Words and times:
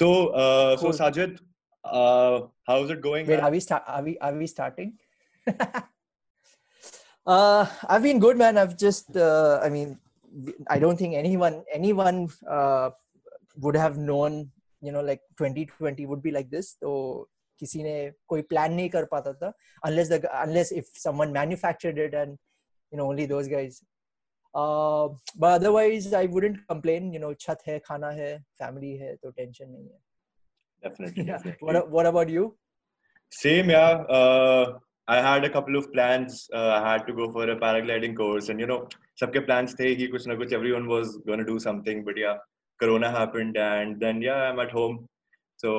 So, 0.00 0.28
uh, 0.28 0.76
cool. 0.76 0.92
so 0.92 1.04
Sajid, 1.04 1.40
uh, 1.84 2.42
how's 2.66 2.90
it 2.90 3.00
going? 3.00 3.26
Wait, 3.26 3.36
man? 3.36 3.44
are 3.44 3.50
we 3.50 3.60
start? 3.60 3.82
Are 3.86 4.02
we 4.02 4.18
are 4.18 4.34
we 4.34 4.46
starting? 4.46 4.98
uh, 7.26 7.66
I've 7.88 8.02
been 8.02 8.18
good, 8.18 8.36
man. 8.36 8.58
I've 8.58 8.76
just, 8.76 9.16
uh, 9.16 9.60
I 9.62 9.68
mean, 9.68 9.98
I 10.68 10.78
don't 10.78 10.98
think 10.98 11.14
anyone 11.14 11.64
anyone 11.72 12.28
uh, 12.48 12.90
would 13.56 13.76
have 13.76 13.96
known, 13.96 14.50
you 14.82 14.92
know, 14.92 15.00
like 15.00 15.20
2020 15.38 16.06
would 16.06 16.22
be 16.22 16.30
like 16.30 16.50
this. 16.50 16.76
So 16.80 17.28
किसी 17.60 17.82
ने 17.82 18.12
कोई 18.28 18.42
plan 18.52 18.72
नहीं 18.76 18.88
कर 18.90 19.04
पाता 19.12 19.32
था 19.40 19.52
unless 19.86 20.08
the 20.08 20.18
unless 20.42 20.72
if 20.72 20.88
someone 20.94 21.32
manufactured 21.32 21.98
it 21.98 22.14
and 22.14 22.36
you 22.90 22.98
know 22.98 23.06
only 23.08 23.26
those 23.26 23.48
guys 23.48 23.82
uh, 24.53 25.07
but 25.37 25.51
otherwise 25.57 26.13
i 26.13 26.25
wouldn't 26.25 26.57
complain 26.67 27.13
you 27.13 27.19
know 27.19 27.33
chat 27.33 27.61
hai 27.65 27.79
khana 27.89 28.09
hai 28.21 28.31
family 28.61 28.97
hai 29.01 29.11
so 29.21 29.31
tension 29.31 29.69
nahi 29.75 29.85
hai. 29.91 29.99
Definitely, 30.83 31.23
yeah. 31.23 31.33
definitely. 31.33 31.67
What, 31.67 31.91
what 31.91 32.05
about 32.05 32.29
you? 32.29 32.57
Same 33.29 33.69
yeah. 33.69 34.03
Uh, 34.17 34.79
i 35.07 35.21
had 35.21 35.45
a 35.45 35.49
couple 35.49 35.77
of 35.77 35.91
plans. 35.93 36.49
Uh, 36.53 36.71
i 36.79 36.91
had 36.91 37.07
to 37.07 37.13
go 37.13 37.31
for 37.31 37.49
a 37.49 37.55
paragliding 37.55 38.17
course 38.17 38.49
and 38.49 38.59
you 38.59 38.67
know 38.71 38.87
sabke 39.21 39.45
plans 39.45 39.75
the 39.75 39.87
hi 40.01 40.07
kuch 40.15 40.27
na 40.31 40.37
kuch 40.41 40.51
everyone 40.59 40.87
was 40.95 41.15
going 41.29 41.39
to 41.43 41.47
do 41.53 41.57
something 41.67 42.03
but 42.09 42.17
yeah 42.23 42.37
corona 42.83 43.09
happened 43.19 43.57
and 43.57 43.99
then 44.03 44.21
yeah 44.21 44.43
i'm 44.49 44.59
at 44.59 44.71
home. 44.71 45.07
So 45.61 45.71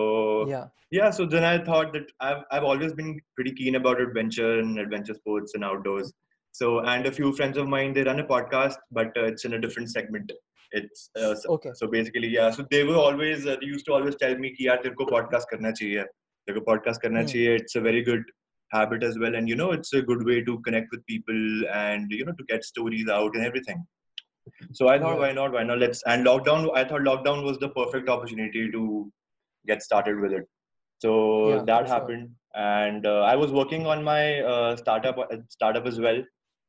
yeah. 0.48 0.66
yeah 0.96 1.10
so 1.10 1.26
then 1.26 1.44
i 1.44 1.58
thought 1.68 1.92
that 1.94 2.10
i've, 2.26 2.42
I've 2.50 2.66
always 2.72 2.92
been 2.98 3.08
pretty 3.36 3.52
keen 3.60 3.74
about 3.78 4.00
adventure 4.00 4.52
and 4.60 4.78
adventure 4.78 5.14
sports 5.14 5.54
and 5.54 5.64
outdoors. 5.70 6.12
So, 6.52 6.80
and 6.80 7.06
a 7.06 7.12
few 7.12 7.32
friends 7.32 7.56
of 7.56 7.66
mine, 7.66 7.94
they 7.94 8.02
run 8.04 8.20
a 8.20 8.24
podcast, 8.24 8.76
but 8.90 9.08
uh, 9.16 9.24
it's 9.24 9.46
in 9.46 9.54
a 9.54 9.60
different 9.60 9.90
segment. 9.90 10.30
It's 10.70 11.10
uh, 11.18 11.34
so, 11.34 11.54
okay. 11.54 11.70
So 11.74 11.86
basically, 11.86 12.28
yeah. 12.28 12.50
So 12.50 12.66
they 12.70 12.84
were 12.84 12.96
always 12.96 13.46
uh, 13.46 13.56
they 13.60 13.66
used 13.66 13.86
to 13.86 13.94
always 13.94 14.16
tell 14.16 14.36
me, 14.36 14.54
"Ki 14.54 14.66
yaar, 14.66 14.82
ko 14.96 15.06
podcast 15.06 15.44
karna 15.50 15.72
chahiye. 15.72 16.04
Podcast 16.68 17.00
karna 17.00 17.24
mm. 17.24 17.32
chahiye. 17.32 17.60
It's 17.60 17.74
a 17.76 17.80
very 17.80 18.02
good 18.02 18.22
habit 18.70 19.02
as 19.02 19.18
well, 19.18 19.34
and 19.34 19.48
you 19.48 19.56
know, 19.56 19.72
it's 19.72 19.92
a 19.92 20.02
good 20.02 20.24
way 20.26 20.42
to 20.42 20.58
connect 20.60 20.88
with 20.90 21.04
people 21.06 21.66
and 21.72 22.10
you 22.10 22.24
know 22.24 22.32
to 22.32 22.44
get 22.48 22.64
stories 22.64 23.08
out 23.08 23.34
and 23.34 23.44
everything." 23.44 23.84
So 24.72 24.88
I 24.88 24.98
thought, 24.98 25.14
yeah. 25.14 25.26
why 25.26 25.32
not? 25.32 25.52
Why 25.52 25.62
not? 25.62 25.78
Let's 25.78 26.02
and 26.06 26.26
lockdown. 26.26 26.68
I 26.74 26.84
thought 26.84 27.02
lockdown 27.02 27.44
was 27.44 27.58
the 27.58 27.70
perfect 27.70 28.08
opportunity 28.08 28.70
to 28.72 29.10
get 29.66 29.82
started 29.82 30.20
with 30.20 30.32
it. 30.32 30.46
So 30.98 31.16
yeah, 31.50 31.62
that 31.64 31.88
happened, 31.88 32.30
sure. 32.56 32.64
and 32.64 33.06
uh, 33.06 33.20
I 33.22 33.36
was 33.36 33.52
working 33.52 33.86
on 33.86 34.02
my 34.04 34.40
uh, 34.40 34.76
startup 34.76 35.18
startup 35.48 35.86
as 35.86 36.00
well 36.00 36.22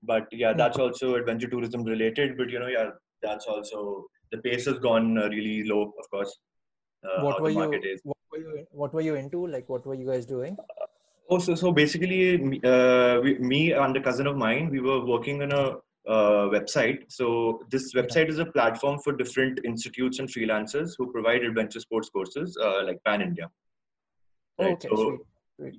but 0.03 0.27
yeah 0.31 0.51
hmm. 0.51 0.57
that's 0.57 0.77
also 0.77 1.15
adventure 1.15 1.47
tourism 1.47 1.83
related 1.83 2.37
but 2.37 2.49
you 2.49 2.59
know 2.59 2.67
yeah 2.67 2.89
that's 3.21 3.45
also 3.45 4.05
the 4.31 4.37
pace 4.39 4.65
has 4.65 4.79
gone 4.79 5.17
uh, 5.17 5.29
really 5.29 5.63
low 5.63 5.93
of 5.99 6.09
course 6.09 6.39
uh, 7.03 7.21
what 7.21 7.41
were 7.41 7.49
you 7.49 7.59
what 8.03 8.17
were 8.31 8.37
you 8.37 8.65
what 8.71 8.93
were 8.93 9.01
you 9.01 9.15
into? 9.15 9.45
Like 9.47 9.67
what 9.69 9.85
were 9.85 9.93
you 9.93 10.07
guys 10.07 10.25
doing? 10.25 10.57
Uh, 10.59 10.85
oh 11.29 11.39
so 11.39 11.55
so 11.55 11.71
basically 11.71 12.59
uh, 12.63 13.19
we, 13.21 13.37
me 13.39 13.71
and 13.71 13.97
a 13.97 14.01
cousin 14.01 14.27
of 14.27 14.37
mine 14.37 14.69
we 14.69 14.79
were 14.79 15.05
working 15.05 15.41
on 15.41 15.51
a 15.51 15.65
uh, 16.09 16.49
website. 16.49 17.03
So 17.09 17.61
this 17.69 17.93
website 17.93 18.29
is 18.29 18.39
a 18.39 18.45
platform 18.45 18.99
for 18.99 19.13
different 19.13 19.59
institutes 19.63 20.19
and 20.19 20.29
freelancers 20.29 20.91
who 20.97 21.11
provide 21.11 21.43
adventure 21.43 21.79
sports 21.79 22.09
courses 22.09 22.57
uh, 22.61 22.83
like 22.83 23.03
pan 23.03 23.21
india. 23.21 23.49
Right? 24.59 24.73
okay, 24.73 24.87
so 24.89 24.95
sweet 24.95 25.19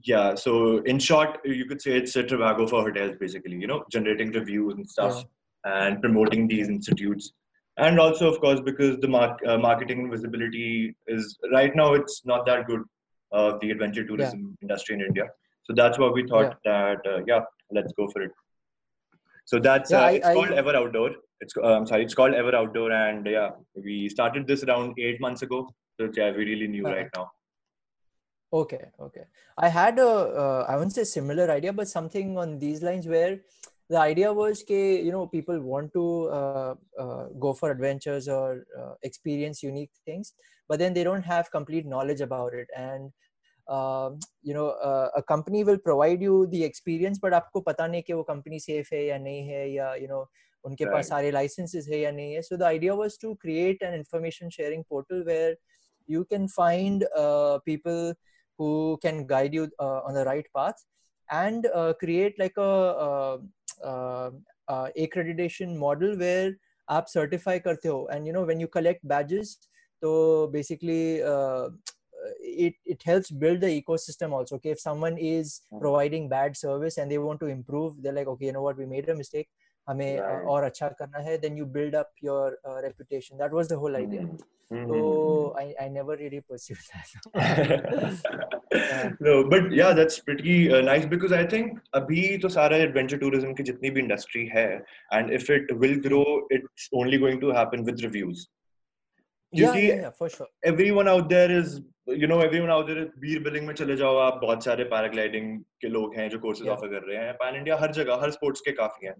yeah. 0.03 0.35
So 0.35 0.79
in 0.79 0.99
short, 0.99 1.39
you 1.45 1.67
could 1.67 1.81
say 1.81 1.93
it's 1.93 2.17
a 2.17 2.25
Trivago 2.25 2.69
for 2.69 2.83
hotels, 2.83 3.17
basically. 3.19 3.57
You 3.57 3.67
know, 3.67 3.85
generating 3.91 4.33
reviews 4.33 4.75
and 4.75 4.89
stuff, 4.89 5.25
yeah. 5.65 5.87
and 5.87 6.01
promoting 6.01 6.49
these 6.49 6.69
institutes. 6.69 7.33
And 7.77 7.99
also, 7.99 8.33
of 8.33 8.41
course, 8.41 8.61
because 8.61 8.99
the 9.01 9.09
mar- 9.09 9.39
uh, 9.47 9.59
marketing 9.59 10.11
visibility 10.11 10.95
is 11.09 11.37
right 11.53 11.75
now, 11.75 11.95
it's 11.95 12.23
not 12.25 12.47
that 12.47 12.67
good. 12.67 12.83
Uh, 13.33 13.59
the 13.61 13.71
adventure 13.73 14.07
tourism 14.07 14.41
yeah. 14.43 14.63
industry 14.63 14.95
in 14.95 15.01
India. 15.01 15.25
So 15.65 15.75
that's 15.75 15.99
what 15.99 16.15
we 16.15 16.25
thought 16.25 16.57
yeah. 16.65 16.95
that 17.03 17.13
uh, 17.13 17.21
yeah, 17.27 17.41
let's 17.73 17.93
go 17.95 18.07
for 18.13 18.23
it. 18.23 18.31
So 19.45 19.59
that's 19.59 19.93
uh, 19.93 19.99
I, 19.99 20.11
it's 20.13 20.27
I, 20.27 20.35
called 20.35 20.51
I, 20.51 20.57
Ever 20.57 20.77
Outdoor. 20.77 21.11
It's 21.41 21.55
uh, 21.57 21.75
I'm 21.77 21.87
sorry, 21.87 22.05
it's 22.05 22.15
called 22.15 22.35
Ever 22.35 22.55
Outdoor, 22.55 22.93
and 22.93 23.27
yeah, 23.27 23.51
we 23.75 24.09
started 24.09 24.47
this 24.47 24.63
around 24.63 24.95
eight 24.99 25.21
months 25.21 25.43
ago. 25.43 25.69
So 25.99 26.11
yeah, 26.15 26.31
we 26.31 26.45
really 26.45 26.69
new 26.69 26.85
right 26.85 27.09
now. 27.17 27.33
Okay, 28.54 28.86
okay. 29.00 29.26
I 29.58 29.70
had 29.70 30.00
a, 30.00 30.08
uh, 30.08 30.66
I 30.68 30.76
wouldn't 30.76 30.94
say 30.94 31.04
similar 31.04 31.52
idea, 31.52 31.72
but 31.72 31.88
something 31.88 32.36
on 32.38 32.58
these 32.58 32.82
lines 32.82 33.08
where 33.08 33.42
the 33.90 34.00
idea 34.00 34.32
was 34.34 34.64
that 34.64 35.02
you 35.04 35.12
know 35.12 35.28
people 35.28 35.60
want 35.60 35.94
to 35.94 36.30
uh, 36.30 36.76
uh, 37.00 37.26
go 37.40 37.54
for 37.54 37.70
adventures 37.72 38.28
or 38.28 38.66
uh, 38.80 38.94
experience 39.04 39.62
unique 39.62 39.92
things, 40.06 40.34
but 40.68 40.80
then 40.80 40.94
they 40.94 41.04
don't 41.04 41.24
have 41.24 41.52
complete 41.52 41.86
knowledge 41.86 42.22
about 42.22 42.54
it, 42.54 42.68
and 42.76 43.12
um, 43.68 44.20
you 44.42 44.54
know 44.56 44.70
uh, 44.70 45.10
a 45.16 45.22
company 45.22 45.64
will 45.64 45.78
provide 45.78 46.22
you 46.22 46.48
the 46.48 46.64
experience, 46.64 47.20
but 47.20 47.34
आपको 47.34 47.62
पता 47.62 47.88
नहीं 47.88 48.04
कि 48.04 48.14
वो 48.14 48.26
company 48.30 48.60
safe 48.60 48.92
है 48.94 49.06
या 49.06 49.18
नहीं 49.18 49.48
है 49.48 49.70
या 49.72 49.94
you 50.02 50.08
know 50.08 50.26
उनके 50.66 50.86
right. 50.86 50.94
पास 50.94 51.10
सारे 51.10 51.32
licenses 51.32 51.88
है 51.88 52.00
या 52.00 52.12
नहीं 52.12 52.34
है. 52.34 52.42
So 52.42 52.58
the 52.58 52.66
idea 52.66 52.96
was 52.96 53.18
to 53.18 53.36
create 53.36 53.82
an 53.82 53.94
information 53.94 54.50
sharing 54.50 54.84
portal 54.84 55.24
where 55.24 55.56
you 56.08 56.26
can 56.26 56.48
find 56.48 57.06
uh, 57.16 57.60
people 57.66 58.14
who 58.59 58.99
can 59.03 59.27
guide 59.27 59.55
you 59.55 59.69
uh, 59.79 60.01
on 60.07 60.15
the 60.15 60.25
right 60.25 60.47
path 60.57 60.75
and 61.31 61.67
uh, 61.75 61.93
create 61.99 62.39
like 62.39 62.57
a 62.57 62.63
uh, 62.63 63.39
uh, 63.83 64.31
uh, 64.69 64.89
accreditation 64.99 65.77
model 65.77 66.17
where 66.17 66.53
app 66.91 67.09
certify 67.09 67.59
karte 67.59 67.89
ho 67.93 68.07
and 68.13 68.27
you 68.27 68.33
know 68.33 68.45
when 68.45 68.61
you 68.61 68.69
collect 68.69 69.07
badges 69.09 69.59
so 70.03 70.49
basically 70.49 71.23
it, 72.41 72.75
it 72.87 73.03
helps 73.03 73.31
build 73.31 73.61
the 73.61 73.83
ecosystem 73.83 74.33
also. 74.33 74.57
Okay 74.57 74.71
if 74.71 74.81
someone 74.81 75.17
is 75.19 75.63
hmm. 75.71 75.79
providing 75.79 76.29
bad 76.29 76.57
service 76.57 76.99
and 76.99 77.11
they 77.11 77.19
want 77.19 77.41
to 77.41 77.47
improve 77.47 78.03
they're 78.03 78.13
like 78.13 78.27
okay 78.27 78.47
you 78.47 78.53
know 78.53 78.63
what? 78.63 78.79
We 78.79 78.87
made 78.87 79.09
a 79.09 79.15
mistake 79.15 79.49
हमें 79.89 80.19
right. 80.19 80.47
और 80.47 80.65
अच्छा 80.65 80.89
करना 80.99 81.19
है 81.21 81.37
then 81.39 81.59
you 81.59 81.67
build 81.75 81.95
up 81.97 82.11
your 82.25 82.59
reputation 82.85 83.37
that 83.39 83.53
was 83.53 83.69
the 83.69 83.83
whole 83.85 83.97
idea 83.97 84.27
तो 84.71 85.55
I 85.59 85.73
I 85.81 85.89
never 85.91 86.17
really 86.19 86.41
pursue 86.41 86.77
that 86.77 87.19
no 89.23 89.43
but 89.49 89.73
yeah 89.79 89.91
that's 89.93 90.19
pretty 90.21 90.57
nice 90.85 91.05
because 91.07 91.35
I 91.35 91.45
think 91.53 91.81
अभी 91.95 92.27
तो 92.39 92.49
सारा 92.49 92.77
adventure 92.87 93.19
tourism 93.19 93.53
की 93.55 93.63
जितनी 93.63 93.91
भी 93.91 94.01
इंडस्ट्री 94.01 94.47
है 94.55 94.67
and 95.13 95.33
if 95.33 95.53
it 95.53 95.73
will 95.83 96.01
grow 96.01 96.25
it's 96.53 96.89
only 96.95 97.19
going 97.19 97.41
to 97.41 97.53
happen 97.53 97.85
with 97.85 98.01
reviews 98.01 98.47
क्योंकि 99.53 99.89
everyone 100.69 101.09
out 101.09 101.29
there 101.29 101.53
is 101.59 101.81
you 102.07 102.27
know, 102.27 102.41
everyone 102.41 102.71
out 102.71 102.87
there 102.87 103.05
Bir 103.21 103.43
Billing 103.43 103.67
में 103.67 103.75
चले 103.75 103.97
जाओ 103.97 104.17
आप 104.19 104.41
बहुत 104.43 104.65
सारे 104.65 104.85
पैराग्लाइडिंग 104.85 105.59
के 105.81 105.89
लोग 105.89 106.17
हैं 106.17 106.29
जो 106.31 106.39
कोर्सेज 106.39 106.69
ऑफ़र 106.69 106.89
कर 106.89 107.07
रहे 107.09 107.25
हैं 107.25 107.33
पैन 107.43 107.57
इंडिया 107.57 107.77
हर 107.81 107.93
जगह 107.93 108.21
हर 108.23 108.31
स्पोर्ट्स 108.31 108.61
के 108.61 108.73
काफ़ी 108.73 109.07
हैं 109.07 109.15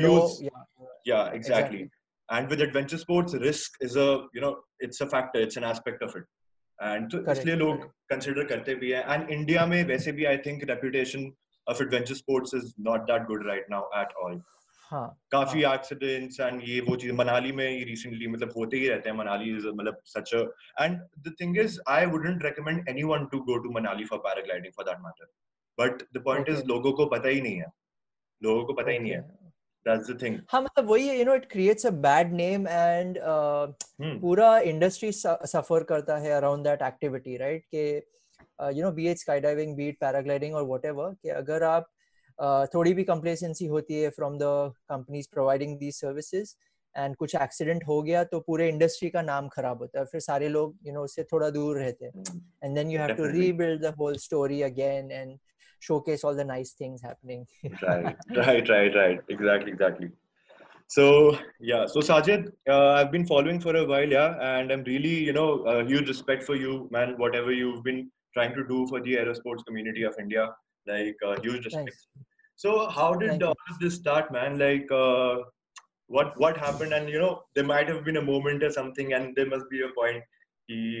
know 0.00 0.16
yeah, 0.42 0.64
yeah 1.06 1.30
exactly. 1.32 1.82
exactly 1.82 1.84
and 2.28 2.50
with 2.50 2.60
adventure 2.60 2.98
sports 2.98 3.34
risk 3.34 3.76
is 3.80 3.96
a 3.96 4.06
you 4.34 4.40
know 4.40 4.54
it's 4.80 5.00
a 5.00 5.06
factor 5.06 5.40
it's 5.40 5.56
an 5.56 5.64
aspect 5.64 6.02
of 6.02 6.16
it 6.16 6.24
and 6.78 7.10
तो 7.10 7.20
इसलिए 7.32 7.54
लोग 7.56 7.84
कंसीडर 8.10 8.44
करते 8.44 8.74
भी 8.80 8.90
हैं 8.90 9.04
एंड 9.14 9.30
इंडिया 9.30 9.66
में 9.66 9.82
वैसे 9.88 10.12
भी 10.12 10.24
I 10.32 10.38
think 10.46 10.64
reputation 10.70 11.30
of 11.66 11.82
adventure 11.82 12.14
sports 12.14 12.54
is 12.54 12.72
not 12.88 13.06
that 13.10 13.22
good 13.26 13.46
right 13.46 13.66
now 13.70 14.00
at 14.00 14.12
all 14.24 14.40
हाँ, 14.90 15.06
काफ़ी 15.32 15.62
एक्सीडेंट्स 15.64 16.40
एंड 16.40 16.60
ये 16.64 16.80
वो 16.80 16.96
चीज़ 16.96 17.12
मनाली 17.12 17.52
में 17.52 17.68
ही 17.68 17.84
रिसेंटली 17.84 18.26
मतलब 18.26 18.52
होते 18.56 18.76
ही 18.76 18.88
रहते 18.88 19.10
हैं 19.10 19.16
मनाली 19.16 19.56
इज़ 19.56 19.66
मतलब 19.68 20.00
such 20.06 20.34
and 20.34 20.98
the 21.18 21.34
thing 21.40 21.58
is 21.58 21.78
I 21.88 22.06
wouldn't 22.06 22.44
recommend 22.44 22.88
anyone 22.88 23.26
to 23.32 23.38
go 23.48 23.56
to 23.58 23.70
Manali 23.70 24.04
for 24.04 24.18
paragliding 24.18 24.72
for 24.76 24.84
that 24.84 24.98
matter 25.00 25.32
but 25.78 26.02
the 26.16 26.22
point 26.24 26.48
is 26.48 26.62
लोगों 26.64 26.92
को 26.92 27.06
पता 27.06 27.28
ही 27.28 27.40
नहीं 27.40 27.56
है। 27.56 27.66
लोगों 28.42 28.64
को 28.64 28.72
पता 28.72 28.90
ही 28.90 28.98
नहीं 28.98 29.12
है। 29.12 29.20
दैट्स 29.86 30.10
द 30.10 30.18
थिंग 30.22 30.38
हाँ 30.50 30.60
मतलब 30.62 30.90
वही 30.90 31.08
है 31.08 31.18
you 31.18 31.24
know 31.24 31.34
it 31.34 31.50
creates 31.50 31.86
a 31.86 31.90
bad 32.06 32.32
name 32.32 32.68
and 32.68 33.18
पूरा 34.20 34.58
इंडस्ट्री 34.70 35.12
सफ़र 35.12 35.82
करता 35.82 36.16
है 36.18 36.30
अराउंड 36.32 36.64
दैट 36.64 36.82
एक्टिविटी 36.82 37.36
राइट 37.36 37.64
के 37.74 37.86
you 38.76 38.84
know 38.84 38.90
be 38.92 39.06
it 39.08 39.18
sky 39.18 39.40
diving 39.40 39.76
be 39.76 39.88
it 39.88 39.98
paragliding 40.00 40.54
और 40.54 40.64
व्हाटएवर 40.64 41.14
कि 41.22 41.28
अगर 41.36 41.62
आप 41.64 41.90
थोड़ी 42.73 42.93
भी 42.93 43.03
कंप्लेसेंसी 43.03 43.65
होती 43.75 44.01
है 44.01 44.09
from 44.09 44.37
the 44.37 44.51
companies 44.89 45.27
providing 45.33 45.77
the 45.79 45.91
services 45.91 46.55
and 46.95 47.15
कुछ 47.15 47.35
एक्सीडेंट 47.35 47.83
हो 47.87 48.01
गया 48.03 48.23
तो 48.31 48.39
पूरे 48.47 48.67
इंडस्ट्री 48.69 49.09
का 49.09 49.21
नाम 49.21 49.47
खराब 49.49 49.81
होता 49.81 49.99
है 49.99 50.05
फिर 50.11 50.21
सारे 50.21 50.49
लोग 50.49 50.75
यू 50.87 50.93
नो 50.93 51.03
उससे 51.03 51.23
थोड़ा 51.31 51.49
दूर 51.59 51.77
रहते 51.79 52.05
हैं 52.05 52.23
and 52.63 52.75
then 52.75 52.91
you 52.91 52.99
have 52.99 53.15
to 53.15 53.25
rebuild 53.37 53.81
the 53.81 53.93
whole 53.99 54.17
story 54.25 54.61
again 54.71 55.11
and 55.11 55.37
showcase 55.81 56.23
all 56.23 56.35
the 56.35 56.43
nice 56.45 56.73
things 56.79 57.01
happening 57.01 57.45
right 57.83 58.17
right 58.39 58.69
right 58.69 58.95
right 58.95 59.19
exactly 59.35 59.71
exactly 59.71 60.09
so 60.95 61.05
yeah 61.71 61.85
so 61.93 62.03
sajid 62.09 62.49
uh, 62.73 62.89
i've 62.97 63.11
been 63.11 63.27
following 63.33 63.59
for 63.65 63.75
a 63.81 63.85
while 63.91 64.11
yeah 64.17 64.43
and 64.49 64.73
i'm 64.75 64.83
really 64.89 65.13
you 65.29 65.35
know 65.37 65.49
a 65.73 65.77
huge 65.91 66.11
respect 66.13 66.43
for 66.49 66.57
you 66.63 66.73
man 66.97 67.15
whatever 67.23 67.55
you've 67.59 67.83
been 67.89 68.01
trying 68.35 68.53
to 68.59 68.65
do 68.73 68.81
for 68.91 69.01
the 69.07 69.15
aerosports 69.21 69.65
community 69.69 70.05
of 70.11 70.19
india 70.25 70.45
like 70.87 71.17
uh, 71.25 71.39
huge 71.41 71.65
respect. 71.65 71.73
Thanks. 71.73 72.07
So 72.55 72.89
how 72.89 73.13
did 73.15 73.41
all 73.43 73.55
of 73.69 73.79
this 73.79 73.95
start, 73.95 74.31
man? 74.31 74.59
Like 74.59 74.91
uh, 74.91 75.37
what 76.07 76.39
what 76.39 76.57
happened? 76.57 76.93
And 76.93 77.09
you 77.09 77.19
know, 77.19 77.41
there 77.55 77.63
might 77.63 77.87
have 77.87 78.03
been 78.03 78.17
a 78.17 78.21
moment 78.21 78.63
or 78.63 78.71
something, 78.71 79.13
and 79.13 79.35
there 79.35 79.47
must 79.47 79.69
be 79.69 79.81
a 79.81 79.89
point 79.99 80.23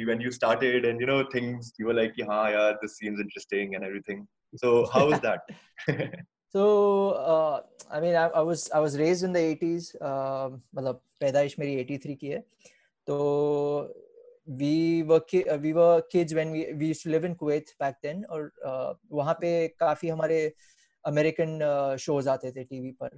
when 0.05 0.19
you 0.19 0.31
started 0.31 0.85
and 0.85 0.99
you 0.99 1.05
know 1.05 1.23
things 1.31 1.73
you 1.77 1.85
were 1.85 1.93
like 1.93 2.13
yeah 2.17 2.49
yeah 2.49 2.71
this 2.81 2.97
seems 2.97 3.19
interesting 3.19 3.75
and 3.75 3.83
everything 3.83 4.27
so 4.55 4.87
how 4.93 5.09
was 5.09 5.19
that 5.21 5.39
so 6.55 7.11
uh, 7.11 7.61
i 7.91 7.99
mean 7.99 8.15
I, 8.15 8.25
I, 8.27 8.41
was 8.41 8.69
i 8.71 8.79
was 8.79 8.97
raised 8.97 9.23
in 9.23 9.33
the 9.33 9.39
80s 9.39 9.95
uh, 10.01 10.49
मतलब 10.75 11.01
पैदाइश 11.21 11.55
मेरी 11.59 11.99
83 11.99 12.15
की 12.15 12.27
है 12.27 12.39
तो 13.07 13.17
we 14.46 15.02
were 15.02 15.20
we 15.60 15.72
were 15.72 16.02
kids 16.10 16.34
when 16.34 16.50
we 16.52 16.72
we 16.74 16.86
used 16.86 17.02
to 17.02 17.10
live 17.10 17.24
in 17.24 17.34
Kuwait 17.34 17.70
back 17.80 18.00
then 18.02 18.24
और 18.30 18.50
uh, 18.66 18.94
वहाँ 19.12 19.34
पे 19.40 19.68
काफ़ी 19.80 20.08
हमारे 20.08 20.52
अमेरिकन 21.04 21.96
शोज़ 22.00 22.26
uh, 22.26 22.32
आते 22.32 22.52
थे 22.52 22.64
टीवी 22.64 22.90
पर। 23.02 23.08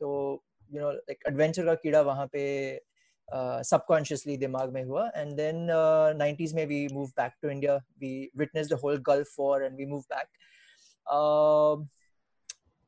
तो 0.00 0.42
यू 0.70 0.80
नो 0.80 0.90
लाइक 0.92 1.24
एडवेंचर 1.28 1.64
का 1.64 1.74
कीड़ा 1.74 2.00
वहाँ 2.02 2.26
पे 2.32 2.44
सबकॉन्शियसली 3.28 4.34
uh, 4.34 4.40
दिमाग 4.40 4.72
में 4.72 4.82
हुआ। 4.84 5.08
एंड 5.16 5.36
देन 5.36 5.66
नाइन्टीज 6.18 6.54
में 6.54 6.64
we 6.66 6.86
move 6.92 7.08
back 7.16 7.32
to 7.42 7.50
India 7.50 7.76
we 8.00 8.30
witness 8.38 8.68
the 8.68 8.80
whole 8.84 9.02
Gulf 9.06 9.34
war 9.40 9.64
and 9.64 9.76
we 9.76 9.86
move 9.86 10.04
back 10.14 10.26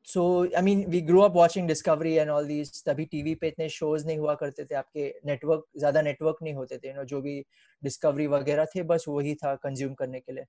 so 0.07 0.21
I 0.57 0.61
mean 0.63 0.85
we 0.89 1.01
grow 1.01 1.21
up 1.21 1.35
watching 1.35 1.67
Discovery 1.67 2.13
and 2.13 2.29
all 2.29 2.47
these 2.47 2.83
तभी 2.85 3.05
TV 3.05 3.35
पे 3.35 3.47
इतने 3.47 3.67
shows 3.69 4.05
नहीं 4.07 4.17
हुआ 4.17 4.33
करते 4.35 4.65
थे, 4.65 4.75
आपके 4.75 5.07
network 5.25 5.63
ज़्यादा 5.77 6.01
नेटवर्क 6.01 6.37
नहीं 6.43 6.53
होते 6.53 6.77
थे 6.77 7.05
जो 7.05 7.21
भी 7.21 7.39
डिस्कवरी 7.81 8.27
वगैरह 8.27 8.65
थे, 8.75 8.83
बस 8.83 9.05
वही 9.07 9.35
था 9.35 9.55
कंज्यूम 9.63 9.93
करने 9.93 10.19
के 10.19 10.33
लिए। 10.33 10.43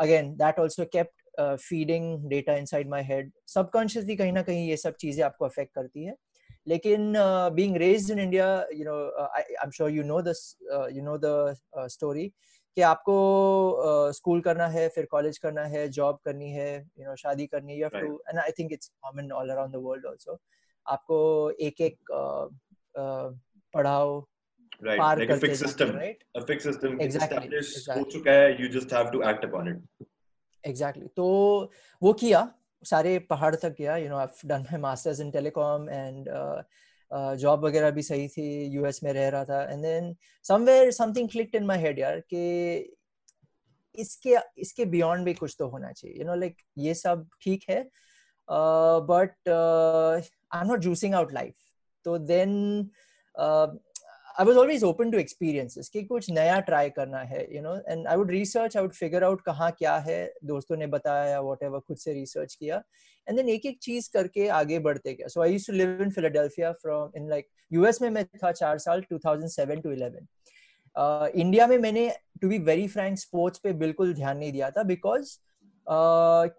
Again 0.00 0.34
that 0.38 0.58
also 0.60 0.84
kept 0.92 1.40
feeding 1.40 2.28
data 2.30 2.54
inside 2.56 2.88
my 2.90 3.02
head 3.04 3.30
subconsciously 3.48 4.16
कहीं 4.16 4.32
ना 4.32 4.42
कहीं 4.42 4.68
ये 4.68 4.76
सब 4.76 4.96
चीज़ें 5.00 5.24
आपको 5.24 5.44
अफेक्ट 5.44 5.74
करती 5.74 6.04
है। 6.04 6.14
लेकिन 6.68 7.12
being 7.54 7.76
raised 7.76 8.10
in 8.10 8.18
India 8.18 8.46
you 8.74 8.84
know 8.84 8.96
I 9.24 9.54
am 9.64 9.70
sure 9.76 9.90
you 9.90 10.02
know 10.04 10.18
you 10.90 11.02
know 11.04 11.16
the 11.18 11.86
story 11.90 12.30
कि 12.76 12.82
आपको 12.82 14.12
स्कूल 14.12 14.38
uh, 14.38 14.44
करना 14.44 14.66
है 14.68 14.88
फिर 14.88 15.06
कॉलेज 15.10 15.38
करना 15.38 15.64
है 15.74 15.88
जॉब 15.98 16.18
करनी 16.24 16.50
है 16.52 16.70
यू 16.76 17.06
नो 17.06 17.14
शादी 17.16 17.46
करनी 17.46 17.72
है 17.72 17.78
you 17.78 17.88
have 17.94 18.06
to 18.06 18.22
and 18.28 18.38
I 18.38 18.50
think 18.58 18.72
it's 18.72 18.92
common 19.02 19.30
all 19.40 19.50
around 19.50 19.72
the 19.74 19.82
world 19.84 20.06
also 20.06 20.38
आपको 20.86 21.20
एक 21.68 21.80
एक 21.80 21.98
पढ़ाओ 23.74 24.20
right. 24.82 24.98
Par 24.98 25.18
like 25.18 25.30
a 25.30 25.36
fixed 25.36 25.62
system. 25.62 25.96
right? 25.96 26.22
A 26.34 26.42
fixed 26.42 26.66
system 26.66 27.00
exactly, 27.00 27.38
established. 27.38 27.76
exactly. 27.78 28.04
हो 28.04 28.10
चुका 28.10 28.32
है 28.32 28.56
you 28.58 28.70
just 28.76 28.94
have 28.98 29.10
to 29.12 29.22
act 29.22 29.48
upon 29.48 29.72
it. 29.72 30.06
Exactly. 30.64 31.08
तो 31.16 31.26
वो 32.02 32.12
किया 32.22 32.48
सारे 32.82 33.18
पहाड़ 33.30 33.54
तक 33.54 33.74
गया 33.78 33.96
you 33.96 34.08
know 34.08 34.16
I 34.16 34.48
done 34.48 34.66
my 34.70 34.80
masters 34.80 35.20
in 35.20 35.30
telecom 35.30 35.88
and 35.90 36.28
job 37.10 37.64
वगैरह 37.64 37.90
भी 37.90 38.02
सही 38.02 38.28
थी 38.28 38.64
यूएस 38.74 39.00
में 39.04 39.12
रह 39.12 39.28
रहा 39.28 39.44
था। 39.44 39.62
And 39.62 39.82
then 39.82 40.14
somewhere 40.44 40.90
something 40.92 41.28
clicked 41.28 41.54
in 41.54 41.64
my 41.66 41.78
head 41.82 41.98
यार 41.98 42.20
कि 42.20 42.94
इसके 43.94 44.36
इसके 44.58 44.84
बियॉन्ड 44.86 45.24
भी 45.24 45.34
कुछ 45.34 45.54
तो 45.58 45.68
होना 45.68 45.92
चाहिए। 45.92 46.18
यू 46.18 46.24
नो 46.24 46.34
लाइक 46.34 46.56
ये 46.78 46.94
सब 46.94 47.28
ठीक 47.42 47.64
है। 47.70 47.82
But 48.48 49.48
I 49.48 50.60
am 50.60 50.66
not 50.66 50.80
juicing 50.80 51.14
out 51.14 51.32
life 51.34 51.54
तो 52.04 52.18
then 52.18 52.90
I 54.38 54.46
was 54.46 54.56
always 54.58 54.82
open 54.84 55.10
to 55.10 55.18
experiences 55.18 55.88
कि 55.88 56.02
कुछ 56.04 56.30
नया 56.30 56.58
ट्राई 56.66 56.90
करना 56.90 57.18
है 57.30 57.46
you 57.54 57.62
know 57.62 57.74
and 57.88 58.06
I 58.06 58.16
would 58.16 58.30
research 58.30 58.76
I 58.76 58.82
would 58.82 58.92
figure 58.94 59.24
out 59.24 59.40
कहाँ 59.46 59.70
क्या 59.78 59.96
है, 59.98 60.32
दोस्तों 60.44 60.76
ने 60.76 60.86
बताया 60.86 61.40
वॉट 61.40 61.62
एवर 61.62 61.78
खुद 61.78 61.96
से 61.96 62.12
रिसर्च 62.12 62.54
किया 62.54 62.76
एंड 63.26 63.36
देन 63.36 63.48
एक 63.48 63.66
एक 63.66 63.78
चीज़ 63.82 64.08
करके 64.12 64.46
आगे 64.58 64.78
बढ़ते 64.78 65.14
गया 65.14 65.28
so 65.28 65.42
I 65.42 65.52
use 65.52 65.66
to 65.66 65.72
live 65.72 66.02
in 66.02 66.10
Philadelphia 66.10 66.72
from 66.82 67.10
in 67.16 67.28
like 67.30 67.48
U 67.72 67.86
S 67.86 68.00
में 68.02 68.08
मैं 68.10 68.24
था 68.26 68.52
चार 68.52 68.78
साल 68.78 69.02
two 69.10 69.18
thousand 69.18 69.50
seven 69.50 69.80
to 69.80 69.92
eleven 69.92 70.26
India 71.40 71.66
में 71.66 71.78
मैंने 71.78 72.08
to 72.42 72.48
be 72.48 72.58
very 72.64 72.88
frank 72.88 73.18
sports 73.18 73.58
पे 73.58 73.72
बिल्कुल 73.82 74.14
ध्यान 74.14 74.38
नहीं 74.38 74.52
दिया 74.52 74.70
था 74.70 74.82
बिकॉज़ 74.84 75.36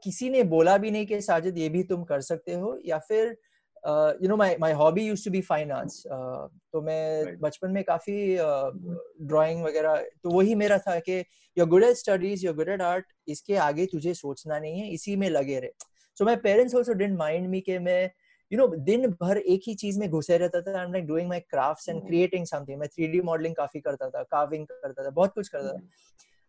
किसी 0.03 0.29
ने 0.29 0.43
बोला 0.51 0.77
भी 0.77 0.91
नहीं 0.91 1.05
कि 1.05 1.21
साजिद 1.21 1.57
ये 1.57 1.69
भी 1.69 1.83
तुम 1.83 2.03
कर 2.03 2.21
सकते 2.21 2.53
हो, 2.53 2.77
या 2.85 2.97
फिर 2.99 3.37
you 3.85 4.29
know 4.29 4.35
my 4.35 4.55
my 4.59 4.73
hobby 4.73 5.03
used 5.07 5.25
to 5.25 5.31
be 5.31 5.41
fine 5.41 5.71
arts 5.71 6.03
तो 6.07 6.81
मैं 6.81 7.39
बचपन 7.39 7.71
में 7.71 7.83
काफ़ी 7.83 8.35
ड्राइंग 8.35 9.61
uh, 9.61 9.67
वगैरह 9.67 9.95
तो 10.23 10.29
वही 10.29 10.55
मेरा 10.55 10.77
था 10.77 10.99
कि 10.99 11.19
you 11.57 11.65
good 11.65 11.83
at 11.83 11.95
studies 11.95 12.45
you 12.45 12.53
good 12.53 12.69
at 12.69 12.81
art 12.81 13.05
इसके 13.27 13.55
आगे 13.57 13.85
तुझे 13.85 14.13
सोचना 14.13 14.59
नहीं 14.59 14.79
है 14.79 14.89
इसी 14.89 15.15
में 15.15 15.29
लगे 15.29 15.59
रहे। 15.59 15.71
So 16.17 16.25
my 16.25 16.35
parents 16.35 16.75
also 16.75 16.93
didn't 16.93 17.17
mind 17.17 17.47
me 17.49 17.61
कि 17.61 17.77
मैं 17.79 18.03
यू 18.51 18.59
नो 18.59 18.67
दिन 18.67 19.07
भर 19.21 19.37
एक 19.37 19.61
ही 19.67 19.75
चीज़ 19.75 19.99
में 19.99 20.09
घुसे 20.09 20.37
रहता 20.37 20.61
था। 20.61 20.77
I 20.79 20.85
am 20.85 20.93
like 20.93 21.07
doing 21.07 21.29
my 21.29 21.39
crafts 21.39 21.89
and 21.89 22.05
creating 22.07 22.45
something 22.45 22.79
मैं 22.79 22.87
3D 22.87 23.23
मॉडलिंग 23.25 23.55
काफ़ी 23.55 23.79
करता 23.79 24.09
था 24.09 24.23
कार्विंग 24.23 24.65
करता 24.67 25.05
था 25.05 25.09
बहुत 25.09 25.33
कुछ 25.33 25.47
करता 25.47 25.73
था। 25.73 25.81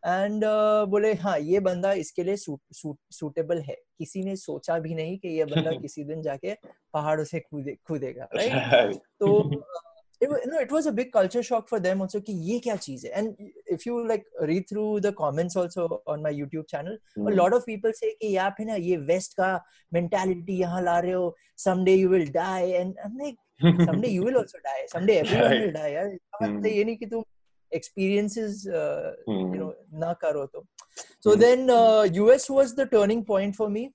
एंड 0.06 0.44
uh, 0.44 0.88
बोले 0.91 1.12
हाँ 1.23 1.38
ये 1.38 1.61
बंदा 1.61 1.93
इसके 2.02 2.23
लिए 2.25 2.37
सूटेबल 2.37 3.61
है 3.69 3.75
किसी 3.99 4.23
ने 4.25 4.37
सोचा 4.37 4.79
भी 4.79 4.94
नहीं 4.94 5.19
कि 5.19 5.29
ये 5.38 5.44
बंदा 5.44 5.73
किसी 5.81 6.05
दिन 6.05 6.23
जाके 6.23 6.55
पहाड़ों 6.94 7.25
से 7.25 7.41
कूदे 7.41 7.76
कूदेगा 7.87 8.29
राइट 8.35 8.94
तो 9.20 9.62
no, 10.20 10.58
it 10.61 10.70
was 10.70 10.87
a 10.87 10.93
big 10.93 11.12
culture 11.12 11.43
shock 11.43 11.69
for 11.69 11.81
them 11.81 12.00
also 12.02 12.20
कि 12.20 12.32
ये 12.50 12.58
क्या 12.61 12.76
चीज़ 12.76 13.06
है 13.06 13.12
and 13.20 13.35
if 13.67 13.87
you 13.87 14.06
like 14.08 14.25
read 14.43 14.69
through 14.69 15.00
the 15.00 15.12
comments 15.12 15.56
also 15.56 16.03
on 16.06 16.23
my 16.23 16.32
YouTube 16.32 16.69
channel 16.69 16.96
mm. 17.19 17.32
a 17.32 17.35
lot 17.35 17.55
of 17.55 17.64
people 17.67 17.93
say 17.94 18.11
कि 18.23 18.37
यार 18.37 18.50
फिर 18.56 18.67
ना 18.67 18.75
ये 18.75 18.96
वेस्ट 19.12 19.35
का 19.41 19.53
mentality 19.93 20.58
यहाँ 20.61 20.82
ला 20.82 20.99
रहे 20.99 21.12
हो 21.12 21.35
someday 21.67 21.96
you 21.96 22.11
will 22.11 22.26
die 22.37 22.75
and 22.81 22.94
I'm 23.05 23.17
like 23.19 23.37
someday 23.87 24.11
you 24.11 24.25
will 24.25 24.37
also 24.37 24.58
die 24.67 24.87
someday 24.94 25.19
everyone 25.25 25.61
will 25.61 25.73
die 25.73 25.91
यार 25.94 26.19
mm. 26.43 26.67
ये 26.67 26.85
नहीं 26.85 26.96
कि 26.96 27.06
तुम 27.06 27.23
experiences 27.72 28.67
uh, 28.67 29.12
mm. 29.28 29.55
you 29.55 29.61
know 29.61 29.75
na 29.93 30.14
karo 30.14 30.46
to 30.46 30.62
so 31.20 31.31
mm. 31.31 31.40
then 31.40 31.70
uh, 31.70 32.02
us 32.34 32.50
was 32.50 32.75
the 32.75 32.87
turning 32.87 33.25
point 33.25 33.56
for 33.56 33.69
me 33.70 33.93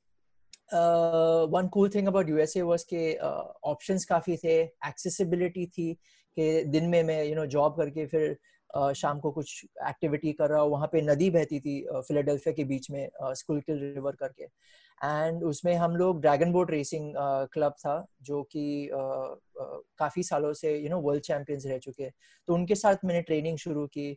uh, 0.71 1.45
one 1.45 1.69
cool 1.69 1.87
thing 1.87 2.07
about 2.07 2.27
USA 2.27 2.63
was 2.63 2.83
के 2.83 3.17
uh, 3.21 3.45
options 3.63 4.05
काफ़ी 4.05 4.37
थे 4.43 4.57
accessibility 4.87 5.67
थी 5.77 5.93
कि 6.37 6.63
दिन 6.65 6.89
में 6.89 7.03
मैं 7.03 7.23
you 7.29 7.35
know 7.35 7.47
job 7.57 7.77
करके 7.77 8.05
फिर 8.05 8.31
uh, 8.31 8.54
शाम 8.95 9.19
को 9.19 9.31
कुछ 9.31 9.65
एक्टिविटी 9.87 10.31
कर 10.33 10.49
रहा 10.49 10.63
वहाँ 10.63 10.87
पे 10.91 11.01
नदी 11.01 11.29
बहती 11.29 11.59
थी 11.59 11.79
फिलाडेल्फिया 11.97 12.53
के 12.53 12.63
बीच 12.63 12.89
में 12.91 13.09
स्कूल 13.23 13.59
के 13.59 13.73
रिवर 13.73 14.15
करके। 14.15 14.43
एंड 14.43 15.43
उसमें 15.43 15.73
हम 15.75 15.95
लोग 15.95 16.21
ड्रैगन 16.21 16.51
बोट 16.51 16.71
रेसिंग 16.71 17.13
क्लब 17.53 17.73
था, 17.79 18.05
जो 18.21 18.41
कि 18.43 18.89
काफ़ी 18.91 20.23
सालों 20.23 20.53
से, 20.53 20.77
यू 20.77 20.89
नो, 20.89 20.99
वर्ल्ड 21.01 21.23
चैंपियंस 21.23 21.65
रह 21.65 21.77
चुके। 21.77 22.09
तो 22.47 22.53
उनके 22.53 22.75
साथ 22.75 23.05
मैंने 23.05 23.21
ट्रेनिंग 23.21 23.57
शुरू 23.57 23.85
की। 23.87 24.11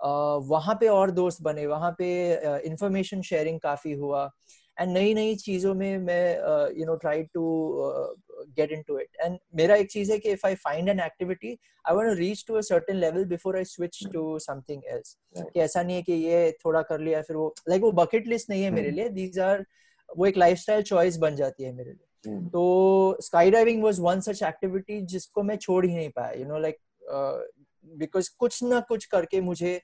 वहाँ 0.00 0.74
पे 0.80 0.88
और 0.88 1.10
दोस्त 1.10 1.42
बने, 1.42 1.66
वहाँ 1.66 1.94
पे 1.98 2.06
इंफॉर्मेशन 2.66 3.22
शेयरिंग 3.22 3.60
काफ़ी 3.60 3.92
हुआ। 3.92 4.30
एंड 4.78 4.92
नई 4.92 5.14
नई 5.14 5.34
चीज़ों 5.36 5.74
में 5.74 5.98
मैं 5.98 6.36
you 6.78 6.86
know 6.86 6.94
try 6.96 7.22
to 7.34 7.42
into 8.58 8.98
it 8.98 9.16
and 9.20 9.38
मेरा 9.54 9.76
एक 9.76 9.90
चीज़ 9.90 10.12
है 10.12 10.18
कि 10.18 10.30
if 10.30 10.46
I 10.46 10.54
find 10.54 10.88
an 10.88 11.00
activity 11.00 11.58
I 11.88 11.94
want 11.94 12.08
to 12.08 12.14
reach 12.14 12.44
to 12.48 12.54
a 12.54 12.60
certain 12.60 12.96
level 12.96 13.24
before 13.24 13.56
I 13.56 13.64
switch 13.64 14.06
to 14.12 14.38
something 14.38 14.82
else 14.86 15.18
कि 15.38 15.60
ऐसा 15.60 15.82
नहीं 15.82 15.96
है 15.96 16.02
कि 16.02 16.12
ये 16.12 16.52
थोड़ा 16.52 16.82
कर 16.82 17.00
लिया 17.00 17.22
फिर 17.22 17.36
वो 17.36 17.54
लाइक 17.68 17.82
like 17.82 17.94
बकेट 17.94 18.26
लिस्ट 18.26 18.50
नहीं 18.50 18.62
है 18.62 18.70
मेरे 18.70 18.88
hmm. 18.88 18.96
लिए 18.96 19.08
दीज 19.08 19.38
आर 19.38 19.66
वो 20.16 20.26
एक 20.26 20.36
लाइफस्टाइल 20.36 20.82
चॉइस 20.82 21.16
बन 21.16 21.36
जाती 21.36 21.64
है 21.64 21.72
मेरे 21.72 21.90
लिए। 21.90 22.36
Hmm. 22.36 22.52
तो 22.52 23.16
sky 23.20 23.50
diving 23.50 23.82
was 23.82 24.00
one 24.00 24.20
such 24.20 24.42
activity 24.42 25.00
जिसको 25.00 25.42
मैं 25.42 25.56
छोड़ 25.56 25.86
ही 25.86 25.96
नहीं 25.96 26.10
पाया 26.10 26.32
यू 26.32 26.44
नो 26.44 26.58
लाइक 26.58 26.78
बिकॉज़ 27.84 28.30
कुछ 28.38 28.62
ना 28.62 28.80
कुछ 28.80 29.04
करके 29.04 29.40
मुझे 29.40 29.82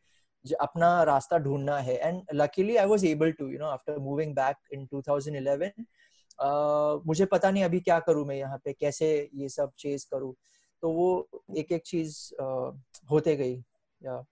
अपना 0.61 1.03
रास्ता 1.03 1.39
ढूंढना 1.39 1.79
है। 1.79 1.97
And 1.97 2.23
luckily 2.35 2.77
I 2.77 2.87
was 2.87 3.05
able 3.05 3.33
to 3.33 3.49
you 3.49 3.59
know 3.59 3.65
after 3.65 3.99
moving 3.99 4.35
back 4.35 4.57
in 4.73 4.89
2011 4.95 5.71
uh, 6.41 7.07
मुझे 7.07 7.25
पता 7.35 7.51
नहीं 7.51 7.65
अभी 7.65 7.81
क्या 7.81 7.99
करूँ 8.09 8.27
मैं 8.27 8.37
यहाँ 8.37 8.59
पे 8.65 8.73
कैसे 8.73 9.09
ये 9.35 9.49
सब 9.49 9.73
चेज 9.79 10.05
करूँ 10.05 10.35
तो 10.83 10.91
वो 10.91 11.09
एक 11.59 11.73
एक 11.73 11.83
चीज़ 11.87 12.19
uh, 12.43 12.73
होते 13.11 13.37
गई 13.37 13.57
या 14.01 14.23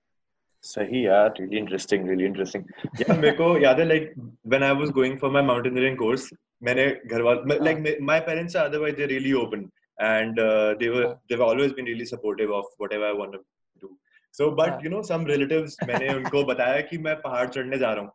सही 0.64 1.06
यार 1.06 1.34
रियली 1.40 1.58
इंटरेस्टिंग 1.58 2.08
रियली 2.08 2.24
इंटरेस्टिंग 2.24 2.64
यार 3.00 3.18
मेरे 3.18 3.36
को 3.36 3.56
याद 3.58 3.80
है 3.80 3.86
like 3.88 4.12
when 4.18 4.62
I 4.62 4.74
was 4.74 4.90
going 4.90 5.18
for 5.18 5.30
my 5.30 5.42
mountaineering 5.42 5.96
course 5.96 6.28
मैंने 6.62 6.86
घर 7.06 7.22
वाले 7.22 7.58
like 7.64 7.98
my 8.02 8.20
parents 8.30 8.56
are 8.56 8.68
otherwise 8.68 8.96
they 8.96 9.06
really 9.06 9.32
open 9.42 9.68
and 9.98 10.38
uh, 10.38 10.74
they 10.78 10.88
were 10.88 11.16
they've 11.28 11.40
always 11.40 11.72
been 11.72 11.84
really 11.84 12.04
supportive 12.04 12.50
of 12.50 12.64
whatever 12.76 13.06
I 13.06 13.12
want 13.12 13.32
to 13.32 13.40
do. 13.82 13.90
So, 14.30 14.50
but 14.50 14.70
हाँ. 14.70 14.82
you 14.82 14.90
know, 14.90 15.02
some 15.02 15.24
relatives 15.24 15.76
मैंने 15.84 16.14
उनको 16.18 16.44
बताया 16.44 16.80
कि 16.80 16.98
मैं 16.98 17.14
पहाड़ 17.22 17.48
चढ़ने 17.48 17.78
जा 17.78 17.92
रहा 17.92 18.04
हूँ. 18.04 18.12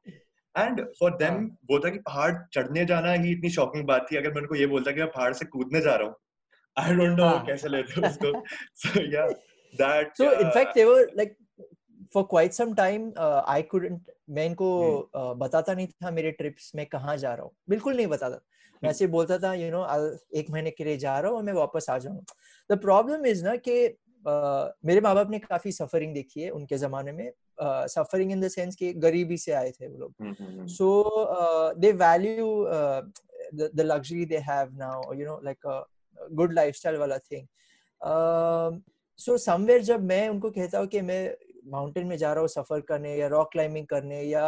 एंड 0.56 0.82
फॉर 1.00 1.12
देम 1.18 1.46
वो 1.72 1.80
था 1.80 1.90
कि 1.90 2.00
पहाड़ 2.00 2.32
चढ़ने 2.54 2.86
जाना 2.86 3.12
ही 3.14 3.32
इतनी 3.32 3.50
शॉकिंग 3.50 3.86
बात 3.88 4.08
थी। 4.12 4.18
अगर 4.18 4.34
मैं 4.34 4.42
उनको 4.42 4.56
ये 4.56 4.68
बोलता 4.68 4.92
कि 4.92 5.00
मैं 5.00 5.12
पहाड़ 5.12 5.34
से 5.34 5.46
कूदने 5.46 5.82
जा 5.82 5.96
रहा 5.96 6.08
हूँ 6.08 6.16
आई 6.78 6.96
डोंट 6.96 7.20
नो 7.20 7.30
कैसे 7.48 7.70
लेते 7.70 8.08
उसको। 8.08 8.32
So 8.84 9.02
yeah 9.14 9.28
that 9.74 10.18
so 10.18 10.32
in fact 10.32 10.76
they 10.76 10.84
were 10.86 11.12
like 11.18 11.38
for 12.14 12.24
quite 12.30 12.54
some 12.54 12.74
time 12.76 13.12
I 13.20 13.62
couldn't 13.62 14.12
मैं 14.30 14.46
इनको 14.46 14.68
uh, 15.18 15.38
बताता 15.38 15.74
नहीं 15.74 15.88
था 15.88 16.12
मेरे 16.12 16.32
ट्रिप्स 16.32 16.72
में 16.76 16.86
कहाँ 16.86 17.16
जा 17.18 17.34
रहा 17.34 17.44
हूँ। 17.44 17.52
बिल्कुल 17.70 17.96
नहीं 17.96 18.08
बताता। 18.08 18.40
मैं 18.84 19.12
बोलता 19.12 19.38
था 19.38 19.54
यू 19.54 19.70
नो 19.72 19.86
एक 20.36 20.50
महीने 20.52 20.72
के 20.72 20.84
लिए 20.84 20.98
जा 20.98 21.20
रहा 21.20 21.30
हूँ 21.30 21.38
और 21.38 21.44
मैं 21.44 21.54
वापस 21.54 21.86
आ 21.90 21.98
जाऊँगा। 21.98 22.74
द 22.74 22.80
प्रॉब्लम 22.80 23.26
इज़ 23.26 23.44
ना 23.46 23.56
कि 23.68 23.76
uh, 23.88 24.68
मेरे 24.86 25.02
माँ 25.02 25.14
बाप 25.16 25.30
ने 25.30 25.40
काफ़ी 25.40 25.72
सफरिंग 25.72 26.14
देखी 26.14 26.42
है 26.42 26.50
उनके 26.52 26.78
जमाने 26.78 27.12
में। 27.12 27.32
सफरिंग 27.62 28.32
इन 28.32 28.42
द 28.42 28.48
सेंस 28.48 28.76
कि 28.76 28.94
गरीबी 28.94 29.38
से 29.38 29.52
आए 29.52 29.72
थे 29.72 29.88
वो 29.88 29.98
लोग। 29.98 30.68
So 30.68 31.76
they 31.80 31.92
value 31.92 32.66
the 33.56 33.82
luxury 33.82 34.26
they 34.26 34.38
have 34.50 34.76
now 34.78 35.14
you 35.14 35.26
know 35.26 35.40
like 35.44 35.68
good 36.34 36.54
lifestyle 36.54 36.98
वाला 36.98 37.18
थिंग 37.18 37.48
सो 39.20 39.38
समवेयर 39.38 39.82
जब 39.82 40.04
मैं 40.04 40.28
उनको 40.30 40.52
कहता 40.52 40.80
हूँ 40.80 40.88
कि 40.88 41.02
मैं 41.02 41.36
माउंटेन 41.72 42.08
में 42.08 42.18
जा 42.18 42.32
रहा 42.34 42.40
हूँ 42.40 42.48
सफ़र 42.50 42.80
करने 42.88 43.16
या 43.16 43.28
रॉक 43.28 43.52
क्लाइंबिंग 43.52 43.88
करने 43.88 44.22
या 44.22 44.48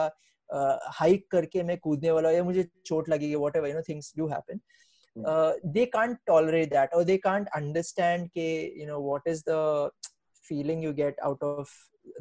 हाइक 0.49 1.23
uh, 1.23 1.29
करके 1.31 1.63
मैं 1.63 1.77
कूदने 1.77 2.11
वाला 2.11 2.31
या 2.31 2.43
मुझे 2.43 2.67
चोट 2.85 3.09
लगेगी 3.09 3.35
whatever 3.55 3.67
you 3.67 3.73
know 3.73 3.81
things 3.81 4.13
do 4.17 4.27
happen 4.27 4.59
they 5.73 5.85
can't 5.85 6.17
tolerate 6.27 6.69
that 6.69 6.93
और 6.93 7.03
दे 7.03 7.17
कांट 7.17 7.47
अंडरस्टैंड 7.55 8.27
के 8.29 8.49
you 8.81 8.87
know 8.87 9.01
what 9.01 9.27
is 9.27 9.43
the 9.49 9.89
feeling 10.49 10.83
you 10.83 10.93
get 10.93 11.19
out 11.19 11.43
of 11.43 11.71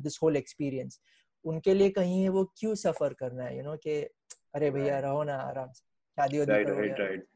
this 0.00 0.19
whole 0.23 0.37
experience 0.37 1.00
उनके 1.45 1.75
लिए 1.75 1.91
कहीं 1.91 2.23
है 2.23 2.29
वो 2.29 2.45
क्यों 2.45 2.75
सफ़र 2.75 3.12
करना 3.12 3.45
है? 3.45 3.57
यू 3.57 3.62
नो 3.62 3.76
कि 3.76 4.00
अरे 4.55 4.71
भैया 4.71 4.99
रहो 4.99 5.23
ना 5.23 5.35
आराम 5.35 5.73
से। 5.73 5.83
शादी 6.17 6.45
राइट 6.45 6.69
राइट 6.69 7.00
राइट 7.00 7.26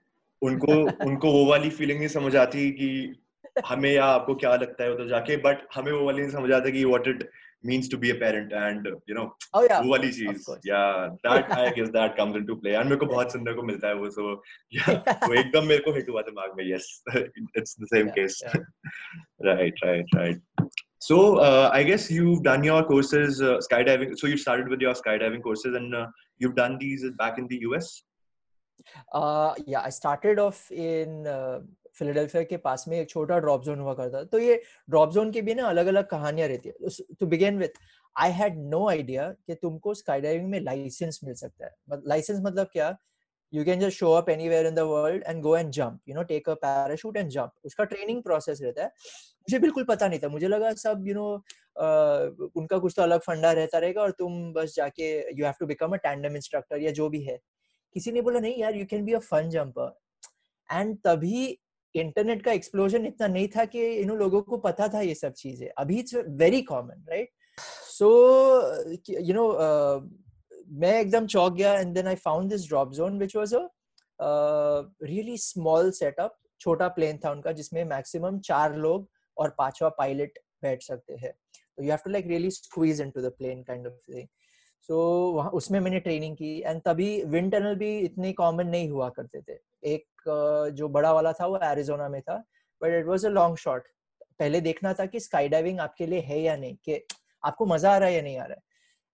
उनको 0.43 0.73
उनको 1.07 1.33
वो 1.33 1.47
वाली 1.47 1.71
फीलिंग 1.71 1.99
नहीं 1.99 2.09
समझ 2.09 2.37
आती 2.37 2.71
कि 2.71 3.21
हमें 3.67 3.93
या 3.93 4.05
आपको 4.05 4.35
क्या 4.35 4.57
लगता 4.57 4.85
है 4.85 4.93
उधर 4.93 5.09
जाके 5.09 5.37
बट 5.37 5.69
हमें 5.75 5.93
वो 5.93 6.07
वाली 6.07 6.23
नहीं 6.23 6.31
समझ 6.31 6.52
आता 6.52 6.71
कि 6.71 6.85
what 6.85 7.09
it 7.09 7.31
means 7.64 7.88
to 7.88 7.99
be 7.99 8.11
a 8.11 8.14
parent 8.14 8.52
and 8.52 8.87
you 9.07 9.14
know 9.14 9.35
oh 9.55 9.62
yeah. 9.62 9.83
वो 9.83 9.90
वाली 9.90 10.12
चीज़. 10.12 10.45
Yeah 10.67 11.09
that 11.25 11.50
I 11.59 11.71
guess 11.71 11.90
that 11.90 12.17
comes 12.17 12.37
into 12.37 12.57
play. 12.57 12.75
And 12.75 12.85
मेरे 12.85 12.97
को 12.97 13.07
बहुत 13.07 13.33
सुनने 13.33 13.55
को 13.55 13.62
मिलता 13.62 13.88
है 13.88 13.95
वो 13.95 14.11
so 14.11 14.26
yeah 14.78 14.99
वो 15.28 15.35
एकदम 15.35 15.67
मेरे 15.67 15.83
को 15.85 15.93
हिट 15.93 16.09
हुआ 16.09 16.23
दिमाग 16.23 16.52
में 16.57 16.64
yes. 16.73 16.87
It's 17.61 17.75
the 17.75 17.88
same 17.95 18.09
yeah, 18.09 18.19
case. 18.19 18.38
yeah. 18.45 18.62
right 19.49 19.85
right 19.87 20.17
right. 20.17 20.40
So 20.99 21.37
uh, 21.38 21.71
I 21.73 21.83
guess 21.85 22.11
you've 22.11 22.43
done 22.43 22.64
your 22.64 22.85
courses 22.85 23.40
uh, 23.40 23.59
skydiving 23.59 24.19
so 24.19 24.26
you 24.26 24.37
started 24.37 24.69
with 24.69 24.81
your 24.81 24.95
skydiving 24.95 25.43
courses 25.43 25.75
and 25.75 25.95
uh, 25.95 26.07
you've 26.38 26.57
done 26.57 26.78
these 26.78 27.05
back 27.19 27.38
in 27.38 27.47
the 27.49 27.61
US 27.69 28.02
uh 29.12 29.55
yeah 29.67 29.81
I 29.81 29.90
started 29.90 30.38
off 30.38 30.71
in 30.71 31.26
uh, 31.26 31.61
Philadelphia 31.99 32.43
के 32.50 32.57
पास 32.64 32.85
में 32.88 32.99
एक 32.99 33.09
छोटा 33.11 33.38
drop 33.38 33.62
zone 33.64 33.78
हुआ 33.81 33.95
करता 33.95 34.23
तो 34.33 34.38
ये 34.38 34.61
drop 34.90 35.12
zone 35.12 35.31
के 35.33 35.43
भी 35.43 35.55
ना 35.55 35.69
अलग 35.69 35.87
अलग 35.87 36.07
कहानियाँ 36.09 36.49
रहती 36.49 36.69
है 36.69 37.14
to 37.21 37.26
begin 37.26 37.59
with 37.59 37.81
I 38.17 38.31
had 38.33 38.59
no 38.75 38.88
idea 38.88 39.31
कि 39.47 39.55
तुमको 39.62 39.95
स्काई 39.95 40.21
डाइविंग 40.21 40.50
में 40.50 40.61
लाइसेंस 40.61 41.21
मिल 41.25 41.35
सकता 41.35 41.67
है 41.67 42.00
लाइसेंस 42.07 42.40
मतलब 42.43 42.69
क्या 42.73 42.97
you 43.52 43.64
can 43.64 43.81
just 43.81 43.99
show 43.99 44.12
up 44.12 44.28
anywhere 44.31 44.67
in 44.67 44.75
the 44.75 44.78
world 44.88 45.23
and 45.26 45.43
go 45.43 45.57
and 45.57 45.71
jump 45.73 46.00
you 46.09 46.14
know 46.14 46.23
take 46.33 46.49
a 46.49 46.55
parachute 46.64 47.17
and 47.17 47.31
jump 47.31 47.52
उसका 47.64 47.85
training 47.85 48.23
process 48.23 48.62
रहता 48.62 48.83
है। 48.83 48.88
मुझे 48.88 49.59
बिल्कुल 49.59 49.85
पता 49.85 50.09
नहीं 50.09 50.19
था। 50.21 50.28
मुझे 50.28 50.49
लगा 50.49 50.73
सब 50.75 51.05
you 51.09 51.14
know, 51.17 51.28
uh, 51.83 52.50
उनका 52.57 52.78
कुछ 52.78 52.93
तो 52.97 53.02
अलग 53.02 53.21
फंडा 53.21 53.52
रहता 53.52 53.78
रहेगा 53.78 54.02
और 54.02 54.11
तुम 54.19 54.52
बस 54.52 54.75
जाके 54.76 55.09
you 55.38 55.45
have 55.45 55.55
to 55.61 55.67
become 55.67 55.93
a 55.93 55.97
tandem 56.02 56.37
instructor 56.37 56.83
या 56.83 56.90
जो 56.90 57.09
भी 57.09 57.23
है। 57.23 57.38
किसी 57.97 58.12
ने 58.12 58.23
बोला 58.23 58.40
नहीं 58.40 58.61
यार 58.61 58.76
you 58.76 58.87
can 58.87 59.05
be 59.05 59.12
a 59.12 59.19
fun 59.31 59.49
jumper 59.50 59.99
and 60.69 60.97
तभी 61.05 61.47
इंटरनेट 61.95 62.43
का 62.45 62.52
एक्सप्लोजन 62.52 63.07
इतना 63.07 63.26
नहीं 63.26 63.49
था 63.49 63.64
कि 63.64 63.87
इन 63.93 64.11
लोगों 64.17 64.40
को 64.43 64.57
पता 64.64 64.88
था 64.88 65.00
ये 65.00 65.14
सब 65.14 65.33
चीज़ें। 65.33 65.69
अभी 65.69 65.99
it's 65.99 66.14
very 66.43 66.61
common 66.62 67.05
right 67.09 67.31
so 67.90 68.09
you 69.11 69.35
know 69.35 69.47
मैं 70.68 70.98
एकदम 71.00 71.26
चौक 71.26 71.52
गया 71.52 71.72
and 71.75 71.94
then 71.94 72.06
I 72.08 72.14
found 72.16 72.50
this 72.50 72.66
drop 72.68 72.92
zone 72.92 73.18
which 73.18 73.37
was 73.37 73.54
a 73.54 73.68
really 75.04 75.37
small 75.38 75.90
setup 75.92 76.37
छोटा 76.60 76.88
प्लेन 76.90 77.18
था 77.25 77.30
उनका, 77.30 77.52
जिसमें 77.52 77.84
मैक्सिमम 77.87 78.38
चार 78.40 78.76
लोग 78.76 79.08
और 79.37 79.54
पांचवा 79.58 79.88
पायलट 79.98 80.38
बैठ 80.62 80.82
सकते 80.82 81.14
हैं। 81.14 81.32
तो 81.52 81.82
you 81.82 81.90
have 81.90 81.98
to 82.04 82.10
like 82.10 82.26
really 82.26 82.50
squeeze 82.50 83.00
into 83.00 83.20
the 83.20 83.32
plane 83.38 83.62
kind 83.62 83.87
of 83.87 83.94
thing 84.08 84.26
so 84.88 84.96
वहाँ, 85.32 85.50
उसमें 85.50 85.78
मैंने 85.80 86.00
ट्रेनिंग 86.00 86.37
की 86.37 86.58
एंड 86.60 86.80
तभी 86.84 87.22
विंड 87.26 87.50
टनल 87.52 87.75
भी 87.76 87.96
इतने 87.98 88.32
कॉमन 88.32 88.66
नहीं 88.68 88.88
हुआ 88.90 89.08
करते 89.10 89.40
थे। 89.42 89.58
एक 89.84 90.72
जो 90.75 90.88
बड़ा 90.88 91.12
वाला 91.12 91.32
था, 91.32 91.46
वो 91.46 91.58
एरिजोना 91.64 92.08
में 92.08 92.20
था 92.22 92.37
but 92.82 92.94
it 92.94 93.06
was 93.06 93.26
a 93.26 93.30
long 93.30 93.56
shot 93.58 93.88
पहले 94.38 94.60
देखना 94.60 94.92
था 94.94 95.06
कि 95.06 95.20
स्काई 95.20 95.48
डाइविंग 95.48 95.80
आपके 95.80 96.06
लिए 96.06 96.20
है 96.20 96.40
या 96.40 96.56
नहीं, 96.56 96.76
कि 96.76 97.00
आपको 97.44 97.66
मज़ा 97.66 97.94
आ 97.94 97.98
रहा 97.98 98.08
है 98.08 98.14
या 98.14 98.22
नहीं 98.22 98.38
आ 98.38 98.44
रहा 98.44 98.54
है। 98.54 98.62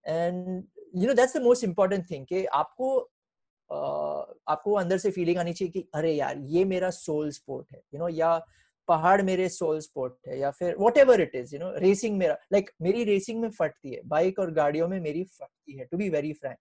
And 0.05 0.65
you 0.95 1.09
know 1.09 1.15
that's 1.15 1.37
the 1.37 1.43
most 1.43 1.65
important 1.65 2.11
thing 2.11 2.27
कि 2.27 2.45
आपको 2.45 2.97
आपको 4.49 4.73
अंदर 4.73 4.99
से 4.99 5.11
फीलिंग 5.11 5.39
आनी 5.39 5.53
चाहिए 5.53 5.73
कि 5.73 5.89
अरे 5.95 6.13
यार 6.13 6.39
ये 6.39 6.65
मेरा 6.65 6.91
सोल 6.91 7.31
स्पोर्ट 7.31 7.67
है। 7.73 7.79
यू 7.79 7.99
you 7.99 8.01
नो 8.01 8.09
या 8.17 8.39
पहाड़ 8.89 9.23
मेरे 9.23 9.49
सोल 9.49 9.79
स्पोर्ट 9.81 10.15
है 10.29 10.39
या 10.39 10.51
फिर 10.51 10.75
whatever 10.99 11.21
it 11.21 11.35
is 11.35 11.55
you 11.55 11.61
know 11.61 11.73
racing 11.79 12.17
मेरा 12.19 12.37
लाइक 12.53 12.65
like, 12.65 12.77
मेरी 12.83 13.05
रेसिंग 13.05 13.41
में 13.41 13.51
फटती 13.51 13.95
है 13.95 14.01
बाइक 14.07 14.39
और 14.39 14.51
गाड़ियों 14.51 14.89
में 14.89 15.01
मेरी 15.01 15.25
फटती 15.25 15.79
है 15.79 15.85
टू 15.85 15.97
बी 15.97 16.09
वेरी 16.11 16.33
फ्रैंक 16.33 16.59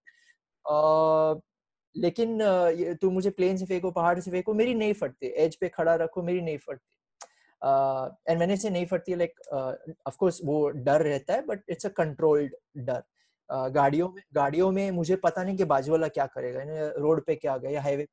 लेकिन 1.96 2.38
uh, 2.44 3.00
तू 3.00 3.10
मुझे 3.10 3.30
प्लेन 3.30 3.56
से 3.56 3.66
फेंको 3.66 3.90
पहाड़ 3.90 4.18
से 4.20 4.30
फेंको 4.30 4.54
मेरी 4.54 4.74
नहीं 4.74 4.92
फटती 4.92 5.26
एज 5.26 5.56
पे 5.56 5.68
खड़ा 5.68 5.94
रखो 5.94 6.22
मेरी 6.22 6.40
नहीं 6.40 6.58
फटती। 6.58 6.90
एंड 8.28 8.32
uh, 8.32 8.38
मैंने 8.38 8.56
से 8.56 8.70
नहीं 8.70 8.86
फटती 8.86 9.14
लाइक 9.14 9.40
ऑफ़ 10.06 10.16
कोर्स 10.18 10.40
वो 10.44 10.68
डर 10.68 11.02
रहता 11.02 11.34
है 11.34 11.46
बट 11.46 11.62
इट्स 11.68 11.86
अ 11.86 11.88
कंट्रोल्ड 11.88 12.54
डर। 12.76 13.02
गाड़ियों 13.50 14.08
में 14.08 14.22
गाड़ियों 14.34 14.70
में 14.72 14.90
मुझे 14.90 15.16
पता 15.16 15.42
नहीं 15.44 15.56
कि 15.56 15.64
बाजू 15.64 15.92
वाला 15.92 16.08
क्या 16.08 16.26
करेगा 16.26 16.60
रोड 17.02 17.24
पे 17.24 17.34
क्या 17.34 17.56
गया 17.56 17.70
या 17.70 17.82
highway. 17.82 18.06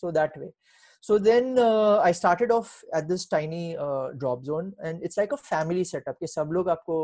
So 0.00 0.10
that 0.10 0.38
way 0.38 0.52
so 1.04 1.16
then 1.24 1.58
uh, 1.58 1.98
i 2.04 2.12
started 2.12 2.50
off 2.50 2.70
at 2.92 3.04
this 3.08 3.24
tiny 3.26 3.76
uh, 3.76 4.08
drop 4.22 4.40
zone 4.44 4.72
and 4.84 5.02
it's 5.02 5.16
like 5.16 5.32
a 5.32 5.36
family 5.36 5.84
सब 6.26 6.50
लोग 6.52 6.68
आपको 6.68 6.96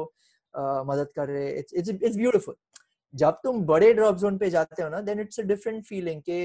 uh, 0.54 0.82
मदद 0.86 1.08
कर 1.16 1.28
रहे 1.28 1.62
it's 1.62 1.76
it's 1.80 1.92
it's 2.02 2.16
beautiful. 2.16 2.54
जब 3.14 3.38
तुम 3.44 3.60
बड़े 3.66 3.92
ड्रॉप 3.94 4.16
जोन 4.16 4.38
पे 4.38 4.50
जाते 4.50 4.82
हो 4.82 4.88
ना 4.88 5.00
then 5.00 5.20
it's 5.20 5.40
a 5.40 5.42
different 5.42 5.84
feeling 5.84 6.22
के 6.22 6.38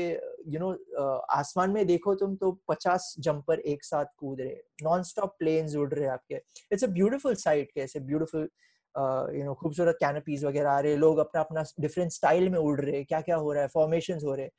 यू 0.47 0.59
नो 0.59 0.71
आसमान 1.19 1.71
में 1.71 1.87
देखो 1.87 2.15
तुम 2.15 2.35
तो 2.35 2.51
50 2.71 2.99
जंपर 3.19 3.59
एक 3.59 3.83
साथ 3.83 4.05
कूद 4.17 4.41
रहे 4.41 4.55
नॉन 4.83 5.03
स्टॉप 5.03 5.35
प्लेन्स 5.39 5.75
उड़ 5.75 5.93
रहे 5.93 6.07
आपके। 6.07 6.35
इट्स 6.71 6.83
अ 6.83 6.87
ब्यूटीफुल 6.87 7.35
साइट 7.35 7.71
के 7.71 7.81
ऐसे 7.81 7.99
ब्यूटीफुल 7.99 8.49
यू 8.95 9.43
नो 9.45 9.53
खूबसूरत 9.53 9.97
कैनपीज 9.99 10.45
वगैरह 10.45 10.71
आ 10.71 10.79
रहे 10.79 10.95
लोग 10.95 11.17
अपना 11.17 11.41
अपना 11.41 11.63
डिफरेंट 11.79 12.11
स्टाइल 12.11 12.49
में 12.49 12.59
उड़ 12.59 12.79
रहे 12.81 13.03
क्या 13.03 13.21
क्या 13.21 13.35
हो 13.35 13.53
रहा 13.53 13.61
है? 13.61 13.67
फॉर्मेशन 13.67 14.19
हो 14.25 14.35
रहे 14.35 14.49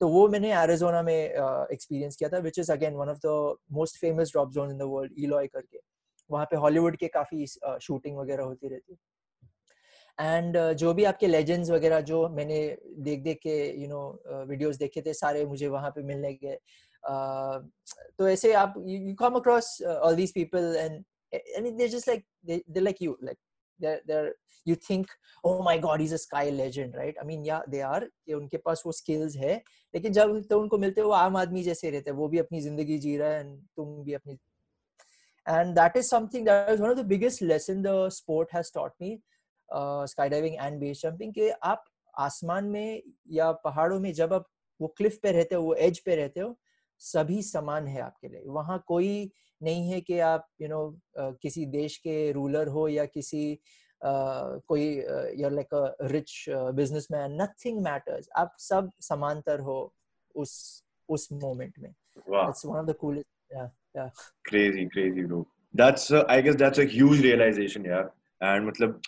तो 0.00 0.08
वो 0.08 0.26
मैंने 0.28 0.52
एरिजोना 0.62 1.02
में 1.02 1.14
एक्सपीरियंस 1.14 2.16
किया 2.16 2.28
था 2.28 2.38
which 2.38 2.58
is 2.58 2.72
again 2.72 2.94
one 2.94 3.08
of 3.08 3.18
the 3.26 3.56
most 3.72 4.00
famous 4.00 4.30
drop 4.32 4.50
zone 4.50 4.70
in 4.70 4.78
the 4.78 4.82
world 4.82 5.12
Eloy 5.18 5.46
करके। 5.46 5.80
वहाँ 6.30 6.44
पे 6.50 6.56
हॉलीवुड 6.56 6.96
के 6.96 7.08
काफ़ी 7.08 7.46
शूटिंग 7.46 8.16
वगैरह 8.18 8.44
होती 8.44 8.68
रहती 8.68 8.98
एंड 10.18 10.56
uh, 10.58 10.72
जो 10.72 10.94
भी 10.94 11.04
आपके 11.04 11.26
लेजेंड्स 11.26 11.70
वगैरह 11.70 12.00
जो 12.00 12.28
मैंने 12.28 12.58
देख 12.98 13.20
देख 13.20 13.38
के 13.42 13.54
यू 13.82 13.88
नो 13.88 14.44
वीडियोस 14.48 14.76
देखे 14.76 15.02
थे 15.02 15.14
सारे 15.14 15.44
मुझे 15.46 15.68
वहाँ 15.68 15.90
पे 15.90 16.02
मिलने 16.02 16.32
गए। 16.34 16.58
uh, 17.10 17.62
तो 18.18 18.28
ऐसे 18.28 18.52
आप 18.52 18.74
you 18.86 19.14
come 19.14 19.34
across 19.34 19.82
all 19.82 20.16
these 20.16 20.34
people 20.34 20.74
and 20.78 21.02
I 21.32 21.60
mean, 21.60 21.76
they're 21.76 21.88
just 21.88 22.06
like 22.06 22.24
they, 22.44 22.62
they're 22.68 22.82
like 22.82 23.00
you. 23.00 23.16
Like 23.20 23.38
they're 23.80 24.00
they're 24.06 24.32
you 24.64 24.74
think 24.76 25.08
oh 25.44 25.62
my 25.62 25.76
god 25.78 26.00
he's 26.00 26.12
a 26.12 26.18
sky 26.18 26.50
legend 26.50 26.94
right 26.96 27.16
i 27.20 27.24
mean 27.24 27.44
yeah 27.44 27.62
they 27.68 27.82
are 27.82 28.02
कि 28.26 28.34
उनके 28.34 28.56
पास 28.66 28.82
वो 28.86 28.92
skills 28.92 29.36
है 29.36 29.56
लेकिन 29.94 30.12
जब 30.12 30.40
तो 30.50 30.60
उनको 30.60 30.78
मिलते 30.78 31.00
हैं 31.00 31.06
वो 31.08 31.14
आम 31.14 31.36
आदमी 31.36 31.62
जैसे 31.62 31.90
रहते 31.90 32.10
हैं 32.10 32.16
वो 32.16 32.28
भी 32.28 32.38
अपनी 32.38 32.60
ज़िंदगी 32.60 32.98
जी 32.98 33.16
रहा 33.16 33.30
है 33.30 33.42
and 33.44 33.58
तुम 33.76 34.02
भी 34.04 34.14
अपनी 34.14 34.38
and 35.46 35.76
that 35.76 35.96
is 35.96 36.08
something 36.08 36.44
that 36.44 36.68
is 36.72 36.80
one 36.80 36.90
of 36.90 36.96
the 36.96 37.08
biggest 37.12 37.42
lesson 37.42 37.82
the 37.82 37.94
sport 38.16 38.52
has 38.52 38.70
taught 38.70 38.92
me 39.04 39.08
uh, 39.68 40.04
skydiving 40.12 40.58
and 40.66 40.80
base 40.82 41.04
jumping 41.04 41.32
कि 41.38 41.48
आप 41.70 41.84
आसमान 42.18 42.64
में 42.70 43.02
या 43.32 43.50
पहाड़ों 43.66 43.98
में 44.00 44.12
जब 44.14 44.32
आप 44.32 44.46
वो 44.80 44.88
क्लिफ 44.96 45.18
पे 45.22 45.32
रहते 45.32 45.54
हो 45.54 45.62
वो 45.62 45.74
एज 45.86 45.98
पे 46.06 46.16
रहते 46.16 46.40
हो 46.40 46.56
सभी 47.00 47.42
समान 47.42 47.86
है 47.86 48.00
आपके 48.00 48.28
लिए 48.28 48.42
वहाँ 48.46 48.82
कोई 48.86 49.30
नहीं 49.62 49.90
है 49.90 50.00
कि 50.00 50.18
आप 50.18 50.48
यू 50.60 50.68
you 50.68 50.74
नो 50.74 50.82
know, 50.82 51.36
किसी 51.42 51.66
देश 51.66 51.96
के 51.96 52.32
रूलर 52.32 52.68
हो 52.68 52.88
या 52.88 53.04
किसी 53.04 53.54
uh, 53.54 54.60
कोई 54.66 54.84
you 55.42 55.48
like 55.48 55.74
a 55.74 55.96
rich 56.02 56.44
businessman 56.50 57.42
nothing 57.42 57.82
matters 57.84 58.28
आप 58.36 58.54
सब 58.58 58.90
समांतर 59.00 59.60
हो 59.60 59.94
उस 60.34 60.84
उस 61.08 61.28
मोमेंट 61.32 61.78
में। 61.78 61.90
It's 61.90 62.66
one 62.66 62.78
of 62.78 62.86
the 62.86 62.94
coolest 63.00 63.54
या 63.54 63.70
या 63.96 64.10
crazy 64.44 64.84
crazy 64.86 65.24
bro 65.24 65.46
that's 65.76 66.12
I 66.12 66.42
guess 66.42 66.54
that's 66.54 66.80
a 66.80 66.84
huge 66.92 67.20
realisation 67.20 67.86
यार. 67.86 68.10
एंड 68.42 68.66
मतलब 68.66 69.00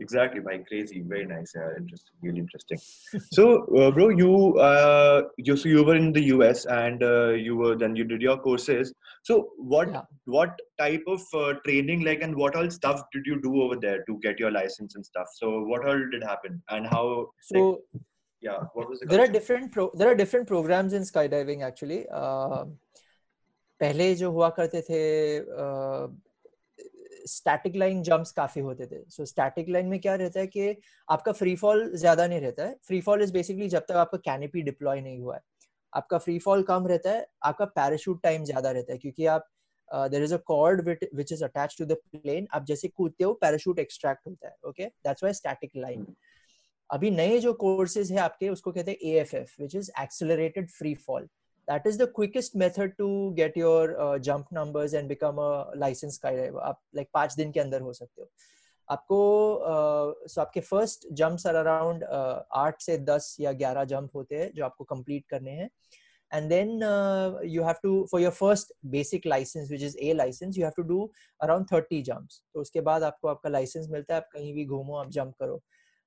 exactly 0.00 0.40
by 0.40 0.58
crazy 0.68 1.00
very 1.12 1.26
nice 1.26 1.52
yeah 1.54 1.68
interesting 1.76 2.16
really 2.22 2.40
interesting 2.44 2.78
so 3.38 3.44
uh, 3.80 3.90
bro 3.90 4.08
you 4.08 4.58
uh 4.68 5.22
you 5.36 5.56
so 5.56 5.68
you 5.68 5.84
were 5.88 5.96
in 6.02 6.12
the 6.12 6.22
us 6.22 6.64
and 6.66 7.02
uh, 7.02 7.30
you 7.46 7.56
were 7.56 7.74
then 7.82 7.94
you 7.94 8.04
did 8.04 8.22
your 8.28 8.38
courses 8.46 8.92
so 9.22 9.50
what 9.56 9.90
yeah. 9.90 10.02
what 10.36 10.60
type 10.78 11.04
of 11.06 11.22
uh, 11.34 11.52
training 11.66 12.04
like 12.08 12.22
and 12.22 12.34
what 12.34 12.56
all 12.56 12.70
stuff 12.70 13.02
did 13.12 13.24
you 13.32 13.40
do 13.40 13.62
over 13.62 13.76
there 13.76 14.02
to 14.08 14.18
get 14.26 14.38
your 14.44 14.50
license 14.50 14.96
and 14.96 15.04
stuff 15.04 15.28
so 15.34 15.62
what 15.72 15.86
all 15.86 16.02
did 16.14 16.24
happen 16.32 16.62
and 16.70 16.86
how 16.86 17.04
so 17.40 17.58
like, 17.68 18.02
yeah 18.40 18.60
what 18.74 18.88
was 18.90 19.00
the 19.00 19.06
there 19.06 19.24
are 19.24 19.32
different 19.38 19.70
pro- 19.70 19.92
there 19.94 20.10
are 20.10 20.18
different 20.22 20.48
programs 20.54 20.92
in 21.00 21.02
skydiving 21.02 21.62
actually 21.62 22.06
uh, 22.22 22.64
पहले 23.82 24.14
जो 24.14 24.30
हुआ 24.30 24.48
करते 24.56 24.80
थे 24.88 24.98
static 27.27 27.75
line 27.75 28.01
jumps 28.03 28.31
काफ़ी 28.31 28.61
होते 28.61 28.85
थे। 28.87 29.03
So 29.09 29.25
static 29.25 29.69
line 29.69 29.87
में 29.87 29.99
क्या 30.01 30.15
रहता 30.15 30.39
है 30.39 30.47
कि 30.47 30.75
आपका 31.07 31.31
फ्री 31.31 31.55
फॉल 31.55 31.91
ज़्यादा 31.95 32.27
नहीं 32.27 32.41
रहता 32.41 32.63
है। 32.63 32.75
फ्री 32.87 33.01
फॉल 33.01 33.21
इज़ 33.23 33.33
बेसिकली 33.33 33.69
जब 33.69 33.85
तक 33.89 33.95
आपका 33.95 34.17
कैनिपी 34.25 34.61
डिप्लॉय 34.61 35.01
नहीं 35.01 35.19
हुआ 35.19 35.35
है। 35.35 35.41
आपका 35.93 36.17
फ्री 36.17 36.37
फॉल 36.39 36.63
कम 36.63 36.87
रहता 36.87 37.11
है 37.11 37.27
आपका 37.43 37.65
पैराशूट 37.65 38.21
टाइम 38.23 38.43
ज़्यादा 38.43 38.71
रहता 38.71 38.93
है 38.93 38.97
क्योंकि 38.99 39.25
आप 39.27 39.47
there 39.91 40.23
is 40.23 40.33
a 40.33 40.37
cord 40.47 40.81
which 41.15 41.31
is 41.33 41.43
attach 41.43 41.75
to 41.79 41.85
the 41.85 41.97
plane 42.13 42.47
आप 42.53 42.65
जैसे 42.65 42.87
कूदते 42.87 43.23
हो 43.23 43.33
पैराशूट 43.33 43.79
एक्सट्रैक्ट 43.79 44.27
होता 44.27 44.47
है 44.47 44.55
okay 44.67 44.85
that's 44.85 45.23
why 45.23 45.33
static 45.33 45.71
line 45.77 46.05
अभी 46.89 47.11
नए 47.11 47.39
जो 47.39 47.53
कोर्सेज 47.53 48.11
है 48.11 48.17
आपके 48.19 48.49
उसको 48.49 48.71
कहते 48.71 48.91
हैं 48.91 48.97
A 49.11 49.19
F 49.19 49.35
F 49.35 49.55
which 49.61 49.75
is 49.75 49.91
accelerated 50.01 50.69
free 50.69 50.93
fall 50.95 51.27
that 51.67 51.85
is 51.85 51.97
the 51.97 52.07
quickest 52.07 52.55
method 52.55 52.93
to 52.97 53.33
get 53.35 53.57
your 53.57 53.99
uh, 53.99 54.17
jump 54.19 54.51
numbers 54.51 54.93
and 54.93 55.09
become 55.09 55.39
a 55.39 55.51
licensed 55.75 56.21
skydiver 56.21 56.61
आप 56.61 56.79
like 56.95 57.11
पाँच 57.13 57.35
दिन 57.35 57.51
के 57.51 57.59
अंदर 57.59 57.81
हो 57.81 57.93
सकते 57.93 58.21
हो 58.21 58.29
आपको 58.89 59.19
uh, 59.71 60.29
so 60.31 60.39
आपके 60.39 60.61
फ़र्स्ट 60.61 61.07
जंप्स 61.21 61.47
आर 61.47 61.55
अराउंड 61.55 62.03
आठ 62.65 62.81
से 62.81 62.97
दस 63.11 63.35
या 63.39 63.51
ग्यारह 63.63 63.83
जंप 63.93 64.15
होते 64.15 64.35
हैं 64.35 64.51
जो 64.55 64.65
आपको 64.65 64.83
कंप्लीट 64.95 65.25
करने 65.29 65.51
हैं 65.61 65.69
and 66.31 66.51
then 66.51 66.83
uh, 66.83 67.39
you 67.43 67.63
have 67.63 67.81
to 67.81 68.05
for 68.11 68.19
your 68.19 68.31
first 68.31 68.71
basic 68.89 69.25
license 69.25 69.69
which 69.69 69.81
is 69.81 69.95
a 70.07 70.13
license 70.13 70.57
you 70.57 70.65
have 70.65 70.75
to 70.75 70.83
do 70.83 71.09
around 71.45 71.69
30 71.73 72.01
jumps 72.09 72.41
तो 72.53 72.61
उसके 72.61 72.81
बाद 72.87 73.03
आपको 73.03 73.27
आपका 73.27 73.49
लाइसेंस 73.49 73.87
मिलता 73.91 74.13
है 74.13 74.21
आप 74.21 74.29
कहीं 74.33 74.53
भी 74.53 74.65
घूमो 74.65 74.97
आप 74.97 75.09
जंप 75.17 75.35
करो 75.43 75.61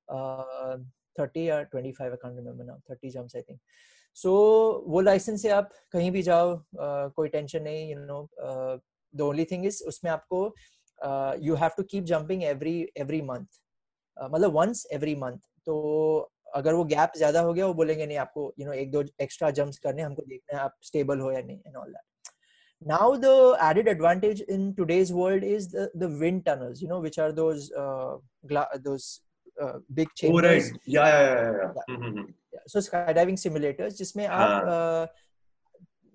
uh, 0.09 0.77
30 1.21 1.47
या 1.47 1.61
25 1.75 2.03
I 2.03 2.19
can't 2.25 2.37
remember 2.43 2.65
now 2.65 2.77
30 2.91 3.15
jumps 3.15 3.35
I 3.35 3.43
think 3.43 3.61
so 4.17 4.33
वो 4.87 5.01
लाइसेंस 5.01 5.43
से 5.43 5.49
आप 5.51 5.71
कहीं 5.93 6.11
भी 6.11 6.23
जाओ 6.23 6.57
कोई 7.17 7.29
टेंशन 7.29 7.63
नहीं 7.63 7.91
you 7.91 7.99
know 7.99 8.29
the 9.15 9.21
only 9.21 9.45
thing 9.45 9.67
is 9.67 9.83
उसमें 9.85 10.11
आपको 10.11 10.43
you 11.43 11.55
have 11.55 11.71
to 11.77 11.83
keep 11.91 12.05
jumping 12.05 12.43
every 12.45 12.77
every 12.97 13.23
month 13.23 13.61
मतलब 14.17 14.57
वंस 14.57 14.87
एवरी 14.93 15.15
मंथ 15.17 15.39
तो 15.67 15.79
अगर 16.55 16.75
वो 16.75 16.85
गैप 16.85 17.13
ज़्यादा 17.17 17.41
हो 17.41 17.53
गया 17.53 17.67
वो 17.67 17.75
बोलेंगे 17.75 18.07
नहीं 18.07 18.17
आपको 18.19 18.53
यू 18.59 18.67
नो 18.67 18.73
एक 18.75 18.91
दो 18.91 19.03
एक्स्ट्रा 19.21 19.51
जम्प 19.59 19.75
करने 19.83 20.03
हमको 20.03 20.23
देखना 20.23 20.57
है 20.57 20.63
आप 20.65 20.77
स्टेबल 20.83 21.21
हो 21.21 21.33
या 21.33 21.41
नहीं 21.41 21.59
and 21.67 21.77
all 21.77 21.91
that 21.91 22.33
now 22.83 23.17
the 23.17 23.27
added 23.63 23.89
advantage 23.89 24.43
in 24.49 24.73
today's 24.73 25.13
world 25.13 25.45
is 25.45 25.77
the 25.77 26.11
wind 26.21 26.43
tunnels 26.45 26.83
you 26.83 26.89
know 26.89 27.01
which 27.01 27.21
are 27.21 27.33
two 27.33 27.51
big 29.93 30.09
change 30.17 30.33
so 32.55 32.81
sky 32.81 33.13
diving 33.13 33.39
simulators 33.39 33.99
जिसमें 33.99 34.27
आप 34.27 34.65
हाँ. 34.69 35.09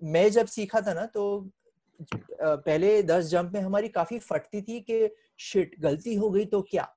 मैं 0.02 0.30
जब 0.30 0.46
सीखा 0.46 0.80
था 0.80 0.92
ना 0.94 1.06
तो 1.06 1.50
पहले 2.42 3.02
दस 3.02 3.24
जंप 3.24 3.52
में 3.52 3.60
हमारी 3.60 3.88
काफ़ी 3.88 4.18
फटती 4.18 4.62
थी 4.62 4.80
कि 4.80 5.08
शिट 5.38 5.74
गलती 5.80 6.14
हो 6.14 6.30
गई 6.30 6.44
तो 6.44 6.62
क्या? 6.62 6.94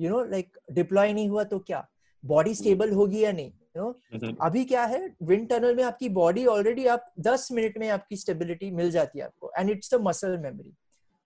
यू 0.00 0.10
नो 0.10 0.24
लाइक 0.24 0.58
डिप्लॉय 0.72 1.12
नहीं 1.12 1.28
हुआ 1.28 1.44
तो 1.44 1.58
क्या? 1.58 1.86
बॉडी 2.24 2.54
स्टेबल 2.54 2.92
होगी 2.92 3.24
या 3.24 3.32
नहीं? 3.32 3.52
You 3.76 3.82
know 3.82 4.00
hmm. 4.14 4.36
अभी 4.40 4.64
क्या 4.64 4.84
है? 4.84 5.14
विंड 5.22 5.48
टनल 5.48 5.76
में 5.76 5.84
आपकी 5.84 6.08
बॉडी 6.08 6.46
ऑलरेडी 6.46 6.86
आप 6.86 7.12
10 7.20 7.50
मिनट 7.52 7.78
में 7.78 7.88
आपकी 7.88 8.16
स्टेबिलिटी 8.16 8.70
मिल 8.70 8.90
जाती 8.90 9.18
है 9.18 9.24
आपको 9.24 9.52
and 9.58 9.70
it's 9.70 9.94
the 9.94 10.00
muscle 10.00 10.38
memory 10.38 10.74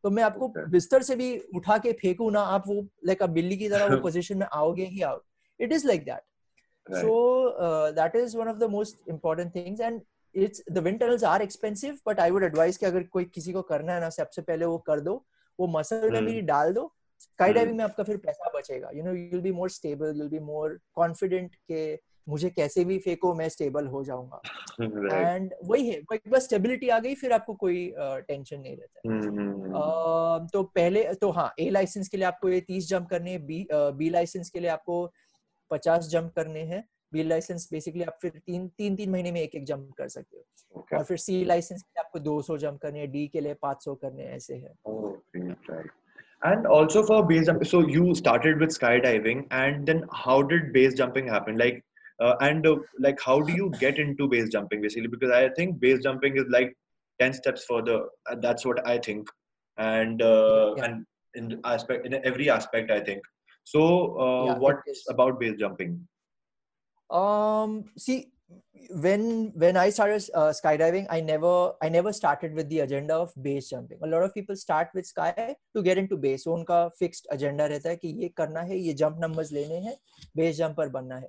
तो 0.05 0.11
मैं 0.11 0.23
आपको 0.23 0.49
बिस्तर 0.49 1.03
से 1.03 1.17
भी 1.17 1.38
उठा 1.55 1.79
के 1.79 1.93
फेंकू 1.93 2.31
ना 2.31 2.41
आप 2.41 2.65
वो 2.67 2.75
लाइक 3.07 3.19
like, 3.19 3.33
बिल्ली 3.35 3.57
की 3.57 3.69
तरह 3.69 3.87
वो 3.87 4.00
पोजीशन 4.03 4.38
में 4.38 4.47
आओगे 4.53 4.85
ही 4.85 5.03
आओ। 5.03 5.21
It 5.61 5.73
is 5.73 5.87
like 5.87 6.05
that 6.05 6.23
Right. 6.88 7.02
So 7.02 7.14
uh, 7.59 7.92
that 7.92 8.14
is 8.14 8.35
one 8.35 8.49
of 8.49 8.59
the 8.59 8.68
most 8.68 9.02
important 9.07 9.52
things, 9.52 9.80
and 9.80 10.00
it's 10.35 10.62
the 10.66 10.83
wind 10.83 11.00
tunnels 11.00 11.23
are 11.23 11.42
expensive, 11.42 12.00
but 12.04 12.18
I 12.18 12.30
would 12.30 12.42
advise 12.42 12.76
कि 12.76 12.87
अगर 12.87 13.02
कोई 13.02 13.25
किसी 13.25 13.52
को 13.52 13.62
करना 13.62 13.92
है 13.92 14.00
ना 14.00 14.09
सबसे 14.11 14.42
पहले 14.42 14.64
वो 14.64 14.78
कर 14.78 15.00
दो 15.00 15.25
वो 15.61 15.66
मसल 15.66 16.11
में 16.11 16.25
भी 16.25 16.40
डाल 16.40 16.73
दो 16.73 16.92
स्काई 17.21 17.52
डाइविंग 17.52 17.76
में 17.76 17.85
आपका 17.85 18.02
फिर 18.02 18.16
पैसा 18.16 18.50
बचेगा। 18.57 18.90
You 18.95 19.02
know 19.04 19.12
you 19.12 19.28
will 19.30 19.40
be 19.40 19.52
more 19.52 19.71
stable 19.71 20.07
you 20.07 20.12
will 20.12 20.29
be 20.29 20.38
more 20.38 20.79
confident 20.94 21.55
के 21.55 21.98
मुझे 22.29 22.51
कैसे 22.51 22.85
भी 22.85 22.98
फेंको 22.98 23.35
मैं 23.35 23.48
स्टेबल 23.48 23.87
हो 23.87 24.05
जाऊँगा। 24.05 24.40
And 24.83 25.51
right. 25.53 25.70
वही 25.70 25.88
है 25.88 25.96
एक 26.14 26.29
बार 26.29 26.40
स्टेबिलिटी 26.40 26.88
आ 26.88 26.98
गई 26.98 27.14
फिर 27.14 27.33
आपको 27.33 27.55
कोई 27.55 27.94
टेंशन 27.98 28.57
uh, 28.57 28.62
नहीं 28.62 28.77
रहता 28.77 29.01
है। 29.09 29.20
Uh, 29.68 30.53
तो 30.53 30.62
पहले 30.62 31.05
तो 31.14 31.31
हाँ 31.31 31.53
ए 31.61 31.70
लाइसेंस 31.70 32.09
के 32.09 32.16
लिए 32.16 32.27
आपको 32.27 32.48
ये 32.48 32.61
तीस 32.61 32.88
जंप 32.88 33.09
करने 33.09 33.38
बी 33.38 33.66
बी 33.72 34.11
लाइसेंस 34.11 34.51
के 34.51 34.61
लिए 34.61 34.70
आपको 34.70 35.12
पचास 35.70 36.09
जंप 36.12 36.33
करने 36.37 36.62
हैं 36.72 36.85
बी 37.12 37.22
लाइसेंस 37.22 37.68
बेसिकली 37.72 38.02
आप 38.02 38.18
फिर 38.22 38.31
तीन 38.46 38.68
तीन 38.78 38.96
तीन 38.96 39.11
महीने 39.11 39.33
में 39.33 39.40
एक 39.40 39.54
एक 39.54 39.64
जंप 39.66 39.92
कर 39.98 40.09
सकते 40.09 40.37
हो 40.37 40.81
okay. 40.81 40.98
और 40.98 41.04
फिर 41.04 41.16
सी 41.16 41.44
लाइसेंस 41.44 41.83
के 41.83 41.88
लिए 41.88 42.04
आपको 42.04 42.42
200 42.42 42.59
जंप 42.61 42.81
करने 42.83 42.98
हैं 42.98 43.11
डी 43.12 43.26
के 43.28 43.40
लिए 43.40 43.54
500 43.64 43.96
करने 44.02 44.22
हैं 44.22 44.37
ऐसे 44.37 44.57
है 44.57 44.74
oh, 44.88 45.12
And 46.42 46.66
also 46.66 47.02
for 47.02 47.26
base 47.26 47.46
jump, 47.46 47.66
so 47.66 47.81
you 47.81 48.14
started 48.14 48.61
with 48.61 48.70
skydiving, 48.70 49.46
and 49.50 49.85
then 49.85 50.04
how 50.12 50.40
did 50.40 50.72
base 50.72 50.94
jumping 50.94 51.26
happen? 51.26 51.57
Like, 51.59 51.81
uh, 52.20 52.37
and 52.40 52.64
uh, 52.64 52.76
like, 52.98 53.20
how 53.20 53.40
do 53.40 53.52
you 53.52 53.72
get 53.81 53.98
into 53.98 54.28
base 54.28 54.48
jumping 54.48 54.81
basically? 54.81 55.09
Because 55.09 55.33
I 55.33 55.48
think 55.48 55.81
base 55.81 55.98
jumping 56.04 56.37
is 56.37 56.44
like 56.48 56.76
ten 57.18 57.33
steps 57.33 57.64
further. 57.64 57.96
Uh, 58.31 58.37
that's 58.40 58.64
what 58.64 58.87
I 58.87 58.98
think, 58.98 59.28
and 59.78 60.22
uh, 60.22 60.74
yeah. 60.76 60.85
and 60.85 61.07
in 61.35 61.61
aspect 61.64 62.07
in 62.07 62.14
every 62.24 62.48
aspect, 62.48 62.92
I 62.92 63.00
think. 63.00 63.20
So, 63.70 63.85
uh, 64.24 64.44
yeah, 64.46 64.59
what 64.59 64.78
about 65.11 65.38
base 65.40 65.57
jumping? 65.59 65.94
Um, 67.11 67.85
see, 67.98 68.33
when 69.04 69.52
when 69.54 69.76
I 69.76 69.90
started 69.90 70.24
uh, 70.35 70.52
skydiving, 70.59 71.07
I 71.11 71.20
never 71.20 71.72
I 71.83 71.88
never 71.90 72.12
started 72.12 72.54
with 72.54 72.70
the 72.70 72.81
agenda 72.81 73.14
of 73.14 73.35
base 73.42 73.68
jumping. 73.70 73.98
A 74.02 74.07
lot 74.07 74.22
of 74.22 74.33
people 74.35 74.57
start 74.57 74.88
with 74.94 75.07
sky 75.07 75.57
to 75.76 75.83
get 75.83 75.98
into 75.98 76.16
base. 76.16 76.44
So 76.44 76.54
उनका 76.57 76.78
fixed 77.00 77.28
agenda 77.31 77.68
रहता 77.68 77.88
है 77.88 77.96
कि 77.96 78.14
ये 78.22 78.28
करना 78.37 78.61
है, 78.70 78.78
ये 78.78 78.94
jump 79.02 79.20
numbers 79.24 79.52
लेने 79.52 79.81
हैं, 79.88 79.96
base 80.37 80.61
jumper 80.61 80.88
बनना 80.92 81.16
है. 81.16 81.28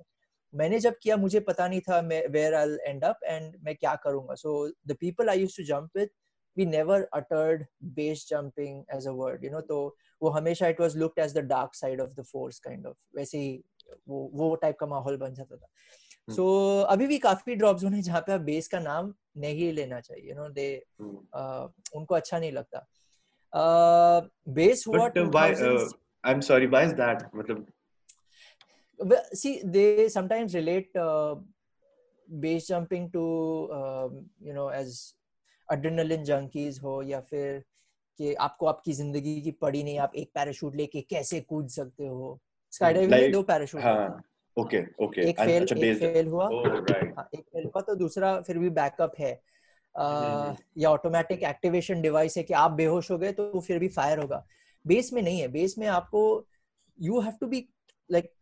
मैंने 0.54 0.78
जब 0.80 0.94
किया 1.02 1.16
मुझे 1.16 1.40
पता 1.40 1.68
नहीं 1.68 1.80
था 1.88 2.00
मैं 2.02 2.22
where 2.32 2.54
I'll 2.60 2.78
end 2.88 3.04
up 3.04 3.28
and 3.34 3.54
मैं 3.64 3.76
क्या 3.76 3.94
करूँगा. 4.06 4.36
So 4.36 4.70
the 4.86 4.96
people 5.04 5.30
I 5.30 5.34
used 5.34 5.56
to 5.56 5.64
jump 5.64 5.90
with, 5.94 6.08
we 6.56 6.64
never 6.64 7.08
uttered 7.12 7.66
base 7.94 8.24
jumping 8.24 8.84
as 8.88 9.06
a 9.06 9.14
word. 9.14 9.42
You 9.42 9.50
know, 9.50 9.60
तो 9.60 9.96
वो 10.22 10.30
हमेशा 10.30 10.68
it 10.68 10.80
was 10.80 10.96
looked 10.96 11.18
as 11.18 11.34
the 11.38 11.38
dark 11.38 11.74
side 11.74 12.00
of 12.00 12.10
the 12.10 12.22
force 12.22 12.58
kind 12.58 12.86
of 12.86 12.96
वैसे 13.16 13.38
ही 13.38 13.64
वो 14.08 14.30
वो 14.34 14.54
टाइप 14.54 14.76
का 14.80 14.86
माहौल 14.86 15.16
बन 15.16 15.34
जाता 15.34 15.56
था। 15.56 15.66
सो 16.28 16.42
so, 16.42 16.86
अभी 16.92 17.06
भी 17.06 17.18
काफ़ी 17.18 17.54
ड्रॉप 17.54 17.78
जोन 17.78 17.94
है 17.94 18.02
जहाँ 18.02 18.20
पे 18.20 18.32
आप 18.32 18.40
बेस 18.40 18.68
का 18.68 18.80
नाम 18.80 19.14
नहीं 19.36 19.72
लेना 19.72 20.00
चाहिए 20.00 20.28
यू 20.28 20.34
नो 20.34 20.48
दे 20.48 20.68
उनको 21.00 22.14
अच्छा 22.14 22.38
नहीं 22.38 22.52
लगता। 22.52 22.86
Base 24.48 24.84
what 24.88 25.18
I 25.18 26.32
am 26.32 26.40
sorry 26.40 26.66
why 26.66 26.84
is 26.84 26.94
that 26.94 27.28
मतलब 27.34 27.66
see 29.32 29.62
they 29.64 30.08
sometimes 30.08 30.54
relate 30.54 30.96
uh, 30.96 31.34
base 32.42 32.66
jumping 32.66 33.10
to 33.10 33.22
uh, 33.72 34.08
you 34.48 34.52
adrenaline 35.72 36.24
junkies 36.28 36.82
हो 36.82 37.02
या 37.02 37.20
फिर 37.20 37.62
कि 38.18 38.34
आपको 38.34 38.66
आपकी 38.66 38.92
ज़िंदगी 38.92 39.40
की 39.42 39.50
पड़ी 39.50 39.82
नहीं 39.82 39.98
आप 39.98 40.14
एक 40.16 40.30
पैराशूट 40.34 40.76
लेके 40.76 41.00
कैसे 41.00 41.40
कूद 41.40 41.68
सकते 41.68 42.06
हो? 42.06 42.40
स्काई 42.72 42.94
डाइविंग 42.94 43.12
में 43.12 43.32
दो 43.32 43.42
पैराशूट 43.42 43.80
ओके 44.56 44.82
ओके 45.04 45.28
एक 45.30 45.40
फेल 45.40 45.62
एक 45.62 45.98
फेल 45.98 46.26
हुआ। 46.26 46.48
Oh, 46.48 46.64
right. 46.66 47.16
हाँ, 47.16 47.28
एक 47.34 47.40
फेल 47.40 47.64
हुआ 47.64 47.80
तो 47.82 47.94
दूसरा 47.94 48.40
फिर 48.40 48.58
भी 48.58 48.70
बैकअप 48.70 49.12
है। 49.18 49.32
uh, 49.94 50.56
या 50.78 50.90
ऑटोमेटिक 50.90 51.42
एक्टिवेशन 51.42 52.02
डिवाइस 52.02 52.36
है 52.36 52.42
कि 52.42 52.54
आप 52.54 52.70
बेहोश 52.70 53.10
हो 53.10 53.18
गए 53.18 53.32
तो 53.32 53.60
फिर 53.60 53.78
भी 53.78 53.88
फायर 53.88 54.18
होगा। 54.18 54.44
बेस 54.84 55.12
में 55.12 55.22
नहीं 55.22 55.40
है 55.40 55.48
बेस 55.48 55.78
में 55.78 55.86
आपको 55.86 56.46
you 56.98 57.20
have 57.20 57.34
to 57.40 57.46
be 57.46 57.68
like 58.10 58.32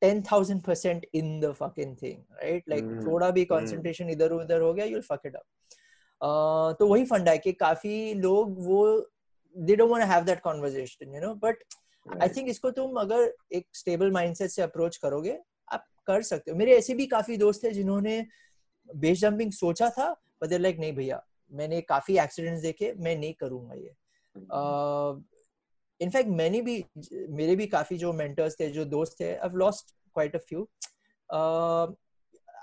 ten 0.00 0.22
thousand 0.22 0.62
percent 0.62 1.06
in 1.14 1.40
the 1.40 1.52
fucking 1.52 1.96
thing 2.02 2.18
right 2.42 2.68
like 2.68 2.84
थोड़ा 3.06 3.30
भी 3.30 3.44
कंसंट्रेशन 3.44 4.04
hmm. 4.04 4.12
इधर 4.12 4.32
उधर 4.32 4.60
हो 4.60 4.72
गया 4.74 4.84
यू 4.84 5.00
फक 5.00 5.26
इट 5.26 5.36
अप 5.36 5.44
तो 6.22 6.86
वही 6.86 7.04
फंडा 7.04 7.32
है 7.32 7.38
कि 7.38 7.52
काफ़ी 7.52 8.14
लोग 8.14 8.66
वो 8.66 9.10
they 9.56 9.76
don't 9.76 9.90
want 9.90 10.04
have 10.04 10.24
that 10.24 10.40
conversation 10.40 11.14
you 11.14 11.20
know 11.20 11.34
but 11.34 11.64
I 12.22 12.28
think 12.28 12.48
इसको 12.48 12.70
तुम 12.70 12.96
अगर 12.96 13.34
एक 13.52 13.66
स्टेबल 13.72 14.10
माइंडसेट 14.10 14.50
से 14.50 14.62
अप्रोच 14.62 14.96
करोगे 14.96 15.38
आप 15.72 15.86
कर 16.06 16.22
सकते 16.22 16.50
हो। 16.50 16.56
मेरे 16.56 16.76
ऐसे 16.78 16.94
भी 16.94 17.06
काफ़ी 17.06 17.36
दोस्त 17.36 17.64
है 17.64 17.70
जिन्होंने 17.70 18.26
बेस 18.96 19.18
जंपिंग 19.18 19.52
सोचा 19.52 19.90
था 19.90 20.10
बट 20.42 20.52
लाइक 20.52 20.78
नहीं 20.78 20.92
भैया 20.92 21.22
मैंने 21.52 21.80
काफ़ी 21.80 22.18
एक्सीडेंट्स 22.18 22.62
देखे 22.62 22.92
मैं 22.96 23.16
नहीं 23.16 23.34
करूँगा 23.34 23.74
ये। 23.74 23.94
इनफैक्ट 26.00 26.28
uh, 26.30 26.36
मैंने 26.36 26.60
भी 26.62 26.84
मेरे 27.28 27.56
भी 27.56 27.66
काफ़ी 27.66 27.98
जो 27.98 28.12
मेंटर्स 28.12 28.60
थे 28.60 28.70
जो 28.70 28.84
दोस्त 28.84 29.20
थे 29.20 29.34
I 29.34 29.48
lost 29.52 29.94
quite 30.14 30.36
a 30.36 30.38
few 30.38 30.68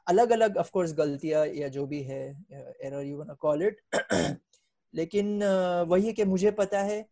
अलग 0.08 0.32
अलग 0.32 0.58
ऑफ़ 0.58 0.70
कोर्स 0.72 0.94
गलतियाँ 0.94 1.46
या 1.48 1.68
जो 1.68 1.86
भी 1.86 2.02
है 2.04 2.22
error 2.52 3.04
you 3.04 3.18
want 3.18 3.38
call 3.38 3.64
it 3.64 3.82
लेकिन 4.94 5.44
वही 5.90 6.06
है 6.08 6.14
कि 6.14 6.24
मुझे 6.24 6.52
पता 6.52 6.82
है 6.82 7.06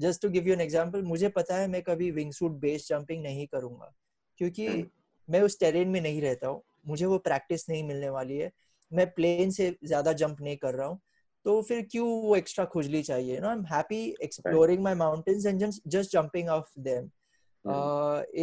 just 0.00 0.22
to 0.22 0.28
give 0.28 0.46
you 0.46 0.52
an 0.52 0.60
example 0.60 1.02
मुझे 1.02 1.28
पता 1.28 1.56
है 1.56 1.68
मैं 1.68 1.82
कभी 1.82 2.10
विंग 2.10 2.32
सूट 2.32 2.52
बेस 2.60 2.88
जंपिंग 2.88 3.22
नहीं 3.22 3.46
करूँगा 3.46 3.92
क्योंकि 4.38 4.68
मैं 5.30 5.40
उस 5.40 5.58
टेरेन 5.60 5.88
में 5.88 6.00
नहीं 6.00 6.20
रहता 6.22 6.48
हूँ 6.48 6.62
मुझे 6.86 7.06
वो 7.06 7.18
प्रैक्टिस 7.18 7.68
नहीं 7.70 7.82
मिलने 7.84 8.08
वाली 8.08 8.36
है 8.38 8.50
मैं 8.92 9.10
प्लेन 9.10 9.50
से 9.50 9.74
ज़्यादा 9.84 10.12
जंप 10.12 10.40
नहीं 10.40 10.56
कर 10.56 10.74
रहा 10.74 10.86
हूँ 10.86 11.00
तो 11.46 11.60
फिर 11.62 11.82
क्यों 11.90 12.06
वो 12.22 12.36
एक्स्ट्रा 12.36 12.64
खुजली 12.64 13.02
चाहिए? 13.02 13.38
No 13.40 13.48
I 13.48 13.56
am 13.56 13.64
happy 13.64 13.98
exploring 14.22 14.82
my 14.82 14.94
mountains 14.94 15.46
and 15.46 15.64
just 15.86 16.12
jumping 16.12 16.48
off 16.48 16.72
them 16.80 17.10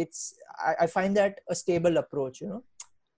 it's 0.00 0.38
I 0.60 0.86
find 0.86 1.14
that 1.14 1.40
a 1.50 1.54
stable 1.54 1.96
approach 1.96 2.42
you 2.42 2.48
know 2.48 2.62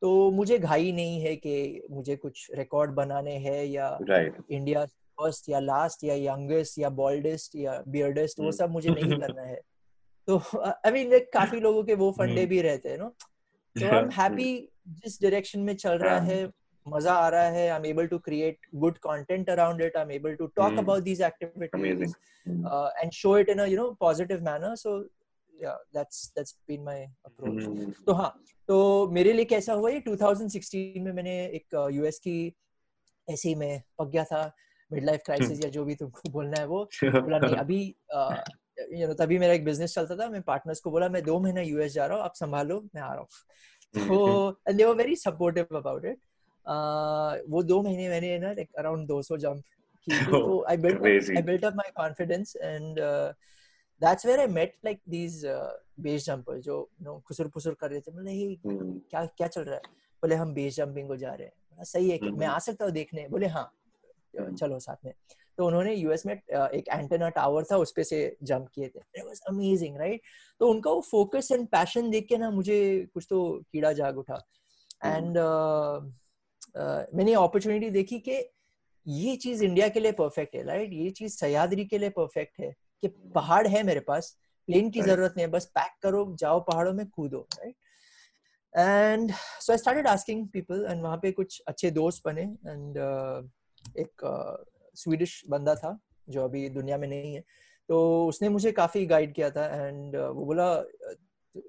तो 0.02 0.30
मुझे 0.30 0.59
घाई 0.59 0.92
नहीं 0.92 1.20
है 1.20 1.37
कि 1.37 1.82
मुझे 1.90 2.16
कुछ 2.16 2.50
रिकॉर्ड 2.54 2.90
बनाने 2.90 3.37
हैं 3.37 3.64
या 3.64 3.98
इंडिया 4.50 4.85
फ़र्स्ट 4.87 5.48
या 5.48 5.61
लास्ट 5.61 6.04
या 6.04 6.14
यंगेस्ट 6.14 6.78
या 6.78 6.88
बॉल्डेस्ट 6.88 7.56
या 7.56 7.82
बियर्डेस्ट 7.88 8.40
वो 8.40 8.46
hmm. 8.46 8.59
सब 8.59 8.70
मुझे 8.70 8.90
नहीं 8.90 9.20
करना 9.20 9.42
है। 9.42 9.61
तो 10.28 10.38
आई 10.66 10.90
मीन 10.92 11.18
काफ़ी 11.32 11.61
लोगों 11.61 11.85
के 11.85 11.94
वो 11.94 12.11
फंडे 12.11 12.40
hmm. 12.40 12.50
भी 12.50 12.61
रहते 12.62 12.88
हैं 12.88 12.98
नो 12.98 13.09
तो 13.76 13.87
आई 13.87 13.98
एम 13.98 14.11
हैप्पी 14.11 14.68
जिस 14.88 15.22
डायरेक्शन 15.22 15.61
में 15.61 15.74
चल 15.76 15.98
रहा 15.98 16.18
है 16.20 16.50
मज़ा 16.88 17.12
आ 17.12 17.28
रहा 17.28 17.48
है 17.48 17.68
I 17.68 17.78
am 17.78 17.87
able 17.87 18.06
to 18.06 18.18
create 18.18 18.59
good 18.74 18.98
content 18.98 19.50
around 19.50 19.82
it 19.82 19.96
I 19.96 20.02
am 20.02 20.11
able 20.11 20.35
to 20.35 20.46
talk 20.46 20.78
about 20.78 21.02
these 21.02 21.22
activities 21.22 22.14
and 23.00 23.12
show 23.12 23.38
it 23.38 23.48
in 23.48 23.59
a 23.59 23.66
you 23.66 23.76
know 23.76 23.90
positive 24.00 24.44
manner 24.44 24.74
so 24.76 25.04
that's 25.94 26.32
that's 26.37 26.54
been 26.68 26.82
my 26.85 26.94
approach. 27.24 27.62
Mm. 27.64 27.92
तो 28.06 28.12
हाँ 28.12 28.30
तो 28.68 29.09
मेरे 29.11 29.33
लिए 29.33 29.44
कैसा 29.44 29.72
हुआ 29.72 29.90
ये 29.90 30.02
2016 30.09 31.00
में 31.00 31.12
मैंने 31.12 31.35
एक 31.46 31.88
यूएस 31.92 32.18
की 32.18 32.55
ऐसे 33.31 33.48
ही 33.48 33.55
मैं 33.55 33.83
पक 33.98 34.09
गया 34.09 34.24
था 34.24 34.57
मिड 34.92 35.05
लाइफ 35.05 35.20
क्राइसिस 35.26 35.64
या 35.64 35.70
जो 35.70 35.85
भी 35.85 35.94
तुमको 35.94 36.29
बोलना 36.31 36.61
है 36.61 36.66
वो। 36.66 36.85
बोला 37.05 37.38
नहीं 37.38 37.57
अभी 37.57 37.81
यू 39.00 39.07
नो 39.09 39.14
तभी 39.20 39.38
मेरा 39.38 39.55
एक 39.55 39.64
बिज़नेस 39.64 39.94
चलता 39.94 40.16
था 40.16 40.29
मैं 40.31 40.42
पार्टनर्स 40.42 40.81
को 40.81 40.90
बोला 40.90 41.09
मैं 41.09 41.22
दो 41.22 41.38
महीना 41.40 41.61
यूएस 41.61 41.92
जा 41.92 42.07
रहा 42.07 42.16
हूँ 42.16 42.24
आप 42.24 42.35
संभालो 42.35 42.81
मैं 42.94 43.02
आ 43.02 43.12
रहा 43.14 43.20
हूँ। 43.20 43.29
तो 44.09 44.50
and 44.68 44.76
they 44.79 44.85
were 44.85 44.94
very 44.94 45.16
supportive 45.16 45.76
about 45.76 46.05
it 46.05 46.18
वो 47.50 47.62
दो 47.62 47.83
महीने 47.83 48.09
मैंने 48.09 48.38
ना 48.38 48.52
लाइक 48.52 48.68
अराउंड 48.79 49.09
200 49.09 49.38
जंप 49.38 49.62
की 50.07 50.24
तो 50.31 50.64
I 50.68 50.76
built 50.76 51.31
I 51.37 51.42
built 51.42 51.64
up 51.64 51.74
my 51.76 51.90
confidence 51.96 52.57
and 52.57 53.00
that's 54.00 54.24
where 54.29 54.40
I 54.40 54.46
met 54.46 54.72
like 54.87 54.98
these 55.12 55.37
base 56.04 56.24
jumpers 56.24 56.61
जो 56.62 56.76
know 57.02 57.20
खुसुर 57.22 57.48
फुसुर 57.48 57.74
कर 57.80 57.90
रहे 57.90 58.00
थे। 58.00 58.12
बोले 58.12 58.32
हे 58.32 58.54
hmm. 58.56 59.11
क्या 59.11 59.24
क्या 59.26 59.46
चल 59.48 59.62
रहा 59.62 59.74
है? 59.74 59.82
बोले 60.22 60.35
हम 60.35 60.54
बेस 60.54 60.76
जंपिंग 60.76 61.09
को 61.09 61.16
जा 61.16 61.32
रहे 61.35 61.46
हैं। 61.46 61.85
सही 61.85 62.11
है 62.11 62.30
मैं 62.30 62.46
आ 62.46 62.59
सकता 62.59 62.85
हूँ 62.85 62.92
देखने? 62.92 63.26
बोले 63.28 63.46
हाँ 63.46 63.70
चलो 64.35 64.78
साथ 64.78 65.04
में। 65.04 65.12
तो 65.59 65.66
उन्होंने 65.66 65.94
यूएस 65.94 66.24
में 66.26 66.35
एक 66.35 66.88
एंटेना 66.88 67.28
टावर 67.28 67.64
था 67.70 67.76
उस 67.78 67.92
पे 67.96 68.04
से 68.04 68.37
जंप 68.42 68.68
किए 68.74 68.88
थे। 68.88 69.00
इट 69.16 69.24
वाज 69.26 69.40
अमेजिंग 69.48 69.96
राइट 69.96 70.22
तो 70.61 70.68
उनका 70.70 70.90
वो 70.90 71.00
फोकस 71.00 71.48
एंड 71.52 71.66
पैशन 71.68 72.11
देख 72.11 72.26
के 72.28 72.37
ना 72.38 72.50
मुझे 72.50 73.09
कुछ 73.14 73.26
तो 73.30 73.38
कीड़ा 73.72 73.92
जाग 73.92 74.18
उठा। 74.18 74.42
एंड 75.04 75.38
मैंने 77.14 77.32
अपॉर्चुनिटी 77.35 77.90
देखी 77.90 78.18
कि 78.18 78.42
ये 79.06 79.37
चीज़ 79.37 79.64
इंडिया 79.64 79.88
के 79.88 80.00
लिए 80.00 80.12
परफेक्ट 80.12 80.54
है 80.56 80.62
राइट 80.64 80.92
ये 80.92 81.11
चीज़ 81.11 81.37
सयादरी 81.37 81.85
के 81.85 81.98
लिए 81.98 82.11
परफेक्ट 82.11 82.61
है 82.61 82.74
कि 83.02 83.09
पहाड़ 83.35 83.66
है 83.66 83.82
मेरे 83.82 84.00
पास 84.00 84.37
प्लेन 84.68 84.90
की 84.90 85.02
ज़रूरत 85.02 85.35
नहीं 85.37 85.46
है 85.46 85.50
बस 85.52 85.66
पैक 85.74 85.92
करो 86.02 86.24
जाओ 86.40 86.61
पहाड़ों 86.61 86.92
में 86.92 87.07
कूदो 87.07 87.46
right 87.59 87.74
and 88.74 89.33
so 89.61 89.72
I 89.72 89.79
started 89.79 90.07
asking 90.07 90.46
people 90.48 90.87
and 90.90 91.02
वहाँ 91.02 91.16
पे 91.22 91.33
कुछ 91.33 91.61
अच्छे 91.68 91.90
दोस्त 91.90 92.22
बने 92.26 92.42
एंड 92.42 92.98
uh, 92.98 93.48
एक 94.00 94.24
स्वीडिश 94.94 95.42
uh, 95.44 95.50
बंदा 95.50 95.74
था 95.74 95.98
जो 96.29 96.44
अभी 96.44 96.68
दुनिया 96.68 96.98
में 96.98 97.09
नहीं 97.09 97.35
है। 97.35 97.40
तो 97.88 98.26
उसने 98.29 98.48
मुझे 98.48 98.72
काफ़ी 98.72 99.05
गाइड 99.07 99.35
किया 99.35 99.50
था 99.50 99.66
एंड 99.87 100.16
uh, 100.16 100.29
वो 100.29 100.44
बोला 100.44 100.72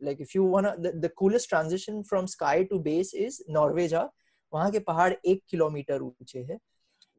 like 0.03 0.21
if 0.21 0.31
you 0.36 0.62
the 0.62 1.10
coolest 1.15 1.49
transition 1.49 2.01
from 2.03 2.25
sky 2.25 2.63
to 2.63 2.79
base 2.79 3.12
is 3.15 3.41
Norway 3.49 3.88
जा। 3.88 4.10
वहाँ 4.53 4.71
के 4.71 4.79
पहाड़ 4.79 5.13
एक 5.25 5.43
किलोमीटर 5.49 6.01
ऊँचे 6.01 6.39
है। 6.39 6.57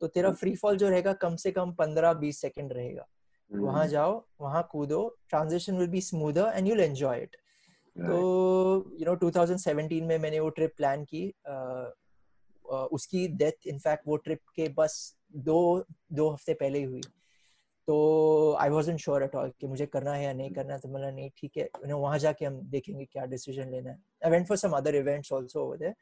तो 0.01 0.07
तेरा 0.07 0.33
फ्री 0.33 0.55
फॉल 0.57 0.77
जो 0.77 0.89
रहेगा 0.89 1.13
कम 1.23 1.37
से 1.37 1.51
कम 1.53 1.73
पंद्रह 1.75 2.13
बीस 2.15 2.41
सेकंड 2.41 2.73
रहेगा। 2.73 3.07
वहाँ 3.51 3.83
hmm. 3.83 3.91
जाओ 3.91 4.25
वहाँ 4.41 4.69
कूदो 4.73 5.17
transition 5.29 5.77
will 5.79 5.89
be 5.89 6.01
smoother 6.01 6.53
and 6.55 6.69
you'll 6.69 6.81
enjoy 6.81 7.21
it 7.21 7.37
तो 7.97 8.17
यू 9.01 9.07
नो 9.07 9.15
2017 9.31 10.03
में 10.03 10.19
मैंने 10.19 10.41
वो 10.41 10.49
ट्रिप 10.49 10.73
प्लान 10.77 11.05
की 11.05 11.23
उसकी 12.93 13.29
डेथ 13.29 13.67
इनफैक्ट 13.67 14.09
वो 14.09 14.17
ट्रिप 14.17 14.41
के 14.57 14.69
बस 14.69 15.17
दो 15.37 15.85
दो 16.13 16.29
हफ़्ते 16.31 16.55
पहले 16.55 16.79
ही 16.79 16.85
हुई। 16.85 17.01
तो 17.87 18.57
I 18.61 18.69
was 18.69 18.91
sure 18.97 19.23
at 19.23 19.35
all 19.35 19.53
कि 19.61 19.67
मुझे 19.67 19.87
करना 19.87 20.13
है 20.13 20.25
या 20.25 20.33
नहीं 20.33 20.51
करना 20.51 20.79
तो 20.79 20.89
मैंने 20.89 21.11
नहीं 21.13 21.31
ठीक 21.37 21.57
है 21.57 21.65
यू 21.65 21.89
नो 21.89 21.99
वहाँ 21.99 22.19
जाके 22.19 22.45
हम 22.45 22.61
देखेंगे 22.71 23.05
क्या 23.05 23.25
डिसीज़न 23.25 23.71
लेना 23.71 23.91
है. 23.91 23.99
I 24.25 24.31
went 24.31 24.47
for 24.47 24.57
some 24.57 24.77
other 24.77 24.95
events 24.95 25.33
also 25.33 25.65
over 25.65 25.77
there 25.77 25.95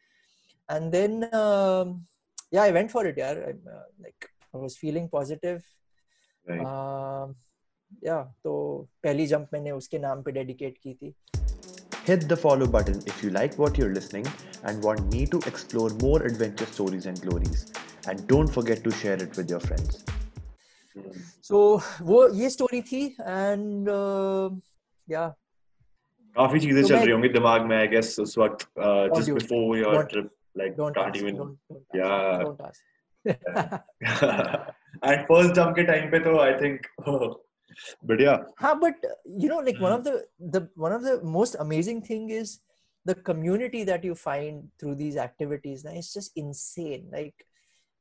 and 0.71 0.91
then 0.93 1.23
yeah 2.55 2.63
I 2.63 2.73
went 2.73 2.91
for 2.91 3.09
it 3.09 3.19
यार. 3.19 3.37
Like 3.37 4.25
I 4.25 4.61
was 4.61 4.77
feeling 4.77 5.09
positive 5.09 5.63
या 6.51 8.23
तो 8.45 8.55
पहली 9.03 9.27
जंप 9.27 9.49
मैंने 9.53 9.71
उसके 9.71 9.99
नाम 9.99 10.23
पे 10.23 10.33
डेडिकेट 10.33 10.79
की 10.83 10.95
थी 10.95 11.15
Hit 12.07 12.29
the 12.31 12.37
follow 12.37 12.67
button 12.75 12.99
if 13.13 13.23
you 13.23 13.31
like 13.31 13.55
what 13.61 13.79
you're 13.79 13.93
listening 13.93 14.27
and 14.63 14.85
want 14.89 15.15
me 15.15 15.23
to 15.27 15.39
explore 15.51 15.89
more 16.03 16.19
adventure 16.29 16.67
stories 16.67 17.07
and 17.07 17.21
glories. 17.21 17.65
And 18.07 18.29
don't 18.29 18.53
forget 18.57 18.85
to 18.85 18.93
share 18.93 19.17
it 19.25 19.37
with 19.37 19.51
your 19.51 19.59
friends. 19.65 20.05
So 21.49 21.63
वो 22.11 22.29
ये 22.35 22.51
story 22.51 22.83
थी 22.83 23.03
and 23.07 23.89
या 25.09 25.27
काफ़ी 26.37 26.61
चीज़ें 26.61 26.83
चल 26.83 26.97
रही 26.97 27.11
होंगी 27.11 27.29
दिमाग 27.39 27.67
में 27.67 27.77
आई 27.77 27.87
गेस 27.89 28.17
उस 28.21 28.39
वक्त 28.39 28.67
just 28.79 29.31
before 29.31 29.79
your 29.79 30.03
trip 30.13 30.31
like 30.59 30.77
can't 30.81 31.17
even 31.17 31.57
yeah 31.97 32.09
and 35.05 35.25
first 35.27 35.55
jump 35.55 35.75
के 35.77 35.83
टाइम 35.83 36.11
पे 36.11 36.19
तो 36.19 36.39
आई 36.39 36.53
थिंक 36.61 36.87
बढ़िया। 38.05 38.33
हाँ 38.59 38.79
but 38.81 39.07
you 39.43 39.49
know 39.49 39.61
like 39.61 39.81
one 39.81 39.93
of 39.93 40.03
the 40.03 40.27
the 40.43 40.69
one 40.79 40.93
of 40.93 41.03
the 41.03 41.21
most 41.25 41.57
amazing 41.57 42.03
thing 42.11 42.33
is 42.33 42.59
the 43.07 43.15
community 43.27 43.81
that 43.85 44.05
you 44.05 44.15
find 44.15 44.63
through 44.79 44.93
these 45.01 45.17
activities 45.25 45.85
ना 45.85 45.91
it's 45.99 46.13
just 46.15 46.39
insane 46.43 47.05
like 47.13 47.45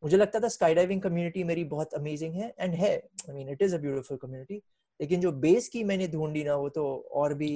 मुझे 0.04 0.18
लगता 0.18 0.40
था 0.40 0.48
sky 0.48 0.76
diving 0.76 1.02
community 1.02 1.44
मेरी 1.44 1.64
बहुत 1.64 1.94
amazing 1.94 2.34
है 2.34 2.54
and 2.60 2.74
है 2.74 2.92
I 2.96 3.34
mean 3.34 3.50
it 3.50 3.62
is 3.62 3.76
a 3.76 3.78
beautiful 3.80 4.18
community 4.18 4.62
लेकिन 5.00 5.22
जो 5.22 5.32
बेस 5.46 5.68
की 5.68 5.84
मैंने 5.84 6.08
ढूंढी 6.08 6.44
ना 6.44 6.56
वो 6.56 6.70
तो 6.70 6.86
और 7.12 7.34
भी 7.34 7.52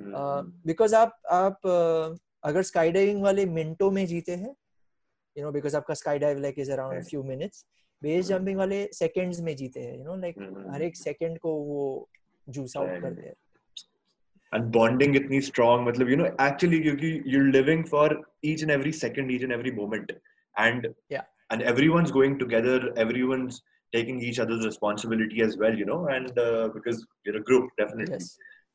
बिकॉज़ 0.00 0.94
uh, 0.94 0.98
आप 0.98 1.20
आप 1.30 1.60
uh, 1.66 2.18
अगर 2.42 2.62
स्काई 2.62 2.92
डाइविंग 2.92 3.22
वाले 3.22 3.46
मिनटों 3.46 3.90
में 3.90 4.04
जीते 4.06 4.34
हैं 4.34 4.54
यू 5.36 5.44
नो 5.44 5.52
बिकॉज़ 5.52 5.76
आपका 5.76 5.94
sky 5.94 6.18
dive 6.18 6.38
like 6.38 6.58
is 6.58 6.72
around 6.72 7.04
few 7.04 7.22
minutes 7.22 7.64
base 8.02 8.26
jumping 8.26 8.58
वाले 8.58 8.84
सेकंड्स 8.92 9.40
में 9.40 9.54
जीते 9.56 9.80
हैं 9.80 9.96
यू 9.98 10.04
नो 10.04 10.16
लाइक 10.20 10.38
हर 10.72 10.82
एक 10.82 10.96
सेकंड 10.96 11.38
को 11.38 11.54
वो 11.70 11.82
जूस 12.56 12.76
आउट 12.76 13.00
करते 13.02 13.26
हैं 13.26 13.34
and 14.56 14.68
bonding 14.74 15.14
itni 15.18 15.38
strong 15.44 15.84
matlab 15.86 16.10
you 16.12 16.16
know 16.18 16.26
actually 16.42 16.80
क्योंकि 16.82 17.08
you're 17.30 17.48
living 17.54 17.80
for 17.92 18.04
each 18.50 18.62
and 18.66 18.74
every 18.74 18.92
second 18.98 19.32
each 19.36 19.46
and 19.46 19.54
every 19.56 19.72
moment 19.78 20.12
and 20.64 20.86
yeah 21.14 21.24
and 21.50 21.64
everyone's 21.72 22.12
going 22.18 22.38
together 22.42 22.76
everyone's 23.04 23.62
taking 23.96 24.20
each 24.28 24.38
other's 24.44 24.64
responsibility 24.68 25.42
as 25.48 25.56
well 25.62 25.74
you 25.82 25.88
know 25.90 25.98
and 26.16 26.38
uh, 26.38 26.68
because 26.76 27.04
you're 27.24 27.40
a 27.40 27.44
group 27.50 27.68
definitely 27.82 28.20
yes. 28.20 28.30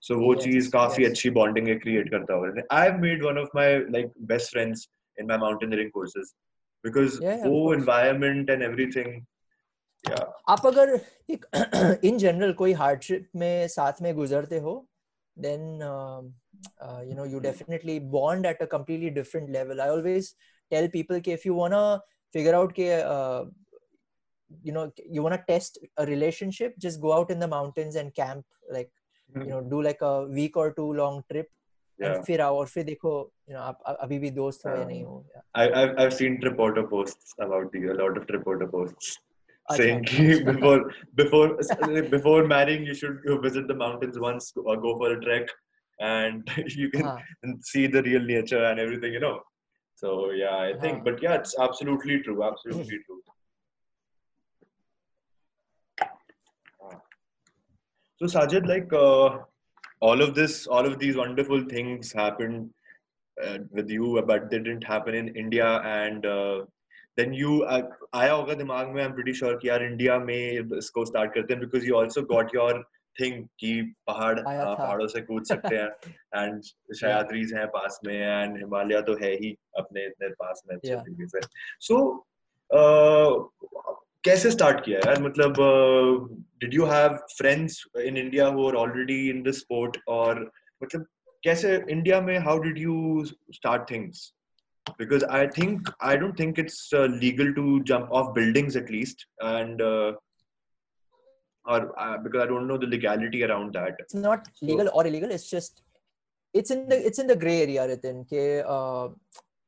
so 0.08 0.18
वो 0.18 0.34
yes, 0.34 0.44
चीज़ 0.44 0.70
काफ़ी 0.72 1.04
yes. 1.04 1.12
अच्छी 1.12 1.32
bonding 1.40 1.72
create 1.86 2.10
करता 2.16 2.40
है 2.46 2.64
I've 2.82 3.00
made 3.08 3.28
one 3.30 3.42
of 3.46 3.50
my 3.60 3.68
like 3.98 4.14
best 4.34 4.56
friends 4.56 4.88
in 5.18 5.28
my 5.34 5.38
mountaineering 5.38 5.92
courses 5.98 6.36
because 6.83 7.21
yeah, 7.21 7.47
वो 7.47 7.75
environment 7.75 8.51
and 8.51 8.63
everything 8.63 9.27
yeah. 10.09 10.25
आप 10.49 10.67
अगर 10.67 10.99
एक 11.31 11.47
in 12.05 12.19
general 12.19 12.53
कोई 12.61 12.73
हार्डशिप 12.83 13.29
में 13.37 13.69
साथ 13.69 14.03
में 14.03 14.15
गुजरते 14.17 14.59
हो 14.67 14.77
then 15.45 15.83
uh, 15.83 16.23
uh, 16.81 17.03
you 17.07 17.15
know 17.15 17.25
you 17.25 17.41
definitely 17.41 17.99
bond 17.99 18.47
at 18.47 18.63
a 18.63 18.67
completely 18.67 19.11
different 19.17 19.51
level 19.57 19.83
i 19.87 19.89
always 19.95 20.31
tell 20.75 20.89
people 20.89 21.21
कि 21.21 21.33
if 21.39 21.45
you 21.49 21.55
wanna 21.55 21.81
figure 22.37 22.55
out 22.59 22.73
कि 22.79 22.87
uh, 23.05 23.45
you 24.63 24.73
know 24.73 24.91
you 25.17 25.23
wanna 25.23 25.43
test 25.49 25.79
a 25.99 26.07
relationship 26.07 26.79
just 26.79 27.01
go 27.01 27.13
out 27.13 27.31
in 27.31 27.39
the 27.39 27.51
mountains 27.57 27.97
and 27.97 28.15
camp 28.15 28.45
like 28.79 28.91
mm-hmm. 28.91 29.43
you 29.43 29.51
know 29.51 29.61
do 29.75 29.83
like 29.83 30.01
a 30.01 30.15
week 30.39 30.57
or 30.57 30.73
two 30.73 30.93
long 30.93 31.23
trip 31.31 31.51
yeah. 32.03 32.23
फिर 32.27 32.41
आओ 32.41 32.59
और 32.59 32.67
फिर 32.67 32.85
देखो 32.85 33.13
you 33.49 33.55
know 33.55 33.63
आप 33.63 33.83
अभी 34.01 34.19
भी 34.19 34.31
दोस्त 34.31 34.67
हो 34.67 34.77
या 34.77 34.85
नहीं 34.85 35.05
हो 35.05 35.25
I 35.59 35.69
I've 35.83 35.95
I've 36.05 36.15
seen 36.15 36.41
Triporter 36.41 36.89
posts 36.91 37.35
about 37.47 37.73
the 37.73 37.87
a 37.93 37.95
lot 38.01 38.19
of 38.21 38.27
Triporter 38.27 38.71
posts 38.71 39.19
saying 39.75 40.03
before 40.45 40.93
before 41.15 41.59
before 42.11 42.47
marrying 42.47 42.85
you 42.87 42.95
should 42.95 43.19
visit 43.43 43.67
the 43.69 43.75
mountains 43.75 44.19
once 44.19 44.53
or 44.57 44.77
go 44.77 44.97
for 44.99 45.13
a 45.13 45.21
trek 45.21 45.49
and 46.01 46.49
you 46.69 46.91
can 46.91 47.07
uh-huh. 47.07 47.53
see 47.61 47.87
the 47.87 48.03
real 48.03 48.23
nature 48.23 48.65
and 48.65 48.79
everything 48.79 49.13
you 49.13 49.21
know 49.21 49.41
so 49.95 50.31
yeah 50.31 50.57
i 50.57 50.73
think 50.73 50.95
uh-huh. 50.95 51.05
but 51.05 51.23
yeah 51.23 51.35
it's 51.35 51.59
absolutely 51.59 52.21
true 52.21 52.45
absolutely 52.45 52.99
true 53.07 53.21
so 58.19 58.27
sajid 58.27 58.67
like 58.67 58.93
uh, 58.93 59.39
all 60.01 60.23
of 60.23 60.35
this 60.35 60.67
all 60.67 60.87
of 60.87 60.99
these 60.99 61.17
wonderful 61.17 61.63
things 61.69 62.13
happened 62.13 62.71
uh, 63.37 63.59
with 63.71 63.89
you 63.91 64.23
but 64.31 64.51
they 64.51 64.59
didn't 64.59 64.85
happen 64.85 65.15
in 65.21 65.29
india 65.45 65.69
and 65.93 66.27
uh, 66.27 66.59
then 67.19 67.33
you 67.33 67.53
uh, 67.75 67.83
आया 68.15 68.33
होगा 68.33 68.55
दिमाग 68.55 68.89
में 68.95 69.03
I'm 69.05 69.15
pretty 69.19 69.35
sure 69.39 69.55
कि 69.63 69.69
यार 69.69 69.85
India 69.85 70.19
में 70.25 70.77
इसको 70.79 71.05
start 71.13 71.33
करते 71.35 71.55
हैं 71.55 71.61
because 71.63 71.87
you 71.91 71.97
also 72.03 72.23
got 72.33 72.53
your 72.59 72.73
thing 73.21 73.37
कि 73.61 73.71
पहाड़ 74.07 74.39
आया 74.49 74.65
हाँ, 74.65 74.75
था। 74.75 74.85
पहाड़ों 74.85 75.07
से 75.09 75.21
कूद 75.29 75.45
सकते 75.53 75.77
हैं 75.77 75.89
and 76.43 76.71
सह्याद्रीज 77.01 77.55
हैं 77.55 77.67
पास 77.77 77.99
में 78.07 78.15
and 78.15 78.59
हिमालय 78.63 79.01
तो 79.09 79.15
है 79.23 79.33
ही 79.43 79.57
अपने 79.79 80.07
इतने 80.07 80.29
पास 80.43 80.63
में 80.69 80.77
अच्छे 80.77 80.93
Yeah. 80.93 81.03
तरीके 81.07 81.29
से 81.29 81.41
so 81.89 82.03
uh, 82.71 83.33
कैसे 84.24 84.52
स्टार्ट 84.52 84.84
किया 84.86 85.00
यार? 85.06 85.22
मतलब 85.22 85.54
did 86.62 86.74
you 86.74 86.86
have 86.86 87.16
friends 87.38 87.84
in 88.06 88.18
India 88.18 88.48
who 88.58 88.68
are 88.68 88.76
already 88.84 89.18
in 89.30 89.42
the 89.44 89.52
sport 89.62 89.98
और 90.18 90.40
मतलब 90.84 91.06
कैसे 91.44 91.76
इंडिया 91.90 92.22
में 92.22 92.38
how 92.48 92.60
did 92.64 92.78
you 92.78 93.24
start 93.54 93.90
things 93.92 94.32
because 95.00 95.26
I 95.38 95.48
think 95.58 95.90
I 96.04 96.18
don't 96.18 96.40
think 96.40 96.60
it's 96.60 96.90
legal 96.94 97.52
to 97.54 97.80
jump 97.92 98.12
off 98.20 98.32
buildings 98.34 98.76
at 98.78 98.92
least 98.92 99.28
and 99.44 99.82
और 101.66 101.86
because 101.96 102.42
I 102.42 102.48
don't 102.48 102.68
know 102.68 102.78
the 102.78 102.90
legality 102.90 103.42
around 103.44 103.72
that 103.78 104.02
it's 104.02 104.16
not 104.16 104.48
legal 104.64 104.88
और 104.90 105.08
illegal 105.08 105.32
it's 105.32 105.52
just 105.52 105.84
it's 106.54 106.72
in 106.72 106.86
the 106.88 106.94
it's 107.06 107.20
in 107.20 107.28
the 107.28 107.38
grey 107.40 107.58
area 107.62 107.86
Ritin 107.86 108.24
के 108.34 108.46
uh, 108.62 109.10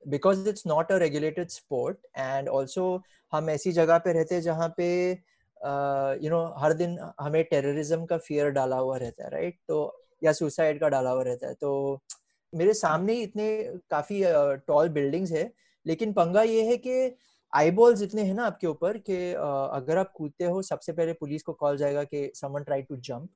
because 0.05 0.47
it's 0.47 0.65
not 0.65 0.91
a 0.91 0.99
regulated 0.99 1.51
sport, 1.51 1.97
and 2.15 2.49
also 2.49 2.85
हम 3.33 3.49
ऐसी 3.49 3.71
जगह 3.71 3.97
पे 3.97 4.13
रहते 4.13 4.35
हैं 4.35 4.41
जहाँ 4.41 4.73
पे 4.77 4.87
यू 6.23 6.29
नो 6.29 6.43
हर 6.57 6.73
दिन 6.73 6.97
हमें 7.19 7.43
टेररिज्म 7.43 8.05
का 8.05 8.17
फियर 8.17 8.49
डाला 8.51 8.77
हुआ 8.77 8.97
रहता 8.97 9.23
है 9.23 9.29
राइट 9.31 9.57
तो 9.67 9.77
या 10.23 10.31
सुसाइड 10.33 10.79
का 10.79 10.89
डाला 10.89 11.09
हुआ 11.09 11.23
रहता 11.23 11.47
है। 11.47 11.53
तो 11.53 12.01
मेरे 12.53 12.73
सामने 12.73 13.13
इतने 13.21 13.47
काफ़ी 13.91 14.21
टॉल 14.67 14.89
बिल्डिंग्स 14.89 15.31
है, 15.31 15.51
लेकिन 15.85 16.13
पंगा 16.13 16.41
ये 16.43 16.63
है 16.67 16.77
कि 16.77 17.15
आई 17.53 17.71
बॉल्स 17.71 18.01
इतने 18.01 18.21
हैं 18.23 18.33
ना 18.33 18.45
आपके 18.45 18.67
ऊपर 18.67 18.97
कि 18.99 19.17
अगर 19.33 19.97
आप 19.97 20.11
कूदते 20.15 20.45
हो, 20.45 20.61
सबसे 20.61 20.93
पहले 20.93 21.13
पुलिस 21.13 21.43
को 21.43 21.53
कॉल 21.53 21.77
जाएगा 21.77 22.03
कि 22.03 22.31
समवन 22.35 22.63
ट्राई 22.63 22.81
टू 22.81 22.97
जंप 22.97 23.29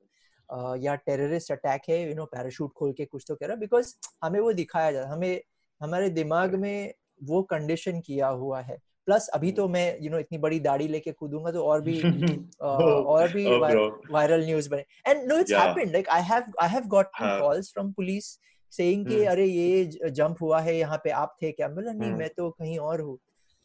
या 0.83 0.95
टेररिस्ट 0.95 1.51
अटैक 1.51 1.89
है 1.89 2.07
यू 2.07 2.15
नो 2.15 2.25
पैराशूट 2.25 2.73
खोल 2.73 2.93
के 2.97 3.05
कुछ 3.05 3.25
तो 3.27 3.35
कह 3.35 3.47
रहा 3.47 3.55
बिकॉज़ 3.55 3.93
हमें 4.23 4.39
वो 4.39 4.53
दिखाया 4.53 4.91
जाता 4.91 5.09
हमें 5.09 5.41
हमारे 5.81 6.09
दिमाग 6.09 6.55
में 6.55 6.93
वो 7.23 7.41
कंडीशन 7.51 7.99
किया 7.99 8.27
हुआ 8.27 8.61
है। 8.61 8.77
प्लस 9.07 9.27
अभी 9.33 9.51
तो 9.51 9.67
मैं 9.67 9.85
यू 9.87 10.01
you 10.01 10.09
नो 10.11 10.15
know, 10.15 10.19
इतनी 10.19 10.37
बड़ी 10.37 10.59
दाढ़ी 10.59 10.87
लेके 10.87 11.11
कूदूँगा 11.11 11.51
तो 11.51 11.63
और 11.63 11.81
भी 11.81 12.01
uh, 12.01 13.05
और 13.13 13.27
भी 13.33 13.45
वायरल 14.13 14.45
न्यूज़ 14.45 14.69
बने। 14.69 14.83
And 15.07 15.23
no 15.31 15.37
it's 15.39 15.53
happened 15.53 15.91
like 15.91 16.09
I 16.09 16.21
have 16.21 16.51
I 16.61 16.69
have 16.69 16.87
got 16.87 17.07
हाँ. 17.15 17.39
कॉल्स 17.39 17.71
फ्रॉम 17.73 17.91
पुलिस 17.91 18.25
सेइंग 18.71 19.05
कि 19.07 19.15
हम्म. 19.15 19.31
अरे 19.31 19.45
ये 19.45 20.09
जंप 20.09 20.41
हुआ 20.41 20.59
है 20.61 20.77
यहाँ 20.77 21.01
पे 21.03 21.09
आप 21.09 21.35
थे 21.41 21.51
क्या? 21.51 21.67
बोला 21.67 21.91
नहीं 21.91 22.09
हम्म. 22.09 22.19
मैं 22.19 22.29
तो 22.37 22.49
कहीं 22.49 22.77
और 22.77 23.01
हूँ। 23.01 23.17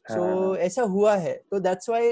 हाँ. 0.06 0.16
सो 0.16 0.56
ऐसा 0.56 0.82
हुआ 0.96 1.16
है। 1.16 1.34
तो 1.50 1.60
that's 1.60 1.88
why 1.88 2.10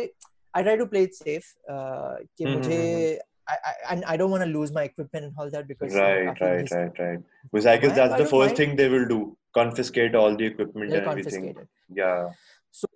I 0.57 0.63
try 0.63 0.77
to 0.77 0.87
play 0.87 1.03
it 1.03 1.13
safe 1.15 1.55
कि 1.71 2.45
हम्म, 2.45 2.57
मुझे 2.57 2.77
हम्म, 2.77 3.29
I, 3.51 3.55
I, 3.69 3.71
and 3.93 4.05
I 4.05 4.17
don't 4.17 4.31
want 4.31 4.43
to 4.45 4.49
lose 4.49 4.73
my 4.75 4.83
equipment 4.89 5.25
and 5.27 5.39
all 5.39 5.49
that 5.53 5.67
because 5.69 5.95
you 5.95 6.01
know, 6.01 6.09
right 6.09 6.41
right 6.43 6.69
right 6.75 6.99
right. 7.03 7.23
Because 7.47 7.67
i 7.67 7.77
guess 7.85 7.97
that's 7.97 8.19
the 8.21 8.27
first 8.33 8.51
mind. 8.51 8.59
thing 8.59 8.77
they 8.81 8.89
will 8.93 9.07
do. 9.13 9.17
confiscate 9.54 10.16
all 10.16 10.36
the 10.36 10.46
equipment 10.46 10.92
they'll 10.92 11.02
and 11.02 11.08
everything 11.12 11.54
confiscate 11.54 11.58
it. 11.58 11.70
yeah 12.02 12.30
So 12.78 12.88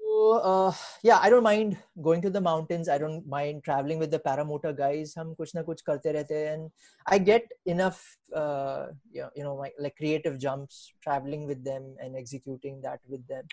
uh, 0.44 0.74
yeah, 1.08 1.20
I 1.26 1.30
don't 1.30 1.44
mind 1.44 1.78
going 2.06 2.22
to 2.24 2.30
the 2.30 2.42
mountains. 2.42 2.90
I 2.90 2.98
don't 2.98 3.26
mind 3.34 3.64
traveling 3.64 4.00
with 4.00 4.12
the 4.12 4.20
paramotor 4.20 4.72
guys. 4.80 5.14
हम 5.18 5.34
कुछ 5.36 5.56
ना 5.56 5.62
कुछ 5.70 5.82
करते 5.90 6.12
रहते 6.12 6.36
हैं 6.40 6.56
and 6.56 6.70
I 7.14 7.18
get 7.30 7.54
enough 7.76 8.02
uh, 8.42 8.88
yeah, 9.20 9.30
you 9.36 9.44
know 9.44 9.56
like, 9.56 9.78
like 9.86 9.96
creative 9.96 10.38
jumps 10.38 10.82
traveling 11.08 11.48
with 11.52 11.64
them 11.64 11.96
and 12.04 12.20
executing 12.24 12.82
that 12.82 13.00
with 13.08 13.26
them. 13.28 13.48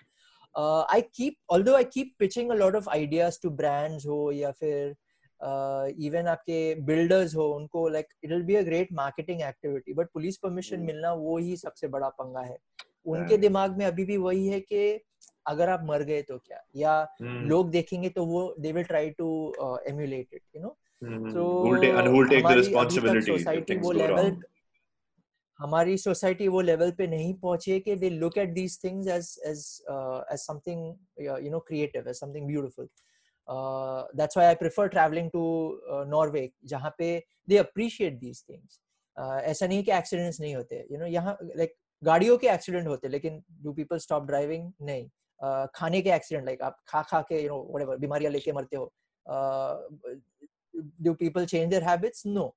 Uh, 0.57 0.85
I 0.91 1.01
keep 1.21 1.39
although 1.49 1.77
I 1.77 1.85
keep 1.85 2.19
pitching 2.19 2.51
a 2.51 2.59
lot 2.65 2.75
of 2.75 2.89
ideas 2.99 3.39
to 3.45 3.51
brands 3.63 4.07
हो 4.07 4.21
या 4.33 4.51
फिर 4.63 4.95
uh, 5.41 5.87
even 6.09 6.27
आपके 6.35 6.61
builders 6.91 7.35
हो 7.37 7.51
उनको 7.61 7.89
like 7.99 8.09
it'll 8.23 8.47
be 8.53 8.57
a 8.57 8.65
great 8.65 8.93
marketing 9.03 9.43
activity 9.53 9.95
but 10.01 10.13
police 10.19 10.39
permission 10.47 10.81
Hmm. 10.81 10.87
मिलना 10.87 11.13
वो 11.27 11.39
ही 11.39 11.57
सबसे 11.57 11.89
बड़ा 11.97 12.09
पंगा 12.23 12.41
है 12.41 12.57
उनके 13.06 13.38
दिमाग 13.38 13.78
में 13.78 13.86
अभी 13.86 14.06
भी 14.06 14.18
वही 14.18 14.48
है 14.48 14.60
कि 14.60 15.02
अगर 15.48 15.70
आप 15.70 15.82
मर 15.84 16.04
गए 16.04 16.22
तो 16.22 16.38
क्या? 16.38 16.64
या 16.76 17.08
Hmm. 17.22 17.50
लोग 17.50 17.70
देखेंगे 17.72 18.10
तो 18.10 18.26
वो 18.26 18.56
they 18.60 18.72
will 18.72 18.84
try 18.84 19.10
to 19.10 19.54
emulate 19.88 20.28
it 20.34 20.42
you 20.56 20.62
know 20.62 20.78
if 23.10 23.26
society 23.26 23.76
वो 23.76 23.92
लेवल 23.92 24.42
हमारी 25.60 25.98
सोसाइटी 25.98 26.48
वो 26.48 26.62
लेवल 26.62 26.92
पे 26.92 27.08
नहीं 27.08 27.34
पहुँची 27.34 27.72
है 27.72 27.80
कि 27.80 27.96
they 27.96 28.10
look 28.10 28.38
at 28.38 28.54
these 28.54 28.84
things 28.84 29.08
as 29.08 29.40
as 29.46 29.84
as 30.32 30.40
something 30.40 30.96
you 31.46 31.52
know 31.52 31.60
creative 31.60 32.10
as 32.10 32.16
something 32.16 32.48
beautiful 32.48 32.90
that's 34.16 34.38
why 34.38 34.48
I 34.48 34.56
prefer 34.56 34.88
travelling 34.88 35.30
to 35.32 35.44
Norway 36.08 36.50
जहाँ 36.66 36.96
पे 36.98 37.24
दे 37.50 37.58
अप्रिशिएट 37.58 38.20
दीज 38.20 38.44
थिंग्स 38.50 38.80
ऐसा 39.44 39.68
नहीं 39.68 39.84
कि 39.84 39.92
एक्सीडेंट्स 39.92 40.42
नहीं 40.42 40.56
होते 40.56 40.88
यू 40.92 40.98
नो 40.98 41.06
यहाँ 41.06 41.38
लाइक 41.42 41.76
गाड़ियों 42.04 42.38
के 42.38 42.48
एक्सीडेंट 42.48 42.88
होते 42.88 43.08
लेकिन 43.08 43.42
डू 43.64 43.74
पीपल 43.74 43.98
स्टॉप 43.98 44.26
ड्राइविंग 44.28 44.72
नहीं। 44.82 45.06
uh, 45.40 45.68
खाने 45.76 46.02
के 46.02 46.10
एक्सीडेंट 46.12 46.46
लाइक 46.46 46.62
आप 46.62 46.78
खा 46.88 47.02
खा 47.02 47.22
के 47.22 47.42
यू 47.44 47.50
नो 47.50 47.62
व्हाटएवर 47.70 47.98
बीमारियाँ 47.98 48.32
लेके 48.32 48.52
मरते 48.54 48.78
हो। 48.78 48.92
Do 51.02 51.14
people 51.14 51.46
change 51.46 51.70
their 51.70 51.84
habits 51.84 52.26
no 52.26 52.54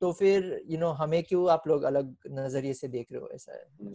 तो 0.00 0.12
फिर 0.12 0.44
यू 0.44 0.70
you 0.70 0.80
नो 0.80 0.86
know, 0.86 0.96
हमें 1.00 1.22
क्यों 1.24 1.48
आप 1.50 1.68
लोग 1.68 1.82
अलग 1.82 2.14
नज़रिए 2.30 2.74
से 2.74 2.88
देख 2.88 3.06
रहे 3.12 3.20
हो 3.20 3.28
ऐसा? 3.34 3.52
है 3.52 3.92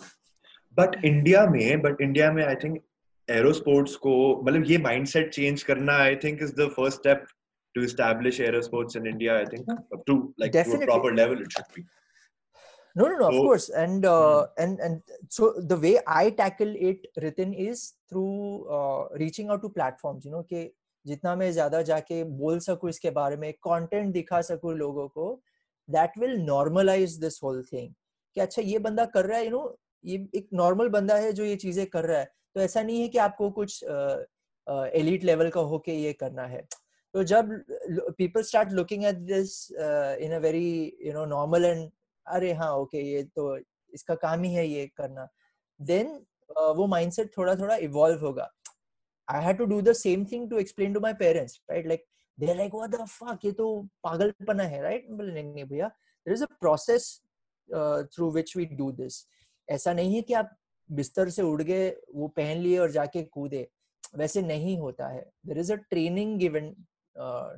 बट 0.78 1.04
इंडिया 1.06 1.46
में 1.46 1.82
बट 1.82 2.02
इंडिया 2.02 2.32
में 2.32 2.44
आई 2.46 2.56
थिंक 2.64 2.80
एरो 3.28 3.52
स्पोर्ट्स 3.54 3.96
को 4.06 4.12
मतलब 4.44 4.64
ये 4.68 4.78
माइंडसेट 4.78 5.34
चेंज 5.34 5.64
करना 5.64 5.98
I 6.04 6.16
think 6.24 6.42
is 6.44 6.54
the 6.56 6.68
first 6.76 6.98
step 6.98 7.26
to 7.76 7.84
establish 7.84 8.40
aero 8.42 8.62
sports 8.62 8.96
in 8.96 9.08
India 9.08 9.38
I 9.38 9.46
think 9.46 9.66
to 10.08 10.16
like 10.40 10.52
Definitely. 10.52 10.86
Proper 10.86 11.14
level 11.16 11.42
it 11.42 11.52
should 11.52 11.74
be 11.76 11.86
no 12.96 13.08
no 13.08 13.18
no 13.18 13.30
so, 13.30 13.38
of 13.38 13.46
course 13.46 13.70
and 13.70 14.06
uh, 14.06 14.48
and 14.58 14.80
and 14.80 15.02
so 15.30 15.54
the 15.60 15.78
way 15.78 16.00
i 16.08 16.30
tackle 16.32 16.74
it 16.76 17.08
written 17.18 17.54
is 17.54 17.94
through 18.10 18.66
uh, 18.70 19.08
reaching 19.16 19.50
out 19.50 19.62
to 19.62 19.70
platforms 19.70 20.26
you 20.26 20.32
know 20.32 20.44
कि 20.44 20.70
जितना 21.06 21.36
मैं 21.36 21.52
ज़्यादा 21.52 21.82
जाके 21.82 22.24
बोल 22.40 22.60
सकूँ 22.60 22.90
इसके 22.90 23.10
बारे 23.12 23.36
में 23.38 23.52
कंटेंट 23.68 24.12
दिखा 24.14 24.42
सकूँ 24.42 24.74
लोगों 24.78 25.08
को 25.10 25.28
that 25.90 26.18
will 26.22 26.38
normalize 26.48 27.18
this 27.20 27.40
whole 27.44 27.62
thing 27.70 27.94
कि 28.36 28.42
अच्छा 28.42 28.62
ये 28.62 28.80
बंदा 28.80 29.06
कर 29.14 29.26
रहा 29.26 29.38
है 29.38 29.46
यू 29.46 29.52
नो 29.52 29.78
ये 30.06 30.18
एक 30.36 30.48
नॉर्मल 30.54 30.90
बंदा 30.90 31.16
है 31.18 31.32
जो 31.34 31.46
ये 31.46 31.56
चीज़ें 31.64 31.86
कर 31.88 32.06
रहा 32.06 32.20
है 32.20 32.32
तो 32.56 32.62
ऐसा 32.62 32.82
नहीं 32.82 33.02
है 33.02 33.08
कि 33.08 33.18
आपको 33.18 33.50
कुछ 33.52 33.84
एलिट 35.02 35.24
लेवल 35.24 35.50
का 35.50 35.62
होके 35.72 35.96
ये 36.02 36.14
करना 36.14 36.46
है 36.48 36.62
तो 37.14 37.24
जब 37.32 37.52
people 38.18 38.42
start 38.44 38.72
looking 38.72 39.06
at 39.06 39.16
this 39.32 39.56
in 39.72 40.34
a 40.34 40.40
very 40.44 40.70
you 41.06 41.14
know 41.14 41.26
normal 41.26 41.66
and 41.66 41.90
अरे 42.30 42.52
हाँ 42.54 42.72
ओके 42.78 43.02
ये 43.02 43.24
तो 43.36 43.58
इसका 43.94 44.16
काम 44.18 44.44
ही 44.44 44.54
है 44.54 44.68
ये 44.68 44.86
करना। 44.98 45.28
देन 45.80 46.08
वो 46.78 46.88
माइंडसेट 46.88 47.32
थोड़ा 47.38 47.56
थोड़ा 47.56 47.76
इवॉल्व 47.78 48.26
होगा। 48.26 48.50
I 49.28 49.44
had 49.44 49.58
to 49.58 49.66
do 49.66 49.82
the 49.82 49.94
same 49.96 50.26
thing 50.32 50.50
to 50.50 50.58
explain 50.60 50.94
to 50.94 51.00
my 51.00 51.14
parents 51.16 51.60
right 51.72 51.88
like 51.88 52.06
they 52.38 52.54
like 52.54 52.74
what 52.76 52.90
the 52.92 53.06
fuck 53.08 53.46
ये 53.46 53.52
तो 53.52 53.66
पागलपना 54.04 54.64
है 54.64 54.82
राइट 54.82 55.10
बोले, 55.10 55.34
नहीं 55.34 55.54
नहीं 55.54 55.66
भैया 55.66 55.88
there 55.88 56.34
is 56.34 56.44
a 56.44 56.48
process 56.60 57.10
through 58.16 58.32
which 58.32 58.56
we 58.58 58.66
do 58.68 58.92
this 58.94 59.26
ऐसा 59.68 59.94
नहीं 59.94 60.16
है 60.16 60.22
कि 60.22 60.34
आप 60.34 60.56
बिस्तर 60.90 61.30
से 61.30 61.42
उड़ 61.42 61.62
गए, 61.62 61.90
वो 62.16 62.28
पहन 62.30 62.58
लिए 62.58 62.78
और 62.78 62.92
जाके 62.92 63.22
कूदे। 63.24 63.68
वैसे 64.18 64.42
नहीं 64.42 64.78
होता 64.80 65.08
है। 65.08 65.22
There 65.46 65.58
is 65.60 65.72
a 65.74 65.76
training 65.76 66.38
given 66.40 66.74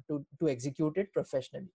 to 0.07 0.17
to 0.39 0.47
execute 0.47 0.97
it 0.97 1.13
professionally 1.13 1.69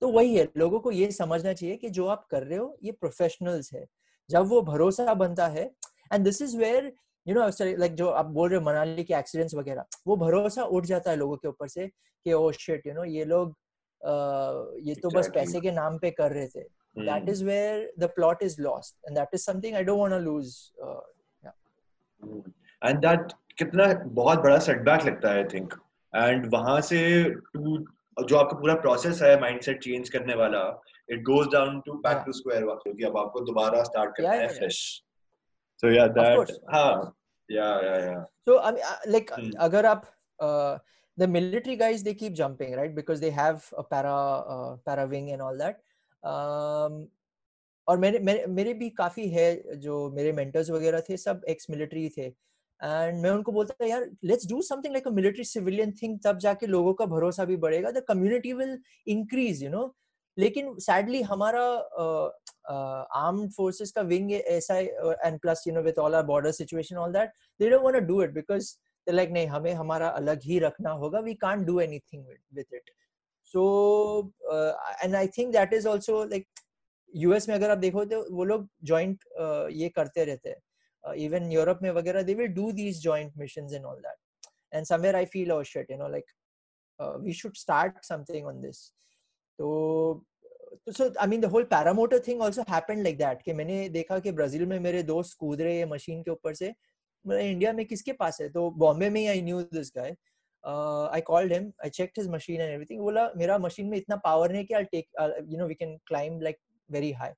तो 0.00 0.08
वही 0.08 0.34
है 0.36 0.48
लोगों 0.56 0.80
को 0.80 0.90
ये 0.90 1.10
समझना 1.12 1.52
चाहिए 1.52 1.76
कि 1.76 1.90
जो 1.90 2.06
आप 2.06 2.26
कर 2.30 2.42
रहे 2.42 2.58
हो 2.58 2.78
ये 2.84 2.92
प्रोफेशनल्स 2.92 3.72
है। 3.72 3.86
जब 4.30 4.46
वो 4.48 4.62
भरोसा 4.62 5.14
बनता 5.14 5.46
है 5.46 5.64
and 6.12 6.24
this 6.24 6.42
is 6.42 6.56
where 6.58 6.92
you 7.26 7.34
know 7.34 7.46
like 7.62 7.94
जो 7.94 8.08
आप 8.08 8.26
बोल 8.26 8.48
रहे 8.48 8.58
हो 8.58 8.64
मनाली 8.66 9.04
के 9.04 9.14
एक्सीडेंट्स 9.14 9.54
वगैरह 9.54 9.84
वो 10.06 10.16
भरोसा 10.16 10.64
उठ 10.64 10.84
जाता 10.86 11.10
है 11.10 11.16
लोगों 11.16 11.36
के 11.36 11.48
ऊपर 11.48 11.68
से 11.68 11.86
कि 11.88 12.32
ओ 12.32 12.50
शिट 12.52 12.86
यू 12.86 12.94
नो 12.94 13.04
ये 13.04 13.24
लोग 13.24 13.50
uh, 13.50 14.88
ये 14.88 14.94
तो 14.94 15.10
बस 15.10 15.30
पैसे 15.34 15.60
के 15.60 15.70
नाम 15.72 15.98
पे 15.98 16.10
कर 16.10 16.32
रहे 16.32 16.46
थे। 16.46 16.64
That 17.06 17.26
is 17.28 17.40
where 17.46 17.80
the 18.02 18.08
plot 18.08 18.42
is 18.44 18.54
lost 18.66 18.94
and 19.06 19.18
that 19.18 19.34
is 19.38 19.42
something 19.48 19.74
i 19.80 19.82
don't 19.88 19.98
want 20.02 20.14
to 20.14 20.20
lose 20.26 20.52
uh, 20.84 21.02
and 22.84 22.98
that 22.98 23.32
कितना 23.58 23.86
बहुत 24.20 24.38
बड़ा 24.38 24.58
सेटबैक 24.58 25.04
लगता 25.06 25.30
है 25.30 25.36
आई 25.36 25.44
थिंक 25.54 25.74
एंड 26.14 26.46
वहाँ 26.54 26.80
से 26.80 26.98
टू 27.54 27.76
और 28.18 28.26
जो 28.26 28.36
आपका 28.36 28.58
पूरा 28.58 28.74
प्रोसेस 28.74 29.22
है 29.22 29.40
माइंडसेट 29.40 29.82
चेंज 29.82 30.08
करने 30.08 30.34
वाला 30.34 30.82
it 31.10 31.22
goes 31.22 31.48
down 31.52 31.80
to 31.80 31.92
back 31.92 32.22
to 32.26 32.32
square 32.32 32.64
one 32.64 32.74
क्योंकि 32.74 33.04
अब 33.04 33.18
आपको 33.18 33.40
दोबारा 33.40 33.82
स्टार्ट 33.82 34.16
करना 34.16 34.32
है 34.32 34.48
फ्रेश 34.48 35.02
सो 35.82 35.90
या 35.90 36.06
दैट 36.06 36.50
हाँ 36.74 37.16
या 37.50 37.64
या 37.64 37.96
या 37.96 38.22
सो 38.22 38.58
आई 38.58 38.72
लाइक 39.06 39.30
अगर 39.58 39.86
आप 39.86 40.04
the 41.18 41.28
military 41.28 41.76
guys 41.76 42.00
they 42.00 42.14
keep 42.14 42.32
jumping 42.32 42.74
right 42.74 42.94
because 42.94 43.20
they 43.20 43.30
have 43.30 43.60
a 43.78 43.82
para 43.82 44.16
para 44.86 45.04
wing 45.04 45.30
and 45.30 45.40
all 45.40 45.58
that 45.58 45.76
um 46.22 47.06
और 47.88 47.98
मेरे 47.98 48.46
मेरे 48.46 48.74
भी 48.74 48.90
काफ़ी 48.90 49.28
है 49.28 49.76
जो 49.78 50.10
मेरे 50.10 50.32
मेंटर्स 50.32 50.70
वगैरह 50.70 51.00
थे 51.00 51.16
सब 51.16 51.42
एक्स 51.48 51.70
मिलिट्री 51.70 52.08
थे। 52.08 52.28
एंड 52.80 53.20
मैं 53.22 53.30
उनको 53.30 53.52
बोलता 53.52 53.74
था 53.80 53.86
यार 53.86 54.08
let's 54.24 54.46
do 54.48 54.60
something 54.62 54.92
like 54.92 55.06
a 55.08 55.10
military 55.10 55.44
civilian 55.44 55.92
thing 56.02 56.18
तब 56.24 56.38
जाके 56.38 56.66
लोगों 56.66 56.94
का 56.94 57.06
भरोसा 57.06 57.44
भी 57.44 57.56
बढ़ेगा। 57.58 57.90
The 57.90 58.02
community 58.08 58.52
will 58.52 58.78
increase 59.08 59.62
you 59.62 59.70
know 59.70 59.94
लेकिन 60.36 60.74
सैडली 60.80 61.20
हमारा 61.22 61.62
आर्म्ड 63.18 63.50
फोर्सेस 63.52 63.92
का 63.92 64.02
विंग 64.10 64.32
ऐसा 64.32 64.78
and 64.78 65.38
plus 65.40 65.64
you 65.66 65.74
know 65.74 65.82
with 65.82 65.98
all 65.98 66.14
our 66.14 66.26
border 66.26 66.52
situation 66.52 66.96
all 66.96 67.12
that 67.12 67.30
they 67.60 67.70
don't 67.70 67.82
want 67.82 67.96
to 67.96 68.04
do 68.06 68.22
it 68.22 68.32
because 68.34 68.72
they 69.06 69.12
like 69.12 69.30
नहीं 69.30 69.46
हमें 69.46 69.72
हमारा 69.74 70.08
अलग 70.20 70.40
ही 70.44 70.58
रखना 70.58 70.90
होगा। 71.02 71.20
We 71.20 71.34
can't 71.46 71.66
do 71.66 71.78
anything 71.80 72.24
with 72.54 72.74
it 72.74 72.90
so 73.54 73.64
and 75.02 75.14
I 75.14 75.26
think 75.38 75.52
that 75.52 75.72
is 75.74 75.88
also 75.88 76.22
like 76.24 76.46
US 77.14 77.48
में 77.48 77.54
अगर 77.54 77.70
आप 77.70 77.78
देखो 77.78 78.04
तो 78.04 78.20
वो 78.36 78.44
लोग 78.44 78.68
जॉइंट 78.84 79.18
uh, 79.40 79.68
ये 79.72 79.88
करते 79.88 80.24
रहते 80.24 80.48
हैं। 80.48 80.56
Even 81.14 81.50
Europe 81.50 81.80
mein 81.82 81.94
vagara, 81.94 82.24
they 82.24 82.34
will 82.34 82.48
do 82.48 82.72
these 82.72 83.00
joint 83.00 83.32
missions 83.36 83.72
and 83.72 83.84
all 83.84 83.98
that. 84.02 84.16
And 84.72 84.86
somewhere 84.86 85.16
I 85.16 85.24
feel, 85.24 85.52
oh 85.52 85.62
shit, 85.62 85.86
you 85.88 85.98
know, 85.98 86.06
like 86.06 86.26
uh, 87.00 87.14
we 87.20 87.32
should 87.32 87.56
start 87.56 88.04
something 88.04 88.46
on 88.46 88.60
this. 88.60 88.92
So, 89.58 90.24
so 90.90 91.12
I 91.20 91.26
mean, 91.26 91.40
the 91.40 91.48
whole 91.48 91.64
paramotor 91.64 92.22
thing 92.22 92.40
also 92.40 92.64
happened 92.66 93.04
like 93.04 93.18
that. 93.18 93.42
कि 93.44 93.52
मैंने 93.52 93.88
देखा 93.90 94.18
कि 94.18 94.32
Brazil 94.32 94.66
में 94.66 94.78
मेरे 94.80 95.02
दोस्त 95.02 95.36
कूद 95.40 95.60
रहे 95.60 95.76
हैं 95.76 95.86
मशीन 95.90 96.22
के 96.22 96.30
ऊपर 96.30 96.54
से 96.54 96.72
इंडिया 97.24 97.72
में 97.72 97.84
किसके 97.86 98.12
पास 98.12 98.40
है 98.40 98.48
तो 98.48 98.70
बॉम्बे 98.78 99.10
में 99.10 99.26
I 99.28 99.42
knew 99.42 99.60
this 99.72 99.92
guy 99.96 100.16
I 100.64 101.20
called 101.26 101.52
him 101.52 101.72
I 101.84 101.90
checked 101.90 102.18
his 102.18 102.28
machine 102.30 102.60
and 102.60 102.70
everything 102.72 103.00
बोला 103.00 103.28
मेरा 103.36 103.58
मशीन 103.58 103.88
में 103.90 103.96
इतना 103.98 104.16
पावर 104.24 104.52
नहीं 104.52 104.64
कि 104.66 104.74
I 104.74 104.84
take 104.92 105.08
you 105.50 105.58
know 105.58 105.66
we 105.66 105.74
can 105.74 105.96
climb 106.06 106.42
like 106.42 106.58
very 106.90 107.12
high 107.20 107.30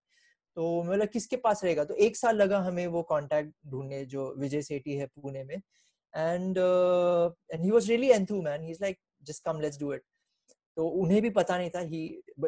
तो 0.58 0.82
मतलब 0.82 1.08
किसके 1.08 1.36
पास 1.36 1.62
रहेगा? 1.64 1.84
तो 1.84 1.94
एक 1.94 2.16
साल 2.16 2.36
लगा 2.36 2.58
हमें 2.60 2.86
वो 2.86 3.02
कांटेक्ट 3.10 3.52
ढूँढने 3.70 4.04
जो 4.06 4.22
विजय 4.38 4.62
सेठी 4.62 4.94
है 4.96 5.06
पुणे 5.06 5.44
में। 5.44 5.54
And 5.54 6.58
and 6.58 7.62
he 7.64 7.70
was 7.70 7.88
really 7.90 8.08
enthu 8.10 8.40
man 8.42 8.62
he 8.62 8.70
is 8.70 8.78
like 8.82 8.98
just 9.28 9.44
come 9.44 9.60
let's 9.60 9.78
do 9.80 9.92
it 9.94 10.02
तो 10.76 10.88
उन्हें 11.02 11.20
भी 11.22 11.30
पता 11.30 11.58
नहीं 11.58 11.70
था। 11.70 11.80
He 11.80 12.00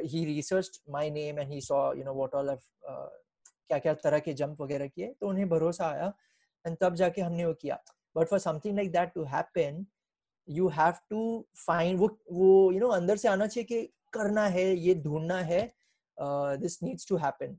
he 0.07 0.25
research 0.25 0.81
my 0.91 1.11
name 1.11 1.39
and 1.39 1.53
he 1.53 1.61
saw 1.61 1.93
you 1.95 2.05
know 2.05 2.15
what 2.15 2.35
all 2.35 2.55
क्या 2.85 3.79
क्या 3.79 3.95
तरह 4.05 4.19
के 4.19 4.33
जंप 4.35 4.61
वगैरह 4.63 4.87
किए। 4.89 5.15
तो 5.21 5.29
उन्हें 5.29 5.49
भरोसा 5.49 5.87
आया। 5.89 6.13
एंड 6.65 6.77
तब 6.81 6.95
जाके 6.95 7.23
हमने 7.23 7.45
वो 7.47 7.55
किया। 7.63 7.83
But 8.17 8.29
for 8.29 8.39
something 8.39 8.77
like 8.77 8.93
that 8.93 9.13
to 9.15 9.25
happen 9.37 9.85
you 10.49 10.69
have 10.77 10.95
to 11.11 11.25
find 11.67 11.99
वो 12.01 12.07
वो 12.33 12.47
यू 12.47 12.79
you 12.79 12.81
नो 12.81 12.87
know, 12.87 12.97
अंदर 12.97 13.17
से 13.17 13.29
आना 13.29 13.47
चाहिए 13.47 13.65
कि 13.65 13.83
करना 14.13 14.47
है 14.49 14.71
ये 14.77 14.95
ढूंढना 15.03 15.41
है 15.43 15.63
this 16.17 16.83
needs 16.83 17.09
to 17.09 17.17
happen 17.17 17.59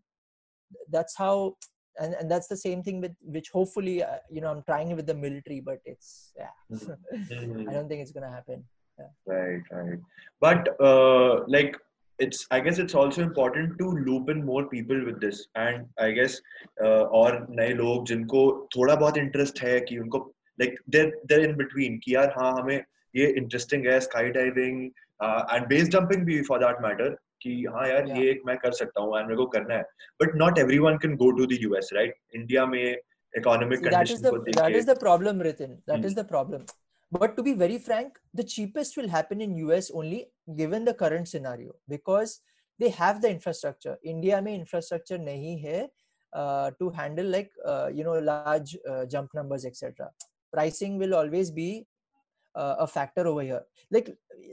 that's 0.90 1.16
how 1.16 1.54
and, 1.98 2.14
and 2.14 2.30
that's 2.30 2.48
the 2.48 2.56
same 2.56 2.82
thing 2.82 3.00
with 3.00 3.14
which 3.22 3.50
hopefully 3.50 4.02
uh, 4.02 4.18
you 4.30 4.40
know 4.40 4.50
i'm 4.50 4.62
trying 4.62 4.94
with 4.94 5.06
the 5.06 5.14
military 5.14 5.60
but 5.60 5.78
it's 5.84 6.32
yeah 6.36 6.54
mm-hmm. 6.72 7.68
i 7.68 7.72
don't 7.72 7.88
think 7.88 8.02
it's 8.02 8.12
gonna 8.12 8.30
happen 8.30 8.64
yeah. 8.98 9.10
right 9.26 9.62
right 9.70 10.00
but 10.40 10.68
uh, 10.80 11.44
like 11.46 11.76
it's 12.18 12.46
i 12.50 12.58
guess 12.60 12.78
it's 12.78 12.94
also 12.94 13.22
important 13.22 13.78
to 13.78 13.90
loop 14.06 14.28
in 14.30 14.44
more 14.44 14.64
people 14.68 15.04
with 15.04 15.20
this 15.20 15.46
and 15.54 15.86
i 15.98 16.10
guess 16.10 16.40
uh, 16.84 17.04
और 17.18 17.46
नए 17.50 17.74
लोग 17.74 18.06
जिनको 18.06 18.68
थोड़ा 18.76 18.94
बहुत 18.94 19.18
interest 19.18 19.62
है 19.62 19.80
कि 19.88 19.98
उनको 19.98 20.20
like 20.62 20.76
they're 20.88 21.12
they're 21.28 21.46
in 21.48 21.56
between 21.56 21.98
कि 22.04 22.14
यार 22.14 22.32
हाँ 22.38 22.52
हमें 22.60 22.84
ये 23.16 23.26
इंटरेस्टिंग 23.38 23.86
है 23.86 23.98
skydiving 24.38 24.84
and 25.52 25.66
base 25.68 25.88
jumping 25.88 26.24
भी 26.26 26.40
फॉर 26.48 26.58
दैट 26.58 26.82
मैटर 26.82 27.16
कि 27.41 27.53
हाँ 27.73 27.87
यार 27.87 28.07
yeah. 28.07 28.17
ये 28.17 28.31
एक 28.31 28.41
मैं 28.45 28.57
कर 28.57 28.71
सकता 28.81 29.01
हूँ 29.01 29.13
मेरे 29.13 29.35
को 29.35 29.45
करना 29.55 29.75
है 29.75 29.83
but 30.21 30.35
not 30.43 30.59
everyone 30.59 30.97
can 31.05 31.15
go 31.23 31.31
to 31.37 31.45
the 31.45 31.57
US 31.61 31.89
right 31.93 32.15
India 32.35 32.65
में 32.65 32.83
इकोनॉमिक 33.33 33.83
कंडीशन 33.85 34.29
को 34.29 34.37
देख 34.37 34.55
that 34.55 34.75
is 34.75 34.91
the 34.91 34.99
problem 34.99 35.41
Ritin 35.49 35.75
that 35.89 36.05
is 36.05 36.19
the 36.19 36.27
problem 36.27 36.65
but 37.11 37.33
to 37.37 37.43
be 37.45 37.53
very 37.53 37.77
frank 37.85 38.19
the 38.39 38.43
cheapest 38.51 38.97
will 38.97 39.09
happen 39.13 39.41
in 39.45 39.55
us 39.77 39.87
only 40.01 40.19
given 40.59 40.85
the 40.85 40.93
current 40.99 41.27
scenario 41.31 41.73
because 41.93 42.35
they 42.79 42.91
have 42.99 43.17
the 43.25 43.31
infrastructure 43.31 43.95
india 44.11 44.37
mein 44.45 44.61
infrastructure 44.61 45.17
nahi 45.23 45.51
hai 45.63 45.81
uh, 46.33 46.71
to 46.79 46.89
handle 46.99 47.25
like 47.25 47.51
uh, 47.65 47.87
you 47.97 48.05
know 48.07 48.17
large 48.29 48.77
uh, 48.91 49.05
jump 49.15 49.33
numbers 49.39 49.65
etc 49.71 50.09
pricing 50.53 50.97
will 50.97 51.17
always 51.21 51.51
be 51.51 51.69
uh, 52.54 52.76
a 52.78 52.86
factor 52.86 53.26
over 53.26 53.42
here 53.42 53.62
like 53.90 54.08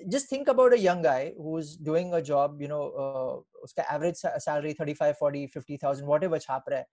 just 0.09 0.29
think 0.29 0.47
about 0.47 0.73
a 0.73 0.79
young 0.79 1.01
guy 1.01 1.33
who's 1.37 1.75
doing 1.75 2.13
a 2.13 2.21
job 2.21 2.61
you 2.61 2.67
know 2.67 2.83
uh, 3.03 3.33
uska 3.67 3.85
average 3.95 4.17
salary 4.47 4.73
35 4.73 5.17
40 5.17 5.47
50000 5.47 6.05
whatever 6.13 6.39
chhap 6.47 6.69
raha 6.73 6.81
hai 6.81 6.85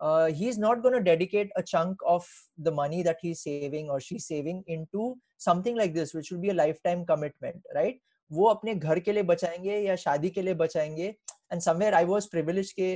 uh, 0.00 0.26
he's 0.38 0.58
not 0.58 0.82
going 0.84 0.94
to 0.94 1.02
dedicate 1.08 1.50
a 1.56 1.62
chunk 1.72 2.06
of 2.14 2.30
the 2.68 2.70
money 2.78 3.02
that 3.08 3.18
he's 3.26 3.42
saving 3.48 3.90
or 3.90 4.00
she's 4.00 4.26
saving 4.26 4.64
into 4.76 5.10
something 5.48 5.76
like 5.82 5.94
this 5.98 6.14
which 6.14 6.30
will 6.32 6.42
be 6.46 6.54
a 6.54 6.58
lifetime 6.62 7.04
commitment 7.12 7.70
right 7.80 8.02
वो 8.30 8.46
अपने 8.48 8.74
घर 8.74 8.98
के 9.06 9.12
लिए 9.12 9.22
बचाएंगे 9.28 9.78
या 9.78 9.94
शादी 10.02 10.28
के 10.36 10.42
लिए 10.42 10.54
बचाएंगे 10.60 11.06
and 11.52 11.60
somewhere 11.60 11.94
I 11.94 12.04
was 12.10 12.26
privilege 12.30 12.70
के 12.72 12.88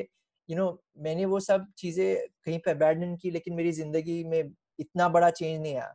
यू 0.50 0.56
नो 0.56 0.68
मैंने 1.06 1.24
वो 1.32 1.40
सब 1.46 1.66
चीजें 1.78 2.16
कहीं 2.44 2.58
पे 2.64 2.70
अबैंडन 2.70 3.14
की 3.22 3.30
लेकिन 3.30 3.54
मेरी 3.54 3.72
जिंदगी 3.78 4.22
में 4.24 4.42
इतना 4.80 5.08
बड़ा 5.16 5.30
चेंज 5.30 5.60
नहीं 5.60 5.74
आया 5.74 5.92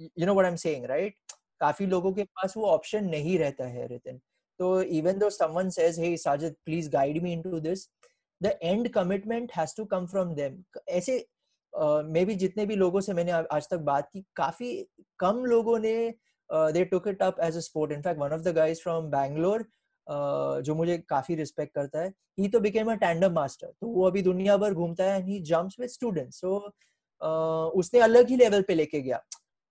you 0.00 0.26
know 0.26 0.32
what 0.34 0.44
I 0.46 0.50
am 0.50 0.56
saying 0.56 0.84
right 0.86 1.16
काफ़ी 1.60 1.86
लोगों 1.86 2.12
के 2.12 2.24
पास 2.24 2.54
वो 2.56 2.66
ऑप्शन 2.66 3.04
नहीं 3.04 3.38
रहता 3.38 3.66
है 3.68 3.86
रितिन। 3.86 4.20
तो 4.60 4.80
even 4.82 5.18
though 5.18 5.30
someone 5.30 5.70
says 5.70 5.98
hey 6.00 6.16
Sajid 6.16 6.54
please 6.64 6.90
guide 6.90 7.22
me 7.22 7.32
into 7.32 7.60
this 7.60 7.88
the 8.40 8.58
and 8.62 8.88
commitment 8.92 9.52
has 9.56 9.74
to 9.76 9.84
come 9.84 10.06
from 10.06 10.34
them 10.34 10.62
ऐसे 10.88 11.16
मे 11.72 12.20
uh, 12.20 12.26
भी 12.26 12.34
जितने 12.34 12.64
भी 12.66 12.76
लोगों 12.76 13.00
से 13.00 13.12
मैंने 13.14 13.32
आज 13.32 13.68
तक 13.70 13.78
बात 13.84 14.08
की 14.12 14.24
काफ़ी 14.36 14.72
कम 15.18 15.44
लोगों 15.44 15.78
ने 15.78 15.94
they 16.50 16.84
took 16.84 17.06
it 17.08 17.22
up 17.22 17.36
as 17.42 17.56
a 17.56 17.60
sport 17.60 17.92
in fact 17.92 18.20
one 18.20 18.32
of 18.32 18.40
the 18.40 18.54
guys 18.54 18.80
from 18.82 19.10
Bangalore 19.10 19.64
जो 20.62 20.74
मुझे 20.74 20.96
काफ़ी 21.08 21.34
रिस्पेक्ट 21.34 21.74
करता 21.74 22.00
है 22.00 22.12
ही 22.38 22.48
तो 22.48 22.60
बिकेम 22.60 22.90
अ 22.92 22.94
टैंडम 22.96 23.32
मास्टर 23.32 23.66
तो 23.80 23.86
वो 23.86 24.06
अभी 24.06 24.22
दुनिया 24.22 24.56
भर 24.56 24.74
घूमता 24.74 25.04
है 25.04 25.16
and 25.16 25.28
he 25.28 25.38
jumps 25.50 25.76
with 25.80 25.88
students 25.88 26.40
so 26.40 26.56
उसने 27.80 28.00
अलग 28.00 28.28
ही 28.28 28.36
लेवल 28.36 28.62
पे 28.62 28.74
लेके 28.74 29.00
गया। 29.00 29.22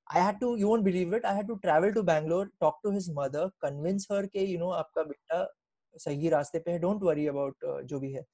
I 0.09 0.19
had 0.19 0.39
to, 0.41 0.55
you 0.57 0.67
won't 0.67 0.83
believe 0.83 1.13
it, 1.13 1.23
I 1.23 1.33
had 1.33 1.47
to 1.47 1.59
travel 1.63 1.93
to 1.93 2.03
Bangalore, 2.03 2.49
talk 2.59 2.81
to 2.83 2.91
his 2.91 3.09
mother, 3.11 3.51
convince 3.61 4.07
her 4.11 4.23
कि 4.27 4.47
you 4.47 4.57
know 4.57 4.71
आपका 4.73 5.03
बेटा 5.03 5.45
सही 5.95 6.29
रास्ते 6.29 6.59
पे 6.59 6.71
है, 6.71 6.79
don't 6.81 7.01
worry 7.01 7.27
about 7.27 7.67
uh, 7.67 7.81
जो 7.83 7.99
भी 7.99 8.11
है. 8.13 8.25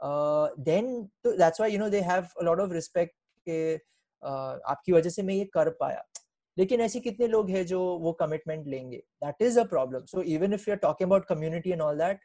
Uh, 0.00 0.48
then 0.66 0.90
तो 1.24 1.36
that's 1.38 1.60
why 1.60 1.68
you 1.68 1.78
know 1.78 1.88
they 1.88 2.02
have 2.02 2.32
a 2.40 2.44
lot 2.44 2.60
of 2.60 2.72
respect 2.72 3.16
कि 3.46 3.78
uh, 4.22 4.58
आपकी 4.72 4.92
वजह 4.92 5.10
से 5.10 5.22
मैं 5.22 5.34
ये 5.34 5.44
कर 5.54 5.70
पाया. 5.80 6.04
लेकिन 6.56 6.80
ऐसे 6.80 7.00
कितने 7.00 7.26
लोग 7.28 7.48
हैं 7.50 7.64
जो 7.66 7.80
वो 8.00 8.12
कमिटमेंट 8.20 8.66
लेंगे 8.66 8.96
that 9.24 9.42
is 9.42 9.58
a 9.60 9.64
problem 9.70 10.04
so 10.06 10.22
even 10.34 10.52
if 10.54 10.68
you 10.68 10.74
are 10.74 10.78
talking 10.80 11.08
about 11.08 11.24
community 11.28 11.70
and 11.70 11.80
all 11.82 11.98
that 11.98 12.20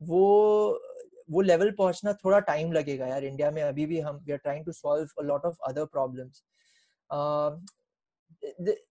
वो 0.00 0.20
वो 1.30 1.40
लेवल 1.40 1.70
पहुँचना 1.78 2.12
थोड़ा 2.24 2.38
टाइम 2.50 2.72
लगेगा 2.72 3.06
यार 3.06 3.24
इंडिया 3.24 3.50
में 3.50 3.62
अभी 3.62 3.86
भी 3.86 3.98
हम 4.00 4.20
we 4.26 4.32
are 4.32 4.38
trying 4.38 4.64
to 4.66 4.72
solve 4.72 5.20
a 5.20 5.24
lot 5.24 5.44
of 5.46 5.56
other 5.68 5.84
problems 5.96 6.42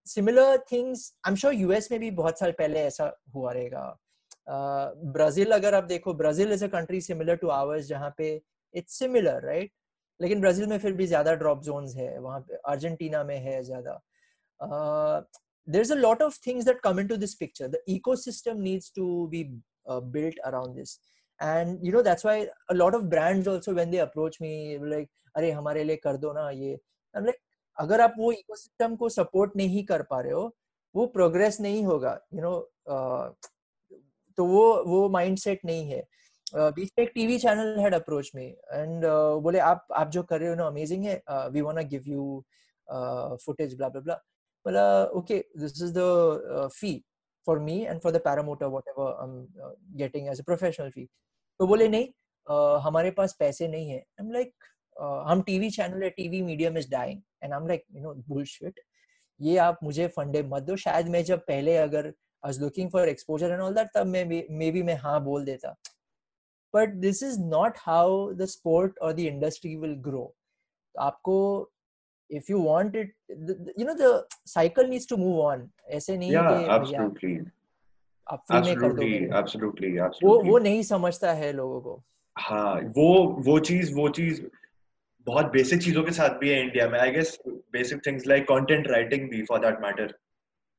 similar 0.07 0.57
things 0.71 1.13
I 1.25 1.31
am 1.31 1.35
sure 1.35 1.53
US 1.53 1.91
में 1.91 1.99
भी 1.99 2.11
बहुत 2.19 2.39
साल 2.39 2.51
पहले 2.59 2.79
ऐसा 2.79 3.11
हुआ 3.35 3.51
रहेगा। 3.53 3.85
ब्राज़ील 4.47 5.47
uh, 5.47 5.53
अगर 5.53 5.75
आप 5.75 5.83
देखो 5.83 6.13
Brazil 6.13 6.53
is 6.53 6.65
a 6.65 6.67
country 6.67 7.01
similar 7.01 7.35
to 7.35 7.47
ours 7.49 7.85
जहाँ 7.87 8.13
पे 8.17 8.29
इट्स 8.73 8.99
सिमिलर 8.99 9.45
राइट 9.45 9.71
लेकिन 10.19 10.41
ब्राज़ील 10.41 10.67
में 10.67 10.77
फिर 10.79 10.93
भी 10.93 11.07
ज़्यादा 11.07 11.33
ड्रॉप 11.35 11.63
जोन्स 11.63 11.95
है 11.95 12.19
वहाँ 12.19 12.39
पे 12.39 12.55
अर्जेंटीना 12.71 13.23
में 13.23 13.37
है 13.39 13.61
ज़्यादा। 13.63 13.99
There 15.67 15.81
is 15.81 15.93
a 15.93 15.97
lot 15.97 16.21
of 16.21 16.39
things 16.47 16.65
that 16.65 16.79
come 16.83 16.99
into 16.99 17.17
this 17.17 17.35
picture 17.35 17.67
the 17.67 17.83
ecosystem 17.89 18.61
needs 18.61 18.91
to 18.95 19.27
be 19.27 19.43
built 20.11 20.35
around 20.47 20.75
this. 20.77 20.91
And 21.39 21.85
you 21.85 21.91
know 21.93 22.01
that's 22.03 22.23
why 22.23 22.33
a 22.69 22.75
lot 22.75 22.95
of 22.95 23.05
brands 23.09 23.47
also 23.47 23.73
when 23.73 23.93
they 23.93 24.01
approach 24.01 24.35
me 24.41 24.51
like 24.91 25.07
अरे 25.35 25.49
हमारे 25.51 25.83
लिए 25.83 25.95
कर 26.03 26.17
दो 26.17 26.33
ना 26.33 26.49
ये। 26.51 26.77
Like 27.13 27.39
अगर 27.77 28.01
आप 28.01 28.13
वो 28.17 28.31
इकोसिस्टम 28.31 28.95
को 28.95 29.10
सपोर्ट 29.10 29.56
नहीं 29.58 29.83
कर 29.85 30.02
पा 30.10 30.19
रहे 30.21 30.31
हो 30.33 30.56
वो 30.96 31.06
प्रोग्रेस 31.08 31.60
नहीं 31.62 31.83
होगा 31.85 32.19
यू 32.33 32.39
you 32.39 32.46
नो 32.46 32.52
know, 32.52 33.35
तो 34.37 34.46
वो 34.46 34.63
वो 34.85 35.08
माइंडसेट 35.10 35.65
नहीं 35.65 35.89
है। 35.91 36.04
बीच 36.56 36.91
में 36.98 37.04
एक 37.06 37.12
टीवी 37.15 37.37
चैनल 37.39 37.79
हैड 37.79 37.93
अप्रोच 37.96 38.31
में 38.35 38.46
एंड 38.46 39.06
बोले 39.43 39.60
आप 39.60 39.87
आप 39.96 40.10
जो 40.12 40.23
कर 40.23 40.39
रहे 40.39 40.50
हो 40.50 40.56
ना 40.56 40.67
अमेजिंग 40.67 41.06
है। 41.06 41.21
We 41.52 41.62
want 41.62 41.79
give 41.89 42.04
you 42.08 42.43
footage 43.46 43.75
blah 43.77 43.89
blah 43.89 44.02
blah 44.02 44.15
बोला 44.65 44.83
okay 45.19 45.37
this 45.58 45.81
is 45.83 45.93
the 45.98 46.69
fee 46.73 46.93
for 47.48 47.60
me 47.60 47.79
and 47.81 48.00
for 48.02 48.12
the 48.12 48.21
paramotor 48.25 48.67
whatever 48.67 49.12
I 49.12 49.27
am 49.27 49.96
getting 49.98 50.27
as 50.27 50.39
a 50.39 50.43
professional 50.43 50.89
fee 50.89 51.06
तो 51.60 51.67
बोले 51.67 51.87
नहीं 51.87 52.08
uh, 52.08 52.79
हमारे 52.85 53.12
पास 53.12 53.35
पैसे 53.39 53.67
नहीं 53.67 53.89
है। 53.89 53.98
आई 53.98 54.25
एम 54.25 54.31
लाइक 54.31 54.54
हम 55.27 55.41
टीवी 55.41 55.69
चैनल 55.71 56.04
है 56.04 56.10
TV 56.10 56.41
medium 56.43 56.77
is 56.77 56.89
dying 56.91 57.21
and 57.44 57.54
I 57.54 57.60
am 57.60 57.67
like 57.67 57.83
you 57.96 58.02
know 58.02 58.13
bullshit 58.29 58.79
ये 59.42 59.58
आप 59.58 59.79
मुझे 59.83 60.08
फंडे 60.08 60.44
मत 60.44 60.63
दो। 60.63 60.75
शायद 60.75 61.10
मैं 61.10 61.23
जब 61.23 61.39
पहले 61.39 61.77
अगर 61.77 62.06
I 62.06 62.12
was 62.46 62.62
looking 62.62 62.89
for 62.92 63.10
exposure 63.10 63.52
and 63.52 63.62
all 63.62 63.73
that 63.73 63.87
तब 63.96 64.08
मैं 64.08 64.25
मे 64.58 64.71
बी 64.71 64.83
मैं 64.83 64.96
हाँ 64.96 65.23
बोल 65.23 65.46
देता। 65.46 65.75
But 66.75 66.89
this 67.06 67.23
is 67.23 67.39
not 67.39 67.77
how 67.77 68.31
the 68.33 68.46
sport 68.46 69.00
और 69.00 69.13
द 69.13 69.19
इंडस्ट्री 69.19 69.75
विल 69.75 69.96
ग्रो 70.10 70.33
आपको 71.00 71.37
if 72.29 72.50
you 72.50 72.60
want 72.65 72.94
it 72.96 73.10
the, 73.48 73.54
the- 73.56 73.73
you 73.79 73.85
know 73.87 73.94
the 74.02 74.10
cycle 74.50 74.89
needs 74.92 75.08
to 75.08 75.15
move 75.21 75.39
on 75.46 75.63
ऐसे 75.98 76.17
नहीं 76.17 76.31
Yeah, 76.31 76.52
कि 76.52 76.67
absolutely. 76.75 77.39
आप 78.27 78.44
फ्री 78.48 78.60
में 78.60 78.75
कर 78.75 78.94
दो 78.94 79.08
Absolutely, 79.39 79.89
absolutely, 79.98 80.23
वो 80.23 80.52
वो 80.52 80.58
नहीं 80.60 80.83
समझता 80.83 81.33
है 81.33 81.52
लोगों 81.54 81.81
को। 81.81 81.96
हाँ 82.37 82.75
वो 82.98 83.08
वो 83.48 83.60
चीज़ 83.60 83.94
वो 83.96 84.10
चीज़ 84.10 84.42
बहुत 85.28 85.52
बेसिक 85.52 85.82
चीज़ों 85.84 86.04
के 86.04 86.12
साथ 86.12 86.38
भी 86.40 86.50
है 86.50 86.60
इंडिया 86.62 86.88
में. 86.90 87.00
I 87.00 87.12
guess 87.12 87.38
basic 87.74 88.06
things 88.06 88.28
like 88.28 88.44
content 88.48 88.88
writing 88.88 89.30
भी 89.30 89.42
फॉर 89.46 89.60
दैट 89.60 89.80
मैटर 89.82 90.13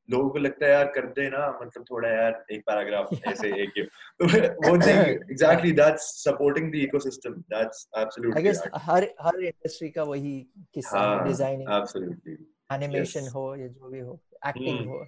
लोगों 0.09 0.29
को 0.31 0.39
लगता 0.39 0.67
है 0.67 0.73
यार 0.73 0.85
कर 0.95 1.07
दे 1.17 1.29
ना 1.31 1.47
मतलब 1.63 1.85
थोड़ा 1.91 2.09
यार 2.09 2.45
एक 2.53 2.61
पैराग्राफ 2.67 3.11
ऐसे 3.29 3.49
एक 3.63 3.79
तो 4.21 4.27
वो 4.27 4.77
thing 4.79 4.99
exactly 5.01 5.73
that's 5.73 6.09
supporting 6.25 6.71
the 6.73 6.77
ecosystem 6.79 7.35
that's 7.55 7.87
absolutely 7.99 8.41
I 8.41 8.45
guess 8.49 8.63
हर 8.89 9.07
हर 9.21 9.41
इंडस्ट्री 9.43 9.91
का 9.91 10.03
वही 10.11 10.35
किस्सा 10.75 10.99
है 11.01 11.07
हाँ 11.07 11.27
डिज़ाइनिंग 11.29 11.71
एब्सोल्युटली 11.77 12.37
एनिमेशन 12.75 13.29
हो 13.35 13.45
या 13.57 13.67
जो 13.69 13.89
भी 13.91 14.01
हो 14.01 14.21
एक्टिंग 14.47 14.79
Hmm. 14.79 14.89
हो. 14.89 15.07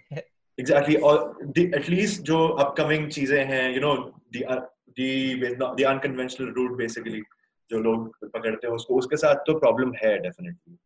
एग्जैक्टली 0.58 0.94
और 1.06 1.52
एटलीस्ट 1.58 2.22
जो 2.22 2.46
अपकमिंग 2.64 3.08
चीज़ें 3.10 3.44
हैं 3.44 3.64
you 3.74 3.80
know 3.80 3.94
the 4.36 4.66
the 4.98 5.84
unconventional 5.86 6.52
route 6.56 6.76
basically 6.78 7.22
जो 7.70 7.78
लोग 7.78 8.16
पकड़ते 8.24 8.66
हैं 8.66 8.74
उसको 8.74 8.94
उसके 8.94 9.16
साथ 9.16 9.34
तो 9.34 9.58
प्रॉब्लम 9.58 9.92
है 9.94 10.18
डेफिनेटली 10.18 10.78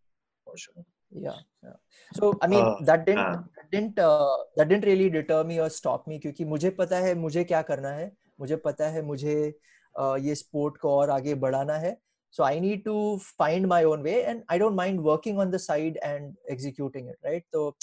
हाँ, 1.26 1.42
हाँ. 1.64 1.78
मुझे 6.44 6.70
पता 6.70 6.96
है 6.96 7.14
मुझे 7.14 7.44
क्या 7.44 7.62
करना 7.62 7.90
है। 7.90 8.12
मुझे 8.40 8.56
पता 8.56 8.88
है 8.88 9.02
मुझे 9.02 9.34
ये 10.20 10.34
स्पोर्ट 10.34 10.76
को 10.76 10.90
और 10.96 11.10
आगे 11.10 11.34
बढ़ाना 11.34 11.74
है। 11.74 11.96
So 12.32 12.42
I 12.42 12.60
need 12.60 12.84
to 12.84 13.18
find 13.38 13.66
my 13.66 13.84
own 13.84 14.02
way 14.02 14.12
and 14.22 14.42
I 14.50 14.58
don't 14.58 14.74
mind 14.74 15.00
working 15.00 15.38
on 15.38 15.50
the 15.50 15.56
side 15.56 15.98
and 16.04 16.34
executing 16.50 17.08
it 17.08 17.16
right 17.24 17.44
तो 17.52 17.76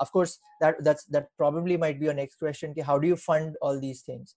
of course 0.00 0.40
that 0.62 1.28
probably 1.38 1.76
next 2.14 2.38
question 2.38 2.72
की 2.72 2.80
how 2.80 2.98
do 2.98 3.08
you 3.08 3.14
fund 3.14 3.56
all 3.62 3.80
these 3.80 4.04
things 4.08 4.36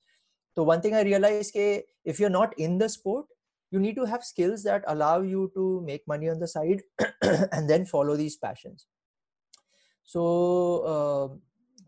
तो 0.55 0.66
one 0.66 0.82
thing 0.84 0.93
I 0.93 1.03
realise 1.03 1.51
के 1.51 1.74
if 2.05 2.22
you 2.22 2.28
are 2.28 2.34
not 2.34 2.55
in 2.60 2.78
the 2.78 2.88
sport 2.88 3.28
you 3.70 3.81
need 3.81 3.97
to 3.97 4.05
have 4.05 4.25
skills 4.25 4.62
that 4.62 4.85
allow 4.87 5.20
you 5.20 5.51
to 5.55 5.83
make 5.87 6.07
money 6.07 6.29
on 6.29 6.39
the 6.39 6.49
side 6.49 6.83
and 7.53 7.68
then 7.68 7.85
follow 7.85 8.16
these 8.16 8.37
passions 8.37 8.87
so 10.05 10.22
uh, 10.93 11.27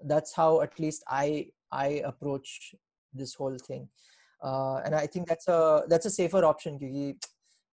that's 0.05 0.35
how 0.35 0.61
at 0.67 0.79
least 0.79 1.05
i 1.09 1.47
i 1.71 1.87
approach 2.13 2.75
this 3.13 3.35
whole 3.35 3.59
thing 3.69 3.89
uh, 4.43 4.77
and 4.85 4.95
i 4.95 5.07
think 5.07 5.29
that's 5.29 5.49
a 5.49 5.83
that's 5.89 6.07
a 6.07 6.15
safer 6.21 6.45
option 6.53 6.79
क्योंकि 6.79 7.17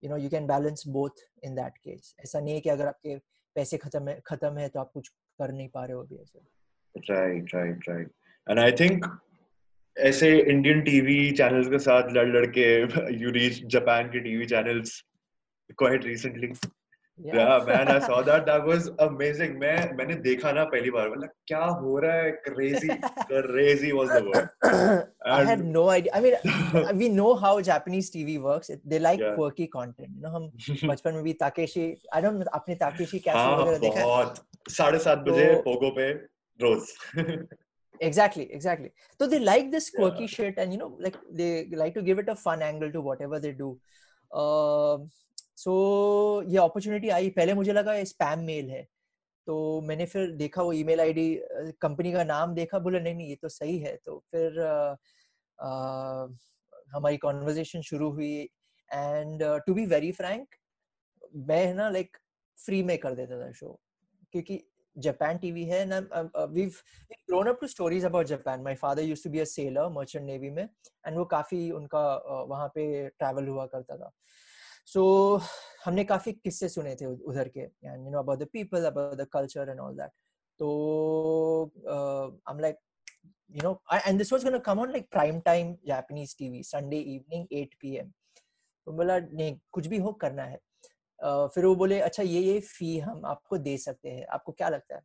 you 0.02 0.08
know 0.10 0.16
you 0.16 0.28
can 0.28 0.46
balance 0.46 0.84
both 0.84 1.18
in 1.42 1.54
that 1.54 1.74
case 1.86 2.14
ऐसा 2.24 2.40
नहीं 2.40 2.54
है 2.54 2.60
कि 2.60 2.70
अगर 2.70 2.86
आपके 2.86 3.18
पैसे 3.54 3.78
खत्म 3.78 4.08
है 4.08 4.20
खत्म 4.26 4.58
है 4.58 4.68
तो 4.68 4.80
आप 4.80 4.90
कुछ 4.94 5.08
कर 5.40 5.52
नहीं 5.52 5.68
पा 5.74 5.84
रहे 5.84 5.96
हो 5.96 6.02
अभी 6.02 6.16
ऐसे 6.22 6.40
right 7.10 7.54
right 7.54 7.88
right 7.88 8.10
and 8.50 8.58
I 8.58 8.72
think 8.80 9.06
ऐसे 9.97 10.39
इंडियन 10.39 10.81
टीवी 10.81 11.31
चैनल्स 11.31 11.67
के 11.67 11.79
साथ 11.79 12.03
लड़ 12.11 12.27
लड़ 12.27 12.45
के 12.45 12.81
यू 13.23 13.31
रीच 13.31 13.65
जापान 13.65 14.07
के 14.07 14.19
टीवी 14.19 14.45
चैनल्स 14.45 15.03
क्वाइट 15.77 16.05
रिसेंटली 16.05 16.47
या 17.19 17.57
man 17.57 17.87
I 17.87 17.99
saw 17.99 18.21
that 18.21 18.41
that 18.41 18.61
was 18.61 18.89
amazing 18.99 19.57
मैं 19.59 19.95
मैंने 19.97 20.15
देखा 20.15 20.51
ना 20.51 20.63
पहली 20.63 20.91
बार। 20.91 21.09
मतलब 21.09 21.29
क्या 21.47 21.63
हो 21.63 21.99
रहा 21.99 22.13
है? 22.13 22.31
Crazy 22.31 22.87
crazy 23.31 23.91
was 23.91 24.07
the 24.07 24.23
word 24.27 25.03
I 25.27 25.45
had 25.45 25.59
no 25.59 25.87
idea 25.87 26.15
I 26.15 26.21
mean 26.21 26.97
we 26.97 27.09
know 27.09 27.33
how 27.33 27.61
Japanese 27.61 28.13
TV 28.13 28.37
works 28.37 28.71
they 28.71 28.99
like 28.99 29.19
quirky 29.21 29.65
content 29.65 30.09
no 30.09 30.29
हम 30.29 30.51
बचपन 30.89 31.13
में 31.13 31.23
भी 31.23 31.33
Takeshi 31.33 32.01
I 32.13 32.21
don't 32.21 32.33
no 32.33 32.75
Takeshi 32.75 33.19
कैसे 33.19 33.37
हाँ, 33.37 33.57
वगैरह 33.57 33.77
देखा? 33.77 34.33
7:30 34.71 35.15
बजे 35.15 35.53
पोगो 35.55 35.89
पे 35.89 36.11
रोज। 36.61 36.87
Exactly, 37.99 38.51
exactly. 38.51 38.91
So 39.19 39.27
they 39.27 39.39
like 39.39 39.71
this 39.71 39.89
quirky 39.89 40.23
Yeah. 40.23 40.27
shit, 40.27 40.57
and 40.57 40.73
you 40.73 40.79
know, 40.79 40.95
like 40.99 41.15
they 41.31 41.67
like 41.71 41.93
to 41.95 42.01
give 42.01 42.19
it 42.19 42.29
a 42.29 42.35
fun 42.35 42.61
angle 42.61 42.91
to 42.91 43.01
whatever 43.01 43.39
they 43.39 43.53
do. 43.53 43.69
Um 44.31 45.09
so 45.55 45.73
ये 46.53 46.59
opportunity 46.59 47.09
आई 47.11 47.29
पहले 47.37 47.53
मुझे 47.53 47.73
लगा 47.73 47.93
ये 47.93 48.05
spam 48.05 48.45
mail 48.49 48.69
है 48.69 48.83
तो 49.47 49.81
मैंने 49.81 50.05
फिर 50.05 50.31
देखा 50.41 50.61
वो 50.63 50.73
email 50.73 50.99
ID 50.99 51.25
कंपनी 51.81 52.11
का 52.13 52.23
नाम 52.23 52.53
देखा 52.53 52.79
बोला 52.79 52.99
नहीं 52.99 53.15
नहीं 53.15 53.29
ये 53.29 53.35
तो 53.41 53.49
सही 53.49 53.77
है 53.79 53.95
तो 54.05 54.17
फिर 54.31 54.59
uh, 54.67 54.95
uh, 55.59 56.37
हमारी 56.95 57.17
कॉन्वर्जेशन 57.17 57.81
शुरू 57.81 58.09
हुई 58.11 58.33
and 58.93 59.43
to 59.65 59.73
be 59.73 59.85
very 59.85 60.11
frank 60.11 60.55
मैं 61.35 61.65
है 61.65 61.73
ना 61.73 61.89
लाइक 61.89 62.17
फ्री 62.65 62.81
में 62.83 62.97
कर 62.97 63.15
देता 63.15 63.39
था 63.45 63.51
शो 63.51 63.79
क्योंकि 64.31 64.63
जापान 64.97 65.37
टीवी 65.37 65.63
है 65.65 65.85
ना 65.85 65.99
we've 66.45 66.73
grown 67.11 67.47
up 67.47 67.57
to 67.61 67.67
stories 67.67 68.05
about 68.05 68.25
Japan 68.25 68.61
my 68.61 68.75
father 68.75 69.03
used 69.03 69.23
to 69.23 69.29
be 69.29 69.39
a 69.39 69.43
sailor 69.43 69.87
merchant 69.89 70.25
navy 70.25 70.49
में 70.49 70.63
एंड 70.63 71.17
वो 71.17 71.25
काफ़ी 71.25 71.71
उनका 71.71 72.03
uh, 72.17 72.49
वहाँ 72.49 72.67
पे 72.67 73.07
ट्रैवल 73.09 73.47
हुआ 73.47 73.65
करता 73.65 73.97
था। 73.97 74.11
सो 74.85 75.01
so, 75.37 75.45
हमने 75.85 76.03
काफ़ी 76.03 76.31
किस्से 76.31 76.69
सुने 76.69 76.95
थे 76.95 77.05
उधर 77.05 77.47
के 77.47 77.59
and 77.59 78.05
you 78.05 78.11
know 78.11 78.19
about 78.19 78.39
the 78.39 78.47
people 78.53 78.85
about 78.85 79.15
the 79.15 79.27
culture 79.33 79.69
and 79.69 79.79
all 79.79 79.95
that 79.95 80.11
तो 80.59 81.71
I 81.87 82.53
am 82.53 82.59
like 82.59 82.77
you 83.55 83.61
know 83.61 83.79
I, 83.89 84.01
and 84.05 84.19
this 84.19 84.31
was 84.31 84.43
going 84.43 84.59
come 84.61 84.79
on 84.79 84.91
like 84.91 85.09
prime 85.09 85.41
time 85.41 85.77
japanese 85.87 86.33
tv 86.35 86.63
sunday 86.69 87.01
evening 87.15 87.45
8 87.51 87.77
pm 87.83 88.09
तो 88.85 88.91
बोला 88.91 89.17
नहीं 89.19 89.59
कुछ 89.71 89.87
भी 89.87 89.97
हो 89.97 90.11
करना 90.11 90.43
है। 90.43 90.57
uh, 90.57 90.66
फिर 91.20 91.65
वो 91.65 91.76
बोले 91.76 91.99
अच्छा 92.01 92.24
ये 92.24 92.39
ये 92.41 92.59
फ़ी 92.61 92.97
हम 92.99 93.26
आपको 93.26 93.57
दे 93.59 93.78
सकते 93.78 94.09
हैं। 94.09 94.26
आपको 94.28 94.51
क्या 94.51 94.70
लगता 94.70 94.95
है? 94.95 95.01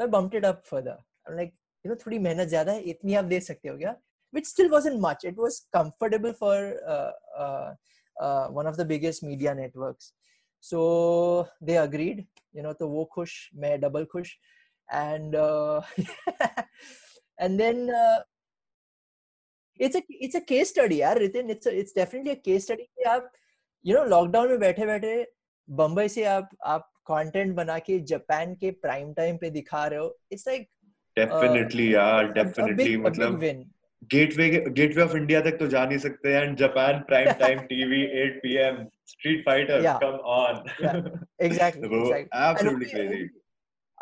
तो 0.00 0.06
bumped 0.08 0.44
up 0.46 0.62
further 0.66 1.34
like 1.36 1.54
you 1.84 1.90
know 1.90 1.96
थोड़ी 2.06 2.18
मेहनत 2.18 2.48
ज़्यादा 2.48 2.72
है, 2.72 2.80
इतनी 2.82 3.14
आप 3.14 3.24
दे 3.24 3.40
सकते 3.40 3.68
हो 3.68 3.76
क्या? 3.78 3.94
Which 4.34 4.46
still 4.48 4.68
was 4.70 4.88
in 4.88 4.98
much 5.00 5.24
it 5.26 5.38
was 5.38 5.60
comfortable 5.72 6.32
for 6.40 6.62
one 8.52 8.66
of 8.66 8.76
the 8.76 8.86
biggest 8.86 9.24
media 9.24 9.54
network 9.54 9.96
so 10.64 11.46
they 11.62 11.74
agreed 11.76 12.24
you 12.56 12.62
know 12.62 12.72
तो 12.72 12.88
वो 12.88 13.04
खुश, 13.14 13.50
मैं 13.54 13.80
डबल 13.80 14.04
खुश. 14.12 14.36
And 14.88 15.34
and 17.38 17.58
then 17.58 17.88
it's 19.80 19.96
it's 19.96 20.36
a 20.36 20.40
case 20.48 20.68
study 20.68 21.00
यार, 21.00 21.18
Ritin 21.18 21.50
it's 21.50 21.66
it's 21.66 21.94
definitely 21.96 22.30
a 22.32 22.40
case 22.44 22.64
study 22.64 22.82
कि 22.82 23.02
आप 23.14 23.30
you 23.84 23.96
know 23.96 24.04
lockdown 24.04 24.48
में 24.50 24.58
बैठे 24.60 24.86
बैठे 24.86 25.14
बम्बई 25.70 26.08
से 26.08 26.24
आप 26.24 26.48
आप 26.64 26.92
कंटेंट 27.06 27.54
बना 27.54 27.78
के 27.78 27.98
जापान 27.98 28.54
के 28.54 28.70
प्राइम 28.70 29.12
टाइम 29.12 29.36
पे 29.36 29.50
दिखा 29.50 29.86
रहे 29.86 29.98
हो 29.98 30.18
इट्स 30.32 30.48
लाइक 30.48 30.68
डेफिनेटली 31.18 31.94
यार 31.94 32.32
डेफिनेटली 32.32 32.96
मतलब 32.96 33.40
गेटवे 34.04 34.48
गेटवे 34.50 35.02
ऑफ़ 35.02 35.16
इंडिया 35.16 35.40
तक 35.40 35.58
तो 35.58 35.66
जा 35.66 35.84
नहीं 35.84 35.98
सकते 35.98 36.28
and 36.28 36.56
Japan 36.56 36.98
prime 36.98 37.32
time 37.32 37.58
TV 37.58 38.02
8 38.26 38.38
PM 38.42 38.86
street 39.06 39.44
fighter 39.46 39.82
come 40.02 40.18
on 40.34 40.54
वो 41.86 42.14
एब्सोल्युटली 42.14 42.84
क्रेजी 42.84 43.28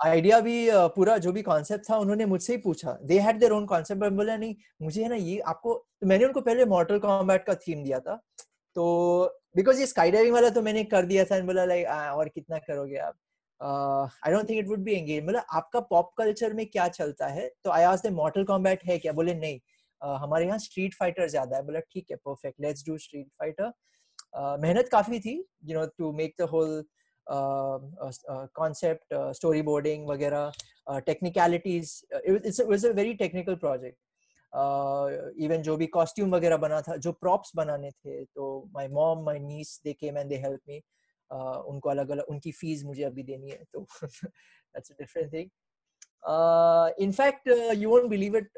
आइडिया 0.05 0.41
भी 0.41 0.69
uh, 0.69 0.89
पूरा 0.97 1.19
जो 1.19 1.33
भी 1.33 1.43
कॉन्सेप्ट 1.43 1.91
था 1.91 1.97
उन्होंने 1.97 2.27
मुझसे 2.27 2.53
ही 2.53 2.59
पूछा। 2.59 2.99
They 3.03 3.19
had 3.19 3.39
their 3.39 3.53
own 3.53 3.67
concept 3.67 4.03
मैं 4.03 4.17
बोला 4.17 4.37
नहीं 4.37 4.55
मुझे 4.83 5.03
है 5.03 5.09
ना 5.09 5.15
ये 5.15 5.39
आपको 5.39 5.75
तो 6.01 6.07
मैंने 6.07 6.25
उनको 6.25 6.41
पहले 6.41 6.65
मॉडल 6.65 6.99
कॉम्बैट 6.99 7.45
का 7.45 7.55
थीम 7.55 7.83
दिया 7.85 8.01
था 8.01 8.23
तो 8.75 9.41
बिकॉज़ 9.57 9.81
ये 9.81 9.87
स्काई 9.87 10.11
डाइविंग 10.11 10.35
वाला 10.35 10.51
तो 10.51 10.63
मैंने 10.63 10.85
कर 10.85 11.07
दिया 11.07 11.25
था 11.25 11.41
बोला 11.41 11.65
लाइक 11.65 11.87
और 11.89 12.29
कितना 12.29 12.59
करोगे 12.59 12.97
आप? 12.97 13.15
I 14.27 14.33
don't 14.33 14.49
think 14.49 14.59
it 14.59 14.69
would 14.69 14.79
be 14.79 14.95
engage 14.95 15.25
मतलब 15.25 15.45
आपका 15.53 15.81
पॉप 15.81 16.13
कल्चर 16.19 16.53
में 16.53 16.67
क्या 16.67 16.89
चलता 16.89 17.27
है? 17.27 17.51
तो 17.65 17.71
आई 17.71 17.97
देम 17.97 18.15
मॉर्टल 18.15 18.45
कॉम्बैट 18.45 18.85
है 18.85 18.99
क्या? 18.99 19.13
बोले 19.13 19.35
नहीं. 19.35 19.61
Uh, 20.05 20.17
हमारे 20.21 20.47
यहाँ 20.47 20.59
स्ट्रीट 20.59 20.95
फाइटर 20.95 21.29
ज़्यादा 21.29 21.57
है। 21.57 21.63
बोला 21.63 21.81
ठीक 21.81 22.07
है 22.11 22.17
perfect 22.17 22.61
let's 22.61 22.87
do 22.87 22.99
street 22.99 23.27
fighter 23.39 23.73
मेहनत 24.63 24.89
काफ़ी 24.89 25.21
थी 25.21 25.45
you 25.65 25.79
know 25.79 25.87
to 25.87 26.13
make 26.13 26.35
the 26.41 26.43
whole 26.43 26.85
concept 28.59 29.15
uh, 29.15 29.33
storyboarding 29.33 30.07
वगैरह 30.07 30.53
uh, 30.91 31.01
technicalities 31.09 32.05
uh, 32.15 32.19
it, 32.25 32.33
was- 32.33 32.45
it's, 32.45 32.61
even 34.55 35.63
जो 35.63 35.77
भी 35.77 35.87
कॉस्ट्यूम 35.89 36.35
वगैरह 36.35 36.57
बना 36.57 36.81
था, 36.81 36.97
जो 36.97 37.13
प्रॉप्स 37.13 37.53
बनाने 37.57 37.91
थे 37.91 38.25
तो 38.25 38.71
my 38.75 38.89
mom 38.89 39.25
my 39.25 39.39
niece 39.41 39.81
they 39.85 39.93
came 39.93 40.19
and 40.19 40.29
they 40.29 40.37
help 40.39 40.61
me 40.69 40.79
उनको 41.71 41.91
अलग 41.91 42.11
अलग 42.11 42.25
उनकी 42.31 42.53
फ़ीस 42.53 42.85
मुझे 42.85 43.03
अभी 43.05 43.23
देनी 43.23 43.51
है 43.51 43.63
तो 43.73 43.87
that's 44.05 44.93
different 44.93 45.33
thing 45.33 45.51
in fact 47.05 47.49
you 47.77 47.91
won't 47.91 48.09
believe 48.11 48.37
it 48.37 48.51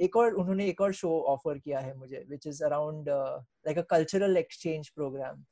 एक 0.00 0.16
और, 0.16 0.32
उन्होंने 0.34 0.66
एक 0.68 0.80
और 0.80 0.92
शो 0.92 1.18
ऑफ़र 1.28 1.58
किया 1.58 1.80
है 1.80 1.96
मुझे 1.98 2.24
which 2.28 2.46
is 2.46 2.62
around 2.64 3.08
like 3.08 3.78
a 3.78 3.82
cultural 3.90 4.36
exchange 4.36 4.88
program 4.88 5.44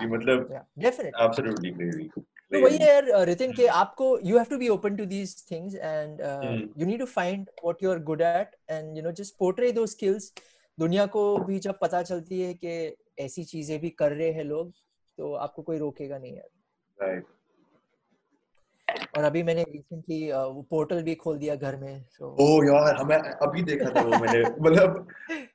कि 0.00 0.06
मतलब 0.06 0.64
डेफिनेटली 0.78 1.24
एब्सोल्युटली 1.24 1.70
क्रेजी 1.70 2.08
तो 2.52 2.64
वही 2.64 2.78
है 2.78 2.88
यार 2.88 3.26
रितिन 3.26 3.52
के 3.52 3.66
आपको 3.66 4.18
you 4.24 4.36
have 4.36 4.46
to 4.50 4.58
be 4.58 4.68
open 4.68 4.96
to 4.96 5.04
these 5.04 5.50
things 5.50 5.74
and 5.74 6.20
you 6.78 6.86
need 6.86 6.98
to 6.98 7.06
find 7.06 7.50
what 7.64 7.76
you 7.82 7.90
are 7.90 7.98
good 7.98 8.20
at 8.20 8.50
and 8.70 8.96
you 8.96 9.02
know 9.02 9.12
just 9.12 9.34
portray 9.38 9.72
दो 9.72 9.86
skills 9.86 10.32
दुनिया 10.78 11.06
को 11.06 11.38
भी 11.38 11.58
जब 11.58 11.78
पता 11.82 12.02
चलती 12.02 12.40
है 12.40 12.54
कि 12.54 12.96
ऐसी 13.18 13.44
चीज़ें 13.44 13.80
भी 13.80 13.90
कर 13.90 14.12
रहे 14.12 14.30
हैं 14.30 14.44
लोग 14.44 14.72
तो 15.18 15.34
आपको 15.34 15.62
कोई 15.62 15.78
रोकेगा 15.78 16.18
नहीं 16.18 16.36
यार। 16.36 16.48
और 19.18 19.24
अभी 19.24 19.42
मैंने 19.42 19.62
रिसेंटली 19.62 20.30
वो 20.32 20.62
पोर्टल 20.70 21.02
भी 21.02 21.14
खोल 21.14 21.38
दिया 21.38 21.54
घर 21.56 21.76
में 21.76 22.02
सो 22.10 22.28
ओ 22.40 22.46
यार 22.64 22.96
हमें 22.96 23.16
अभी 23.16 23.62
देखा 23.62 23.90
था 23.90 24.02
वो 24.02 24.18
मैंने। 24.18 24.42
मतलब 24.60 25.06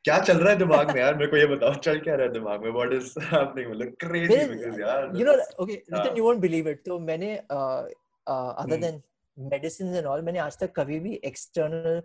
क्या 0.03 0.19
चल 0.19 0.37
रहा 0.37 0.49
है 0.49 0.57
दिमाग 0.57 0.91
में 0.93 1.01
यार? 1.01 1.15
मेरे 1.15 1.31
को 1.31 1.37
ये 1.37 1.45
बताओ 1.45 1.73
चल 1.87 1.99
क्या 1.99 2.15
रहा 2.15 2.25
है 2.25 2.31
दिमाग 2.33 2.63
में? 2.63 2.71
व्हाट 2.71 2.93
इज़ 2.93 3.13
हैपनिंग 3.25 3.69
मतलब 3.71 3.93
क्रेजी 3.99 4.35
बिकॉज़ 4.49 4.81
यार। 4.81 5.11
You 5.15 5.25
know 5.25 5.33
okay 5.63 5.73
Ritin 5.73 6.17
you 6.17 6.23
won't 6.23 6.39
believe 6.39 6.69
it 6.69 6.83
तो 6.85 6.99
मैंने 6.99 7.35
other 7.37 8.75
than 8.77 9.01
medicine 9.37 9.95
and 9.95 10.05
all 10.05 10.21
मैंने 10.21 10.39
आज 10.39 10.57
तक 10.59 10.73
कभी 10.75 10.99
भी 10.99 11.13
एक्सटर्नल 11.25 12.01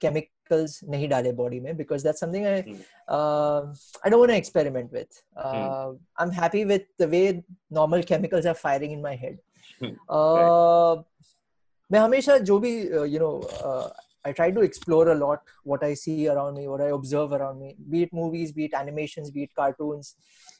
केमिकल्स 0.00 0.80
नहीं 0.88 1.08
डाले 1.08 1.32
बॉडी 1.42 1.60
में 1.60 1.76
because 1.76 2.04
that's 2.04 2.20
something 2.20 2.46
I 2.46 2.60
I 2.60 4.10
don't 4.10 4.18
want 4.20 4.30
to 4.30 4.36
experiment 4.36 4.92
with 4.92 5.20
I 5.46 6.24
am 6.24 6.30
happy 6.40 6.64
with 6.64 6.86
the 7.00 7.08
way 7.10 7.22
normal 7.80 8.02
chemicals 8.12 8.46
are 8.46 8.54
firing 8.62 8.92
in 8.92 9.02
my 9.02 9.16
head 9.22 9.38
मैं 11.92 11.98
हमेशा 12.00 12.38
जो 12.50 12.58
भी 12.58 12.76
you 13.14 13.18
know 13.20 13.30
I 14.24 14.32
try 14.32 14.50
to 14.50 14.62
explore 14.62 15.08
a 15.08 15.14
lot 15.14 15.40
what 15.64 15.82
I 15.84 15.92
see 15.92 16.28
around 16.28 16.54
me, 16.54 16.66
what 16.66 16.80
I 16.80 16.86
observe 16.86 17.32
around 17.32 17.60
me, 17.60 17.76
be 17.90 18.04
it 18.04 18.12
movies, 18.12 18.52
be 18.52 18.64
it 18.64 18.74
animations, 18.74 19.30
be 19.30 19.42
it 19.42 19.54
cartoons, 19.54 20.14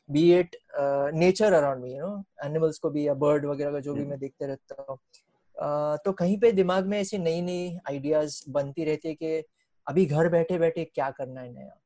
be 0.08 0.34
it 0.34 0.56
uh, 0.78 1.10
nature 1.12 1.48
around 1.48 1.82
me, 1.82 1.94
you 1.94 2.00
know, 2.00 2.24
animals 2.44 2.78
को 2.78 2.90
भी 2.90 3.06
या 3.06 3.14
bird 3.14 3.44
वगैरह 3.44 3.72
का 3.72 3.80
जो 3.86 3.94
भी 3.94 4.04
मैं 4.06 4.18
देखते 4.18 4.46
रहता 4.46 4.84
हूँ 4.88 4.96
uh, 4.96 5.23
तो 5.56 6.12
कहीं 6.12 6.38
पे 6.38 6.52
दिमाग 6.52 6.86
में 6.86 6.98
ऐसी 6.98 7.18
नई 7.18 7.40
नई 7.42 7.78
आइडियाज़ 7.88 8.42
बनती 8.50 8.84
रहती 8.84 9.08
है 9.08 9.14
कि 9.14 9.42
अभी 9.86 10.04
घर 10.06 10.28
बैठे 10.28 10.58
बैठे 10.58 10.84
क्या 10.84 11.10
करना 11.10 11.40
है 11.40 11.52
नया। 11.52 11.80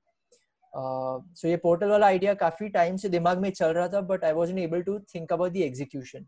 सो 0.72 1.46
uh, 1.46 1.50
ये 1.50 1.56
पोर्टल 1.56 1.88
वाला 1.88 2.06
आइडिया 2.06 2.34
काफ़ी 2.34 2.68
टाइम 2.68 2.96
से 2.96 3.08
दिमाग 3.08 3.38
में 3.38 3.50
चल 3.50 3.72
रहा 3.72 3.88
था 3.88 4.00
but 4.00 4.24
I 4.24 4.32
was 4.32 4.52
able 4.58 4.82
to 4.82 4.98
think 5.14 5.32
about 5.32 5.52
the 5.52 5.56
execution 5.56 6.26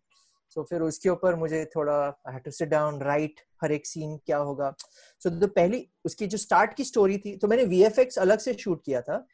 so 0.56 0.62
फिर 0.70 0.82
उसके 0.82 1.08
ऊपर 1.08 1.34
मुझे 1.36 1.64
थोड़ा 1.76 1.94
I 2.04 2.32
had 2.32 2.42
to 2.44 2.50
sit 2.50 2.68
down 2.68 3.00
write 3.02 3.40
हर 3.62 3.72
एक 3.72 3.86
सीन 3.86 4.16
क्या 4.16 4.38
होगा। 4.38 4.74
सो 5.22 5.28
so, 5.28 5.40
तो 5.40 5.46
पहली 5.46 5.86
उसकी 6.04 6.26
जो 6.26 6.38
स्टार्ट 6.38 6.74
की 6.74 6.84
स्टोरी 6.84 7.18
थी 7.18 7.36
तो 7.36 7.48
मैंने 7.48 7.64
वीएफएक्स 7.64 8.18
अलग 8.18 8.38
से 8.38 8.54
शूट 8.54 8.82
किया 8.84 9.00
था। 9.02 9.24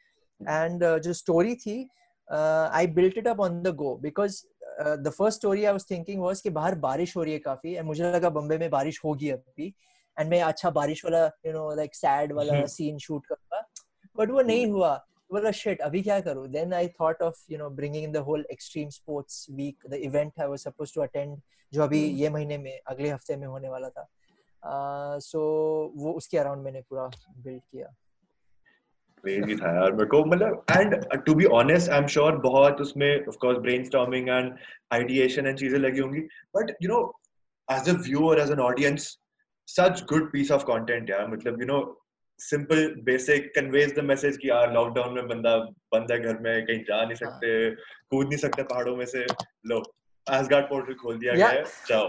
एंड 0.41 0.83
uh, 0.83 0.97
जो 0.99 1.13
स्टोरी 1.13 1.55
थी 1.55 1.89
I 2.27 2.87
built 2.87 3.17
it 3.17 3.27
up 3.27 3.39
on 3.39 3.61
the 3.63 3.75
go 3.75 3.95
because 3.97 4.41
the 4.79 5.09
first 5.17 5.39
story 5.39 5.65
I 5.65 5.71
was 5.71 5.85
thinking 5.91 6.21
was 6.21 6.41
कि 6.41 6.49
बाहर 6.49 6.75
बारिश 6.85 7.15
हो 7.17 7.23
रही 7.23 7.33
है 7.33 7.39
काफ़ी 7.39 7.73
एंड 7.73 7.85
मुझे 7.85 8.11
लगा 8.13 8.29
बम्बे 8.29 8.57
में 8.57 8.69
बारिश 8.69 9.01
होगी 9.05 9.29
अभी 9.29 9.73
एंड 10.19 10.29
मैं 10.29 10.41
अच्छा 10.41 10.69
बारिश 10.69 11.05
वाला 11.05 11.25
यू 11.45 11.53
नो 11.53 11.69
लाइक 11.75 11.95
सैड 11.95 12.33
वाला 12.33 12.65
सीन 12.65 12.97
शूट 12.97 13.25
करूँगा। 13.25 13.67
बट 14.17 14.31
वो 14.31 14.41
नहीं 14.41 14.65
हुआ। 14.71 15.03
well 15.35 15.45
shit 15.51 15.81
abhi 15.85 16.01
kya 16.03 16.15
karu 16.25 16.43
then 16.51 16.73
i 16.75 16.85
thought 16.99 17.23
of 17.25 17.39
you 17.53 17.57
know 17.61 17.65
bringing 17.79 18.03
in 18.07 18.11
the 18.11 18.19
whole 18.27 18.43
extreme 18.53 18.91
sports 18.97 19.39
week 19.55 19.87
the 19.93 19.97
event 20.09 20.43
i 20.45 20.47
was 20.51 20.61
supposed 20.67 20.95
to 20.97 21.03
attend 21.05 21.41
जो 21.73 21.81
अभी 21.83 21.99
ये 22.19 22.29
महीने 22.29 22.57
में 22.57 22.79
अगले 22.87 23.09
हफ़्ते 23.09 23.35
में 23.35 23.47
होने 23.47 23.69
वाला 23.69 23.89
था। 23.89 24.07
सो 25.19 25.39
uh, 25.39 26.03
वो 26.03 26.11
उसके 26.11 26.37
अराउंड 26.37 26.63
मैंने 26.63 26.81
पूरा 26.81 27.09
बिल्ड 27.37 27.61
किया। 27.61 27.93
क्रेजी 29.23 29.55
था 29.55 29.73
यार। 29.75 29.91
मेरे 29.91 30.05
को 30.09 30.23
मतलब 30.25 30.65
and 30.71 30.95
to 31.25 31.33
be 31.35 31.45
honest 31.59 31.89
I 31.91 31.99
am 31.99 32.07
sure 32.07 32.37
बहुत 32.41 32.81
उसमें 32.81 33.25
of 33.27 33.37
course 33.41 33.57
brainstorming 33.59 34.29
and 34.29 34.53
ideation 34.93 35.47
and 35.47 35.57
चीज़ें 35.59 35.79
लगी 35.79 35.99
होंगी। 35.99 36.19
But 36.57 36.75
you 36.83 36.89
know 36.89 36.99
as 37.67 37.89
a 37.89 37.93
viewer 38.01 38.39
as 38.39 38.51
an 38.51 38.59
audience 38.61 39.07
such 39.67 40.03
good 40.09 40.31
piece 40.31 40.51
of 40.51 40.63
content 40.65 41.09
यार। 41.09 41.27
मतलब 41.27 41.61
you 41.61 41.67
know 41.67 41.79
simple 42.39 42.87
basic 43.03 43.51
conveys 43.55 43.93
the 43.95 44.03
message 44.05 44.37
कि 44.37 44.49
यार 44.49 44.73
lockdown 44.73 45.13
में 45.13 45.27
बंदा 45.27 45.55
बंद 45.93 46.11
है 46.11 46.19
घर 46.19 46.37
में 46.39 46.65
कहीं 46.65 46.79
जा 46.79 47.03
नहीं 47.03 47.15
सकते 47.15 47.69
कूद 47.71 48.27
नहीं 48.27 48.37
सकते 48.37 48.63
पहाड़ों 48.63 48.95
में 48.95 49.05
से। 49.05 49.25
लो 49.67 49.81
Asgard 50.35 50.65
portal 50.69 50.95
खोल 51.01 51.17
दिया 51.19 51.33
Yeah. 51.33 51.51
है। 51.53 51.63
जाओ 51.89 52.07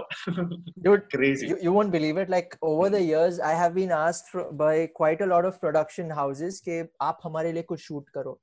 Dude, 0.86 1.04
crazy. 1.14 1.48
you, 1.50 1.56
you 1.66 1.72
won't 1.72 1.92
believe 1.92 2.18
it 2.22 2.30
like 2.34 2.56
over 2.70 2.88
the 2.94 3.00
years 3.00 3.40
i 3.40 3.52
have 3.60 3.74
been 3.74 3.92
asked 3.98 4.30
fr- 4.32 4.46
by 4.62 4.72
quite 5.00 5.20
a 5.26 5.28
lot 5.32 5.48
of 5.50 5.58
production 5.64 6.10
houses 6.18 6.60
कि 6.60 6.88
आप 7.00 7.18
हमारे 7.24 7.52
लिए 7.52 7.62
कुछ 7.62 7.80
शूट 7.80 8.08
करो। 8.08 8.38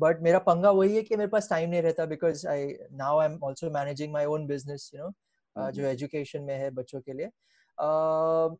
बट 0.00 0.20
मेरा 0.22 0.38
पंगा 0.38 0.70
वही 0.70 0.96
है 0.96 1.02
कि 1.02 1.16
मेरे 1.16 1.28
पास 1.28 1.48
टाइम 1.50 1.70
नहीं 1.70 1.82
रहता 1.82 2.04
because 2.06 2.46
I 2.48 2.66
now 2.92 3.18
I 3.18 3.26
am 3.26 3.38
also 3.44 3.70
managing 3.70 4.12
my 4.12 4.24
own 4.24 4.46
business 4.46 4.90
you 4.94 5.02
know 5.02 5.70
जो 5.70 5.86
एजुकेशन 5.86 6.42
में 6.42 6.54
है 6.54 6.70
बच्चों 6.70 7.00
के 7.00 7.12
लिए। 7.12 7.26
Uh, 7.26 8.56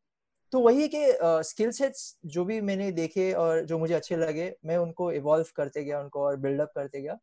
तो 0.53 0.61
वही 0.61 0.83
है 0.83 0.89
कि 0.95 1.03
स्किल 1.49 1.71
सेट्स 1.71 2.19
जो 2.27 2.45
भी 2.45 2.61
मैंने 2.61 2.91
देखे 2.93 3.33
और 3.33 3.61
जो 3.65 3.79
मुझे 3.79 3.95
अच्छे 3.95 4.17
लगे 4.17 4.53
मैं 4.65 4.77
उनको 4.77 5.13
इवॉल्व 5.13 5.47
करते 5.57 5.85
गया 5.85 6.01
उनको 6.01 6.23
और 6.23 6.37
बिल्डअप 6.37 6.73
करते 6.75 7.01
गया। 7.01 7.19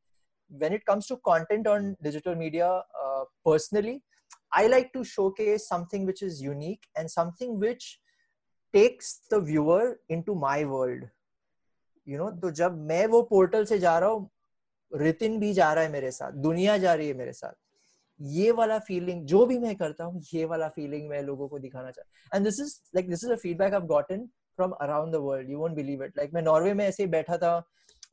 When 0.60 0.74
it 0.74 0.86
comes 0.86 1.08
to 1.08 1.18
content 1.18 1.68
on 1.68 1.96
digital 2.02 2.36
media 2.36 2.70
uh, 3.04 3.24
personally 3.46 4.02
i 4.52 4.68
like 4.68 4.92
to 4.94 5.04
showcase 5.04 5.68
something 5.68 6.06
which 6.06 6.22
is 6.22 6.42
unique 6.42 6.88
and 6.96 7.10
something 7.10 7.60
which 7.60 8.00
takes 8.74 9.12
the 9.30 9.40
viewer 9.42 10.00
into 10.10 10.36
my 10.36 10.64
world 10.66 11.10
you 12.08 12.18
know 12.18 12.30
तो 12.42 12.52
जब 12.62 12.78
मैं 12.88 13.06
वो 13.08 13.22
पोर्टल 13.34 13.66
से 13.66 13.80
जा 13.80 13.98
रहा 14.00 14.10
हूँ 14.10 14.30
रितिन 14.92 15.40
भी 15.40 15.54
जा 15.54 15.74
रहा 15.74 15.84
है 15.84 15.92
मेरे 15.92 16.12
साथ 16.12 16.32
दुनिया 16.48 16.78
जा 16.78 16.94
रही 16.94 17.08
है 17.08 17.14
मेरे 17.18 17.34
साथ 17.34 17.54
ये 18.20 18.52
वाला 18.52 18.78
फीलिंग 18.88 19.26
जो 19.26 19.46
भी 19.46 19.58
मैं 19.60 19.76
करता 19.76 20.04
हूँ 20.04 20.22
ये 20.34 20.46
वाला 20.46 20.68
फीलिंग 20.76 21.08
मैं 21.10 21.22
लोगों 21.24 21.48
को 21.48 21.60
दिखाना 21.60 21.92
चाहता 21.92 22.36
and 22.36 22.46
this 22.46 22.60
is 22.62 22.76
like 22.96 23.10
this 23.10 23.24
is 23.24 23.32
a 23.32 23.36
feedback 23.44 23.74
I 23.74 23.88
gotten 23.88 24.26
from 24.58 24.72
around 24.82 25.14
the 25.14 25.20
world 25.22 25.50
you 25.50 25.58
won't 25.60 25.76
believe 25.76 26.04
it 26.04 26.18
like 26.18 26.34
मैं 26.34 26.42
नॉर्वे 26.42 26.74
में 26.74 26.86
ऐसे 26.86 27.04
ही 27.04 27.10
बैठा 27.10 27.38
था 27.38 27.58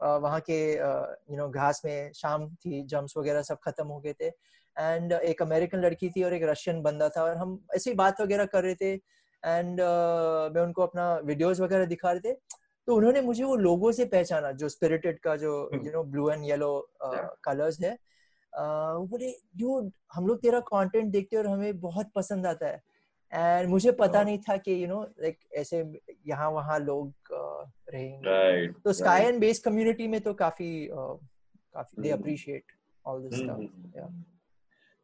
वहाँ 0.00 0.40
के 0.40 0.60
यू 0.72 1.36
नो 1.36 1.48
घास 1.48 1.82
में 1.84 2.12
शाम 2.12 2.48
थी 2.56 2.82
जम्प्स 2.84 3.16
वगैरह 3.16 3.42
सब 3.42 3.58
खत्म 3.64 3.86
हो 3.86 3.98
गए 4.00 4.12
थे। 4.20 4.28
एंड 4.76 5.12
एक 5.12 5.42
अमेरिकन 5.42 5.80
लड़की 5.80 6.08
थी 6.10 6.22
और 6.22 6.34
एक 6.34 6.42
रशियन 6.44 6.82
बंदा 6.82 7.08
था 7.08 7.22
और 7.22 7.36
हम 7.36 7.58
ऐसे 7.74 7.90
ही 7.90 7.96
बात 7.96 8.20
वगैरह 8.20 8.44
कर 8.46 8.62
रहे 8.64 8.74
थे। 8.74 8.92
एंड 8.92 9.80
uh, 9.80 10.54
मैं 10.54 10.62
उनको 10.62 10.82
अपना 10.82 11.14
वीडियोस 11.24 11.60
वगैरह 11.60 11.84
दिखा 11.86 12.12
रहे 12.12 12.30
थे। 12.30 12.34
तो 12.88 12.94
उन्होंने 12.96 13.20
मुझे 13.20 13.44
वो 13.44 13.56
लोगों 13.56 13.90
से 13.92 14.04
पहचाना 14.04 14.50
जो 14.52 14.68
स्पिरिटेड 14.68 15.18
का 15.20 15.34
जो 15.36 15.50
you 15.74 15.90
know 15.92 16.02
blue 16.04 16.30
and 16.30 16.44
yellow 16.44 16.70
colours 17.44 17.80
है। 17.80 17.92
वो 18.52 19.06
बोले 19.06 19.30
ड्यूड 19.56 19.90
हम 20.12 20.26
लोग 20.26 20.40
तेरा 20.42 20.60
कंटेंट 20.68 21.10
देखते 21.12 21.36
हैं 21.36 21.42
और 21.44 21.50
हमें 21.50 21.80
बहुत 21.80 22.10
पसंद 22.14 22.46
आता 22.46 22.66
है। 22.66 22.82
एंड 23.32 23.68
मुझे 23.68 23.92
पता 23.92 24.22
नहीं 24.22 24.38
था 24.38 24.56
कि 24.56 24.82
यू 24.82 24.88
नो 24.88 25.02
लाइक 25.02 25.38
ऐसे 25.56 25.84
यहाँ 26.26 26.50
वहाँ 26.50 26.78
लोग 26.78 27.12
रहेंगे। 27.32 28.66
तो 28.84 28.92
स्काई 28.92 29.22
एंड 29.22 29.40
बेस 29.40 29.58
कम्युनिटी 29.58 30.08
में 30.08 30.20
तो 30.20 30.34
काफ़ी 30.34 30.88
काफ़ी 30.92 32.02
they 32.02 32.10
appreciate 32.10 32.72
all 33.06 33.22
this 33.22 33.38
stuff 33.40 33.98
या 33.98 34.08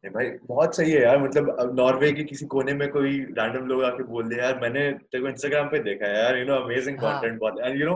नहीं 0.03 0.11
भाई 0.13 0.29
बहुत 0.45 0.75
सही 0.75 0.91
है 0.91 1.01
यार 1.01 1.17
मतलब 1.23 1.55
अब 1.59 1.75
नॉर्वे 1.79 2.11
के 2.11 2.23
किसी 2.23 2.45
कोने 2.45 2.73
में 2.73 2.89
कोई 2.91 3.17
रैंडम 3.39 3.65
लोग 3.67 3.83
आके 3.83 4.03
बोल 4.03 4.29
दे 4.29 4.35
यार 4.35 4.59
मैंने 4.59 4.91
तेरे 4.91 5.21
को 5.23 5.29
इंस्टाग्राम 5.29 5.69
पे 5.69 5.79
देखा 5.83 6.07
है 6.07 6.17
यार 6.17 6.37
यू 6.37 6.45
नो 6.45 6.55
अमेजिंग 6.55 6.99
हाँ। 6.99 7.21
कंटेंट 7.21 7.39
बहुत 7.39 7.59
एंड 7.59 7.79
यू 7.81 7.87
नो 7.87 7.95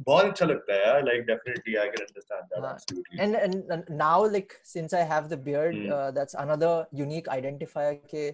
बहुत 0.00 0.24
अच्छा 0.24 0.46
लगता 0.46 0.74
है 0.74 0.80
यार 0.86 1.04
like 1.04 1.22
definitely 1.26 1.74
I 1.74 1.88
can 1.88 2.04
understand 2.04 2.42
that 2.42 2.64
हाँ। 2.64 2.72
Absolutely 2.72 3.96
now 4.02 4.18
like 4.34 4.52
since 4.72 4.98
i 5.00 5.06
have 5.12 5.28
the 5.32 5.40
beard 5.48 5.78
Hmm. 5.78 5.94
uh, 5.98 6.10
that's 6.18 6.38
another 6.44 6.74
unique 7.04 7.32
identifier 7.38 7.94
के 8.14 8.30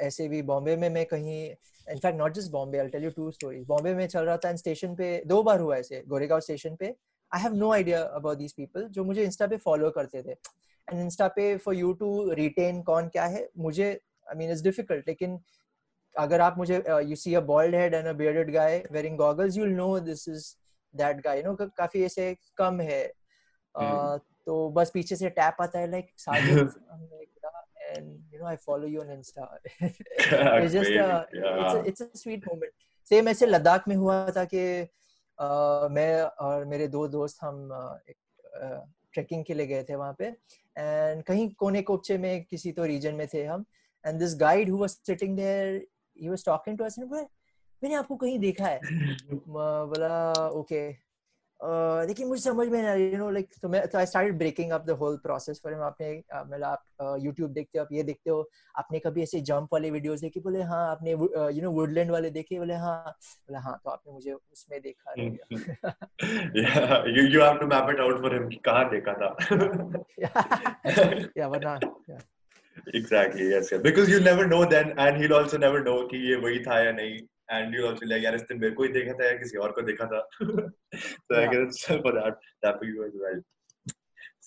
ऐसे 0.00 0.28
भी 0.28 0.42
बॉम्बे 0.42 0.76
में 0.76 0.88
मैं 0.90 1.04
कहीं 1.06 1.40
in fact 1.86 2.18
not 2.18 2.32
just 2.34 2.50
Bombay 2.52 2.78
I 2.78 2.88
tell 2.88 3.04
you 3.04 3.10
two 3.10 3.30
stories 3.30 3.64
Bombay 3.66 3.94
में 3.94 4.06
चल 4.08 4.24
रहा 4.24 4.36
था 4.36 4.48
एंड 4.48 4.58
स्टेशन 4.58 4.94
पे 4.96 5.22
दो 5.26 5.42
बार 5.42 5.60
हुआ 5.60 5.76
ऐसे 5.76 6.02
गोरेगांव 6.08 6.40
स्टेशन 6.40 6.76
पे. 6.76 6.94
I 7.32 7.40
have 7.42 7.54
no 7.54 7.72
idea 7.72 8.02
about 8.02 8.38
these 8.38 8.52
people 8.52 8.86
जो 8.90 9.04
मुझे 9.04 9.24
इंस्टा 9.24 9.46
पे 9.46 9.56
फॉलो 9.56 9.90
करते 9.90 10.22
थे. 10.22 10.30
एंड 10.88 11.00
इंस्टा 11.00 11.28
पे 11.36 11.56
फॉर 11.56 11.74
यू 11.74 11.92
टू 11.94 12.30
रिटेन 12.34 12.82
कौन 12.82 13.08
क्या 13.08 13.24
है 13.26 13.48
मुझे 13.58 13.90
आई 13.90 14.36
मीन 14.38 14.50
इट्स 14.50 14.62
डिफ़िकल्ट 14.62 15.08
लेकिन 15.08 15.38
अगर 16.14 16.40
आप 16.40 16.58
मुझे 16.58 16.82
you 17.08 17.16
see 17.16 17.34
a 17.34 17.40
bald 17.52 17.74
head 17.74 17.94
and 17.94 18.06
a 18.06 18.12
bearded 18.12 18.52
guy 18.52 18.82
wearing 18.92 19.16
goggles 19.18 19.56
you 19.56 19.64
will 19.64 19.74
know 19.74 19.98
this 20.00 20.28
is 20.28 20.54
that 20.94 21.20
guy 21.24 21.42
you 21.42 21.44
know 21.44 21.68
काफ़ी 21.76 22.04
ऐसे 22.04 22.34
कम 22.56 22.80
है। 22.80 23.02
हम्म। 23.74 24.18
तो 24.46 24.68
बस 24.70 24.90
पीछे 24.94 25.16
से 25.16 25.28
टैप 25.30 25.56
आता 25.60 25.78
है 25.78 25.90
like 25.90 26.10
Sajid 26.18 26.58
and 27.96 28.18
you 28.32 28.38
know 28.38 28.46
I 28.46 28.56
follow 28.56 28.86
you 28.86 29.00
on 29.00 29.06
Insta. 29.06 29.48
it's 29.80 30.72
just 30.72 30.90
a, 30.90 31.26
it's 31.32 31.74
a 31.74 31.82
it's 31.86 32.00
a 32.00 32.18
sweet 32.18 32.46
moment. 32.46 32.72
Same 33.08 33.28
ऐसे 33.28 33.46
लद्दाख 33.46 33.88
में 33.88 33.96
हुआ 33.96 34.30
था 34.36 34.44
कि 34.44 34.88
uh, 35.42 35.90
मैं 35.90 36.22
और 36.22 36.64
मेरे 36.64 36.88
दो 36.88 37.08
दोस्त 37.08 37.38
हम 37.42 37.68
uh, 39.18 39.44
के 39.46 39.54
लिए 39.54 39.66
गए 39.66 39.82
थे 39.82 39.94
वहाँ 39.94 40.16
पे। 40.18 40.24
एंड 40.78 41.22
कहीं 41.22 41.50
कोने 41.50 41.82
कोपचे 41.82 42.18
में 42.18 42.44
किसी 42.44 42.72
तो 42.72 42.84
रीजन 42.84 43.14
में 43.14 43.26
थे 43.34 43.44
हम। 43.44 43.64
And 44.06 44.18
this 44.18 44.36
guide 44.36 44.70
who 44.70 44.78
was 44.78 44.90
sitting 44.90 45.36
there 45.36 45.86
he 46.20 46.28
was 46.28 46.44
talking 46.44 46.78
to 46.78 46.84
us 46.84 46.98
मैंने 46.98 47.94
आपको 47.94 48.16
कहीं 48.16 48.38
देखा 48.38 48.66
है? 48.66 48.80
बोला 49.48 50.48
ओके 50.48 51.09
लेकिन 51.62 52.28
मुझे 52.28 52.42
समझ 52.42 52.68
में 52.68 52.82
नहीं 52.82 53.12
यू 53.12 53.18
नो 53.18 53.30
लाइक 53.30 53.48
तो 53.62 53.68
मैं 53.68 53.88
तो 53.88 53.98
I 53.98 54.06
started 54.06 54.38
breaking 54.38 54.72
up 54.72 54.86
the 54.86 54.90
whole 54.90 55.16
process 55.16 55.60
for 55.64 55.72
him 55.72 55.82
आपने 55.82 56.22
मतलब 56.32 56.64
आप 56.64 56.84
YouTube 57.24 57.48
देखते 57.48 57.78
हो 57.78 57.84
आप 57.84 57.88
ये 57.92 58.02
देखते 58.02 58.30
हो 58.30 58.50
आपने 58.78 58.98
कभी 58.98 59.22
ऐसे 59.22 59.40
जंप 59.40 59.68
वाले 59.72 59.90
वीडियोस 59.90 60.20
देखे? 60.20 60.40
बोले 60.40 60.62
हाँ 60.62 60.90
आपने 60.90 61.10
यू 61.10 61.62
नो 61.62 61.70
वुडलैंड 61.70 62.10
वाले 62.10 62.30
देखे? 62.30 62.58
बोले 62.58 62.74
हाँ। 62.74 63.04
बोले 63.06 63.58
हाँ। 63.58 63.80
तो 63.84 63.90
आपने 63.90 64.12
मुझे 64.12 64.32
उसमें 64.32 64.80
देखा 64.80 65.14
you 67.30 67.40
have 67.40 67.60
to 67.60 67.66
map 67.66 67.88
it 67.90 68.00
out 68.00 68.20
for 68.20 68.36
him 68.36 68.50
कि 68.50 68.56
कहाँ 68.64 68.90
देखा 68.90 69.12
था। 69.12 69.36
Yeah. 71.36 71.48
वरना 71.48 71.78
exactly 72.94 73.50
yes 73.50 73.72
yeah. 73.72 73.78
Because 73.78 74.08
you 74.08 74.20
never 74.20 74.46
know 74.46 74.64
then 74.64 74.94
and 74.98 75.16
he'll 75.16 75.34
also 75.34 75.58
never 75.58 75.84
know 75.88 76.02
कि 76.10 76.16
ये 76.30 76.36
वही 76.36 76.58
था 76.58 76.84
या 76.84 76.92
नहीं। 76.92 77.18
And 77.50 77.74
you 77.74 77.86
also 77.86 78.06
like 78.06 78.22
यार 78.24 78.34
इस 78.34 78.42
दिन 78.48 78.60
मेरे 78.60 78.74
को 78.74 78.82
ही 78.82 78.88
देखा 78.96 79.12
था 79.20 79.26
या 79.26 79.36
किसी 79.38 79.58
और 79.58 79.72
को 79.78 79.82
देखा 79.90 80.06
था 80.12 80.20
so 81.28 81.38
I 81.38 81.46
guess 81.54 81.80
for 82.04 82.12
that 82.18 82.38
that 82.64 82.78
for 82.78 82.90
you 82.90 83.04
as 83.06 83.16
well 83.22 83.40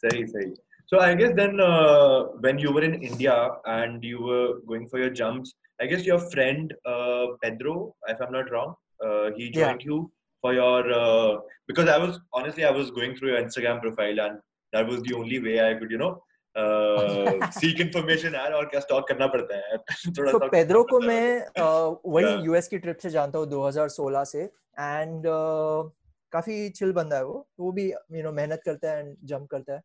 सही 0.04 0.26
सही 0.36 0.54
so 0.91 0.99
I 0.99 1.14
guess 1.20 1.36
then 1.36 1.60
uh, 1.60 2.24
when 2.45 2.60
you 2.64 2.74
were 2.78 2.84
in 2.89 2.95
India 3.12 3.36
and 3.66 4.04
you 4.04 4.24
were 4.30 4.47
going 4.72 4.88
for 4.88 4.99
your 5.04 5.14
jumps 5.22 5.54
I 5.82 5.88
guess 5.91 6.06
your 6.06 6.20
friend 6.34 6.74
uh, 6.86 7.26
Pedro 7.43 7.95
if 8.16 8.22
I'm 8.26 8.36
not 8.39 8.51
wrong 8.51 8.76
uh, 9.06 9.32
he 9.38 9.49
joined 9.49 9.88
yeah. 9.88 9.91
you 9.91 10.12
for 10.41 10.54
your 10.54 10.91
uh, 11.01 11.38
because 11.68 11.89
I 11.89 11.97
was 11.97 12.20
honestly 12.34 12.66
I 12.66 12.72
was 12.82 12.91
going 12.91 13.16
through 13.16 13.34
your 13.34 13.41
Instagram 13.41 13.82
profile 13.82 14.20
and 14.28 14.39
that 14.74 14.88
was 14.88 15.01
the 15.04 15.16
only 15.22 15.39
way 15.47 15.58
I 15.70 15.74
could 15.80 15.91
you 15.91 15.97
know 15.97 16.14
seek 16.58 17.82
information 17.82 18.36
यार 18.36 18.54
और 18.54 18.66
क्या 18.66 18.80
stock 18.80 19.08
करना 19.08 19.28
पड़ता 19.28 19.56
है 19.56 19.78
थोड़ा 20.18 20.32
तो 20.32 20.39
Pedro 20.39 20.84
को 20.84 20.99
मैं 21.08 21.47
uh, 21.47 21.95
वही 22.06 22.45
यूएस 22.45 22.68
की 22.68 22.78
ट्रिप 22.78 22.97
से 22.97 23.10
जानता 23.10 23.39
हूँ 23.39 23.47
2016 23.47 24.26
से। 24.26 24.43
एंड 24.80 25.20
uh, 25.20 25.91
काफ़ी 26.32 26.70
चिल 26.70 26.93
बंदा 26.93 27.16
है 27.16 27.26
वो। 27.26 27.47
वो 27.60 27.72
भी 27.72 27.91
यू 27.91 28.24
नो 28.24 28.32
मेहनत 28.32 28.62
करता 28.66 28.91
है 28.91 28.99
एंड 28.99 29.18
जंप 29.24 29.47
करता 29.49 29.74
है। 29.74 29.82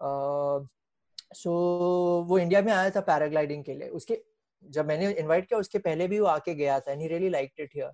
सो 0.00 0.60
uh, 0.60 2.24
so, 2.24 2.28
वो 2.28 2.38
इंडिया 2.38 2.62
में 2.62 2.72
आया 2.72 2.90
था 2.90 3.00
पैराग्लाइडिंग 3.00 3.64
के 3.64 3.74
लिए। 3.74 3.88
उसके 3.88 4.22
जब 4.64 4.86
मैंने 4.86 5.10
इनवाइट 5.12 5.48
किया 5.48 5.60
उसके 5.60 5.78
पहले 5.78 6.08
भी 6.08 6.20
वो 6.20 6.26
आके 6.26 6.54
गया 6.54 6.80
था 6.80 6.92
and 6.92 7.00
he 7.00 7.08
really 7.08 7.28
liked 7.28 7.60
it 7.60 7.70
here 7.74 7.92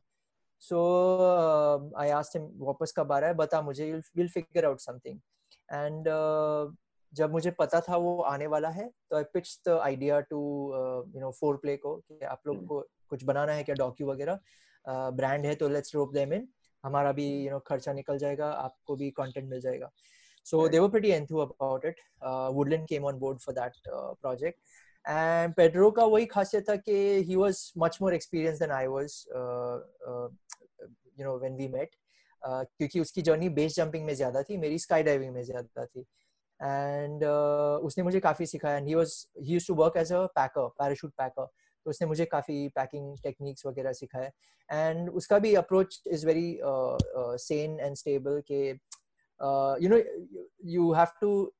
so 0.61 0.79
I 1.99 2.11
asked 2.11 2.41
him 2.41 2.51
वापस 2.55 2.95
कब 2.97 3.12
आ 3.12 3.19
रहा 3.19 3.31
है? 3.31 3.37
बता 3.37 3.62
मुझे 3.62 4.01
will 4.17 4.29
figure 4.29 4.64
out 4.64 4.81
something 4.81 5.21
and 5.73 6.09
जब 7.17 7.33
मुझे 7.33 7.51
पता 7.59 7.81
था 7.81 7.97
वो 7.97 8.21
आने 8.31 8.47
वाला 8.47 8.69
है 8.71 8.89
तो 9.11 9.17
I 9.17 9.25
pitch 9.35 9.59
the 9.69 9.79
idea 9.83 10.21
to 10.31 10.39
you 11.14 11.21
know 11.21 11.31
four 11.31 11.57
play 11.57 11.77
को 11.77 11.95
कि 11.97 12.25
आप 12.25 12.41
लोग 12.47 12.57
hmm. 12.57 12.67
को 12.67 12.81
कुछ 13.11 13.25
बनाना 13.25 13.53
है 13.53 13.64
क्या 13.64 13.75
डॉक्यू 13.75 14.07
वगैरह? 14.07 14.39
ब्रांड 14.87 15.41
uh, 15.41 15.47
है 15.47 15.55
तो 15.55 15.69
लेट्स 15.69 15.95
रोप 15.95 16.12
देम 16.12 16.33
इन 16.33 16.49
हमारा 16.85 17.12
भी 17.12 17.27
यू 17.45 17.51
नो 17.51 17.59
खर्चा 17.67 17.93
निकल 17.93 18.19
जाएगा 18.19 18.51
आपको 18.53 18.97
भी 18.97 19.11
कंटेंट 19.11 19.49
मिल 19.51 19.61
जाएगा। 19.61 19.91
So 20.47 20.67
they 20.69 20.79
were 20.79 20.89
pretty 20.89 21.11
enthu 21.11 21.39
about 21.39 21.85
it 21.85 22.01
Woodland 22.55 22.87
came 22.89 23.05
on 23.05 23.19
board 23.19 23.39
for 23.39 23.55
that 23.55 23.73
project 23.89 24.59
and 25.05 25.55
Pedro 25.55 25.91
का 25.91 26.05
वही 26.05 26.27
खासियत 26.27 26.69
था 26.69 26.77
कि 26.77 26.95
he 27.29 27.37
was 27.37 27.73
much 27.79 27.99
more 28.03 28.14
experience 28.14 28.59
than 28.59 28.71
I 28.71 28.87
was 28.87 29.25
you 31.19 31.25
know 31.25 31.39
when 31.39 31.57
we 31.57 31.69
met 31.69 31.97
क्योंकि 32.43 33.01
उसकी 33.01 33.23
जर्नी 33.23 33.49
बेस 33.49 33.77
जंपिंग 33.77 34.05
में 34.07 34.14
ज़्यादा 34.14 34.43
थी 34.43 34.57
मेरी 34.57 34.79
स्काई 34.79 35.03
डाइविंग 35.03 35.33
में 35.35 35.43
ज़्यादा 35.43 35.85
थी। 35.87 36.05
एंड 36.63 37.23
uh, 37.23 37.87
उसने 37.87 38.05
मुझे 38.05 38.21
काफ़ी 38.21 38.47
सिखाया 38.47 38.77
and 38.77 38.87
he 38.89 38.95
was 38.95 39.27
he 39.43 39.59
to 39.59 39.75
work 39.75 39.97
as 39.97 40.13
a 40.13 40.27
packer 40.27 40.69
parachute 40.69 41.13
packer 41.13 41.47
तो 41.85 41.91
उसने 41.91 42.09
मुझे 42.09 42.25
काफ़ी 42.25 42.69
पैकिंग 42.69 43.19
टेक्निक्स 43.23 43.67
वगैरह 43.67 43.93
सिखाया 43.93 44.31
एंड 44.89 45.11
उसका 45.11 45.39
भी 45.39 45.55
approach 45.55 46.03
is 46.07 46.27
very 46.27 46.59
sane 47.39 47.81
and 47.81 47.97
stable 47.97 48.43
के 48.51 48.69
you 49.85 49.89
know 49.89 50.01
you 50.65 50.93
have 50.93 51.07
to 51.21 51.53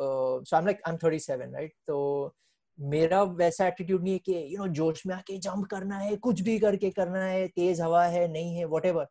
so 0.00 0.56
I 0.56 0.60
am 0.60 0.66
like 0.66 0.80
I 0.88 0.92
am 0.92 0.98
37 0.98 1.54
right 1.54 1.74
तो 1.86 2.34
मेरा 2.80 3.22
वैसा 3.22 3.66
एटीट्यूड 3.66 4.02
नहीं 4.02 4.12
है 4.12 4.18
कि 4.18 4.56
यू 4.56 4.58
नो 4.58 4.72
जोश 4.72 5.06
में 5.06 5.14
आके 5.14 5.38
जंप 5.38 5.66
करना 5.66 5.98
है 5.98 6.16
कुछ 6.16 6.40
भी 6.40 6.58
करके 6.58 6.90
करना 6.90 7.24
है 7.24 7.48
तेज 7.48 7.80
हवा 7.80 8.04
है 8.04 8.28
नहीं 8.28 8.56
है 8.56 8.64
व्हाटएवर 8.64 9.06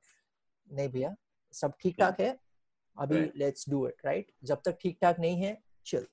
नहीं 0.73 0.89
भैया 0.89 1.15
सब 1.53 1.73
ठीक 1.79 1.99
ठाक 1.99 2.19
है। 2.21 2.39
अभी 2.99 3.19
लेट्स 3.35 3.69
डू 3.69 3.87
इट 3.87 4.05
राइट 4.05 4.31
जब 4.43 4.61
तक 4.65 4.77
ठीक 4.81 4.97
ठाक 5.01 5.19
नहीं 5.19 5.41
है 5.41 5.57
chill. 5.85 6.03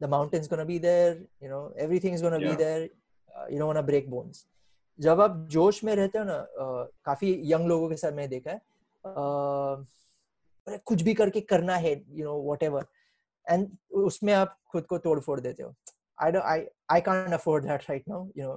The 0.00 0.08
mountain's 0.08 0.48
gonna 0.48 0.64
be 0.68 0.76
there 0.84 1.10
you 1.42 1.48
know 1.50 1.64
everything 1.82 2.14
is 2.14 2.22
gonna 2.22 2.38
yeah. 2.40 2.50
be 2.50 2.56
there 2.62 2.82
uh, 2.84 3.46
you 3.50 3.58
don't 3.58 3.70
wanna 3.70 3.86
break 3.90 4.08
bones. 4.14 4.46
जब 5.00 5.20
आप 5.20 5.36
जोश 5.50 5.84
में 5.84 5.94
रहते 5.96 6.18
हो 6.18 6.24
ना 6.24 6.38
uh, 6.62 6.88
काफ़ी 7.04 7.52
यंग 7.52 7.66
लोगों 7.66 7.88
के 7.88 7.96
साथ 7.96 8.12
मैंने 8.12 8.28
देखा 8.28 8.50
है 8.50 8.60
uh, 9.04 10.78
कुछ 10.84 11.02
भी 11.02 11.14
करके 11.14 11.40
करना 11.40 11.76
है 11.76 11.92
you 12.08 12.24
know 12.24 12.52
what 12.52 12.62
ever 12.62 12.86
and 13.50 13.76
उसमें 13.90 14.32
आप 14.32 14.58
खुद 14.72 14.86
को 14.86 14.98
तोड़ 14.98 15.20
फोड़ 15.20 15.40
देते 15.40 15.62
हो। 15.62 15.74
I 16.22 16.32
I 16.32 16.66
I 16.90 17.00
can't 17.00 17.32
afford 17.34 17.64
that 17.64 17.82
right 17.90 18.08
now 18.08 18.28
you 18.36 18.46
know 18.46 18.56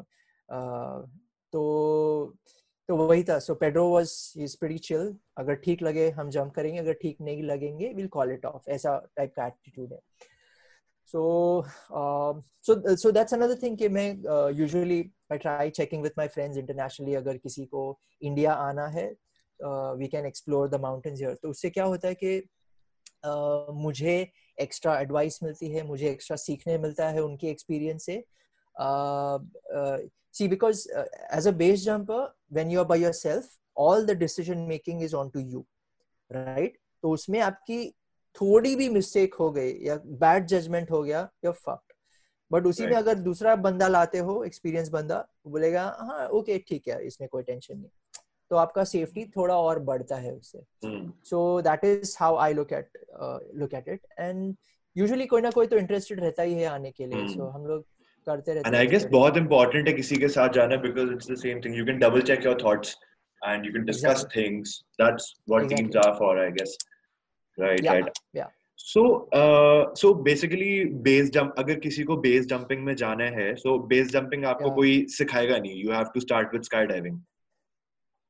तो 1.54 1.62
तो 2.90 2.96
वही 2.98 3.24
था। 3.24 3.40
So 3.40 3.56
Pedro 3.56 3.90
was 3.94 4.34
is 4.38 4.58
pretty 4.60 4.78
chill 4.78 5.16
अगर 5.38 5.56
ठीक 5.66 5.82
लगे 5.84 6.10
हम 6.10 6.30
जंप 6.30 6.54
करेंगे। 6.54 6.80
अगर 6.80 6.94
ठीक 7.02 7.22
नहीं 7.22 7.44
लगेंगे 7.44 7.94
विल 7.94 8.08
कॉल 8.08 8.32
इट 8.32 8.46
ऑफ़ 8.46 8.70
ऐसा 8.70 8.98
टाइप 9.18 9.34
का 9.36 9.48
एटीट्यूड 9.48 9.94
है। 9.94 10.00
So 11.10 11.22
uh, 11.92 12.34
so 12.68 12.76
so 13.02 13.10
that's 13.12 13.34
another 13.34 13.56
thing 13.56 13.76
कि 13.78 13.88
मैं 13.90 14.24
uh, 14.24 14.50
usually 14.60 15.12
I 15.30 15.38
try 15.38 15.70
checking 15.70 16.02
with 16.06 16.16
my 16.18 16.26
friends 16.28 16.58
internationally 16.58 17.16
अगर 17.16 17.38
किसी 17.38 17.66
को 17.66 18.00
इंडिया 18.22 18.54
आना 18.54 18.88
है 18.88 19.06
we 20.00 20.08
can 20.08 20.26
explore 20.26 20.70
the 20.70 20.76
mountains 20.76 21.20
here 21.20 21.34
तो 21.34 21.50
उससे 21.50 21.70
क्या 21.70 21.84
होता 21.84 22.08
है 22.08 22.16
कि 22.16 22.40
uh, 23.26 23.76
मुझे 23.84 24.32
एक्स्ट्रा 24.62 25.00
एडवाइस 25.00 25.40
मिलती 25.44 25.70
है 25.72 25.84
मुझे 25.88 26.10
एक्स्ट्रा 26.10 26.38
सीखने 26.38 26.78
मिलता 26.78 27.10
है 27.10 27.24
उनके 27.24 27.48
एक्सपीरियंस 27.48 28.06
से। 28.06 28.16
uh, 28.16 28.22
uh, 28.22 28.26
see 30.32 30.48
because 30.48 30.88
uh, 31.02 31.06
as 31.32 31.46
a 31.46 31.52
base 31.52 31.84
jumper 31.84 32.24
when 32.50 32.70
you 32.70 32.80
are 32.80 32.86
by 32.86 32.96
yourself 33.02 33.46
all 33.76 34.06
the 34.06 34.16
decision 34.16 34.68
making 34.68 35.02
is 35.02 35.14
on 35.14 35.32
to 35.32 35.44
you 35.54 35.66
right? 36.32 36.74
तो 37.04 37.10
उसमें 37.12 37.40
आपकी 37.40 37.78
थोड़ी 38.36 38.76
भी 38.76 38.90
मिस्टेक 38.90 39.34
हो 39.40 39.50
गई 39.52 39.72
या 39.86 39.96
बैड 40.24 40.46
जजमेंट 40.48 40.92
हो 40.92 41.02
गया 41.04 41.20
या 41.46 41.52
फक्ड 41.52 41.94
बट 42.52 42.66
उसी 42.66 42.84
right. 42.84 42.94
में 42.94 43.02
अगर 43.02 43.16
दूसरा 43.20 43.56
बंदा 43.56 43.88
लाते 43.88 44.18
हो 44.18 44.44
एक्सपीरियंस 44.44 44.90
बंदा 44.90 45.26
बोलेगा 45.48 45.84
हाँ 46.00 46.28
ओके 46.40 46.58
ठीक 46.68 46.88
है 46.88 47.06
इसमें 47.08 47.28
कोई 47.30 47.44
टेंशन 47.44 47.78
नहीं. 47.78 47.90
तो 48.50 48.56
आपका 48.56 48.84
सेफ्टी 48.84 49.26
थोड़ा 49.36 49.56
और 49.58 49.80
बढ़ता 49.84 50.16
है 50.16 50.34
उससे। 50.36 50.60
So 51.30 51.62
that 51.62 51.86
is 51.86 52.16
how 52.20 52.36
I 52.38 52.54
look 52.54 52.74
at 52.74 52.98
look 53.56 53.74
at 53.74 53.88
it 53.90 54.02
and 54.20 54.56
usually 54.98 55.26
कोई 55.26 55.42
ना 55.42 55.52
कोई 55.52 55.68
तो 55.68 55.78
इंटरेस्टेड 55.78 56.20
रहता 56.20 56.44
ही 56.44 56.54
है 56.54 56.66
आने 56.66 56.92
के 56.92 57.06
लिए। 57.06 57.28
सो 57.28 57.40
so, 57.40 57.54
हम 57.54 57.66
लोग 57.68 57.86
करते 58.28 58.54
रहते 58.54 58.68
एंड 58.68 58.76
आई 58.76 58.88
गेस 58.88 59.06
बहुत 59.12 59.38
इंपॉर्टेंट 59.38 59.88
है 59.88 59.94
किसी 59.94 60.16
के 60.16 60.28
साथ 60.38 60.60
जाना 60.60 60.78
because 60.84 61.12
it's 61.14 61.32
the 61.32 61.36
same 61.38 61.62
thing 61.66 61.78
you 61.78 61.86
can 61.86 62.00
double 62.00 62.22
check 62.32 62.46
your 62.46 62.58
thoughts 62.64 62.98
and 63.42 63.66
you 63.66 63.72
can 63.74 63.86
discuss 63.86 64.26
things 64.36 64.80
that's 65.02 65.34
what 65.50 65.70
teams 65.70 65.96
are 66.06 66.14
for 66.20 66.40
I 66.40 66.52
guess 66.52 66.78
right 67.58 67.86
right 67.86 68.10
so 68.80 69.02
so 69.98 70.14
basically 70.24 70.84
base 71.04 71.30
jump 71.32 71.56
अगर 71.58 71.80
किसी 71.80 72.04
को 72.04 72.18
base 72.18 72.46
jumping 72.46 72.84
में 72.86 72.96
जाना 72.96 73.24
है 73.38 73.54
so 73.56 73.78
base 73.88 74.12
jumping 74.12 74.46
आपको 74.46 74.64
yeah. 74.64 74.76
कोई 74.76 75.06
सिखाएगा 75.10 75.58
नहीं. 75.58 75.84
You 75.84 75.92
have 75.92 76.06
to 76.14 76.20
start 76.20 76.54
with 76.54 76.64
sky 76.64 76.86
diving 76.86 77.20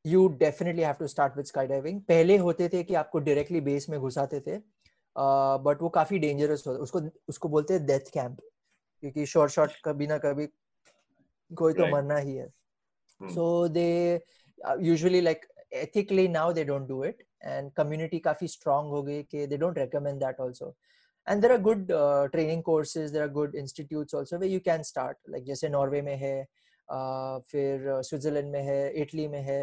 you 0.06 0.28
definitely 0.40 0.82
have 0.82 0.96
to 1.00 1.08
start 1.08 1.38
with 1.38 1.46
sky 1.46 1.68
diving 1.68 2.02
पहले 2.02 2.38
होते 2.38 2.70
थे 2.70 2.84
कि 2.84 2.96
आपको 2.96 3.20
डायरेक्टली 3.20 3.62
बेस 3.62 3.90
में 3.90 4.00
घुसाते 4.00 4.40
थे 4.40 4.58
बट 4.58 5.76
uh, 5.76 5.82
वो 5.82 5.90
काफ़ी 5.90 6.20
डेंजरस 6.20 6.64
होता 6.68 6.80
उसको 6.80 7.02
उसको 7.30 7.50
बोलते 7.50 7.74
हैं 7.74 7.86
डेथ 7.86 8.12
कैंप 8.14 8.38
क्योंकि 9.06 9.26
शॉर्ट 9.26 9.52
शॉर्ट 9.52 9.72
कभी 9.86 10.08
ना 10.08 10.18
कभी 10.18 10.46
कोई 11.52 11.74
तो 11.74 11.80
right. 11.80 11.94
मरना 11.94 12.18
ही 12.18 12.36
है। 12.36 12.48
So 13.22 13.68
they 13.68 14.22
usually 14.82 15.22
like 15.22 15.46
ethically 15.74 16.28
now 16.28 16.54
they 16.54 16.64
don't 16.64 16.88
do 16.88 17.04
it 17.04 17.24
and 17.44 17.72
community 17.72 18.20
काफ़ी 18.20 18.48
स्ट्रॉन्ग 18.48 18.90
हो 18.92 19.02
गई 19.04 19.22
कि 19.24 19.46
they 19.48 19.58
don't 19.58 19.78
recommend 19.78 20.20
that 20.20 20.42
also 20.42 20.74
and 21.28 21.42
there 21.42 21.52
are 21.52 21.62
good 21.62 21.88
training 22.32 22.64
courses 22.64 23.12
there 23.12 23.22
are 23.22 23.30
good 23.30 23.56
institute 23.56 24.16
also 24.16 24.38
way 24.38 24.48
you 24.48 24.60
can 24.66 24.84
start 24.84 25.18
like 25.30 25.44
जैसे 25.44 25.70
Norway 25.70 26.02
में 26.02 26.16
है 26.16 26.36
uh, 26.44 27.40
फिर 27.52 27.92
uh, 27.94 28.02
Switzerland 28.02 28.52
में 28.52 28.62
है 28.62 28.92
इटली 29.02 29.28
में 29.28 29.42
है 29.42 29.62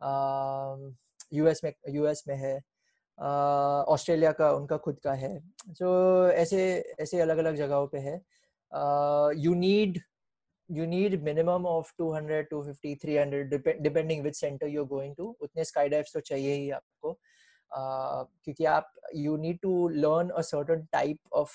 um, 0.00 0.96
यूएस 1.32 1.60
में 1.64 1.72
यूएस 1.88 2.24
में 2.28 2.36
है 2.36 2.56
uh, 2.58 3.84
ऑस्ट्रेलिया 3.94 4.32
का 4.32 4.50
उनका 4.52 4.76
खुद 4.76 4.98
का 5.04 5.12
है। 5.12 5.38
सो 5.68 6.28
ऐसे 6.30 6.94
ऐसे 7.00 7.20
अलग 7.20 7.38
अलग 7.38 7.56
जगहों 7.56 7.86
पर 7.86 7.98
है। 7.98 8.20
Uh, 8.72 9.30
you 9.34 9.54
need 9.54 10.02
you 10.68 10.86
need 10.86 11.22
minimum 11.22 11.64
of 11.66 11.90
200 11.98 12.46
250 12.50 12.94
300 12.96 13.50
dep- 13.50 13.82
depending 13.82 14.22
which 14.22 14.34
center 14.34 14.66
you're 14.66 14.86
going 14.86 15.14
to 15.16 15.34
उतने 15.42 15.64
skydives 15.64 16.12
तो 16.14 16.20
चाहिए 16.20 16.54
ही 16.54 16.70
आपको 16.70 17.18
uh, 17.72 18.66
आप 18.68 18.90
you 19.14 19.38
need 19.38 19.60
to 19.62 19.88
learn 20.04 20.30
a 20.36 20.42
certain 20.42 20.86
type 20.92 21.20
of 21.32 21.50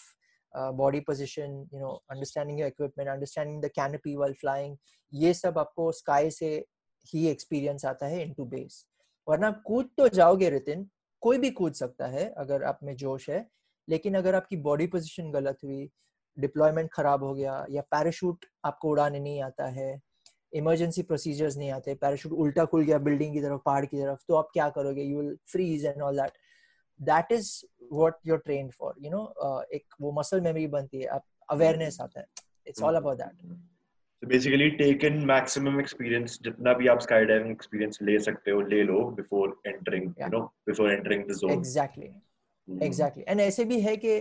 uh, 0.53 0.71
body 0.71 1.01
position 1.01 1.67
you 1.71 1.79
know 1.79 1.99
understanding 2.09 2.57
your 2.57 2.67
equipment 2.67 3.09
understanding 3.09 3.61
the 3.61 3.69
canopy 3.69 4.17
while 4.17 4.35
flying 4.43 4.75
ये 5.13 5.33
सब 5.33 5.57
आपको 5.57 5.91
sky 5.91 6.29
से 6.31 6.65
ही 7.13 7.33
experience 7.33 7.85
आता 7.85 8.07
है 8.07 8.25
into 8.27 8.49
base 8.55 8.83
वरना 9.27 9.49
कूद 9.65 9.89
तो 9.97 10.07
जाओगे 10.09 10.49
रितिन 10.49 10.89
कोई 11.21 11.37
भी 11.37 11.49
कूद 11.49 11.73
सकता 11.73 12.07
है 12.07 12.29
अगर 12.37 12.63
आप 12.63 12.79
में 12.83 12.95
जोश 12.95 13.29
है 13.29 13.47
लेकिन 13.89 14.15
अगर 14.15 14.35
आपकी 14.35 14.57
बॉडी 14.57 14.87
पोजीशन 14.87 15.31
गलत 15.31 15.57
हुई 15.63 15.89
डिप्लॉयमेंट 16.39 16.89
खराब 16.93 17.23
हो 17.23 17.33
गया 17.33 17.65
या 17.71 17.81
पैराशूट 17.91 18.45
आपको 18.65 18.89
उड़ाने 18.89 19.19
नहीं 19.19 19.41
आता 19.43 19.67
है 19.77 19.99
इमरजेंसी 20.53 21.01
प्रोसीजर्स 21.01 21.57
नहीं 21.57 21.71
आते 21.71 21.93
पैराशूट 21.95 22.31
उल्टा 22.31 22.65
खुल 22.65 22.83
गया 22.83 22.97
बिल्डिंग 23.07 23.33
की 23.33 23.41
तरफ़ 23.41 23.61
पहाड़ 23.65 23.85
की 23.85 23.97
तरफ़ 23.97 24.23
तो 24.27 24.35
आप 24.35 24.49
क्या 24.53 24.69
करोगे? 24.69 25.03
You 25.03 25.19
will 25.19 25.35
freeze 25.51 25.85
and 25.85 26.01
all 26.01 26.17
that 26.17 26.31
that 26.99 27.31
is 27.31 27.51
what 27.91 28.17
you 28.27 28.33
are 28.33 28.39
trained 28.45 28.71
for 28.71 28.95
you 29.01 29.11
know 29.11 29.61
एक 29.73 29.95
वो 30.01 30.11
मसल 30.19 30.41
मेमोरी 30.41 30.67
बनती 30.67 31.01
है 31.01 31.07
आप 31.07 31.25
अवेयरनेस 31.49 32.01
आता 32.01 32.19
है. 32.19 32.25
It's 32.67 32.81
all 32.83 32.95
about 32.95 33.17
that 33.17 33.61
So 34.23 34.27
basically 34.29 34.67
take 34.79 35.01
in 35.07 35.15
maximum 35.29 35.79
experience 35.81 36.35
जितना 36.43 36.73
भी 36.73 36.87
आप 36.87 36.99
skydiving 36.99 37.55
experience 37.55 38.01
ले 38.01 38.19
सकते 38.19 38.51
हो 38.51 38.61
ले 38.73 38.83
लो 38.83 38.99
before 39.17 39.47
entering 39.71 40.05
Yeah. 40.05 40.27
you 40.27 40.29
know 40.35 40.43
before 40.69 40.85
entering 40.91 41.25
the 41.31 41.35
zone. 41.39 41.51
Exactly 41.51 42.09
Hmm. 42.67 42.81
Exactly 42.83 43.23
and 43.27 43.39
ऐसे 43.41 43.63
भी 43.65 43.79
है 43.81 43.95
कि 43.97 44.13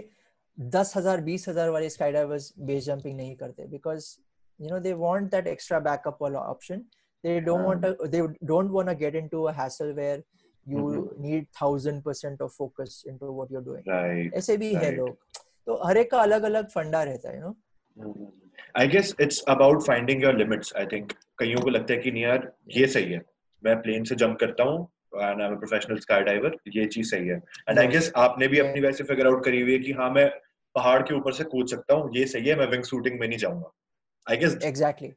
दस 0.58 0.92
हज़ार 0.96 1.20
बीस 1.20 1.48
हज़ार 1.48 1.70
वाले 1.70 1.88
स्काई 1.90 2.12
डाइवर्स 2.12 2.52
बेस 2.70 2.84
जंपिंग 2.84 3.16
नहीं 3.16 3.36
करते 3.36 3.66
because 3.66 4.14
you 4.60 4.68
know 4.70 4.78
they 4.80 4.92
want 5.04 5.30
that 5.30 5.46
extra 5.46 5.78
backup 5.90 6.18
वाला 6.22 6.40
option 6.56 6.84
they 7.24 7.32
don't 7.46 7.66
want 7.66 7.84
to 7.86 8.06
they 8.12 8.20
don't 8.50 8.72
want 8.76 8.88
to 8.90 8.92
get 9.00 9.16
into 9.18 9.40
a 9.48 9.50
hassle 9.56 9.90
where 9.96 10.14
you 10.66 10.86
Mhm. 10.86 11.02
need 11.24 11.44
thousand 11.58 12.02
percent 12.06 12.40
of 12.46 12.54
focus 12.54 12.96
into 13.10 13.28
what 13.36 13.52
you're 13.54 13.62
doing 13.68 13.84
right 13.90 14.32
ऐसे 14.40 14.56
भी 14.62 14.70
है 14.74 14.80
right. 14.82 14.96
लोग 14.98 15.42
तो 15.66 15.76
हर 15.86 15.96
एक 15.96 16.10
का 16.10 16.20
अलग 16.22 16.42
अलग 16.48 16.68
फंडा 16.70 17.02
रहता 17.10 17.28
है 17.30 17.36
you 17.36 17.42
know 17.42 17.54
Hmm. 17.96 18.26
I 18.82 18.86
guess 18.86 19.12
it's 19.26 19.38
about 19.54 19.86
finding 19.88 20.24
your 20.26 20.32
limits. 20.40 20.72
I 20.82 20.84
think 20.92 21.14
कईयों 21.38 21.60
को 21.62 21.70
लगता 21.70 21.94
है 21.94 21.98
कि 22.00 22.10
नहीं 22.10 22.22
यार 22.22 22.50
ये 22.76 22.86
सही 22.96 23.12
है 23.12 23.20
मैं 23.62 23.76
प्लेन 23.82 24.04
से 24.10 24.14
जंप 24.24 24.38
करता 24.40 24.64
हूँ 24.70 24.86
and 25.14 25.42
I 25.42 25.48
professional 25.56 25.98
sky 26.00 26.22
diver 26.22 26.56
ये 26.76 26.86
चीज़ 26.86 27.10
सही 27.10 27.28
है। 27.28 27.40
एंड 27.68 27.78
आई 27.78 27.86
गेस 27.88 28.12
आपने 28.18 28.48
भी 28.48 28.58
अपनी 28.58 28.80
वैसे 28.80 29.04
फिगर 29.04 29.26
आउट 29.26 29.44
करी 29.44 29.60
हुई 29.60 29.72
है 29.72 29.78
कि 29.78 29.92
हाँ 30.00 30.10
मैं 30.10 30.28
पहाड़ 30.74 31.00
के 31.02 31.14
ऊपर 31.14 31.32
से 31.32 31.44
कूद 31.44 31.66
सकता 31.68 31.94
हूँ। 31.94 32.10
ये 32.16 32.26
सही 32.26 32.48
है 32.48 32.58
मैं 32.58 32.66
विंग 32.68 32.84
शूटिंग 32.84 33.18
में 33.20 33.26
नहीं 33.28 33.38
जाऊँगा। 33.38 33.72
I 34.26 34.36
guess 34.36 34.58
exactly 34.64 35.12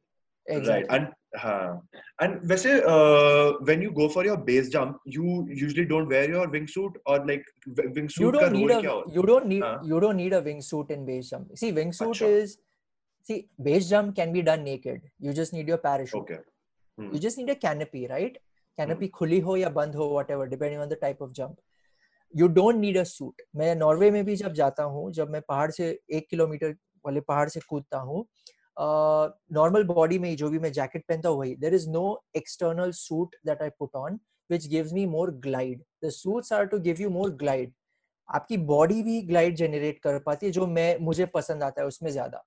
right 0.48 0.88
and 0.92 1.08
हाँ। 1.40 1.88
एंड 2.22 2.40
वैसे 2.50 2.74
when 2.76 3.84
you 3.84 3.90
go 3.92 4.08
for 4.14 4.28
your 4.28 4.38
base 4.50 4.68
jump 4.72 5.00
you 5.08 5.24
usually 5.52 5.84
don't 5.86 6.08
wear 6.10 6.32
your 6.32 6.48
wing 6.50 6.68
suit 6.68 6.98
और 7.08 7.26
लाइक 7.28 7.50
विंग 7.68 8.10
सूट 8.10 8.36
का 8.36 8.48
रोल 8.48 8.80
क्या 8.82 8.92
होता 8.92 9.16
you 9.16 9.24
don't 9.24 9.46
need 9.46 9.64
you 9.86 10.00
don't 10.00 10.16
need 10.16 10.34
a 10.34 10.40
wing 10.48 10.62
suit 10.62 10.92
in 10.92 11.06
base 11.06 11.30
jump 11.30 11.54
see 11.60 11.72
wing 11.80 11.92
suit 11.94 12.22
is 12.22 12.56
see 13.28 13.40
base 13.62 13.88
jump 13.90 14.16
can 14.16 14.32
be 14.34 14.42
done 14.50 14.62
naked 14.64 15.10
you 15.22 15.34
just 15.34 15.54
need 15.54 15.70
your 15.70 15.80
parachute 15.84 16.22
okay 16.22 16.34
you 16.98 17.20
just 17.20 17.40
need 17.40 17.50
a 17.50 17.54
canopy 17.62 18.06
right 18.08 18.38
canopy 18.78 19.10
खुली 19.12 19.40
हो 19.40 19.58
या 19.58 19.70
बंद 19.72 19.96
हो 19.96 20.10
whatever 20.14 20.50
depending 20.50 20.82
on 20.82 20.90
the 20.90 21.00
type 21.02 21.22
of 21.22 21.32
jump. 21.34 21.60
You 22.34 22.48
don't 22.50 22.80
need 22.80 22.98
a 22.98 23.06
suit. 23.06 23.42
मैं 23.56 23.76
Norway 23.76 24.10
में 24.12 24.24
भी 24.26 24.36
जब 24.36 24.54
जाता 24.54 24.84
हूँ 24.84 25.12
जब 25.14 25.30
मैं 25.32 25.42
पहाड़ 25.50 25.70
से 25.72 25.88
एक 26.14 26.28
किलोमीटर 26.30 26.76
वाले 27.06 27.22
पहाड़ 27.22 27.48
से 27.50 27.60
कूदता 27.70 27.98
हूँ 28.00 28.26
नॉर्मल 29.54 29.84
बॉडी 29.86 30.18
में 30.20 30.36
जो 30.38 30.50
भी 30.50 30.60
मैं 30.60 30.72
जैकेट 30.74 31.04
पहनता 31.10 31.30
हूँ 31.30 31.38
वही। 31.40 31.56
There 31.56 31.74
is 31.74 31.90
no 31.90 32.24
external 32.38 32.92
suit 32.94 33.36
that 33.46 33.62
I 33.62 33.70
put 33.80 33.96
on 33.96 34.20
which 34.50 34.68
gives 34.68 34.94
me 34.94 35.06
more 35.08 35.32
glide 35.46 35.84
the 36.06 36.10
suits 36.12 36.54
are 36.54 36.66
to 36.66 36.80
give 36.80 37.02
you 37.02 37.10
more 37.10 37.30
glide 37.36 37.74
आपकी 38.30 38.58
बॉडी 38.68 39.02
भी 39.04 39.22
ग्लाइड 39.22 39.56
जनरेट 39.56 40.00
कर 40.04 40.20
पाती 40.20 40.46
है 40.46 40.52
जो 40.52 40.68
मैं 40.68 40.98
मुझे 41.02 41.26
पसंद 41.34 41.64
आता 41.64 41.82
है 41.82 41.88
उसमें 41.88 42.12
ज़्यादा। 42.12 42.44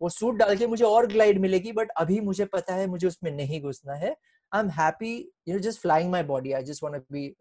वो 0.00 0.08
सूट 0.08 0.36
डाल 0.36 0.56
के 0.56 0.66
मुझे 0.66 0.84
और 0.84 1.06
ग्लाइड 1.06 1.38
मिलेगी 1.40 1.72
बट 1.72 1.90
अभी 1.98 2.20
मुझे 2.20 2.44
पता 2.52 2.74
है 2.74 2.86
मुझे 2.86 3.06
उसमें 3.06 3.30
नहीं 3.32 3.60
घुसना 3.62 3.94
है। 3.94 4.14
I 4.54 4.60
am 4.60 4.70
happy 4.80 5.14
you 5.48 5.54
know 5.54 5.60
just 5.68 5.80
flying 5.80 6.10
my 6.10 6.22
body 6.34 6.52
I 6.52 6.62
just 6.64 6.82
want 6.82 6.96
to 6.96 7.14
be 7.14 7.34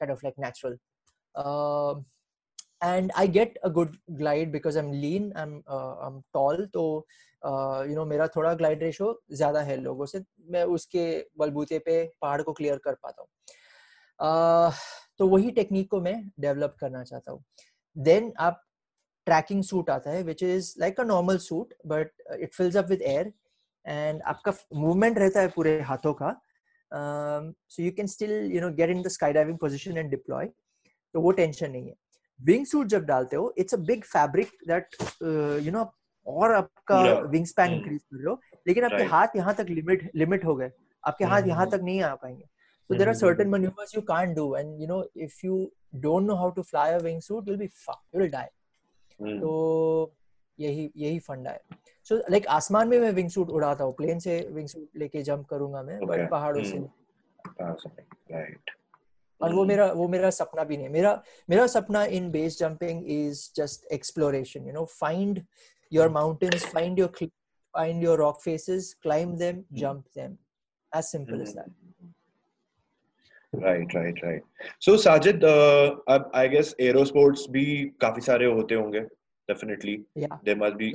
kind 0.00 0.12
of 0.12 0.22
like 0.26 0.38
natural. 0.42 0.72
Um 1.40 1.98
and 2.86 3.12
i 3.20 3.22
get 3.34 3.58
a 3.66 3.68
good 3.74 3.92
glide 4.20 4.48
because 4.54 4.78
i'm 4.80 4.88
lean 5.02 5.28
i'm 5.42 5.52
uh, 5.74 5.92
i'm 6.06 6.16
tall 6.36 6.62
तो 6.76 6.82
uh, 7.42 7.82
you 7.90 8.06
मेरा 8.12 8.26
थोड़ा 8.36 8.54
glide 8.62 8.82
ratio 8.84 9.10
ज़्यादा 9.32 9.60
है 9.68 9.76
लोगों 9.82 10.06
से। 10.06 10.20
मैं 10.50 10.64
उसके 10.76 11.04
बलबूते 11.38 11.78
पे 11.86 11.94
पहाड़ 12.22 12.42
को 12.42 12.52
क्लियर 12.52 12.80
कर 12.84 12.94
पाता 13.02 13.22
हूँ। 13.22 13.28
Uh, 14.18 14.74
तो 15.18 15.28
वही 15.28 15.50
टेक्निक 15.60 15.90
को 15.90 16.00
मैं 16.00 16.16
डेवलप 16.40 16.76
करना 16.80 17.04
चाहता 17.04 17.32
हूँ। 17.32 17.42
देन 17.96 18.32
आप 18.40 18.62
ट्रैकिंग 19.26 19.62
सूट 19.64 19.90
आता 19.90 20.10
है 20.10 20.22
which 20.22 20.42
is 20.42 20.74
like 20.80 21.00
a 21.00 21.04
normal 21.04 21.38
suit 21.46 21.74
but 21.86 22.12
it 22.38 22.54
fills 22.54 22.76
up 22.76 22.90
with 22.90 23.02
air 23.02 23.32
and 23.86 24.22
आपका 24.22 24.52
मूवमेंट 24.74 25.18
रहता 25.18 25.40
है 25.40 25.48
पूरे 25.56 25.80
हाथों 25.90 26.12
का। 26.22 26.30
So 26.92 27.82
you 27.82 27.90
can 27.96 28.06
still 28.06 28.30
you 28.54 28.60
know 28.60 28.70
get 28.74 28.90
in 28.90 29.02
the 29.02 29.08
sky 29.08 29.32
diving 29.32 29.58
position 29.58 29.98
and 29.98 30.10
deploy 30.10 30.46
तो 31.14 31.20
वो 31.20 31.30
टेंशन 31.40 31.70
नहीं 31.70 31.88
है। 31.88 31.94
विंग 32.40 32.66
सूट 32.66 32.86
जब 32.86 33.04
डालते 33.06 33.36
हो 33.36 33.52
it's 33.58 33.74
a 33.74 33.78
big 33.90 34.04
fabric 34.04 34.50
that 34.68 34.96
you 35.64 35.72
know 35.72 35.84
और 36.26 36.52
आपका 36.54 37.02
विंग 37.20 37.46
स्पैन 37.46 37.66
हम्म, 37.66 37.78
इंक्रीज 37.78 38.02
कर 38.02 38.22
लो 38.24 38.40
लेकिन 38.68 38.84
आपके 38.84 38.96
right. 38.96 39.12
हाथ 39.12 39.36
यहाँ 39.36 39.54
तक 39.54 39.66
लिमिट 39.70 40.10
लिमिट 40.16 40.44
हो 40.44 40.54
गए। 40.56 40.70
आपके 41.04 41.24
हाथ 41.24 41.46
यहाँ 41.46 41.64
हम्म, 41.66 41.76
तक 41.76 41.82
नहीं 41.84 42.02
आ 42.02 42.14
पाएँगे। 42.14 42.44
So 42.90 42.96
there 42.98 43.08
are 43.08 43.14
hmm, 43.14 43.26
certain 43.26 43.50
maneuvers 43.50 43.92
you 43.96 44.02
can't 44.06 44.34
do 44.36 44.44
and 44.58 44.80
you 44.82 44.86
know 44.88 45.00
if 45.26 45.34
you 45.44 45.56
don't 46.04 46.30
know 46.30 46.36
how 46.40 46.48
to 46.56 46.64
fly 46.70 46.88
a 46.94 47.00
wingsuit 47.04 47.46
you'll 47.48 47.60
be 47.60 47.68
fucked 47.84 48.18
you'll 48.18 48.32
die. 48.32 48.48
तो 49.20 49.52
यही 50.58 50.90
यही 50.96 51.18
फंडा 51.26 51.50
है। 51.50 51.60
सो 52.04 52.14
so, 52.14 52.30
लाइक 52.30 52.42
like, 52.42 52.54
आसमान 52.54 52.88
में 52.88 53.00
मैं 53.00 53.10
विंग 53.12 53.28
सूट 53.30 53.50
उड़ाता 53.50 53.84
हूँ 53.84 53.94
प्लेन 53.96 54.18
से 54.18 54.38
विंग 54.52 54.68
सूट 54.68 54.88
लेके 54.96 55.22
जंप 55.22 55.46
करूँगा 55.46 55.82
मैं 55.82 55.98
Okay. 55.98 56.08
बट 56.08 56.30
पहाड़ों 56.30 56.62
से 56.64 56.78
Hmm. 56.78 57.76
Something. 57.78 58.06
Right. 58.30 58.70
और 59.40 59.52
वो 59.52 59.58
Hmm. 59.58 59.68
मेरा 59.68 59.86
वो 59.92 60.08
मेरा 60.08 60.30
सपना 60.30 60.64
भी 60.64 60.76
नहीं 60.76 60.88
मेरा 60.88 61.22
मेरा 61.50 61.66
सपना 61.66 62.04
in 62.04 62.30
base 62.30 62.58
jumping 62.58 63.10
is 63.10 63.50
just 63.56 63.92
exploration 63.92 64.66
you 64.66 64.72
know 64.72 64.84
find 64.84 65.44
your 65.92 66.08
mountains 66.08 66.66
find 66.66 66.98
your 66.98 67.26
find 67.74 68.04
your 68.04 68.18
rock 68.18 68.40
faces 68.42 68.94
climb 69.02 69.36
them 69.36 69.64
jump 69.72 70.04
them 70.16 70.36
as 70.96 71.04
simple 71.04 71.40
as 71.40 71.48
that 71.48 71.70
right, 73.54 74.20
right. 74.22 74.44
So 74.80 74.92
Sajid, 74.96 75.42
uh, 75.44 75.96
अब 76.08 76.30
guess 76.52 76.70
aero 76.80 77.02
sports 77.04 77.48
भी 77.50 77.64
काफ़ी 78.00 78.22
सारे 78.22 78.46
होते 78.46 78.74
होंगे. 78.74 79.00
Definitely, 79.48 79.96
या 80.18 80.40
there 80.44 80.56
must 80.56 80.78
be. 80.78 80.88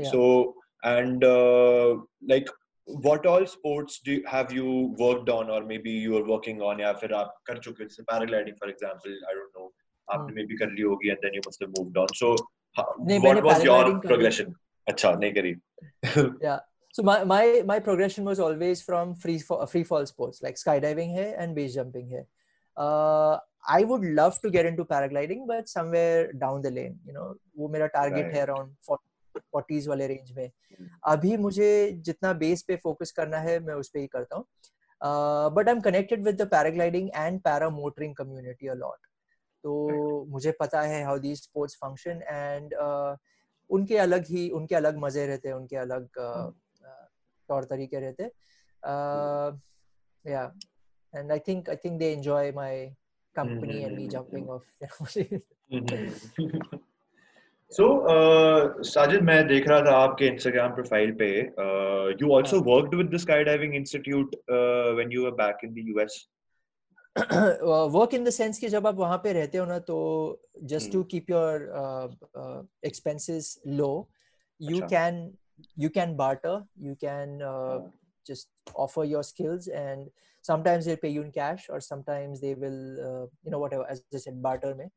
Yeah. 0.77 0.97
So 0.97 1.01
and 1.01 1.25
uh, 1.25 1.97
like, 2.29 2.49
what 2.85 3.27
all 3.27 3.47
sports 3.47 4.01
do 4.05 4.23
have 4.27 4.53
you 4.53 4.97
worked 4.99 5.29
on, 5.29 5.51
or 5.51 5.65
maybe 5.65 5.91
you 5.91 6.17
are 6.17 6.25
working 6.25 6.61
on, 6.61 6.81
या 6.81 6.93
फिर 6.93 7.13
आप 7.13 7.35
कर 7.47 7.59
चुके 7.59 7.83
हो? 7.83 7.89
जैसे 7.89 8.03
paragliding, 8.03 8.55
for 8.65 8.69
example, 8.69 9.13
I 9.31 9.35
don't 9.35 9.59
know. 9.59 9.71
आपने 10.13 10.27
Hmm. 10.27 10.35
maybe 10.35 10.59
कर 10.59 10.71
ली 10.71 10.83
होगी, 10.83 11.11
and 11.11 11.19
then 11.23 11.35
you 11.35 11.43
must 11.47 11.63
have 11.63 11.73
moved 11.79 11.97
on. 11.97 12.09
So, 12.15 12.37
how, 12.79 12.87
नहीं, 13.01 13.21
what 13.21 13.35
मैंने 13.35 13.43
was 13.43 13.65
your 13.65 13.85
paragliding 13.85 14.03
करी। 14.03 14.09
progression? 14.09 14.55
अच्छा, 14.89 15.15
नहीं 15.15 15.33
करी. 15.33 15.61
yeah 16.43 16.59
so 16.91 17.03
my 17.03 17.25
my 17.25 17.63
my 17.63 17.79
progression 17.81 18.25
was 18.25 18.39
always 18.39 18.83
from 18.83 19.15
free 19.15 19.39
fall, 19.39 19.67
free 19.67 19.85
fall 19.85 20.07
sports 20.07 20.43
like 20.43 20.57
skydiving 20.57 21.15
here 21.17 21.35
and 21.39 21.55
base 21.55 21.75
jumping 21.75 22.07
here 22.07 22.27
uh, 22.77 23.39
i 23.69 23.85
would 23.85 24.05
love 24.05 24.41
to 24.41 24.51
get 24.51 24.67
into 24.67 24.85
paragliding 24.85 25.47
but 25.47 25.69
somewhere 25.69 26.33
down 26.33 26.61
the 26.61 26.71
lane 26.71 26.99
you 27.07 27.13
know 27.13 27.35
वो 27.59 27.69
मेरा 27.69 27.89
target 27.95 28.25
है 28.25 28.47
Right. 28.47 28.49
around 28.49 28.71
40s 29.38 29.88
वाले 29.88 30.08
range 30.08 30.38
में। 30.38 30.52
Hmm. 30.52 30.88
अभी 31.04 31.38
मुझे 31.38 31.92
जितना 31.92 32.34
base 32.34 32.62
पे 32.62 32.76
focus 32.76 33.12
करना 33.12 33.38
है 33.38 33.60
मैं 33.60 33.74
उस 33.74 33.90
पे 33.90 34.00
ही 34.00 34.08
करता 34.08 34.36
हूँ। 34.36 34.46
But 35.54 35.70
I 35.70 35.76
am 35.76 35.82
connected 35.82 36.24
with 36.24 36.42
the 36.42 36.48
paragliding 36.48 37.10
and 37.16 37.42
paramotoring 37.70 38.16
community 38.16 38.68
a 38.68 38.74
lot 38.74 38.98
तो 39.64 40.26
मुझे 40.26 40.52
पता 40.52 40.82
है 40.82 41.04
how 41.04 41.20
the 41.20 41.36
sports 41.36 41.76
function 41.76 42.22
and 42.28 42.74
उनके 43.70 43.98
अलग 43.98 44.26
ही 44.26 44.50
उनके 44.50 44.76
अलग 44.76 44.98
मज़े 44.98 45.28
रहते 45.28 45.48
हैं 45.48 45.56
उनके 45.56 45.76
अलग 45.76 46.04
uh, 46.04 46.54
तौर 47.50 47.64
तरीके 47.64 48.00
रहते 48.00 48.24
या 50.32 50.54
and 51.16 51.32
I 51.32 51.40
think 51.40 51.70
I 51.70 51.76
think 51.76 52.00
they 52.00 52.14
enjoy 52.14 52.52
my 52.52 52.96
company 53.36 53.78
and 53.78 53.98
me 53.98 54.08
jumping 54.08 54.50
off 54.50 54.64
So, 57.70 57.86
uh, 58.08 58.82
Sajid, 58.82 59.22
मैं 59.22 59.48
देख 59.48 59.68
रहा 59.68 59.82
था 59.86 59.96
आपके 59.98 60.30
Instagram 60.36 60.76
profile 60.76 61.12
पे. 61.22 61.32
Uh, 61.64 62.16
you 62.20 62.32
also 62.32 62.62
worked 62.62 62.96
with 62.96 63.12
the 63.12 63.20
skydiving 63.20 63.76
institute 63.76 64.36
uh, 64.50 64.94
when 64.96 65.12
you 65.12 65.24
were 65.24 65.36
back 65.44 65.64
in 65.64 65.74
the 65.74 65.84
US. 65.94 66.18
Work 67.18 68.14
in 68.14 68.24
the 68.24 68.30
sense 68.30 68.60
कि 68.60 68.68
जब 68.70 68.88
आप 68.88 68.96
वहाँ 68.96 69.18
पे 69.24 69.32
रहते 69.34 69.58
हो 69.58 69.66
ना 69.66 69.78
तो 69.86 69.98
just 70.72 70.92
to 70.92 71.04
keep 71.14 71.30
your 71.30 71.64
expenses 72.86 73.60
low 73.68 73.90
you 74.62 74.78
अच्छा। 74.78 74.88
Can 74.88 75.32
you 75.84 75.90
can 75.94 76.12
barter 76.18 76.56
you 76.88 76.96
can 77.04 77.32
uh, 77.42 77.52
हाँ. 77.52 77.92
just 78.26 78.50
offer 78.76 79.04
your 79.12 79.24
skills 79.24 79.68
and 79.68 80.12
sometimes 80.50 80.86
they'll 80.86 81.02
pay 81.06 81.10
you 81.10 81.24
in 81.24 81.32
cash 81.38 81.66
or 81.70 81.80
sometimes 81.86 82.42
they 82.42 82.54
will 82.64 83.00
uh, 83.08 83.26
you 83.44 83.54
know 83.54 83.62
whatever 83.64 83.88
as 83.94 84.04
I 84.14 84.22
said 84.26 84.42
barter 84.44 84.74
में 84.76 84.90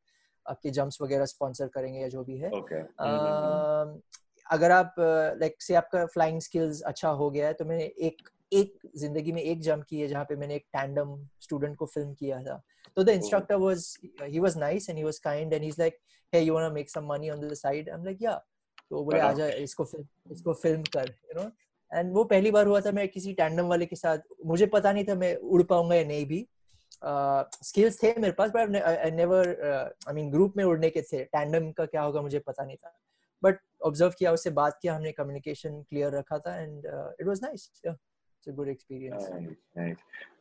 आपके 0.47 0.71
jumps 0.71 1.01
वगैरह 1.03 1.25
sponsor 1.27 1.69
करेंगे 1.75 2.01
या 2.01 2.09
जो 2.09 2.25
भी 2.25 2.37
है। 2.39 2.51
Okay. 2.53 2.83
Um, 3.05 4.01
अगर 4.47 4.71
आप 4.71 4.95
लाइक 5.41 5.63
से 5.63 5.75
आपका 5.75 6.05
फ्लाइंग 6.07 6.41
स्किल्स 6.41 6.81
अच्छा 6.83 7.09
हो 7.19 7.31
गया 7.31 7.47
है 7.47 7.53
तो 7.53 7.65
मैंने 7.65 7.85
एक 7.85 8.29
एक 8.53 8.79
ज़िंदगी 8.97 9.33
में 9.33 9.41
एक 9.43 9.61
जंप 9.63 9.85
की 9.89 10.01
है 10.01 10.07
जहाँ 10.09 10.25
पे 10.25 10.37
मैंने 10.37 10.55
एक 10.55 10.65
टैंडम 10.73 11.17
स्टूडेंट 11.41 11.77
को 11.77 11.87
फ़िल्म 11.87 12.13
किया 12.15 12.41
था। 12.43 12.61
तो 12.97 13.03
the 13.05 13.09
instructor 13.09 13.57
was 13.57 13.87
he 14.23 14.39
was 14.41 14.57
nice 14.59 14.89
and 14.91 14.99
he 14.99 15.05
was 15.05 15.19
kind 15.19 15.53
and 15.53 15.63
he 15.63 15.69
is 15.69 15.77
like 15.79 15.99
hey 16.33 16.41
you 16.41 16.55
want 16.55 16.69
to 16.69 16.75
make 16.75 16.91
some 16.91 17.07
money 17.07 17.31
on 17.31 17.41
the 17.41 17.55
side 17.55 17.89
I 17.91 17.95
am 17.97 18.05
like 18.05 18.23
yeah 18.23 18.35
तो 18.91 19.05
बोले 19.05 19.21
आजा 19.21 19.47
इसको 19.65 19.85
film 19.85 20.33
इसको 20.33 20.53
film 20.55 20.83
कर 20.97 21.15
you 21.31 21.43
know 21.43 21.51
and 21.93 22.13
वो 22.15 22.25
पहली 22.25 22.51
बार 22.51 22.67
हुआ 22.67 22.81
था 22.81 22.93
मैं 22.93 23.07
किसी 23.09 23.33
टैंडम 23.35 23.67
वाले 23.67 23.87
के 23.87 23.97
साथ 23.97 24.19
मुझे 24.47 24.67
पता 24.75 24.93
नहीं 24.93 25.05
था 25.05 25.15
मैं 25.15 25.35
उड़ 25.37 25.63
पाऊँगा 25.63 25.95
या 25.95 26.05
नहीं 26.05 26.27
भी। 26.27 26.47
स्किल्स 27.05 27.97
uh, 27.97 28.03
थे 28.03 28.15
मेरे 28.21 28.33
पास 28.33 28.51
but 28.51 28.77
I 28.77 29.11
never 29.11 29.49
I 30.09 30.15
mean 30.15 30.31
group 30.31 30.55
में 30.57 30.65
उड़ने 30.65 30.91
के 30.91 31.03
थे। 31.03 31.25
टैंडम 31.25 31.71
का 31.73 31.87
क्या 31.87 32.03
होगा 32.03 32.23
मुझे 32.23 32.39
पता 32.39 32.65
नहीं 32.65 32.77
था। 32.77 32.97
बट 33.43 33.59
ऑब्ज़र्व 33.85 34.13
किया 34.19 34.33
उससे 34.33 34.51
बात 34.51 34.79
किया 34.83 34.95
हमने 34.97 35.13
कम्युनिकेशन 35.13 35.83
क्लियर 35.83 36.13
रखा 36.13 36.39
था 36.39 36.57
and 36.57 36.87
it 37.21 37.27
was 37.27 37.41
nice 37.43 37.71
it's 37.87 38.49
a 38.49 38.53
good 38.53 38.69
experience 38.69 39.29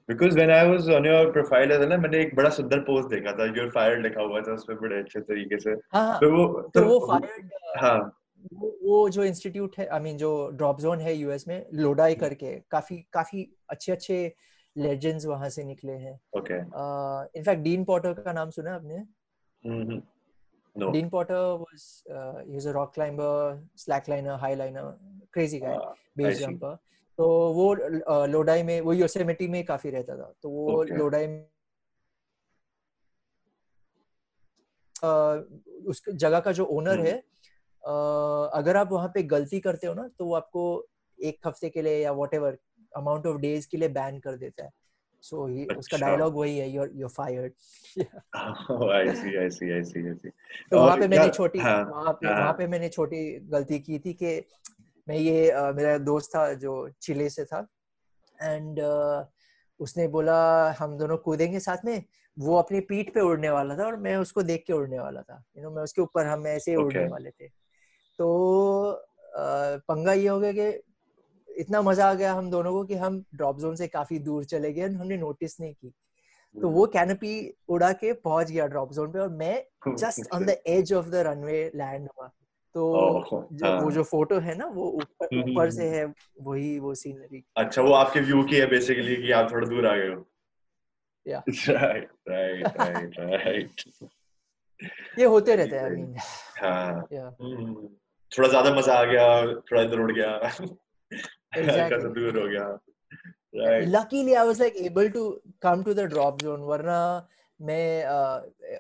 because 0.10 0.36
when 0.36 0.52
I 0.52 0.70
was 0.70 0.90
on 0.90 1.06
your 1.06 1.32
profile 1.32 1.72
ना 1.72 1.98
मैंने 1.98 2.22
एक 2.22 2.36
बड़ा 2.36 2.50
सुंदर 2.50 2.80
पोस्ट 2.80 3.10
देखा 3.10 3.32
था 3.32 3.46
योर 3.46 3.70
फायर्ड 3.70 4.02
लिखा 4.04 4.22
हुआ 4.22 4.42
था 4.42 4.54
उसमें 4.54 4.78
बड़े 4.80 5.00
अच्छे 5.00 5.20
तरीके 5.20 5.60
से। 5.60 5.72
हाँ, 5.72 6.06
हाँ। 6.08 6.20
तो 6.20 6.32
वो 6.32 6.62
तो, 6.62 6.80
तो 6.80 6.86
वो 6.86 7.00
फायर्ड 7.00 7.50
हाँ। 7.78 8.00
वो, 8.54 8.78
वो 8.84 9.10
जो 9.10 9.24
इंस्टीट्यूट 9.24 9.76
है 9.78 9.88
आई 9.88 10.00
मीन 10.00 10.18
जो 10.18 10.50
ड्रॉप 10.54 10.80
जोन 10.80 11.00
है 11.00 11.16
यूएस 11.16 11.48
में 11.48 11.66
लोडाई 11.74 12.12
hmm. 12.12 12.22
करके 12.22 12.56
काफ़ी 12.72 12.98
काफ़ी 13.14 13.58
अच्छे 13.70 13.92
अच्छे 13.92 14.36
लेजेंड्स 14.80 15.26
वहाँ 15.26 15.50
से 15.50 15.64
निकले 15.64 15.94
हैं। 16.06 16.20
ओके 16.38 16.58
इनफैक्ट 17.40 17.62
डीन 17.64 17.84
पॉटर 17.86 18.14
का 18.22 18.34
नाम 18.34 18.50
सुना 18.60 18.76
आपने? 18.76 19.04
No. 20.76 20.92
Dean 20.92 21.10
Potter 21.10 21.58
was 21.58 22.04
uh, 22.10 22.42
he 22.48 22.54
was 22.56 22.66
a 22.66 22.74
rock 22.74 22.94
climber, 22.94 23.60
slackliner, 23.76 24.36
highliner, 24.40 24.84
crazy 25.34 25.60
guy, 25.60 25.72
uh, 25.76 25.94
base 26.16 26.40
jumper. 26.40 26.76
तो 27.18 27.26
वो 27.54 27.66
लोडाई 28.26 28.64
में 28.64 28.80
वो 28.82 28.94
योसेमिटी 28.94 29.48
में 29.48 29.64
काफ़ी 29.66 29.90
रहता 29.90 30.16
था। 30.18 30.32
तो 30.42 30.50
वो 30.50 30.84
okay. 30.84 30.98
लोडाई 30.98 31.28
में 31.28 31.48
उस 35.88 36.04
जगह 36.10 36.40
का 36.40 36.52
जो 36.52 36.66
ओनर 36.78 37.00
है 37.08 37.18
अगर 38.60 38.78
आप 38.78 38.92
वहाँ 38.92 39.12
पे 39.14 39.24
गलती 39.34 39.60
करते 39.60 39.88
हो 39.88 39.94
ना 39.94 40.08
तो 40.20 40.26
वो 40.26 40.34
आपको 40.36 40.64
एक 41.20 41.48
हफ़्ते 41.48 41.70
के 41.70 41.82
लिए 41.82 41.98
या 42.04 42.12
what 42.12 42.34
ever 42.34 42.58
amount 42.98 43.26
of 43.28 43.38
days 43.38 43.68
के 43.72 43.78
लिए 43.78 43.90
बैन 43.90 44.20
कर 44.20 44.36
देता 44.38 44.64
है 44.64 44.72
सो 45.24 45.38
so, 45.38 45.62
अच्छा. 45.62 45.76
उसका 45.76 45.98
डायलॉग 45.98 46.36
वही 46.36 46.58
है 46.58 46.70
you 46.70 46.86
you 46.96 47.08
fired 47.08 47.54
I 48.00 49.16
see 49.16 49.36
I 49.38 49.50
see 49.50 49.72
I 49.74 49.84
see 49.84 50.08
I 50.08 50.14
see 50.14 50.30
तो 50.30 50.80
वहाँ 50.80 50.98
पे 50.98 51.08
मैंने 51.08 51.30
छोटी 51.30 51.60
हाँ, 51.60 51.84
वहाँ 51.86 52.14
पे 52.14 52.28
वहाँ 52.28 52.42
हाँ। 52.42 52.54
पे 52.54 52.68
मैंने 52.68 52.90
छोटी 52.90 53.24
गलती 53.50 53.80
की 53.80 54.00
थी 54.00 54.14
कि 54.14 54.42
मैं 55.08 55.18
ये 55.18 55.52
uh, 55.52 55.76
मेरा 55.76 55.98
दोस्त 55.98 56.30
था 56.36 56.54
जो 56.54 56.74
चिले 57.02 57.30
से 57.30 57.46
था 57.46 57.68
एंड 58.44 58.80
uh, 58.80 59.26
उसने 59.80 60.08
बोला 60.08 60.40
हम 60.80 60.98
दोनों 60.98 61.18
कूदेंगे 61.18 61.60
साथ 61.60 61.86
में 61.86 62.04
वो 62.38 62.58
अपनी 62.58 62.80
पीठ 62.82 63.14
पे 63.14 63.22
उड़ने 63.22 63.50
वाला 63.50 63.76
था 63.78 63.86
और 63.86 63.96
मैं 63.98 64.16
उसको 64.18 64.44
देख 64.44 64.64
के 64.68 64.74
उड़ने 64.74 65.00
वाला 65.00 65.22
था 65.22 65.44
यू 65.58 65.64
नो 65.64 65.72
मैं 65.72 65.84
उसके 65.84 66.02
ऊपर 66.02 66.26
हम 66.26 66.48
ऐसे 66.48 66.72
okay. 66.72 66.86
उड़ने 66.86 67.08
वाले 67.08 67.30
थे 67.32 67.48
तो 68.20 68.28
uh, 68.92 69.82
पंगा 69.88 70.14
ये 70.14 70.28
हो 70.28 70.40
गया 70.40 70.52
कि 70.52 70.89
इतना 71.60 71.82
मज़ा 71.82 72.10
आ 72.10 72.14
गया 72.14 72.34
हम 72.34 72.50
दोनों 72.52 72.72
को 72.74 72.84
कि 72.84 72.96
हम 72.96 73.24
ड्रॉप 73.36 73.60
जोन 73.60 73.76
से 73.76 73.88
काफ़ी 73.88 74.20
दूर 74.20 74.44
चले 74.46 74.72
गए 74.74 74.88
हमने 74.90 75.18
नोटिस 75.18 75.60
नहीं 75.60 75.74
की। 75.74 75.94
तो 76.56 76.70
वो 76.70 76.86
कैनपी 76.88 77.34
उड़ा 77.70 77.92
के 77.94 78.14
पहुँच 78.20 78.52
गया 78.52 78.66
ड्रॉप 78.68 78.94
जोन 78.94 79.12
पे 79.12 79.20
और 79.20 79.30
मैं 79.36 79.96
just 79.98 80.34
on 80.34 80.46
the 80.46 80.56
edge 80.68 80.94
of 80.94 81.10
the 81.10 81.16
runway 81.28 81.64
land 81.76 82.08
हुआ। 82.10 82.28
तो 82.76 82.84
जो 83.52 83.66
हाँ. 83.66 83.80
वो 83.82 83.92
जो 83.92 84.04
फ़ोटो 84.04 84.40
है 84.40 84.56
ना 84.58 84.66
वो 84.66 84.90
ऊपर 84.92 85.26
हम्म, 85.26 85.42
हम्म, 85.42 85.52
ऊपर 85.52 85.70
से 85.72 85.84
हम्म। 85.84 85.96
है 85.96 86.14
वही 86.42 86.80
वो 86.80 86.94
सीनरी 86.96 87.44
अच्छा 87.58 87.82
वो 87.82 87.94
आपके 87.94 88.20
व्यू 88.22 88.44
की 88.44 88.56
है 88.56 88.66
बेसिकली 88.70 89.16
कि 89.16 89.32
आप 89.32 89.52
थोड़ा 89.52 89.68
दूर 89.68 89.88
आ 89.88 89.96
गए 89.96 90.08
हो। 90.08 90.26
Yeah 91.26 91.44
right 91.48 92.10
right 92.30 92.78
right 92.78 93.20
right 93.20 93.82
ये 95.20 95.26
होते 95.26 95.56
रहते 95.56 95.76
हैं 95.76 95.84
आई 95.84 95.90
मीन 95.92 96.16
हाँ। 96.60 97.32
थोड़ा 98.32 98.48
ज़्यादा 98.50 98.74
मज़ा 98.76 98.94
आ 98.94 99.04
गया 99.04 99.26
थोड़ा 99.46 99.82
इधर 99.82 100.00
उड़ 100.00 100.12
गया। 100.12 100.52
exactly. 101.58 102.42
हो 102.42 102.48
गया 102.48 102.80
right. 103.56 103.88
luckily 103.90 104.36
i 104.36 104.44
was 104.44 104.60
like 104.60 104.76
able 104.76 105.10
to 105.10 105.42
come 105.66 105.84
to 105.84 105.94
the 105.94 106.08
drop 106.16 106.42
zone 106.42 106.60
वरना 106.60 107.28
मैं 107.62 108.06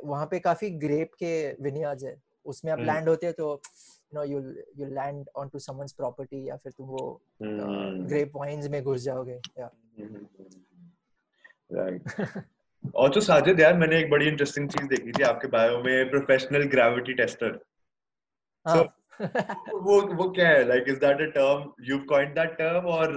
वहाँ 0.05 0.25
पे 0.25 0.39
काफ़ी 0.39 0.69
ग्रेप 0.69 1.11
के 1.13 1.63
विनियार्ड्स 1.63 2.03
है 2.03 2.21
उसमें 2.45 2.71
आप 2.71 2.79
लैंड 2.79 2.99
hmm. 2.99 3.07
होते 3.07 3.25
हैं 3.25 3.35
तो 3.35 3.61
you 4.15 4.19
know 4.19 4.23
you 4.23 4.39
you 4.77 4.85
land 4.85 5.25
on 5.35 5.49
someone's 5.55 5.91
property 5.93 6.49
या 6.49 6.57
फिर 6.57 6.71
तुम 6.71 6.87
वो 6.87 7.21
ग्रेप 7.43 8.31
uh, 8.31 8.39
वाइन्स. 8.39 8.69
में 8.69 8.83
घुस 8.83 9.01
जाओगे 9.01 9.41
या 9.59 9.71
राइट 11.73 12.03
और 12.95 13.09
तो 13.09 13.21
साजिद 13.21 13.59
यार 13.59 13.73
मैंने 13.73 13.99
एक 13.99 14.09
बड़ी 14.09 14.27
इंटरेस्टिंग 14.27 14.69
चीज़ 14.69 14.87
देखी 14.87 15.11
थी 15.11 15.23
आपके 15.23 15.47
बायो 15.47 15.83
में 15.83 16.09
प्रोफेशनल 16.09 16.63
ग्रेविटी 16.63 17.13
टेस्टर 17.13 17.59
वो 19.21 20.01
वो 20.15 20.29
क्या 20.31 20.47
है? 20.49 20.63
Like 20.67 20.85
is 20.87 20.99
that 20.99 21.21
a 21.21 21.31
term 21.35 21.71
you 21.89 21.99
coined 22.09 22.33
that 22.35 22.57
term 22.57 22.85
और 22.87 23.13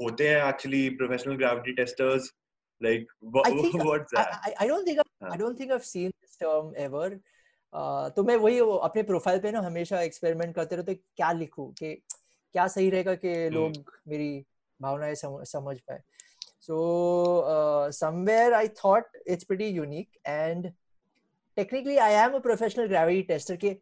होते 0.00 0.28
हैं 0.28 0.42
actually 0.48 0.88
professional 0.96 1.36
gravity 1.36 1.72
testers 1.72 2.32
like 2.80 3.12
what's 3.24 4.12
that 4.14 4.54
I 4.60 4.68
don't 4.68 4.86
think 4.86 5.00
I 5.00 5.38
don't 5.38 5.58
think 5.60 5.70
I 5.70 5.76
have 5.76 5.84
seen 5.84 6.10
this 6.10 6.38
term 6.40 6.72
ever 6.84 7.18
तो 8.16 8.22
मैं 8.24 8.36
वही 8.36 8.58
अपने 8.82 9.02
प्रोफ़ाइल 9.02 9.40
पे 9.40 9.50
ना 9.50 9.60
हमेशा 9.60 10.00
एक्सपेरिमेंट 10.02 10.54
करते 10.54 10.76
रहते 10.76 10.94
क्या 10.94 11.32
लिखूं 11.32 11.66
कि 11.72 11.94
क्या 12.54 12.66
सही 12.68 12.90
रहेगा 12.90 13.14
कि 13.14 13.48
लोग 13.50 13.92
मेरी 14.08 14.44
भावनाएँ 14.80 15.14
समझ 15.14 15.78
पाए। 15.80 16.00
So 16.60 17.90
somewhere 17.92 18.52
I 18.54 18.68
thought 18.84 19.16
it's 19.26 19.44
pretty 19.44 19.66
unique 19.66 20.08
and 20.26 20.72
technically 21.56 21.96
I 21.96 22.12
am 22.14 22.32
a 22.32 22.38
professional 22.38 22.86
gravity 22.86 23.22
tester 23.22 23.56
के 23.56 23.76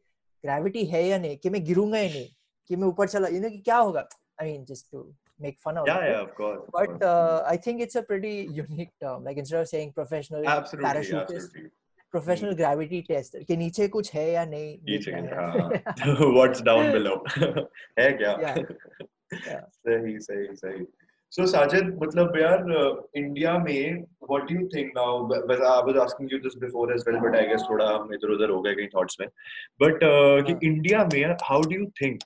ग्रेविटी 0.47 0.85
है 0.95 1.07
या 1.07 1.19
नहीं 1.19 1.37
कि 1.43 1.51
मैं 1.51 1.65
गिरूँगा 1.65 1.99
या 1.99 2.09
नहीं 2.09 2.29
कि 2.69 2.77
मैं 2.77 2.89
ऊपर 2.89 3.09
चला 3.09 3.29
यू 3.29 3.41
नो 3.41 3.51
कि 3.51 3.59
क्या 3.59 3.77
होगा 3.77 4.09
I 4.43 4.53
mean 4.53 4.65
just 4.65 4.91
to 4.93 5.13
make 5.41 5.59
fun 5.59 5.77
of 5.77 5.87
yeah, 5.87 5.99
it. 5.99 6.11
Yeah, 6.11 6.21
of 6.21 6.35
course. 6.35 6.61
But 6.73 6.91
of 6.91 7.01
course. 7.01 7.03
uh, 7.03 7.43
I 7.47 7.57
think 7.57 7.81
it's 7.81 7.97
a 7.97 8.03
pretty 8.03 8.49
unique 8.53 8.93
term. 9.01 9.25
Like 9.25 9.37
instead 9.37 9.61
of 9.61 9.69
saying 9.69 9.93
professional 9.93 10.47
absolutely, 10.47 10.91
parachutist, 10.91 11.23
absolutely. 11.23 11.71
professional 12.11 12.55
mm. 12.55 12.57
gravity 12.57 13.03
tester. 13.03 13.41
कि 13.49 13.57
नीचे 13.57 13.89
कुछ 13.89 14.13
है 14.15 14.31
या 14.31 14.45
नहीं? 14.45 14.77
नीचे 14.91 15.11
हाँ. 15.11 16.35
What's 16.37 16.63
down 16.71 16.93
below? 16.93 17.17
है 17.99 18.13
क्या? 18.13 18.37
Yeah. 18.41 18.59
yeah. 19.33 19.65
सही 19.87 20.19
सही 20.29 20.55
सही. 20.57 20.87
So 21.37 21.43
Sajid, 21.43 21.87
मतलब 22.03 22.37
यार 22.37 22.61
इंडिया 23.17 23.59
में 23.59 24.05
what 24.29 24.47
do 24.49 24.55
you 24.55 24.69
think 24.73 24.95
now? 24.95 25.25
But 25.25 25.63
I 25.63 25.81
was 25.81 25.97
asking 25.97 26.29
you 26.31 26.41
this 26.41 26.55
before 26.55 26.93
as 26.93 27.05
well, 27.07 27.21
but 27.21 27.37
I 27.37 27.47
guess 27.47 27.63
थोड़ा 27.71 27.89
हम 27.95 28.13
इधर 28.15 28.33
उधर 28.35 28.51
हो 28.51 28.61
गए 28.63 28.75
कहीं 28.75 28.89
thoughts 28.89 29.21
में. 29.21 29.29
But 29.83 30.05
uh, 30.09 30.43
कि 30.47 30.67
इंडिया 30.67 31.05
में 31.13 31.37
how 31.49 31.61
do 31.63 31.79
you 31.79 31.91
think 32.03 32.25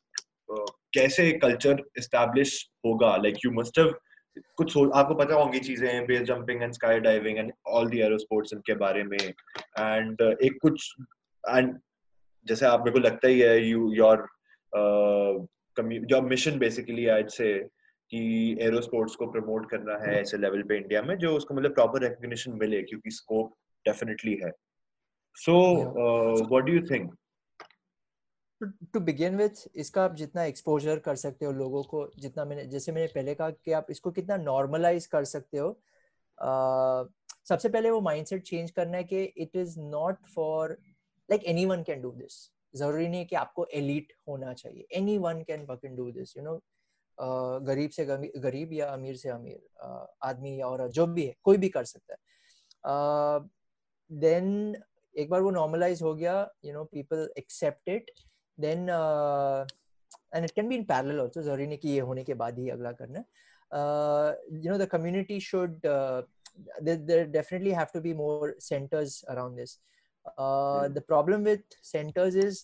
uh, 0.56 0.70
कैसे 0.94 1.30
कल्चर 1.44 1.82
एस्टैब्लिश 1.98 2.70
होगा? 2.86 3.16
Like 3.24 3.42
you 3.44 3.52
must 3.60 3.80
have 3.82 3.94
कुछ 4.56 4.76
आपको 4.76 5.14
पता 5.14 5.34
होंगी 5.34 5.58
चीज़ें 5.58 6.06
base 6.06 6.22
jumping 6.26 6.62
and 6.62 6.72
sky 6.72 7.00
diving 7.00 7.38
and 7.38 7.52
all 7.66 7.88
the 7.90 7.94
aero 7.94 8.18
sports 8.18 8.52
इनके 8.52 8.74
बारे 8.82 9.02
में 9.04 9.18
एंड 9.18 10.22
uh, 10.22 10.34
एक 10.46 10.58
कुछ 10.62 10.94
एंड 11.48 11.78
जैसे 12.46 12.66
आप 12.66 12.80
मेरे 12.80 12.90
को 12.90 12.98
लगता 12.98 13.28
ही 13.28 13.40
है 13.40 13.68
you 13.68 13.92
your 13.94 14.26
your 16.10 16.22
mission 16.22 16.58
basically 16.58 17.06
आज 17.06 17.30
से 17.30 17.68
कि 18.12 18.56
एरो 18.60 18.80
स्पोर्ट्स 18.80 19.14
को 19.16 19.26
प्रमोट 19.32 19.70
करना 19.70 19.96
है 19.98 20.20
ऐसे 20.20 20.38
लेवल 20.38 20.62
पे 20.62 20.76
इंडिया 20.76 21.02
में 21.02 21.16
जो 21.18 21.36
उसको 21.36 21.54
मतलब 21.54 21.74
प्रॉपर 21.74 22.02
रिकग्निशन 22.02 22.52
मिले 22.60 22.82
क्योंकि 22.82 23.10
स्कोप 23.10 23.54
डेफिनेटली 23.86 24.34
है। 24.44 24.50
So 25.36 25.54
what 26.48 26.64
do 26.64 26.72
you 26.72 26.82
think 26.86 27.14
to 28.94 29.00
begin 29.00 29.36
with 29.36 29.68
इसका 29.76 30.04
आप 30.04 30.14
जितना 30.14 30.44
एक्सपोजर 30.44 30.98
कर 30.98 31.16
सकते 31.16 31.46
हो 31.46 31.52
लोगों 31.52 31.82
को 31.82 32.10
जितना 32.18 32.44
मैंने 32.44 32.64
जैसे 32.66 32.92
मैंने 32.92 33.06
पहले 33.14 33.34
कहा 33.34 33.50
कि 33.50 33.72
आप 33.72 33.86
इसको 33.90 34.10
कितना 34.10 34.36
नॉर्मलाइज 34.36 35.06
कर 35.06 35.24
सकते 35.24 35.58
हो 35.58 35.68
uh, 35.68 37.12
सबसे 37.48 37.68
पहले 37.68 37.90
वो 37.90 38.00
माइंडसेट 38.00 38.42
चेंज 38.42 38.70
करना 38.70 38.96
है 38.96 39.04
कि 39.04 39.22
it 39.36 39.56
is 39.56 39.78
not 39.80 40.26
for 40.34 40.76
like 41.28 41.44
anyone 41.66 41.82
can 41.82 42.02
do 42.02 42.10
this 42.12 42.34
ज़रूरी 42.76 43.06
नहीं 43.08 43.20
है 43.20 43.24
कि 43.26 43.36
आपको 43.36 43.66
एलिट 43.74 44.12
होना 44.28 44.52
चाहिए। 44.54 44.86
Anyone 45.18 45.42
can 45.42 45.64
can 45.66 45.96
do 45.96 46.10
this 46.10 46.36
you 46.36 46.42
know 46.44 46.60
गरीब 47.20 47.90
से 47.90 48.04
गरीब 48.06 48.72
या 48.72 48.86
अमीर 48.92 49.16
से 49.16 49.28
अमीर 49.28 50.06
आदमी 50.24 50.58
या 50.60 50.66
औरत 50.66 50.90
जो 50.98 51.06
भी 51.06 51.26
है 51.26 51.34
कोई 51.44 51.56
भी 51.56 51.68
कर 51.68 51.84
सकता 51.84 52.14
है। 52.14 52.18
देन 54.10 54.76
एक 55.14 55.30
बार 55.30 55.40
वो 55.42 55.50
नॉर्मलाइज 55.50 56.02
हो 56.02 56.14
गया 56.14 56.34
you 56.64 56.72
know 56.72 56.84
people 56.92 57.28
accept 57.38 57.88
it 57.88 58.10
then 58.58 58.88
and 60.34 60.44
it 60.44 60.50
can 60.50 60.68
be 60.68 60.76
in 60.76 60.84
parallel 60.84 61.20
also 61.20 61.42
ज़रूरी 61.42 61.66
नहीं 61.66 61.78
कि 61.78 61.88
ये 61.88 62.00
होने 62.00 62.24
के 62.24 62.34
बाद 62.42 62.58
ही 62.58 62.68
अगला 62.70 62.92
करना। 63.02 63.24
You 64.64 64.70
know 64.70 64.78
the 64.78 64.88
community 64.92 65.40
should 65.52 65.80
there 66.86 67.24
definitely 67.34 67.72
have 67.78 67.90
to 67.90 68.00
be 68.04 68.12
more 68.20 68.46
centers 68.68 69.12
around 69.32 69.58
this 69.60 69.74
uh, 70.44 70.88
the 70.94 71.02
problem 71.10 71.44
with 71.48 71.76
centers 71.88 72.38
is 72.44 72.56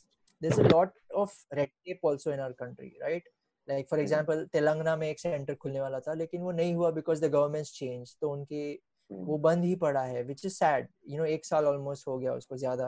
there's 0.43 0.59
a 0.63 0.65
lot 0.73 0.97
of 1.21 1.37
red 1.59 1.71
tape 1.85 2.09
also 2.11 2.33
in 2.37 2.43
our 2.47 2.57
country 2.63 2.89
right? 3.03 3.29
Like 3.69 3.89
for 3.91 4.01
example 4.01 4.45
Telangana 4.53 4.97
में 4.97 5.09
एक 5.09 5.21
centre 5.21 5.55
खुलने 5.55 5.81
वाला 5.81 6.01
था 6.01 6.15
लेकिन 6.15 6.41
वो 6.43 6.53
नहीं 6.53 6.75
हुआ 6.75 6.91
because 6.91 7.25
the 7.25 7.31
government 7.31 7.67
change 7.75 8.17
तो 8.21 8.31
उनके 8.31 8.65
Hmm. 9.11 9.25
वो 9.27 9.37
बंद 9.39 9.65
ही 9.65 9.75
पड़ा 9.77 10.03
है 10.03 10.23
which 10.23 10.45
is 10.47 10.53
sad 10.55 10.87
you 11.09 11.19
know 11.19 11.25
एक 11.25 11.45
साल 11.45 11.67
ऑलमोस्ट 11.67 12.07
हो 12.09 12.17
गया 12.19 12.33
उसको 12.35 12.57
ज़्यादा 12.57 12.87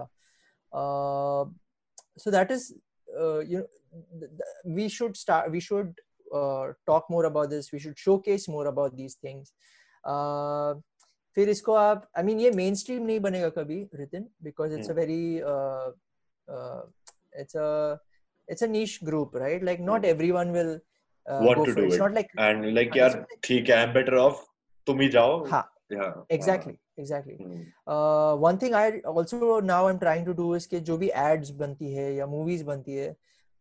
so 2.19 2.31
that 2.31 2.51
is 2.51 2.73
you 3.51 3.59
know 3.59 4.73
we 4.75 4.89
should 4.89 5.15
start 5.17 5.51
we 5.53 5.61
should 5.61 6.01
talk 6.87 7.07
more 7.11 7.25
about 7.25 7.49
this 7.49 7.73
we 7.75 7.81
should 7.81 7.95
showcase 7.97 8.49
more 8.49 8.67
about 8.67 8.95
these 8.95 9.17
things 9.25 9.53
फिर 11.37 11.49
इसको 11.49 11.75
आप 11.75 12.09
आई 12.17 12.23
I 12.23 12.27
मीन 12.27 12.37
mean, 12.37 12.45
ये 12.45 12.51
मेन 12.57 12.75
स्ट्रीम 12.75 13.03
नहीं 13.03 13.21
बनेगा 13.21 13.49
कभी 13.61 13.83
Ritin 13.95 14.29
because 14.43 14.75
it's 14.75 14.91
a. 14.91 14.95
Very 14.95 15.43
it's 17.41 17.55
a 17.57 18.01
it's 18.49 18.63
a 18.63 18.67
niche 18.73 18.99
group 19.05 19.35
right 19.35 19.63
like 19.69 19.81
not 19.81 20.05
Hmm. 20.05 20.11
everyone 20.11 20.53
will 20.57 20.73
uh, 21.27 21.45
Want 21.47 21.65
to 21.65 21.75
do 21.75 21.83
it. 21.83 21.89
it's 21.89 21.99
not 21.99 22.13
like 22.13 22.29
And 22.39 22.67
like, 22.75 22.93
हाँ, 22.99 23.25
ठीक 23.45 23.69
है, 23.71 23.77
I'm 23.85 23.95
better 23.95 24.19
off. 24.19 24.45
तुम 24.87 25.01
ही 25.01 25.09
जाओ. 25.17 25.47
हाँ 25.49 25.65
Yeah. 25.93 26.13
exactly 26.35 26.73
exactly 26.99 27.35
Hmm. 27.41 27.59
uh, 27.95 28.35
one 28.45 28.57
thing 28.63 28.73
i 28.75 28.85
also 29.11 29.61
now 29.71 29.81
i'm 29.89 29.99
trying 29.99 30.25
to 30.29 30.35
do 30.41 30.47
is 30.59 30.67
कि 30.67 30.81
जो 30.89 30.97
भी 30.99 31.11
ads 31.25 31.51
बनती 31.61 31.93
है 31.95 32.07
या 32.15 32.27
movies 32.33 32.63
बनती 32.71 32.97
है 32.97 33.11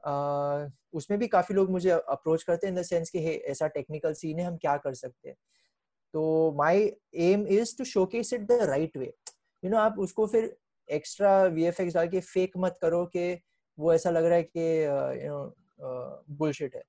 uh, 0.03 0.69
उसमें 1.01 1.17
भी 1.19 1.27
काफ़ी 1.27 1.55
लोग 1.55 1.69
मुझे 1.71 1.89
अप्रोच 1.89 2.43
करते 2.43 2.67
हैं 2.67 2.73
इन 2.73 2.79
द 2.79 2.83
सेंस 2.86 3.09
कि 3.09 3.19
hey, 3.25 3.38
ऐसा 3.51 3.67
टेक्निकल 3.77 4.13
सीन 4.21 4.39
है 4.39 4.45
हम 4.45 4.57
क्या 4.57 4.75
कर 4.86 4.93
सकते 4.93 5.29
हैं 5.29 5.36
तो 6.13 6.51
my 6.57 6.79
aim 7.29 7.45
is 7.57 7.77
to 7.77 7.83
showcase 7.86 8.33
it 8.33 8.47
the 8.51 8.59
right 8.69 8.97
way 8.97 9.13
you 9.63 9.69
know 9.71 9.77
आप 9.77 9.99
उसको 10.07 10.27
फिर 10.27 10.55
एक्स्ट्रा 10.89 11.41
वीएफएक्स 11.57 11.93
डाल 11.93 12.07
के 12.07 12.19
फेक 12.33 12.57
मत 12.65 12.77
करो 12.81 13.05
कि 13.15 13.33
वो 13.78 13.93
ऐसा 13.93 14.09
लग 14.09 14.26
रहा 14.26 14.36
है 14.36 14.43
कि 14.43 15.26
यू 15.26 15.32
नो 15.32 16.36
बुलशिट 16.38 16.76
है। 16.76 16.84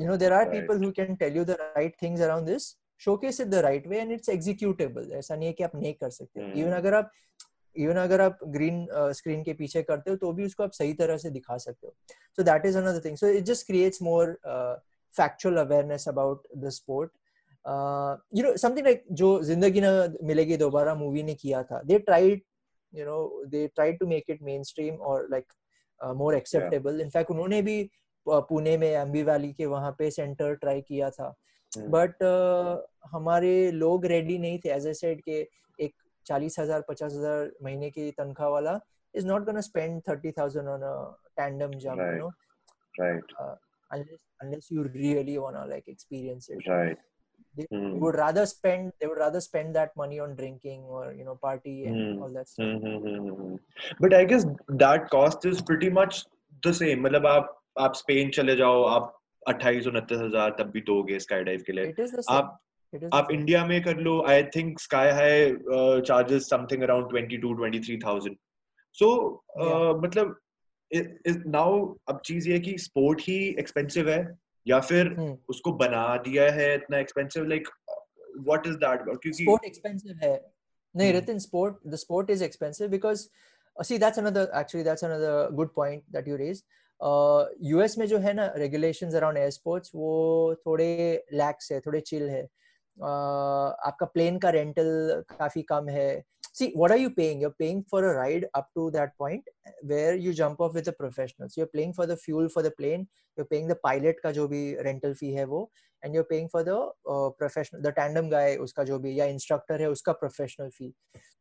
You 0.00 0.06
know 0.06 0.16
there 0.16 0.32
are 0.32 0.50
people 0.50 0.84
who 0.84 0.90
can 0.92 1.14
tell 1.16 1.36
you 1.36 1.44
the 1.44 1.56
right 1.60 1.96
things 2.02 2.20
around 2.20 2.46
this 2.46 2.70
showcase 3.00 3.40
it 3.40 3.48
the 3.48 3.54
right 3.64 3.86
way 3.88 4.00
and 4.00 4.12
it's 4.12 4.28
executable 4.28 5.10
ऐसा 5.14 5.36
नहीं 5.36 5.46
है 5.46 5.52
कि 5.52 5.64
आप 5.64 5.76
नहीं 5.76 5.94
कर 5.94 6.10
सकते। 6.10 6.40
hmm. 6.40 6.56
इवन 6.58 6.72
अगर 6.72 6.94
आप 6.94 7.10
इवन 7.76 7.96
अगर 7.96 8.20
आप 8.20 8.38
ग्रीन 8.46 8.86
स्क्रीन 8.90 9.38
uh, 9.38 9.44
के 9.44 9.52
पीछे 9.54 9.82
करते 9.82 10.10
हो 10.10 10.16
तो 10.16 10.32
भी 10.32 10.44
उसको 10.44 10.62
आप 10.62 10.72
सही 10.72 10.92
तरह 10.94 11.16
से 11.16 11.30
दिखा 11.30 11.56
सकते 11.58 11.86
हो। 11.86 11.94
So 12.38 12.42
that 12.42 12.66
is 12.66 12.78
another 12.78 13.00
thing 13.04 13.16
so 13.16 13.26
it 13.28 13.44
just 13.44 13.66
creates 13.66 14.02
more 14.02 14.38
factual 15.14 15.56
awareness 15.58 16.08
about 16.08 16.46
the 16.56 16.68
sport 16.70 17.10
you 18.36 18.44
know 18.44 18.56
something 18.58 18.86
like 18.86 19.04
जो 19.12 19.28
ज़िंदगी 19.44 19.80
ना 19.80 19.92
मिलेगी 20.24 20.56
दोबारा 20.56 20.94
मूवी 20.94 21.22
ने 21.22 21.34
किया 21.34 21.62
था। 21.62 21.80
They 21.82 21.98
tried 22.00 22.42
you 22.92 23.04
know 23.06 23.44
they 23.46 23.66
tried 23.74 23.98
to 23.98 24.06
make 24.06 24.30
it 24.30 24.42
mainstream 24.70 24.94
और 24.94 25.26
like 25.30 25.52
more 26.02 26.34
acceptable. 26.34 27.00
In 27.00 27.10
fact 27.10 27.30
उन्होंने 27.30 27.62
भी 27.62 27.82
uh, 27.84 28.42
Pune 28.48 28.76
में 28.78 28.88
एम्बी 28.90 29.22
वैली 29.22 29.52
के 29.52 29.66
वहाँ 29.66 29.94
पे 29.98 30.10
सेंटर 30.10 30.54
ट्राई 30.54 30.80
किया 30.80 31.10
था. 31.10 31.32
Hmm. 31.72 31.88
बट 31.88 32.22
हमारे 33.12 33.70
लोग 33.70 34.06
रेडी 34.06 34.38
नहीं 34.38 34.58
थे. 34.58 34.70
एज 34.70 34.86
ए 34.86 34.94
सेड 34.94 35.20
के 35.28 35.40
एक 35.84 35.94
चालीस 36.26 36.58
हज़ार 36.58 36.84
पचास 36.88 37.12
हज़ार 37.12 37.50
महीने 37.62 37.90
की 37.90 38.10
तनख्वाह 38.18 38.48
वाला 38.50 38.78
is 39.14 39.26
not 39.26 39.44
gonna 39.44 39.60
spend 39.60 40.00
thirty 40.08 40.32
thousand 40.38 40.68
on 40.68 40.80
tandem 41.36 41.78
jump 41.78 42.00
you 42.00 42.18
know 42.18 42.30
Right. 42.94 43.30
unless 43.90 44.22
unless 44.40 44.70
you 44.70 44.82
really 44.94 45.38
wanna 45.38 45.66
like 45.66 45.86
experience 45.88 46.48
it. 46.48 46.66
Right. 46.68 46.98
They 47.56 47.64
Hmm. 47.70 47.88
would 48.02 48.16
rather 48.18 48.42
spend 48.50 48.92
they 49.00 49.08
would 49.08 49.18
rather 49.22 49.40
spend 49.46 49.74
that 49.78 49.90
money 50.00 50.18
on 50.26 50.30
drinking 50.36 50.84
or 50.98 51.02
you 51.16 51.24
know 51.24 51.34
party 51.46 51.74
and 51.86 51.96
Hmm. 51.96 52.22
all 52.22 52.32
that 52.36 52.48
stuff 52.48 52.66
Hmm, 52.66 52.78
hmm, 52.84 52.96
hmm, 53.06 53.18
hmm, 53.24 53.40
hmm. 53.40 53.56
But 54.04 54.14
I 54.18 54.24
guess 54.30 54.46
that 54.84 55.10
cost 55.14 55.44
is 55.50 55.60
pretty 55.70 55.90
much 55.98 56.20
the 56.68 56.72
same. 56.80 57.02
मतलब 57.06 57.26
आप 57.26 57.52
आप 57.86 57.94
Spain 57.96 58.30
चले 58.38 58.56
जाओ 58.56 58.82
आप 58.96 59.12
अट्ठाईस 59.48 59.86
उनतीस 59.86 60.18
हज़ार 60.18 60.56
तब 60.58 60.70
भी 60.70 60.80
दोगे 60.90 61.18
स्काई 61.26 61.44
डाइव 61.50 61.62
के 61.66 61.72
लिए 61.72 61.92
it 61.92 62.02
is 62.06 62.12
the 62.16 62.22
same 62.22 62.36
आप 62.36 62.58
आप 63.14 63.30
इंडिया 63.32 63.64
में 63.66 63.82
कर 63.84 63.96
लो 64.06 64.20
I 64.28 64.42
think 64.56 64.78
sky 64.80 65.10
high 65.18 65.52
charges 66.08 66.48
something 66.50 66.82
around 66.82 67.16
22 67.16 67.38
23000 67.44 68.36
so 68.98 69.08
मतलब 70.02 70.36
नाउ 71.56 71.82
अब 72.08 72.20
चीज़ 72.26 72.48
ये 72.48 72.54
है 72.54 72.60
कि 72.60 72.76
स्पोर्ट 72.78 73.20
ही 73.28 73.36
एक्सपेंसिव 73.60 74.10
है 74.10 74.22
या 74.66 74.80
फिर 74.80 75.12
हम्म। 75.12 75.36
उसको 75.48 75.72
बना 75.72 76.16
दिया 76.16 76.50
है 76.52 76.74
इतना 76.74 76.98
expensive 76.98 77.44
like 77.44 77.68
what 78.38 78.66
is 78.66 78.74
that 78.74 79.00
about 79.00 79.22
क्योंकि 79.22 79.44
स्पोर्ट 79.44 79.64
एक्सपेंसिव 79.64 80.18
है। 80.22 80.34
नहीं 80.94 81.12
Ratan 81.12 81.38
sport 81.38 81.76
the 81.86 81.96
sport 81.96 82.30
is 82.30 82.44
expensive 82.44 82.88
because 82.88 83.26
see 83.76 83.98
that's 83.98 84.18
another 84.18 84.50
actually 84.56 84.84
that's 84.84 85.04
another 85.04 85.48
good 85.52 85.74
point 85.74 86.02
that 86.10 86.28
you 86.28 86.36
raise 86.36 86.62
US 87.62 87.98
में 87.98 88.06
जो 88.06 88.18
है 88.18 88.32
ना 88.32 88.52
रेगुलेशन 88.56 89.10
अराउंड 89.10 89.38
एयर 89.38 89.50
स्पोर्ट्स 89.50 89.90
वो 89.94 90.54
थोड़े 90.66 91.24
lax 91.32 91.72
है 91.72 91.80
थोड़े 91.80 92.00
चिल 92.00 92.28
है। 92.30 92.42
uh, 92.44 93.70
आपका 93.88 94.06
प्लेन 94.06 94.38
का 94.38 94.50
रेंटल 94.50 95.22
काफ़ी 95.38 95.62
कम 95.62 95.88
है। 95.88 96.22
See 96.54 96.66
what 96.80 96.90
are 96.94 97.00
you 97.02 97.10
paying 97.18 97.40
you're 97.42 97.56
paying 97.60 97.78
for 97.90 98.00
a 98.06 98.14
ride 98.16 98.44
up 98.60 98.66
to 98.78 98.90
that 98.96 99.12
point 99.18 99.46
where 99.92 100.14
you 100.24 100.32
jump 100.40 100.60
off 100.60 100.74
with 100.78 100.84
the 100.84 100.92
professionals 100.98 101.56
you're 101.56 101.72
paying 101.76 101.92
for 101.98 102.06
the 102.06 102.16
fuel 102.24 102.48
for 102.56 102.62
the 102.66 102.72
plane 102.80 103.06
you're 103.38 103.48
paying 103.52 103.68
the 103.68 103.78
pilot 103.86 104.20
का 104.22 104.32
जो 104.38 104.46
भी 104.48 104.60
rental 104.88 105.14
fee 105.22 105.32
है 105.36 105.44
वो 105.54 105.62
and 106.02 106.14
you're 106.18 106.28
paying 106.32 106.48
for 106.54 106.62
the 106.68 106.76
uh, 107.14 107.30
professional 107.40 107.82
the 107.86 107.92
tandem 108.00 108.28
guy 108.34 108.56
उसका 108.66 108.84
जो 108.84 108.98
भी 108.98 109.18
या 109.20 109.26
instructor 109.34 109.80
है 109.80 109.88
उसका 109.90 110.14
professional 110.24 110.70
fee 110.80 110.90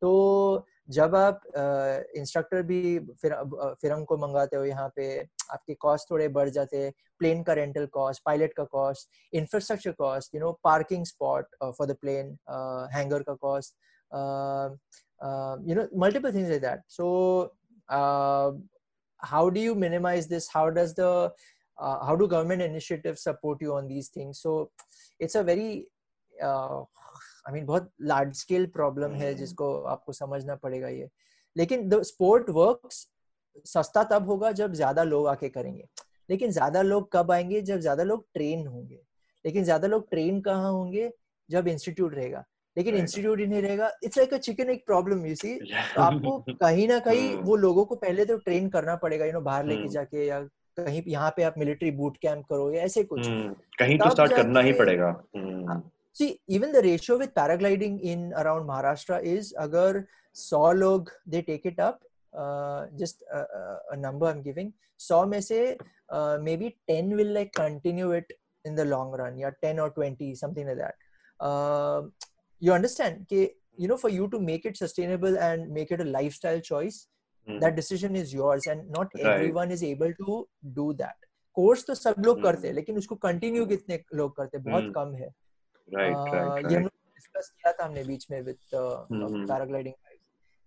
तो 0.01 0.65
जब 0.89 1.15
आप 1.15 1.41
इंस्ट्रक्टर 2.17 2.61
भी 2.69 2.97
फिर 3.21 3.31
अ, 3.31 3.73
फिर 3.81 3.91
हमको 3.91 4.17
मंगाते 4.17 4.55
हो 4.57 4.63
यहाँ 4.65 4.87
पे 4.95 5.05
आपके 5.53 5.73
कॉस्ट 5.81 6.09
थोड़े 6.11 6.27
बढ़ 6.37 6.49
जाते 6.49 6.77
हैं 6.77 6.91
प्लेन 7.19 7.43
का 7.43 7.53
रेंटल 7.53 7.85
कॉस्ट 7.93 8.21
पायलट 8.25 8.53
का 8.57 8.63
cost 8.71 9.35
infrastructure 9.41 9.91
cost 9.99 10.35
you 10.35 10.41
know 10.41 10.51
parking 10.63 11.05
spot 11.05 11.55
for 11.63 11.87
the 11.87 11.95
plane 12.01 12.37
hangar 12.95 13.23
का 13.23 13.33
cost 13.41 13.75
you 14.11 15.75
know 15.75 15.87
multiple 15.93 16.31
things 16.31 16.49
like 16.49 16.61
that 16.61 16.83
so 16.87 17.51
uh, 17.89 18.51
how 19.19 19.49
do 19.49 19.59
you 19.59 19.75
minimize 19.75 20.27
this 20.27 20.47
how 20.49 20.69
does 20.69 20.93
the 20.95 21.09
uh, 21.77 22.05
how 22.05 22.15
do 22.15 22.27
government 22.27 22.61
initiatives 22.61 23.21
support 23.21 23.61
you 23.61 23.73
on 23.73 23.87
these 23.87 24.09
things 24.09 24.39
so 24.39 24.71
it's 25.19 25.35
a 25.35 25.43
very 25.43 25.87
uh, 26.43 26.83
I 27.45 27.51
mean 27.51 27.65
बहुत 27.65 27.89
large 28.01 28.35
scale 28.35 28.67
problem 28.77 29.15
है 29.21 29.31
Hmm. 29.31 29.39
जिसको 29.39 29.73
आपको 29.93 30.13
समझना 30.13 30.55
पड़ेगा 30.55 30.87
ये 30.87 31.09
लेकिन 31.57 31.89
the 31.89 31.99
sport 32.11 32.49
works 32.59 33.05
सस्ता 33.65 34.03
तब 34.03 34.27
होगा 34.27 34.51
जब 34.51 34.73
ज़्यादा 34.73 35.03
लोग 35.03 35.27
आके 35.27 35.49
करेंगे 35.49 35.87
लेकिन 36.29 36.51
ज़्यादा 36.51 36.81
लोग 36.81 37.11
कब 37.11 37.31
आएँगे 37.31 37.61
जब 37.61 37.79
ज़्यादा 37.79 38.03
लोग 38.03 38.25
ट्रेन 38.33 38.67
होंगे 38.67 39.01
लेकिन 39.45 39.63
ज़्यादा 39.63 39.87
लोग 39.87 40.09
ट्रेन 40.09 40.41
कहाँ 40.41 40.71
होंगे 40.71 41.11
जब 41.49 41.67
इंस्टीट्यूट 41.67 42.15
रहेगा 42.15 42.43
लेकिन 42.77 42.95
इंस्टीट्यूट 42.95 43.39
ही 43.39 43.45
नहीं 43.47 43.61
रहेगा। 43.61 43.91
It's 44.03 44.17
like 44.17 44.33
a 44.33 44.37
chicken 44.37 44.69
egg 44.69 44.85
problem 44.85 45.25
you 45.25 45.35
see 45.35 45.57
आपको 45.99 46.37
कहीं 46.51 46.87
ना 46.87 46.99
कहीं 46.99 47.29
hmm. 47.33 47.43
वो 47.45 47.55
लोगों 47.55 47.85
को 47.85 47.95
पहले 47.95 48.25
तो 48.25 48.37
ट्रेन 48.37 48.69
करना 48.69 48.95
पड़ेगा 48.95 49.25
यू 49.25 49.31
नो 49.31 49.41
बाहर 49.41 49.65
लेके 49.65 49.83
hmm. 49.83 49.93
जाके 49.93 50.25
या 50.27 50.39
कहीं 50.77 51.01
यहाँ 51.07 51.33
पे 51.37 51.43
आप 51.43 51.55
मिलिट्री 51.57 51.91
बूट 51.91 52.17
कैंप 52.17 52.45
करो 52.49 52.71
या 52.71 52.83
ऐसे 52.83 53.03
कुछ। 53.03 53.21
hmm. 53.21 53.55
कहीं 53.79 53.97
तो 53.99 54.09
स्टार्ट 54.09 54.33
करना 54.33 54.59
ही 54.59 54.73
पड़ेगा। 54.73 55.11
See 56.15 56.27
even 56.49 56.71
the 56.71 56.75
ratio 56.85 57.17
with 57.17 57.29
paragliding 57.29 57.99
in 58.01 58.31
around 58.31 58.65
Maharashtra 58.67 59.19
is 59.25 59.53
अगर 59.59 60.03
100 60.35 60.71
लोग 60.73 61.11
they 61.29 61.41
take 61.41 61.67
it 61.67 61.79
up 61.79 61.99
just 62.95 63.23
number 63.99 64.27
I 64.27 64.33
am 64.33 64.41
giving 64.41 64.71
100 65.01 65.25
में 65.27 65.39
से 65.41 65.59
maybe 66.57 66.69
ten 66.87 67.13
will 67.15 67.33
like 67.33 67.55
continue 67.57 68.13
it 68.13 68.33
in 68.65 68.75
the 68.75 68.79
long 68.87 69.15
run 69.19 69.39
या 69.39 69.51
10 69.65 69.79
और 69.79 69.93
20 69.99 70.35
something 70.41 70.67
like 70.67 70.77
that 70.77 70.93
20 72.61 72.69
something 72.69 72.99
like 72.99 72.99
that 72.99 73.11
uh, 73.11 73.11
you 73.11 73.11
understand 73.11 73.25
कि 73.27 73.49
you 73.77 73.87
know 73.87 73.97
for 73.97 74.09
you 74.09 74.27
to 74.27 74.39
make 74.39 74.65
it 74.65 74.77
sustainable 74.77 75.37
and 75.37 75.69
make 75.69 75.91
it 75.91 76.01
a 76.01 76.09
lifestyle 76.19 76.59
choice 76.59 77.07
hmm, 77.47 77.59
that 77.61 77.75
decision 77.75 78.15
is 78.15 78.33
yours 78.33 78.67
and 78.67 78.89
not 78.97 79.07
Right. 79.15 79.25
everyone 79.25 79.71
is 79.71 79.83
able 79.83 80.13
to 80.21 80.47
do 80.73 80.93
that 80.93 81.15
course 81.53 81.85
तो 81.85 81.95
सब 81.95 82.15
लोग 82.25 82.43
करते 82.43 82.67
हैं 82.67 82.73
Hmm. 82.73 82.75
लेकिन 82.75 82.97
उसको 82.97 83.15
continue 83.15 83.65
कितने 83.65 84.03
लोग 84.15 84.35
करते 84.35 84.57
हैं 84.57 84.63
बहुत 84.65 84.83
Hmm. 84.83 84.93
कम 84.95 85.13
है 85.15 85.29
right 85.87 86.15
Uh, 86.15 86.71
ये 86.71 86.77
हम 86.77 86.87
डिस्कस 86.87 87.49
किया 87.49 87.71
था 87.71 87.85
हमने 87.85 88.03
बीच 88.03 88.27
में 88.31 88.41
with 88.41 88.57
hmm. 88.75 89.45
Paragliding 89.47 89.93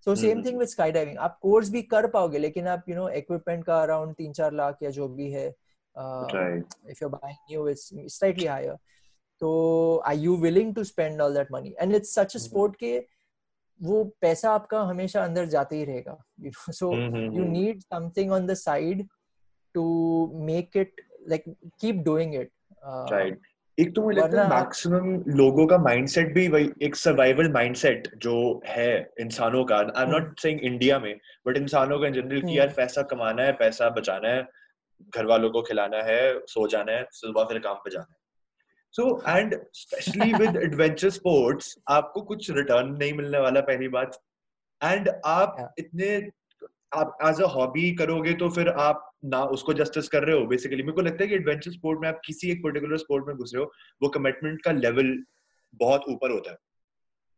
so 0.06 0.14
same 0.14 0.30
hmm. 0.30 0.46
Thing 0.46 0.58
with 0.58 0.68
sky 0.68 0.92
diving 0.92 1.18
आप 1.18 1.38
कोर्स 1.42 1.70
भी 1.70 1.82
कर 1.82 2.06
पाओगे 2.06 2.38
लेकिन 2.38 2.66
आप 2.68 2.84
यू 2.88 2.96
नो 2.96 3.08
इक्विपमेंट 3.08 3.64
का 3.64 3.82
अराउंड 3.82 4.14
तीन 4.14 4.32
चार 4.32 4.52
लाख 4.52 4.82
या 4.82 4.90
जो 4.90 5.08
भी 5.08 5.30
है 5.30 5.54
right 6.34 6.74
if 6.90 7.00
you're 7.00 7.10
buying 7.10 7.36
new 7.50 7.66
it's 7.72 7.92
slightly 8.16 8.48
so 9.42 10.00
are 10.04 10.14
you 10.14 10.34
willing 10.34 10.72
to 10.74 10.84
spend 10.84 11.20
all 11.20 11.32
that 11.32 11.50
money? 11.50 11.74
And 11.80 11.94
it's 11.98 12.12
such 12.20 12.34
a 12.34 12.38
Mhm. 12.38 12.44
के 12.78 12.98
वो 13.80 14.04
पैसा 14.20 14.50
आपका 14.54 14.80
हमेशा 14.80 15.24
अंदर 15.24 15.46
जाते 15.54 15.76
ही 15.76 15.84
रहेगा 15.84 16.16
हम्म, 16.92 17.52
need 17.52 17.80
something 17.94 18.30
on 18.30 18.46
the 18.50 18.56
side 18.60 19.02
to 19.74 19.84
make 20.50 20.76
it 20.82 21.02
like 21.32 21.48
keep 21.82 22.04
doing 22.08 22.34
it. 22.42 22.50
Uh, 22.86 23.04
right. 23.12 23.36
एक 23.78 23.94
तो 23.94 24.02
मुझे 24.02 24.20
लगता 24.20 24.42
है 24.42 24.48
मैक्सिमम 24.50 25.36
लोगों 25.36 25.66
का 25.66 25.78
माइंडसेट 25.78 26.32
भी 26.34 26.48
वही 26.48 26.70
एक 26.82 26.96
सर्वाइवल 26.96 27.52
माइंडसेट 27.52 28.08
जो 28.16 28.34
है 28.66 28.90
इंसानों 29.20 29.64
का। 29.64 29.76
I 29.76 30.04
am 30.04 30.10
not 30.10 30.40
saying 30.40 30.60
India 30.60 30.98
में 30.98 31.14
बट 31.46 31.56
इंसानों 31.56 31.98
का 32.00 32.06
इन 32.06 32.12
जनरल 32.12 32.40
कि। 32.40 32.58
यार 32.58 32.72
पैसा 32.76 33.02
कमाना 33.02 33.42
है 33.42 33.52
पैसा 33.52 33.88
बचाना 33.90 34.28
है 34.28 34.48
घर 35.14 35.26
वालों 35.26 35.50
को 35.50 35.62
खिलाना 35.62 36.02
है 36.02 36.20
सो 36.46 36.68
जाना 36.68 36.92
है 36.92 37.06
सुबह 37.12 37.44
फिर 37.44 37.58
काम 37.58 37.74
पे 37.74 37.90
जाना 37.90 38.06
है। 38.10 38.23
So 38.94 39.06
and 39.28 39.54
specially 39.74 40.32
with 40.34 40.56
adventure 40.56 41.10
sports 41.10 41.74
आपको 41.90 42.20
कुछ 42.22 42.50
रिटर्न 42.50 42.96
नहीं 42.96 43.12
मिलने 43.12 43.38
वाला 43.38 43.60
पहली 43.62 43.88
बात। 43.88 44.20
एंड 44.80 45.08
आप 45.24 45.56
Yeah. 45.58 45.68
इतने 45.78 46.16
आप 46.94 47.16
एज 47.24 47.40
अ 47.40 47.46
हॉबी 47.46 47.90
करोगे 47.96 48.32
तो 48.34 48.48
फिर 48.50 48.68
आप 48.68 49.10
ना 49.24 49.42
उसको 49.54 49.72
जस्टिस 49.74 50.08
कर 50.08 50.24
रहे 50.24 50.38
हो 50.38 50.46
बेसिकली 50.46 50.82
मेरे 50.82 50.92
को 50.92 51.00
लगता 51.00 51.22
है 51.24 51.28
कि 51.28 51.34
एडवेंचर 51.34 51.70
स्पोर्ट 51.70 52.00
में 52.00 52.08
आप 52.08 52.20
किसी 52.24 52.50
एक 52.50 52.62
पर्टिकुलर 52.62 52.96
स्पोर्ट 52.96 53.26
में 53.26 53.36
घुस 53.36 53.54
रहे 53.54 53.64
हो 53.64 53.70
वो 54.02 54.08
कमिटमेंट 54.08 54.62
का 54.62 54.72
लेवल 54.72 55.12
बहुत 55.80 56.04
ऊपर 56.08 56.30
होता 56.30 56.50
है। 56.50 56.56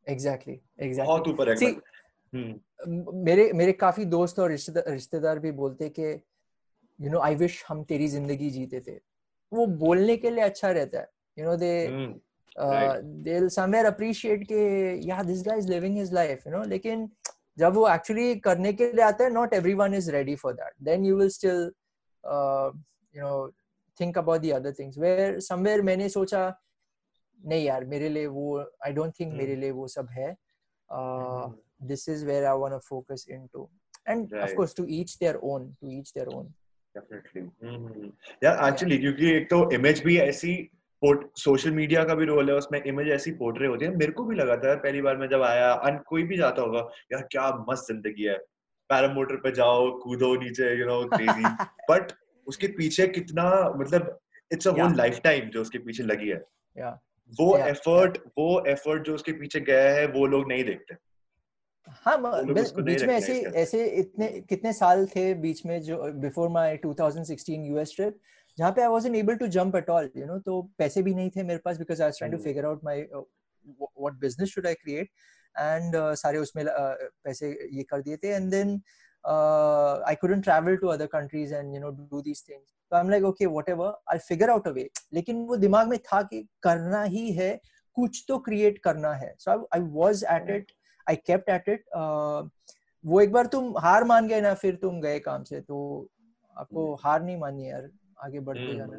एग्जैक्टली 0.07 0.53
एग्जैक्टली 0.55 1.07
बहुत 1.07 1.29
ऊपर 1.29 1.51
है 1.51 1.57
See, 1.57 1.73
हम्म, 2.33 3.25
मेरे 3.25 3.51
मेरे 3.53 3.73
काफ़ी 3.73 4.05
दोस्त 4.05 4.39
और 4.39 4.51
रिश्तेदार 4.51 4.93
रिश्तेदार 4.93 5.39
भी 5.39 5.53
बोलते 5.53 5.89
कि 5.89 6.13
यू 6.99 7.11
नो 7.11 7.21
आई 7.21 7.35
विश 7.35 7.65
हम 7.69 7.83
तेरी 7.85 8.09
ज़िंदगी 8.09 8.51
जीते 8.51 8.81
थे। 8.81 9.01
वो 9.53 9.67
बोलने 9.67 10.17
के 10.17 10.31
लिए 10.31 10.45
अच्छा 10.45 10.71
रहता 10.71 10.99
है। 10.99 11.09
You 11.37 11.45
know 11.45 11.57
they 11.57 11.70
hmm, 11.87 12.12
they 13.22 13.32
will 13.32 13.49
somewhere 13.49 13.87
appreciate 13.87 14.45
के 14.49 14.61
या 15.09 15.22
this 15.22 15.43
guy 15.47 15.59
is 15.59 15.68
living 15.70 15.97
his 15.99 16.12
life 16.14 16.47
you 16.47 16.53
know 16.53 16.62
लेकिन 16.68 17.09
जब 17.59 17.74
वो 17.74 17.89
एक्चुअली 17.91 18.34
करने 18.47 18.72
के 18.72 18.93
लिए 18.93 19.05
आता 19.05 19.24
है 19.24 19.30
not 19.32 19.55
everyone 19.55 19.95
is 19.95 20.11
ready 20.11 20.34
for 20.37 20.53
that 20.55 20.72
then 20.84 21.05
you 21.05 21.16
will 21.18 21.28
still 21.39 21.70
you 22.24 23.22
know 23.22 23.49
think 24.01 24.18
about 24.18 24.41
the 24.41 24.51
other 24.55 24.72
things 24.78 24.99
where 24.99 25.39
somewhere 25.41 25.82
मैंने 25.82 26.09
सोचा 26.09 26.49
नहीं 27.41 27.64
यार 27.64 27.84
मेरे 27.84 28.09
लिए 28.09 28.26
वो 28.26 28.59
आई 28.87 28.93
डोंट 28.93 29.12
थिंक 29.20 29.32
मेरे 29.32 29.53
हम्म। 29.53 29.61
लिए 29.61 29.70
वो 29.70 29.87
सब 29.89 30.09
है 30.11 30.34
uh, 30.89 30.99
hmm, 30.99 31.55
this 31.89 32.09
is 32.09 32.24
where 32.24 32.47
I 32.49 32.55
want 32.55 32.74
to 32.74 32.80
focus 32.80 33.26
into. 33.28 33.68
And 34.07 34.32
of 34.32 34.41
Right. 34.41 34.57
course, 34.57 34.74
to 34.74 34.84
each 34.89 35.18
their 35.18 35.39
own, 35.43 35.64
to 35.80 35.91
each 35.91 36.12
their 36.12 36.28
own. 36.30 36.53
definitely. 36.95 37.43
हम्म, 37.62 38.11
यार 38.45 38.68
एक्चुअली 38.68 38.99
क्योंकि 38.99 39.30
एक 39.30 39.49
तो 39.51 39.59
इमेज 39.72 40.03
भी 40.05 40.16
ऐसी 40.20 40.53
सोशल 41.03 41.71
मीडिया 41.71 42.05
का 42.05 42.15
भी 42.15 42.25
रोल 42.25 42.51
है 42.51 42.55
उसमें 42.57 42.83
इमेज 42.83 43.09
ऐसी 43.13 43.31
पोर्ट्रे 43.39 43.67
होती 43.67 43.85
है। 43.85 43.97
मेरे 43.97 44.13
को 44.13 44.25
भी 44.25 44.37
लगा 44.37 44.57
था 44.57 44.69
यार 44.69 44.77
पहली 44.77 45.01
बार 45.03 45.17
मैं 45.17 45.29
जब 45.29 45.43
आया 45.43 45.71
अन 45.89 45.99
कोई 46.09 46.23
भी 46.23 46.37
जाता 46.37 46.63
होगा 46.63 46.81
यार 47.13 47.23
क्या 47.33 47.49
मस्त 47.69 47.93
ज़िंदगी 47.93 48.25
है। 48.25 48.37
पैरामोटर 48.91 49.37
पे 49.37 49.51
जाओ 49.53 49.91
कूदो 49.99 50.35
नीचे 50.37 50.75
यू 50.79 50.87
नो 50.87 51.03
क्रेजी 51.09 51.49
बट 51.91 52.13
उसके 52.47 52.67
पीछे 52.77 53.07
कितना 53.09 53.49
मतलब 53.77 54.19
it's 54.53 54.69
a 54.69 54.71
whole 54.73 54.97
life 54.97 55.21
time 55.25 55.49
जो 55.51 55.61
उसके 55.61 55.79
पीछे 55.79 56.03
लगी 56.03 56.29
है। 56.29 56.43
Yeah. 56.77 56.95
वो 57.33 57.57
एफर्ट 57.59 58.17
Yeah, 58.17 58.31
वो 58.39 58.65
एफर्ट 58.69 59.03
जो 59.03 59.15
उसके 59.15 59.33
पीछे 59.33 59.61
गया 59.61 59.91
है 59.95 60.07
वो 60.07 60.27
लोग 60.27 60.49
नहीं 60.49 60.65
देखते। 60.65 60.95
हाँ 62.05 62.17
बीच 62.45 63.03
में 63.05 63.15
ऐसे 63.15 63.41
ऐसे 63.57 63.85
इतने 64.01 64.29
कितने 64.49 64.73
साल 64.73 65.07
थे 65.07 65.33
बीच 65.35 65.65
में 65.67 65.81
जो 65.83 66.03
बिफोर 66.23 66.49
माय 66.49 66.77
2016 66.87 67.67
यूएस 67.67 67.93
ट्रिप 67.97 68.19
जहाँ 68.59 68.73
पे 68.73 68.83
I 68.83 68.89
wasn't 68.89 69.17
able 69.17 69.37
to 69.37 69.47
jump 69.55 69.77
at 69.77 69.91
all 69.91 70.11
you 70.17 70.27
know 70.27 70.39
तो 70.47 70.61
पैसे 70.79 71.03
भी 71.03 71.15
नहीं 71.15 71.31
थे 71.37 71.43
मेरे 71.43 71.61
पास 71.65 71.79
because 71.79 72.03
I 72.03 72.07
was 72.07 72.19
trying 72.19 72.35
to 72.35 72.39
Hmm. 72.39 72.47
Figure 72.49 72.67
out 72.67 72.85
my 72.85 73.03
what 73.81 74.13
business 74.21 74.49
should 74.49 74.67
I 74.67 74.75
create 74.75 75.11
and 75.55 75.97
सारे 76.23 76.39
उसमें 76.39 76.63
uh, 76.65 76.95
पैसे 77.25 77.51
ये 77.73 77.83
कर 77.91 78.03
दिए 78.03 78.17
थे 78.17 78.29
and 78.35 78.51
then 78.51 78.81
I 80.09 80.15
couldn't 80.23 80.45
travel 80.49 80.77
to 80.83 80.91
other 80.95 81.07
countries 81.15 81.53
and 81.61 81.77
you 81.77 81.81
know 81.85 81.93
do 82.11 82.21
these 82.27 82.43
things. 82.49 82.67
So 82.91 82.97
i'm 82.99 83.09
like 83.13 83.25
okay 83.31 83.47
whatever 83.55 83.89
i'll 84.13 84.25
figure 84.27 84.51
out 84.55 84.67
a 84.71 84.75
way. 84.77 84.85
लेकिन 85.15 85.45
वो 85.47 85.57
दिमाग 85.57 85.89
में 85.89 85.99
था 85.99 86.23
कि 86.23 86.41
करना 86.63 87.03
ही 87.15 87.31
है 87.35 87.51
कुछ 87.97 88.25
तो 88.29 88.39
क्रिएट 88.49 88.79
करना 88.85 89.13
है। 89.15 89.35
So 89.45 89.51
I, 89.53 89.57
I 89.79 89.81
was 89.99 90.23
at 90.35 90.51
Right. 90.51 90.71
it 90.71 90.73
I 91.07 91.17
kept 91.31 91.51
at 91.57 91.69
it 91.75 91.83
uh, 92.03 92.49
वो 93.05 93.21
एक 93.21 93.33
बार 93.33 93.47
तुम 93.47 93.77
हार 93.79 94.05
मान 94.05 94.29
गए 94.29 94.41
ना 94.41 94.55
फिर 94.63 94.77
तुम 94.83 95.01
गए 95.01 95.19
काम 95.27 95.43
से 95.51 95.61
तो 95.61 95.79
आपको 96.57 96.95
हार 97.05 97.23
नहीं 97.23 97.37
माननी 97.39 97.69
यार। 97.71 97.91
आगे 98.19 98.41
बढ़ते 98.41 98.77
जाना 98.77 98.99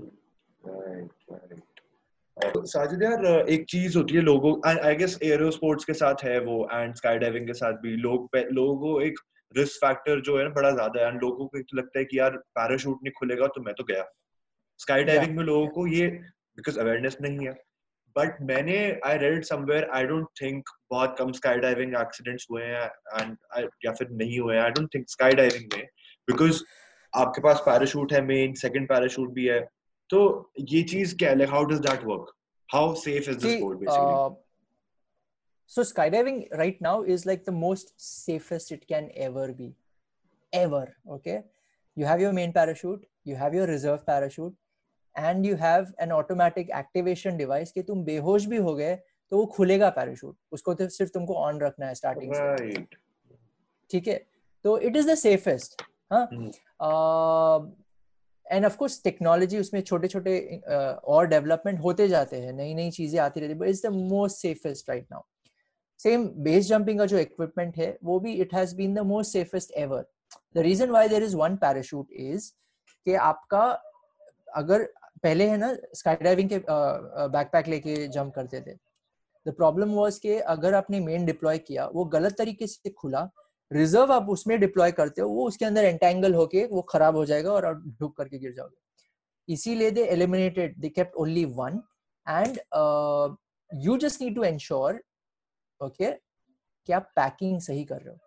तो 2.37 2.65
साजिद 2.67 3.03
यार, 3.03 3.25
एक 3.49 3.65
चीज़ 3.69 3.97
होती 3.97 4.15
है 4.15 4.21
लोगों 4.21 4.53
आई 4.67 4.95
गेस 4.95 5.17
एरो 5.23 5.49
स्पोर्ट्स 5.51 5.85
के 5.85 5.93
साथ 5.93 6.23
है 6.23 6.39
वो 6.41 6.57
एंड 6.73 6.93
स्काई 6.95 7.17
डाइविंग 7.19 7.47
के 7.47 7.53
साथ 7.53 7.73
भी। 7.81 7.95
लोग 7.97 8.35
लोगों 8.35 8.77
को 8.79 9.01
एक 9.01 9.19
रिस्क 9.55 9.85
फैक्टर 9.85 10.21
जो 10.21 10.37
है 10.37 10.43
ना 10.43 10.49
बड़ा 10.55 10.71
ज़्यादा 10.71 11.01
है 11.01 11.07
एंड 11.07 11.21
लोगों 11.21 11.47
को 11.47 11.57
एक 11.57 11.65
तो 11.71 11.77
लगता 11.77 11.99
है 11.99 12.05
कि 12.05 12.19
यार 12.19 12.37
पैराशूट 12.55 12.99
नहीं 13.03 13.13
खुलेगा 13.19 13.47
तो 13.47 13.61
मैं 13.61 13.73
तो 13.75 13.83
गया। 13.83 14.03
स्काई 14.79 15.03
डाइविंग 15.03 15.35
में 15.37 15.43
लोगों 15.43 15.67
को 15.69 15.87
ये 15.87 16.07
बिकॉज़ 16.07 16.79
अवेयरनेस 16.79 17.17
नहीं 17.21 17.47
है। 17.47 17.53
बट 18.15 18.37
मैंने 18.43 18.77
I 19.05 19.17
read 19.17 19.43
somewhere 19.45 19.89
I 19.93 20.05
don't 20.07 20.27
think 20.41 20.69
बहुत 20.91 21.15
कम 21.19 21.31
स्काई 21.33 21.57
डाइविंग 21.59 21.95
एक्सीडेंट्स 21.97 22.47
हुए 22.51 22.63
हैं 22.63 22.85
एंड 23.19 23.35
या 23.85 23.91
फिर 23.91 24.09
नहीं 24.11 24.39
हुए 24.39 24.57
I 24.57 24.69
don't 24.71 24.93
think 24.93 25.09
sky 25.09 25.33
diving 25.35 25.73
में 25.73 25.85
बिकॉज़ 26.27 26.63
आपके 27.17 27.41
पास 27.41 27.61
पैराशूट 27.65 28.13
है 28.13 28.21
मेन 28.25 28.53
सेकंड 28.61 28.87
पैराशूट 28.89 29.29
भी 29.33 29.45
है। 29.45 29.59
तो 30.09 30.19
ये 30.59 30.81
चीज़ 30.91 31.15
क्या 31.17 31.29
है? 31.29 31.35
Like 31.37 31.49
how 31.49 31.63
does 31.65 31.79
that 31.87 32.03
work 32.05 32.33
how 32.69 32.93
safe 32.95 33.29
is 33.29 33.37
this 33.37 33.57
sport 33.57 33.79
basically 33.79 34.45
so 35.71 35.83
sky 35.83 36.09
diving 36.09 36.43
right 36.53 36.81
now 36.81 37.03
is 37.05 37.23
like 37.27 37.43
the 37.47 37.53
most 37.53 37.93
safest 37.99 38.71
it 38.73 38.83
can 38.83 39.09
ever 39.25 39.51
be 39.51 39.73
ever 40.53 40.93
okay 41.15 41.35
you 41.97 42.07
have 42.07 42.21
your 42.21 42.33
main 42.33 42.51
parachute 42.51 43.05
you 43.27 43.35
have 43.37 43.55
your 43.55 43.69
reserve 43.69 43.97
parachute 44.07 44.55
and 45.15 45.45
you 45.45 45.55
have 45.55 45.93
an 46.01 46.11
automatic 46.11 46.69
activation 46.75 47.37
device 47.37 47.71
कि 47.71 47.83
तुम 47.83 48.03
बेहोश 48.03 48.45
भी 48.45 48.57
हो 48.57 48.75
गए 48.75 48.95
तो 49.31 49.37
वो 49.37 49.45
खुलेगा 49.55 49.89
parachute 49.89 50.35
उसको 50.51 50.73
तो 50.73 50.87
सिर्फ़ 50.89 51.11
तुमको 51.11 51.35
ऑन 51.35 51.59
रखना 51.61 51.87
है 51.87 51.95
स्टार्टिंग 51.95 52.33
से। 52.35 52.81
ठीक 53.91 54.07
है? 54.07 54.15
तो 54.65 54.77
इट 54.79 54.95
इज़ 54.95 55.11
द 55.11 55.15
सेफेस्ट 55.15 55.81
हाँ? 56.11 56.29
Hmm. 56.29 56.51
And 56.79 58.65
of 58.65 58.77
course 58.77 59.01
technology 59.03 59.59
उसमें 59.59 59.81
छोटे 59.81 60.07
छोटे 60.07 60.61
और 61.07 61.27
डेवलपमेंट 61.27 61.79
होते 61.83 62.07
जाते 62.07 62.41
हैं 62.41 62.53
नई 62.53 62.73
नई 62.73 62.91
चीज़ें 62.91 63.19
आती 63.21 63.39
रहती 63.39 63.53
है 63.53 63.59
but 63.59 63.67
it's 63.67 63.85
the 63.85 63.89
most 63.93 64.37
safest 64.37 64.89
right 64.89 65.07
now 65.11 65.21
same 65.99 66.27
base 66.43 66.67
jumping 66.67 66.99
का 66.99 67.05
जो 67.05 67.17
इक्विपमेंट 67.17 67.77
है, 67.77 67.97
वो 68.03 68.19
भी 68.19 68.33
it 68.33 68.53
has 68.53 68.75
been 68.75 68.93
the 68.95 68.99
most 69.07 69.31
safest 69.33 69.71
ever 69.77 70.05
the 70.55 70.59
reason 70.59 70.89
why 70.91 71.09
there 71.09 71.23
is 71.23 71.35
one 71.35 71.55
parachute 71.57 72.11
is 72.13 72.51
कि 73.05 73.13
आपका, 73.15 73.63
अगर 74.55 74.83
पहले 75.23 75.47
है 75.49 75.57
ना 75.57 75.73
स्काई 75.95 76.15
डाइविंग 76.15 76.49
के 76.49 76.59
बैकपैक 76.67 77.67
लेके 77.67 77.95
जंप 78.07 78.33
करते 78.35 78.61
थे। 78.61 78.73
द 79.45 79.53
प्रॉब्लम 79.57 79.91
वॉज़ 79.93 80.19
के 80.21 80.37
अगर 80.53 80.73
आपने 80.73 80.99
मेन 80.99 81.25
डिप्लॉय 81.25 81.57
किया, 81.57 81.85
वो 81.87 82.05
गलत 82.05 82.35
तरीके 82.37 82.67
से 82.67 82.89
खुला 82.89 83.29
रिज़र्व 83.71 84.11
आप 84.13 84.29
उसमें 84.29 84.59
डिप्लॉय 84.59 84.91
करते 84.91 85.21
हो, 85.21 85.29
वो 85.29 85.47
उसके 85.47 85.65
अंदर 85.65 85.85
एंटेंगल 85.85 86.33
होके 86.33 86.65
वो 86.67 86.81
खराब 86.89 87.15
हो 87.15 87.25
जाएगा 87.25 87.51
और 87.51 87.65
आप 87.65 87.83
ढुक 87.99 88.15
करके 88.17 88.39
गिर 88.39 88.53
जाओगे। 88.53 89.53
इसीलिए 89.53 89.91
they 89.91 90.03
eliminated 90.05 90.79
they 90.81 90.89
kept 90.89 91.15
only 91.15 91.45
one 91.57 91.81
and 92.27 92.57
you 93.71 93.97
just 93.97 94.21
need 94.21 94.35
to 94.35 94.43
ensure 94.43 95.01
okay 95.81 96.11
कि 96.11 96.93
आप 96.93 97.11
पैकिंग 97.15 97.59
सही 97.61 97.83
कर 97.85 98.01
रहे 98.01 98.09
हो। 98.09 98.19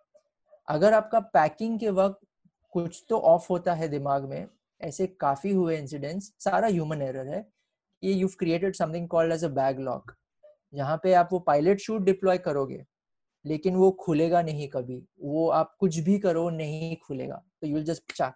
अगर 0.68 0.92
आपका 0.94 1.20
पैकिंग 1.34 1.78
के 1.80 1.90
वक्त 1.90 2.26
कुछ 2.74 3.04
तो 3.08 3.18
ऑफ़ 3.18 3.46
होता 3.50 3.74
है 3.74 3.88
दिमाग 3.88 4.28
में, 4.30 4.46
ऐसे 4.80 5.06
काफ़ी 5.20 5.52
हुए 5.52 5.78
इंसिडेंट्स 5.78 6.32
सारा 6.40 6.68
ह्यूमन 6.68 7.02
एरर 7.02 7.26
है 7.28 7.44
ये 8.02 8.12
you 8.12 8.28
created 8.38 8.74
something 8.76 9.08
called 9.08 9.32
as 9.32 9.44
a 9.44 9.48
bag 9.54 9.78
lock 9.80 10.12
जहाँ 10.74 10.96
पे 11.02 11.12
आप 11.14 11.28
वो 11.32 11.38
पायलट 11.40 11.80
शूट 11.80 12.02
डिप्लॉय 12.02 12.38
करोगे 12.38 12.84
लेकिन 13.44 13.76
वो 13.76 13.90
खुलेगा 14.00 14.42
नहीं 14.42 14.68
कभी। 14.68 15.02
वो 15.22 15.48
आप 15.50 15.74
कुछ 15.80 15.98
भी 15.98 16.18
करो, 16.18 16.48
नहीं 16.50 16.96
खुलेगा। 17.06 17.42
तो 17.60 17.66
यू 17.66 17.82
जस्ट 17.82 18.12
चक 18.12 18.34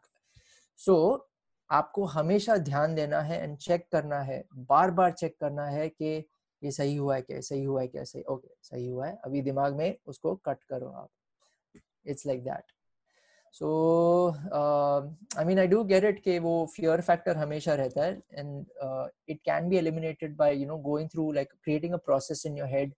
सो 0.79 0.95
आपको 1.71 2.05
हमेशा 2.07 2.57
ध्यान 2.59 2.95
देना 2.95 3.21
है 3.23 3.43
एंड 3.43 3.57
चेक 3.59 3.87
करना 3.93 4.21
है। 4.23 4.43
बार 4.71 4.91
बार 4.91 5.13
चेक 5.13 5.37
करना 5.41 5.67
है 5.67 5.89
कि 5.89 6.15
ये 6.63 6.71
सही 6.71 6.95
हुआ 6.97 7.15
है 7.15 7.23
क्या, 7.23 7.41
सही 7.41 7.65
हुआ 7.65 7.81
है 7.81 7.89
क्या, 7.89 8.05
सही 8.05 8.23
ओके 8.23 8.49
सही 8.63 8.87
हुआ 8.87 9.07
है। 9.07 9.19
अभी 9.25 9.43
दिमाग 9.43 9.77
में 9.77 9.97
उसको 10.07 10.35
कट 10.47 10.63
करो 10.69 10.89
आप। 10.89 11.11
It's 12.07 12.27
like 12.27 12.43
that 12.45 12.73
so 13.55 13.67
I 15.39 15.45
mean 15.45 15.59
I 15.59 15.67
do 15.67 15.83
get 15.85 16.05
it 16.05 16.23
कि 16.23 16.39
वो 16.39 16.55
फियर 16.75 17.01
फैक्टर 17.01 17.37
हमेशा 17.37 17.75
रहता 17.75 18.05
है। 18.05 18.13
And 18.33 18.67
it 19.29 19.41
can 19.45 19.69
be 19.69 19.77
eliminated 19.77 20.37
by 20.37 20.57
you 20.57 20.67
know 20.69 20.77
going 20.89 21.09
through 21.11 21.31
like 21.33 21.53
creating 21.65 21.95
a 21.95 21.97
process 22.07 22.45
in 22.47 22.59
your 22.59 22.69
head 22.69 22.95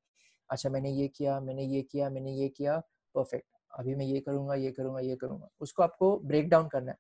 अच्छा 0.51 0.71
मैंने 0.71 0.91
ये 0.91 1.09
किया, 1.09 1.39
मैंने 1.41 1.65
ये 1.65 1.83
किया, 1.83 2.11
मैंने 2.11 2.33
ये 2.33 2.49
किया 2.49 2.79
परफेक्ट 3.15 3.47
अभी 3.71 3.95
मैं 3.95 4.05
ये 4.07 4.21
करूँगा 4.21 4.55
ये 4.55 4.71
करूँगा 4.73 5.01
ये 5.01 5.17
करूँगा। 5.17 5.49
उसको 5.61 5.83
आपको 5.83 6.19
ब्रेक 6.19 6.49
डाउन 6.49 6.69
करना 6.69 6.93
है। 6.93 6.99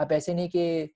आप 0.00 0.12
ऐसे 0.12 0.34
नहीं 0.34 0.48
कि 0.48 0.94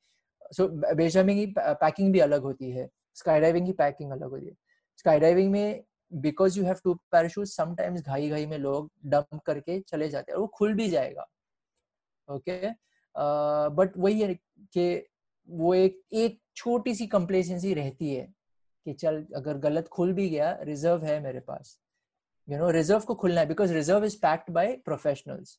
सो 0.52 0.66
बेजमिंग 0.94 1.38
की 1.38 1.54
पैकिंग 1.58 2.12
भी 2.12 2.20
अलग 2.20 2.42
होती 2.42 2.70
है। 2.70 2.88
स्काई 3.14 3.40
डाइविंग 3.40 3.66
की 3.66 3.72
पैकिंग 3.72 4.12
अलग 4.12 4.30
होती 4.30 4.46
है। 4.46 4.54
स्काई 4.98 5.18
डाइविंग 5.20 5.50
में 5.52 5.84
because 6.12 6.58
you 6.58 6.64
have 6.64 6.76
to 6.84 6.94
parachute 7.12 7.46
sometimes 7.46 8.02
घाई 8.02 8.28
घाई 8.30 8.46
में 8.46 8.58
लोग 8.58 8.90
डंप 9.06 9.40
करके 9.46 9.80
चले 9.80 10.08
जाते 10.08 10.32
हैं 10.32 10.38
वो 10.38 10.46
खुल 10.54 10.74
भी 10.74 10.88
जाएगा। 10.88 11.26
ओके 12.28 12.68
बट 13.76 13.96
वही 13.98 14.20
है 14.20 14.34
कि 14.34 15.06
वो 15.48 15.74
एक 15.74 16.00
एक 16.12 16.40
छोटी 16.56 16.94
सी 16.94 17.06
कंप्लेसेंसी 17.06 17.72
रहती 17.74 18.14
है 18.14 18.26
कि 18.86 18.92
चल, 18.92 19.26
अगर 19.36 19.58
गलत 19.58 19.88
खुल 19.88 20.12
भी 20.12 20.28
गया 20.28 20.52
रिज़र्व 20.62 21.04
है 21.04 21.18
मेरे 21.20 21.40
पास। 21.40 21.78
You 22.48 22.58
know, 22.58 22.70
reserve 22.76 23.04
को 23.04 23.14
खुलना 23.14 23.40
है 23.40 23.48
because 23.48 23.72
reserve 23.72 24.04
is 24.04 24.16
packed 24.24 24.52
by 24.52 24.66
professionals, 24.88 25.58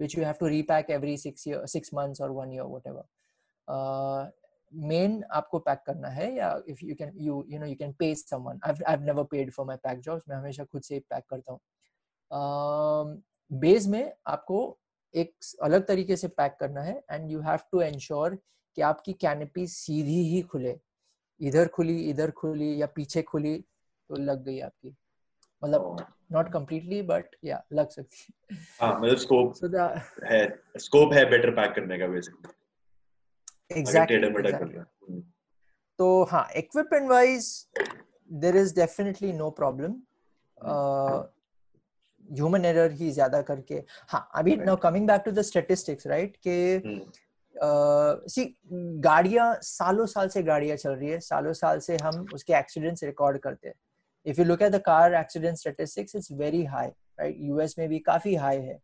which 0.00 0.16
you 0.16 0.24
have 0.24 0.38
to 0.38 0.50
repack 0.54 0.90
every 0.90 1.16
six 1.16 1.46
year, 1.46 1.60
six 1.66 1.92
months 1.92 2.20
or 2.20 2.32
one 2.38 2.50
year, 2.56 2.66
whatever. 2.72 3.04
Main 4.72 5.22
आपको 5.32 5.58
पैक 5.58 5.82
करना 5.86 6.08
है, 6.08 6.32
या 6.36 6.48
if 6.68 6.84
you 6.84 6.94
can 6.94 7.12
you 7.16 7.44
you 7.48 7.58
know 7.58 7.66
you 7.66 7.74
can 7.78 7.92
pay 7.98 8.14
someone 8.14 8.60
I 8.66 8.96
never 8.96 9.24
paid 9.30 9.52
for 9.52 9.66
my 9.66 9.76
pack 9.84 10.00
jobs 10.00 10.22
मैं 10.28 10.36
हमेशा 10.36 10.64
खुद 10.64 10.82
से 10.82 10.98
pack 11.10 11.24
करता 11.30 11.52
हूँ. 11.52 11.60
बेस 13.50 13.86
में 13.86 14.12
आपको 14.26 14.58
एक 15.14 15.34
अलग 15.62 15.86
तरीके 15.86 16.16
से 16.16 16.28
पैक 16.28 16.56
करना 16.60 16.82
है 16.82 17.02
and 17.10 17.30
you 17.30 17.40
have 17.40 17.58
to 17.72 17.80
ensure 17.80 18.34
कि 18.76 18.82
आपकी 18.82 19.12
कैनपी 19.12 19.66
सीधी 19.66 20.20
ही 20.30 20.42
खुले. 20.42 20.78
इधर 21.40 21.68
खुली 21.68 21.98
इधर 22.10 22.30
खुली, 22.30 22.80
या 22.82 22.86
पीछे 22.96 23.22
खुली 23.22 23.56
तो 23.58 24.16
लग 24.16 24.44
गई 24.44 24.58
आपकी. 24.60 24.96
मतलब 25.62 26.06
नॉट 26.30 26.52
कंप्लीटली 26.52 27.02
बट 27.02 27.36
या 27.44 27.62
लग 27.72 27.88
सकती 27.88 28.16
है 28.20 28.58
हाँ 28.80 29.00
मतलब 29.00 29.16
स्कोप 29.16 29.54
so 29.54 29.68
है 30.24 30.40
स्कोप 30.78 31.12
है 31.12 31.24
बेटर 31.30 31.50
पैक 31.50 31.74
करने 31.74 31.98
का 31.98 32.06
बेसिकली 32.06 32.54
एग्जैक्टली 33.80 34.80
तो 35.98 36.24
हाँ 36.24 36.48
equipment 36.56 37.08
wise 37.10 37.68
there 38.30 38.56
is 38.56 38.74
definitely 38.74 39.32
no 39.32 39.50
problem 39.50 39.94
human 42.28 42.64
error 42.64 42.92
ही 42.92 43.10
ज़्यादा 43.10 43.40
करके। 43.42 43.74
हाँ 44.08 44.28
अभी 44.34 44.56
now 44.56 44.76
coming 44.76 45.06
back 45.08 45.22
to 45.24 45.30
the 45.30 45.42
statistics 45.42 46.06
right 46.06 46.36
के 46.46 46.56
सी 48.28 48.44
गाड़ियाँ 49.00 49.52
सालों 49.62 50.06
साल 50.06 50.28
से 50.28 50.42
गाड़ियाँ 50.42 50.76
चल 50.76 50.90
रही 50.90 51.10
है। 51.10 51.18
सालों 51.20 51.52
साल 51.52 51.78
से 51.80 51.96
हम 51.96 52.28
उसके 52.34 52.52
एक्सीडेंट्स 52.52 53.04
रिकॉर्ड 53.04 53.38
करते 53.38 53.68
हैं। 53.68 53.74
If 54.26 54.40
you 54.40 54.44
look 54.46 54.62
at 54.62 54.72
the 54.72 54.80
car 54.82 55.14
accident 55.14 55.56
statistics 55.56 56.16
it's 56.16 56.32
very 56.32 56.64
high 56.64 56.88
right 56.88 57.36
US 57.40 57.74
में 57.78 57.88
भी 57.88 57.98
काफ़ी 57.98 58.34
हाई 58.34 58.60
है। 58.60 58.78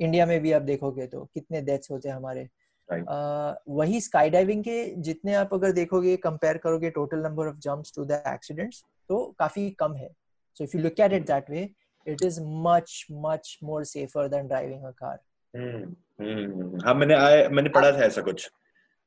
इंडिया 0.00 0.26
में 0.26 0.40
भी 0.40 0.52
आप 0.52 0.62
देखोगे 0.62 1.06
तो 1.06 1.24
कितने 1.34 1.60
डेथ्स 1.62 1.90
होते 1.90 2.08
हैं 2.08 2.16
हमारे। 2.16 2.48
Right. 2.88 3.04
uh, 3.04 3.54
वही 3.68 4.00
स्काई 4.00 4.30
डाइविंग 4.30 4.62
के 4.64 4.84
जितने 5.02 5.34
आप 5.34 5.52
अगर 5.54 5.72
देखोगे 5.72 6.16
कंपेयर 6.16 6.56
करोगे 6.58 6.90
total 6.90 7.18
number 7.18 7.46
of 7.48 7.56
jumps 7.58 7.92
to 7.96 8.04
the 8.04 8.22
accidents 8.28 8.82
तो 9.10 9.24
काफ़ी 9.38 9.68
कम 9.70 9.94
है। 9.94 10.08
So 10.56 10.64
if 10.64 10.76
you 10.76 10.82
look 10.82 11.00
at 11.00 11.12
it 11.12 11.26
that 11.26 11.50
way 11.50 11.62
it 12.06 12.22
is 12.22 12.40
much 12.66 13.06
much 13.12 13.58
more 13.64 13.84
safer 13.84 14.28
than 14.28 14.48
driving 14.48 14.84
a 14.84 14.90
car 15.02 15.18
हाँ 16.86 16.94
मैंने 16.94 17.14
आए 17.14 17.48
मैंने 17.48 17.68
पढ़ा 17.68 17.92
था 17.92 18.04
ऐसा 18.04 18.22
कुछ। 18.22 18.50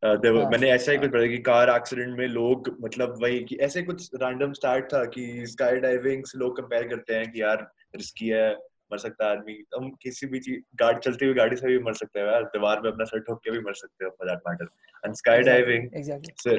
Uh, 0.04 0.10
हाँ, 0.10 0.50
मैंने 0.50 0.70
ऐसा 0.72 0.92
ही 0.92 0.98
कुछ 0.98 1.04
हाँ। 1.04 1.12
पढ़ा 1.12 1.28
कि 1.28 1.38
कार 1.40 1.70
एक्सीडेंट 1.70 2.18
में 2.18 2.28
लोग 2.28 2.68
मतलब 2.82 3.16
वही 3.22 3.40
कि 3.44 3.56
ऐसे 3.58 3.82
कुछ 3.84 4.10
रैंडम 4.16 4.52
स्टार्ट 4.54 4.86
था 4.86 5.04
कि 5.08 5.46
स्काई 5.48 5.80
डाइविंग 5.80 6.24
से 6.26 6.38
लोग 6.40 6.58
कंपेयर 6.58 6.84
करते 6.88 7.14
हैं 7.16 7.32
कि 7.32 7.42
यार 7.42 7.64
रिस्की 7.96 8.28
है 8.28 8.52
मर 8.92 8.98
सकता 8.98 9.26
है 9.26 9.38
आदमी 9.38 9.54
हम 9.76 9.90
किसी 10.02 10.28
भी 10.28 10.40
चीज़ 10.40 10.60
गाड़ी 10.80 11.00
चलती 11.00 11.26
हुई 11.26 11.36
गाड़ी 11.36 11.56
से 11.56 11.68
भी 11.68 11.80
मर 11.80 11.94
सकते 11.94 12.20
हैं 12.20 12.28
यार 12.28 12.44
दीवार 12.50 12.82
में 12.82 12.90
अपना 12.92 13.06
सर 13.06 13.20
ठोक 13.22 13.40
के 13.40 13.52
भी 13.52 13.60
मर 13.60 13.74
सकते 13.76 14.06
हो 14.06 14.12
for 14.12 14.30
that 14.30 14.48
matter 14.48 14.70
and 15.04 15.16
sky 15.16 15.42
diving 15.44 15.90
exactly 15.96 16.34
से 16.44 16.56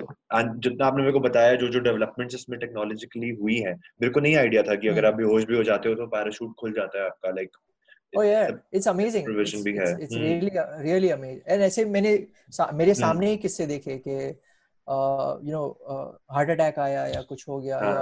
जितना 0.60 0.86
आपने 0.86 1.02
मेरे 1.02 1.12
को 1.12 1.20
बताया 1.20 1.54
जो 1.54 1.68
जो 1.68 1.80
डेवलपमेंट्स 1.80 2.34
इसमें 2.34 2.58
टेक्नोलॉजिकली 2.58 3.30
हुई 3.40 3.58
है 3.58 3.74
मेरे 3.74 4.12
को 4.12 4.20
नहीं 4.20 4.36
आइडिया 4.36 4.62
था 4.62 4.74
कि 4.74 4.88
अगर 4.88 5.04
हम्म। 5.04 5.14
आप 5.14 5.18
बेहोश 5.18 5.44
भी 5.44 5.56
हो 5.56 5.62
जाते 5.64 5.88
हो 5.88 5.94
तो 5.94 6.06
पैराशूट 6.08 6.54
खुल 6.58 6.72
जाता 6.72 7.00
है 7.00 7.06
आपका 7.06 7.30
like 7.30 7.56
Oh 8.12 8.22
yeah, 8.22 8.50
it's 8.72 8.86
amazing. 8.86 9.24
provision 9.24 9.60
It's, 9.60 9.64
भी 9.64 9.72
it's, 9.72 9.88
है। 9.88 9.96
it's 10.04 10.14
hmm. 10.14 10.28
really 10.28 10.50
really 10.84 11.10
amazing. 11.16 11.42
And 11.52 11.62
ऐसे 11.62 11.84
मैंने 11.84 12.12
मेरे 12.12 12.92
हम्म। 12.92 13.00
सामने 13.00 13.30
ही 13.30 13.36
किस्से 13.36 13.66
देखे 13.66 13.96
कि 14.06 14.16
यू 14.16 15.52
नो 15.52 15.64
हार्ट 16.32 16.50
अटैक 16.50 16.78
आया 16.78 17.06
या 17.06 17.22
कुछ 17.22 17.48
हो 17.48 17.60
गया 17.60 17.78
हाँ। 17.78 17.94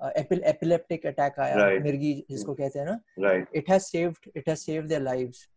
या 0.00 0.10
एपिलेप्टिक 0.50 1.06
अटैक 1.06 1.38
आया 1.40 1.56
Right. 1.56 1.82
मिर्गी 1.82 2.12
जिसको 2.30 2.54
कहते 2.54 2.78
हैं 2.78 2.86
ना 2.86 2.98
right 3.28 3.48
it 3.56 3.70
has 3.70 3.82
saved 3.82 4.30
it 4.36 4.48
has 4.48 4.58
saved 4.58 4.88
their 4.88 5.02
lives 5.02 5.48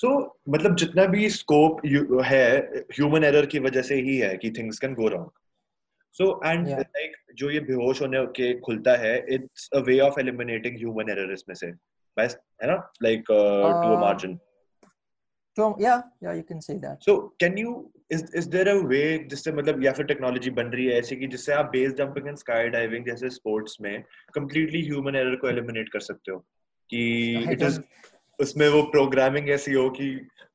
so 0.00 0.10
मतलब 0.48 0.76
जितना 0.76 1.04
भी 1.14 1.28
स्कोप 1.30 1.80
है 2.26 2.46
ह्यूमन 2.92 3.24
एरर 3.24 3.46
की 3.46 3.58
वजह 3.66 3.82
से 3.82 3.94
ही 4.06 4.16
है 4.18 4.36
कि 4.36 4.50
things 4.58 4.78
can 4.78 4.94
go 4.94 5.08
wrong 5.08 5.30
so 6.16 6.30
and 6.46 6.68
like 6.68 7.16
जो 7.38 7.50
ये 7.50 7.60
बेहोश 7.60 8.00
होने 8.02 8.24
के 8.38 8.52
खुलता 8.60 8.96
है 8.98 9.16
it's 9.34 9.68
a 9.74 9.78
way 9.88 9.98
of 10.00 10.20
eliminating 10.20 10.76
human 10.78 11.10
error 11.10 11.32
इसमें 11.32 11.54
से 11.54 11.72
बस 12.16 12.38
है 12.62 12.68
ना 12.68 12.76
like 13.02 13.24
to 13.28 13.34
a 13.34 13.94
Uh, 13.94 14.00
margin 14.00 14.38
So 15.56 15.66
yeah, 15.80 16.00
yeah, 16.20 16.34
you 16.34 16.42
can 16.48 16.58
say 16.64 16.74
that. 16.80 16.98
So 17.00 17.12
can 17.40 17.58
you 17.58 17.70
is 18.12 18.24
is 18.36 18.48
there 18.50 18.68
a 18.68 18.74
way 18.88 19.02
जिससे 19.30 19.52
मतलब 19.52 19.84
या 19.84 19.92
फिर 19.92 20.06
टेक्नोलॉजी 20.06 20.50
बन 20.58 20.66
रही 20.72 20.86
है 20.86 20.98
ऐसी 20.98 21.16
कि 21.16 21.26
जिससे 21.26 21.52
आप 21.52 21.70
base 21.72 21.92
jumping 21.98 22.26
and 22.28 22.36
sky 22.36 22.68
diving 22.68 23.06
जैसे 23.06 23.30
स्पोर्ट्स 23.30 23.76
में 23.80 24.02
कंप्लीटली 24.34 24.82
ह्यूमन 24.86 25.16
एरर 25.16 25.36
को 25.36 25.48
एलिमिनेट 25.48 25.88
कर 25.92 26.00
सकते 26.00 26.32
हो 26.32 26.38
कि 26.90 27.00
इट 27.52 27.62
इज़ 27.62 27.80
उसमें 28.38 28.68
वो 28.68 28.82
प्रोग्रामिंग 28.90 29.48
ऐसी 29.50 29.72
हो 29.72 29.88
कि 29.90 30.08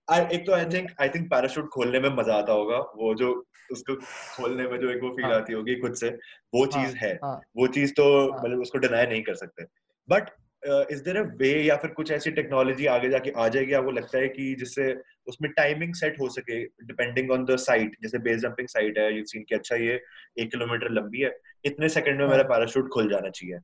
I, 0.08 0.20
एक 0.32 0.46
तो 0.46 0.54
I 0.54 0.66
think 0.66 0.92
I 1.02 1.10
think 1.10 1.30
parachute 1.30 1.68
खोलने 1.70 2.00
में 2.00 2.10
मज़ा 2.16 2.36
आता 2.36 2.54
होगा 2.54 2.78
वो 2.96 3.14
जो 3.16 3.32
उसको 3.72 3.96
खोलने 4.36 4.68
में 4.68 4.78
जो 4.80 4.90
एक 4.92 5.04
वो 5.04 5.10
फील 5.10 5.26
हाँ। 5.26 5.36
आती 5.36 5.54
होगी 5.54 5.76
खुद 5.82 5.94
से 5.96 6.10
वो 6.54 6.64
हाँ, 6.64 6.72
चीज़ 6.72 6.96
है 6.98 7.14
हाँ। 7.24 7.36
वो 7.58 7.68
चीज़ 7.78 7.94
तो 7.98 8.08
हाँ। 8.32 8.42
मतलब 8.44 8.62
उसको 8.62 8.78
डिनाई 8.78 9.06
नहीं 9.06 9.24
कर 9.24 9.36
सकते 9.36 9.66
but 10.10 10.30
is 10.66 11.04
there 11.04 11.18
a 11.18 11.22
way 11.38 11.52
या 11.64 11.76
फिर 11.76 11.92
कुछ 11.92 12.12
ऐसी 12.12 12.32
टेक्नोलॉजी 12.32 12.86
आगे 12.86 13.10
जाके 13.10 13.32
आ 13.32 13.48
जाएगी 13.48 13.74
आपको 13.74 13.92
लगता 13.92 14.18
है 14.18 14.28
कि 14.28 14.54
जिससे 14.60 14.94
उसमें 15.28 15.52
टाइमिंग 15.52 15.94
सेट 15.96 16.20
हो 16.20 16.30
सके 16.30 16.64
डिपेंडिंग 16.64 17.32
ऑन 17.32 17.46
द 17.46 17.56
साइट 17.56 17.96
जैसे 18.04 18.20
बेस 18.28 18.42
जंपिंग 18.42 18.68
साइट 18.68 18.98
है 18.98 19.18
यू 19.18 19.26
सीन 19.26 19.44
कि 19.50 19.56
अच्छा 19.56 19.76
ये 19.76 20.02
एक 20.40 20.52
किलोमीटर 20.52 20.92
लंबी 20.92 21.22
है 21.22 21.38
इतने 21.66 21.90
सेकंड 21.90 22.18
में 22.18 22.26
हाँ। 22.26 22.32
मेरा 22.32 22.44
पैराशूट 22.50 22.90
खुल 22.90 23.10
जाना 23.10 23.30
चाहिए। 23.30 23.60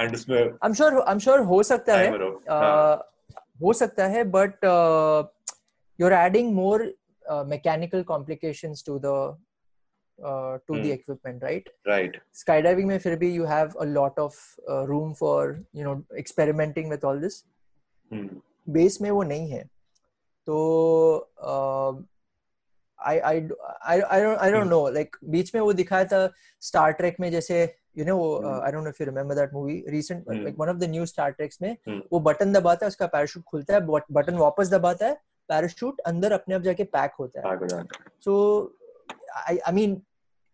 एंड 0.00 0.14
उसमें 0.14 0.38
I'm 0.64 0.74
sure 0.80 0.92
I'm 1.12 1.22
sure 1.26 1.44
हो 1.46 1.62
सकता 1.62 1.96
है। 1.98 2.10
हो 2.10 2.28
हाँ, 2.50 2.98
uh, 2.98 3.42
हो 3.62 3.72
सकता 3.72 4.06
है 4.06 4.24
but 4.24 4.66
uh, 4.74 5.24
you're 5.98 6.16
adding 6.18 6.52
more 6.54 6.80
uh, 7.30 7.44
mechanical 7.44 8.04
complications 8.04 8.82
to 8.82 8.98
the 8.98 9.16
uh, 10.20 10.58
to 10.66 10.76
the 10.76 10.90
Hmm. 10.90 10.98
equipment 10.98 11.44
right? 11.48 11.68
Right 11.88 12.20
skydiving 12.40 12.86
में 12.86 12.98
फिर 12.98 13.16
भी 13.18 13.30
you 13.36 13.46
have 13.50 13.76
a 13.84 13.86
lot 13.96 14.22
of 14.24 14.38
uh, 14.70 14.82
room 14.90 15.14
for 15.20 15.40
you 15.78 15.86
know 15.86 15.96
experimenting 16.22 16.92
with 16.94 17.06
all 17.10 17.22
this. 17.24 17.42
Hmm 18.10 18.40
base 18.72 19.00
में 19.00 19.10
वो 19.10 19.22
नहीं 19.22 19.50
है. 19.50 19.64
तो 20.46 20.56
I 22.98 23.18
I 23.18 23.40
I 23.82 24.00
I 24.00 24.22
don't 24.22 24.38
I 24.38 24.50
don't 24.52 24.66
know 24.66 24.88
like 24.90 25.16
बीच 25.24 25.54
में 25.54 25.60
वो 25.62 25.72
दिखाया 25.72 26.04
था 26.04 26.28
स्टार 26.60 26.92
ट्रेक 26.92 27.16
में 27.20 27.30
जैसे 27.30 27.62
you 27.98 28.04
know. 28.04 28.16
I 28.60 28.72
don't 28.72 28.84
know 28.84 28.90
if 28.90 29.02
you 29.02 29.06
remember 29.06 29.34
that 29.34 29.52
movie 29.54 29.84
recent. 29.88 30.24
Like 30.28 30.56
one 30.58 30.68
of 30.68 30.76
the 30.76 30.90
new 30.90 31.06
Star 31.06 31.30
Treks 31.30 31.62
में 31.62 31.76
Hmm. 31.88 32.00
वो 32.12 32.20
बटन 32.20 32.52
दबाता 32.52 32.86
है 32.86 32.88
उसका 32.88 33.06
पैराशूट 33.06 33.44
खुलता 33.44 33.74
है 33.74 33.80
बटन 34.12 34.36
वापस 34.36 34.68
दबाता 34.68 35.06
है 35.06 35.14
पैराशूट 35.48 36.00
अंदर 36.06 36.32
अपने 36.32 36.54
आप 36.54 36.62
जाके 36.62 36.84
पैक 36.84 37.12
होता 37.20 37.48
है। 37.48 37.84
सो 38.24 38.32
आई 39.46 39.58
आई 39.58 39.72
मीन 39.74 40.02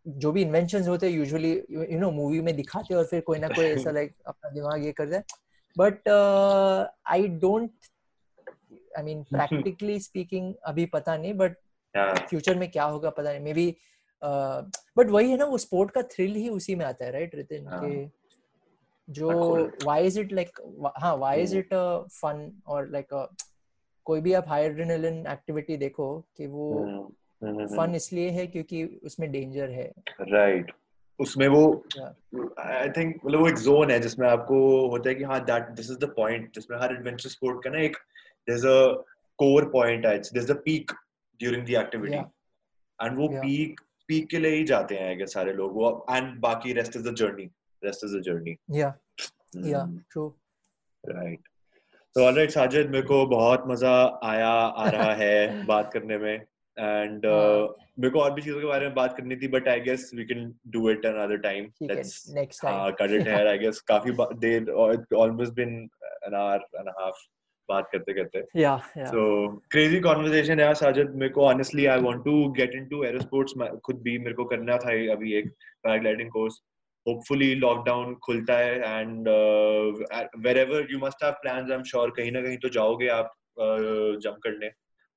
जो 0.07 0.33
भी 0.33 0.43
इन्वेंशन 0.43 0.83
होते 0.83 1.11
हैं 1.11 1.15
यूजुअली 1.15 1.53
यू 1.71 1.99
नो 1.99 2.11
मूवी 2.11 2.41
में 2.41 2.57
दिखाते 2.57 2.95
हैं 2.95 2.99
और 2.99 3.07
फिर 3.07 3.21
कोई 3.21 3.39
ना 3.39 3.49
कोई 3.49 3.65
ऐसा 3.65 3.91
लाइक 3.99 4.15
अपना 4.27 4.51
दिमाग 4.51 4.85
ये 4.85 4.93
करता 4.93 5.17
है 5.17 5.25
but 5.79 6.09
I 7.07 7.29
don't 7.29 7.71
I 8.99 9.03
mean 9.03 9.23
practically 9.23 10.01
speaking 10.01 10.55
अभी 10.65 10.87
पता 10.87 11.17
नहीं 11.17 11.35
बट 11.35 11.57
फ्यूचर 12.29 12.59
में 12.59 12.71
क्या 12.71 12.85
होगा 12.85 13.11
पता 13.11 13.31
नहीं 13.31 13.41
मे 13.41 13.53
बी 13.55 13.77
बट 14.97 15.11
वही 15.11 15.31
है 15.31 15.37
ना 15.37 15.45
वो 15.45 15.59
स्पोर्ट 15.59 15.91
का 15.91 16.03
थ्रिल 16.03 16.35
ही 16.35 16.49
उसी 16.49 16.75
में 16.75 16.85
आता 16.87 17.05
है 17.05 17.13
राइट 17.13 17.35
रितिन 17.35 17.67
हाँ। 17.67 17.81
के 17.85 18.09
जो. 19.09 19.29
व्हाई 19.85 20.07
इज़ 20.07 20.21
इट 20.21 20.33
लाइक 20.33 20.51
हाँ 20.97 21.17
व्हाई 21.17 21.43
इज़। 21.43 21.57
इट 21.57 21.75
फन 22.13 22.63
और 22.67 22.91
लाइक 22.91 23.29
कोई 24.05 24.21
भी 24.21 24.33
आप 24.33 24.49
हाई 24.49 24.63
एड्रेनालिन 24.63 25.27
एक्टिविटी 25.27 25.77
देखो 25.77 26.25
कि 26.37 26.47
वो 26.47 26.85
हम्म, 26.85 27.09
फन 27.43 27.95
इसलिए 27.95 28.31
है 28.31 28.47
क्योंकि 28.47 28.85
उसमें 29.05 29.31
डेंजर 29.33 29.71
है। 29.71 29.93
राइट 30.21 30.73
उसमें 31.21 31.47
वो 31.49 31.63
आई 32.61 32.89
थिंक 32.89 33.15
मतलब 33.25 33.41
वो 33.41 33.49
एक 33.49 33.59
जोन 33.59 33.91
है 33.91 33.99
जिसमें 34.01 34.29
आपको 34.29 34.57
होता 34.89 35.09
है 35.09 35.15
कि 35.15 35.25
हाँ 35.25 35.45
that 35.45 35.69
this 35.71 35.91
is 35.91 35.99
the 35.99 36.05
point 36.17 36.55
जिसमें 36.55 36.79
हर 36.79 36.93
एडवेंचर 36.93 37.29
स्पोर्ट 37.29 37.63
का 37.65 37.71
ना 37.71 37.81
एक 37.81 37.97
there 38.49 38.59
is 38.59 38.67
a 38.67 39.05
core 39.39 39.65
point 39.71 40.07
है 40.07 40.19
there 40.19 40.43
is 40.45 40.53
a 40.53 40.55
peak 40.65 40.93
during 41.41 41.67
the 41.67 41.71
activity 41.71 42.17
and 42.99 43.19
वो 43.19 43.29
पीक 43.29 43.81
पीक 44.09 44.29
के 44.31 44.39
लिए 44.39 44.55
ही 44.55 44.65
जाते 44.65 44.95
हैं 44.95 45.11
आगे 45.11 45.27
सारे 45.27 45.53
लोग। 45.53 45.73
वो 45.75 46.07
एंड 46.11 46.39
बाकी 46.41 46.73
rest 46.73 46.97
is 46.97 47.09
the 47.09 47.15
journey 47.15 47.45
rest 47.83 48.05
is 48.05 48.17
the 48.17 48.21
journey 48.23 48.57
yeah 48.71 48.95
yeah. 49.57 49.85
True 50.13 50.29
right 51.05 51.49
तो 52.17 52.25
ऑलराइट 52.25 52.51
साजिद 52.51 52.91
मेरे 52.91 53.07
को 53.07 53.27
बहुत 53.27 53.65
मज़ा 53.67 54.21
आया 54.25 54.49
आ 54.49 54.89
रहा 54.89 55.13
है 55.15 55.67
बात 55.67 55.91
करने 55.93 56.19
में। 56.19 56.45
एंड 56.79 57.27
हाँ। 57.27 57.75
मेरे 57.99 58.11
को 58.11 58.21
और 58.21 58.33
भी 58.33 58.43
चीज़ों 58.43 58.61
के 58.61 58.67
बारे 58.67 58.87
में 58.87 58.95
बात 58.95 59.17
करनी 59.17 59.37
थी 59.37 59.49
but 59.49 59.69
I 59.69 59.81
guess 59.81 60.11
we 60.15 60.25
can 60.25 60.55
do 60.67 60.91
it 60.91 61.07
another 61.07 61.37
time 61.37 61.65
let's 61.83 62.35
next 62.35 62.63
time 62.63 62.91
cut 62.91 63.11
it 63.11 63.29
here 63.29 63.47
I 63.47 63.59
guess 63.59 63.81
काफ़ी 63.81 64.13
देर 64.39 64.71
almost 65.17 65.53
been 65.53 65.89
an 66.27 66.35
hour 66.35 66.67
and 66.79 66.89
half 66.89 67.17
बात 67.69 67.89
करते 67.93 68.13
करते। 68.13 68.61
या 68.61 68.81
या 68.97 69.05
so 69.05 69.23
crazy 69.75 70.01
conversation 70.05 70.61
यार 70.61 70.75
साजिद 70.75 71.11
मेरे 71.11 71.33
को 71.33 71.53
honestly 71.53 71.87
I 71.95 71.97
want 72.05 72.21
to 72.27 72.35
get 72.59 72.77
into 72.81 73.01
aerosports. 73.09 73.57
मैं- 73.57 73.81
खुद 73.81 73.97
भी 74.03 74.19
मेरे 74.19 74.35
को 74.35 74.45
करना 74.45 74.77
था 74.77 74.93
ये 74.93 75.09
अभी 75.09 75.35
एक 75.35 75.51
पैराग्लाइडिंग 75.83 76.31
कोर्स 76.31 76.61
hopefully 77.07 77.49
lockdown 77.65 78.15
खुलता 78.23 78.55
है 78.59 78.79
and 78.83 79.29
uh, 79.33 80.21
wherever 80.47 80.81
you 80.93 81.01
must 81.03 81.21
have 81.25 81.37
plans 81.43 81.75
I'm 81.75 81.85
sure 81.91 82.11
कहीं 82.17 82.33
ना 82.33 82.41
कहीं 82.41 82.59
तो 82.59 82.69
जाओगे 82.69 83.09
आप 83.09 83.35
जंप 84.23 84.37
करने। 84.43 84.71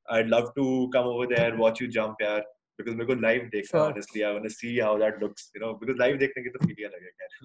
I'd 0.10 0.30
love 0.30 0.48
to 0.56 0.65
come 0.94 1.07
over 1.07 1.27
there, 1.27 1.56
watch 1.57 1.81
you 1.81 1.90
jump, 1.98 2.22
यार. 2.22 2.44
Because 2.80 2.95
मेरे 2.95 3.06
को 3.06 3.15
live 3.22 3.49
देखना, 3.52 3.80
Sure. 3.80 3.91
honestly, 3.91 4.23
I 4.23 4.31
want 4.34 4.44
to 4.44 4.53
see 4.56 4.73
how 4.80 4.94
that 4.99 5.22
looks, 5.23 5.49
you 5.56 5.61
know. 5.64 5.72
Because 5.81 5.99
live 6.02 6.19
देखने 6.19 6.44
की 6.44 6.49
तो 6.49 6.65
फील 6.65 6.76
ही 6.80 6.84
है, 6.84 6.90
यार. 6.91 7.38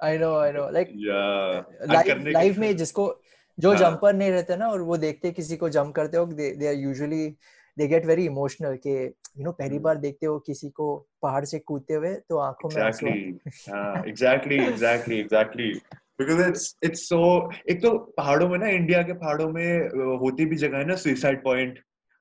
I 0.00 0.18
know, 0.22 0.32
I 0.38 0.50
know. 0.56 0.66
Like 0.76 0.90
Yeah. 1.04 1.64
Live 2.32 2.52
की- 2.52 2.58
में 2.58 2.76
जिसको 2.76 3.22
जो 3.58 3.70
हाँ. 3.70 3.78
जंपर 3.78 4.14
नहीं 4.14 4.30
रहते 4.30 4.56
ना 4.56 4.66
और 4.68 4.80
वो 4.80 4.96
देखते 4.96 5.30
किसी 5.32 5.56
को 5.56 5.68
जंप 5.68 5.94
करते 5.94 6.16
हो 6.16 6.26
they 6.26 6.66
are 6.68 6.74
usually 6.74 7.28
they 7.78 7.86
get 7.88 8.06
very 8.06 8.24
emotional 8.26 8.76
के 8.86 8.96
यू 9.04 9.44
नो 9.44 9.52
पहली 9.52 9.74
हम्म। 9.74 9.82
बार 9.84 9.96
देखते 9.98 10.26
हो 10.26 10.38
किसी 10.46 10.68
को 10.70 10.88
पहाड़ 11.22 11.44
से 11.44 11.58
कूदते 11.58 11.94
हुए 11.94 12.14
तो 12.28 12.38
आँखों 12.38 12.68
में 12.74 12.82
हाँ 13.72 14.02
exactly 14.04 14.58
exactly 14.66 15.18
exactly 15.24 15.70
because 16.20 16.40
it's 16.48 16.66
it's 16.88 17.02
so 17.12 17.18
एक 17.70 17.82
तो 17.82 17.96
पहाड़ों 18.18 18.48
में 18.48 18.58
ना 18.58 18.68
इंडिया 18.68 19.02
के 19.02 19.12
पहाड़ों 19.12 19.48
में 19.52 19.88
होती 20.20 20.46
भी 20.46 20.56
जगह 20.56 20.78
है 20.78 20.84
ना 20.84 20.96
सुसाइड 20.96 21.42
पॉइंट 21.44 21.78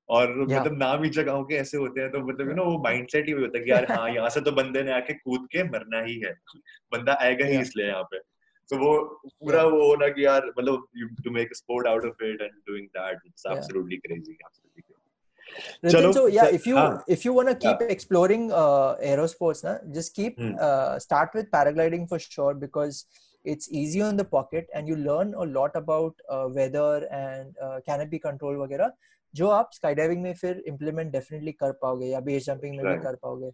और 0.10 0.27
Yeah. 0.34 0.60
मतलब 0.60 0.77
नाम 0.77 1.03
ही 1.03 1.10
जगहों 1.10 1.44
के 1.45 1.56
ऐसे 1.56 1.77
होते 1.77 2.02
हैं 2.02 2.11
तो 2.11 2.19
मतलब 2.27 2.49
यू 2.49 2.56
नो 2.56 2.64
वो 2.65 2.77
माइंडसेट 2.84 3.26
ही 3.27 3.32
होता 3.34 3.57
है 3.57 3.64
कि 3.64 3.72
यार 3.72 3.91
हाँ 3.91 4.10
यहाँ 4.10 4.30
से 4.30 4.41
तो 4.48 4.52
बंदे 4.61 4.84
ने 4.84 4.91
आके 4.94 5.14
कूद 5.14 5.48
के 5.52 5.64
मरना 5.69 6.02
ही 6.06 6.19
है 6.26 6.34
बंदा 6.94 7.18
आएगा 7.22 7.45
ही 7.45 7.53
Yeah. 7.53 7.61
इसलिए 7.68 7.88
यहाँ 7.88 8.03
पे 8.11 8.19
तो 8.69 8.77
वो 8.77 8.91
पूरा. 9.26 9.64
वो 9.64 9.88
होना 9.88 10.07
कि 10.10 10.26
यार 10.26 10.45
मतलब 10.57 10.88
to 11.23 11.32
make 11.32 11.56
sport 11.56 11.88
out 11.88 12.06
of 12.06 12.23
it 12.26 12.41
and 12.41 12.52
doing 12.69 12.88
that 12.99 13.19
it's 13.26 13.44
Yeah. 13.48 13.57
Absolutely 13.57 13.98
crazy 14.06 14.32
absolutely 14.32 14.94
Ritin, 15.84 16.14
so 16.15 16.22
yeah, 16.36 16.48
if 16.56 16.65
you 16.68 16.76
हाँ. 16.76 17.03
if 17.15 17.23
you 17.26 17.34
want 17.34 17.49
to 17.49 17.56
keep 17.65 17.82
yeah. 17.84 17.91
exploring 17.95 18.45
uh, 18.61 18.95
aerosports, 19.10 19.60
na, 19.65 19.73
just 19.98 20.15
keep 20.15 20.40
Hmm. 20.41 20.56
uh, 20.68 20.98
start 21.03 21.36
with 21.40 21.52
paragliding 21.52 22.07
for 22.14 22.19
sure 22.23 22.53
because 22.64 22.99
it's 23.45 23.69
easy 23.82 24.02
on 24.02 24.18
the 24.22 24.26
pocket 24.32 24.73
and 24.80 24.91
you 24.91 24.98
learn 25.03 25.34
a 25.44 25.45
lot 25.57 25.77
about 25.82 26.26
uh, 26.38 26.48
weather 26.57 26.90
and 27.19 27.61
uh, 27.68 27.77
canopy 27.90 28.19
control 28.26 28.57
वगैरह 28.64 28.91
जो 29.36 29.48
आप 29.49 29.70
skydiving 29.76 30.22
में 30.24 30.34
फिर 30.41 30.64
implement 30.70 31.14
definitely 31.16 31.53
कर 31.60 31.72
पाओगे 31.82 32.07
या 32.07 32.20
base 32.30 32.49
jumping 32.49 32.78
में 32.78 32.86
भी. 32.86 33.03
कर 33.03 33.16
पाओगे 33.24 33.52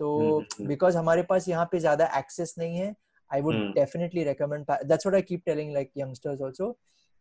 तो 0.00 0.08
हम्म, 0.18 0.44
हम्म. 0.60 0.68
because 0.72 0.96
हमारे 0.96 1.22
पास 1.30 1.48
यहाँ 1.48 1.68
पे 1.72 1.78
ज़्यादा 1.80 2.10
access 2.20 2.58
नहीं 2.58 2.76
है 2.76 2.94
I 3.30 3.40
would 3.44 3.56
Hmm. 3.56 3.72
definitely 3.78 4.22
recommend 4.26 4.66
pa- 4.68 4.82
that's 4.90 5.06
what 5.06 5.16
I 5.16 5.22
keep 5.30 5.44
telling 5.48 5.72
like 5.78 5.90
youngsters 6.02 6.44
also 6.48 6.68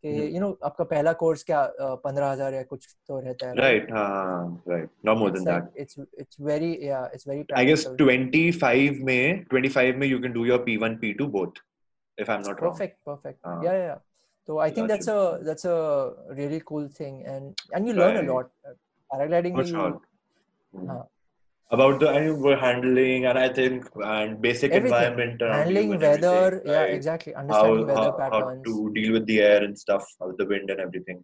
कि 0.04 0.12
Hmm. 0.12 0.36
you 0.36 0.42
know 0.44 0.52
आपका 0.66 0.84
पहला 0.92 1.14
कोर्स 1.22 1.44
क्या 1.44 1.62
पंद्रह 2.06 2.30
हज़ार 2.32 2.54
या 2.54 2.64
कुछ 2.74 2.88
तो 3.08 3.20
रहता 3.20 3.50
है 3.50 3.56
राइट 3.58 3.92
हाँ 3.92 4.64
right 4.68 4.90
no 5.06 5.16
more 5.16 5.32
than 5.32 5.44
that 5.46 5.82
it's 5.84 6.00
it's 6.24 6.40
very 6.52 6.70
yeah 6.90 7.08
it's 7.18 7.28
very 7.32 7.44
I 7.62 7.64
guess 7.70 7.86
practical. 7.86 7.98
25 8.02 9.02
May, 9.10 9.24
25 9.54 10.00
May 10.04 10.10
you 10.14 10.20
can 10.26 10.34
do 10.38 10.46
your 10.52 10.60
P1, 10.68 10.96
P2 11.04 11.28
both, 11.36 11.60
if 12.18 12.30
I'm 12.36 12.44
not 12.48 12.62
wrong. 12.62 12.74
perfect 12.74 12.98
perfect 13.10 13.40
Uh, 13.52 13.58
yeah 13.68 13.78
yeah 13.82 14.00
so 14.49 14.59
I 14.59 14.71
think 14.77 14.89
that 14.89 15.03
that's 15.07 15.09
a 15.09 15.41
that's 15.49 15.65
a 15.73 15.79
really 16.41 16.61
cool 16.71 16.87
thing 17.01 17.19
and 17.33 17.65
and 17.79 17.89
you 17.91 17.95
learn 17.99 18.17
a 18.17 18.21
Right. 18.21 18.31
lot 18.31 18.51
paragliding 19.11 19.59
For 19.59 19.65
में 19.65 19.73
sure. 19.73 19.91
you 19.91 20.83
Mm. 20.83 20.89
हाँ. 20.93 21.01
About 21.71 22.01
the 22.01 22.09
and 22.17 22.43
we're 22.45 22.57
handling 22.63 23.25
and 23.29 23.39
I 23.43 23.49
think 23.59 23.85
and 24.07 24.35
basic 24.47 24.73
Everything. 24.79 24.87
environment 24.89 25.43
around 25.45 25.61
handling 25.61 25.87
you 25.89 25.95
and 25.97 26.03
weather 26.07 26.33
everything, 26.39 26.73
yeah 26.73 26.81
right? 26.81 26.95
exactly 26.97 27.33
How, 27.33 27.41
understanding 27.43 27.87
weather 27.91 28.01
how, 28.01 28.11
how 28.11 28.19
patterns 28.23 28.65
to 28.67 28.75
deal 28.97 29.13
with 29.17 29.27
the 29.31 29.39
air 29.47 29.61
and 29.67 29.79
stuff, 29.85 30.09
how 30.21 30.29
the 30.41 30.47
wind 30.53 30.71
and 30.75 30.81
everything. 30.87 31.23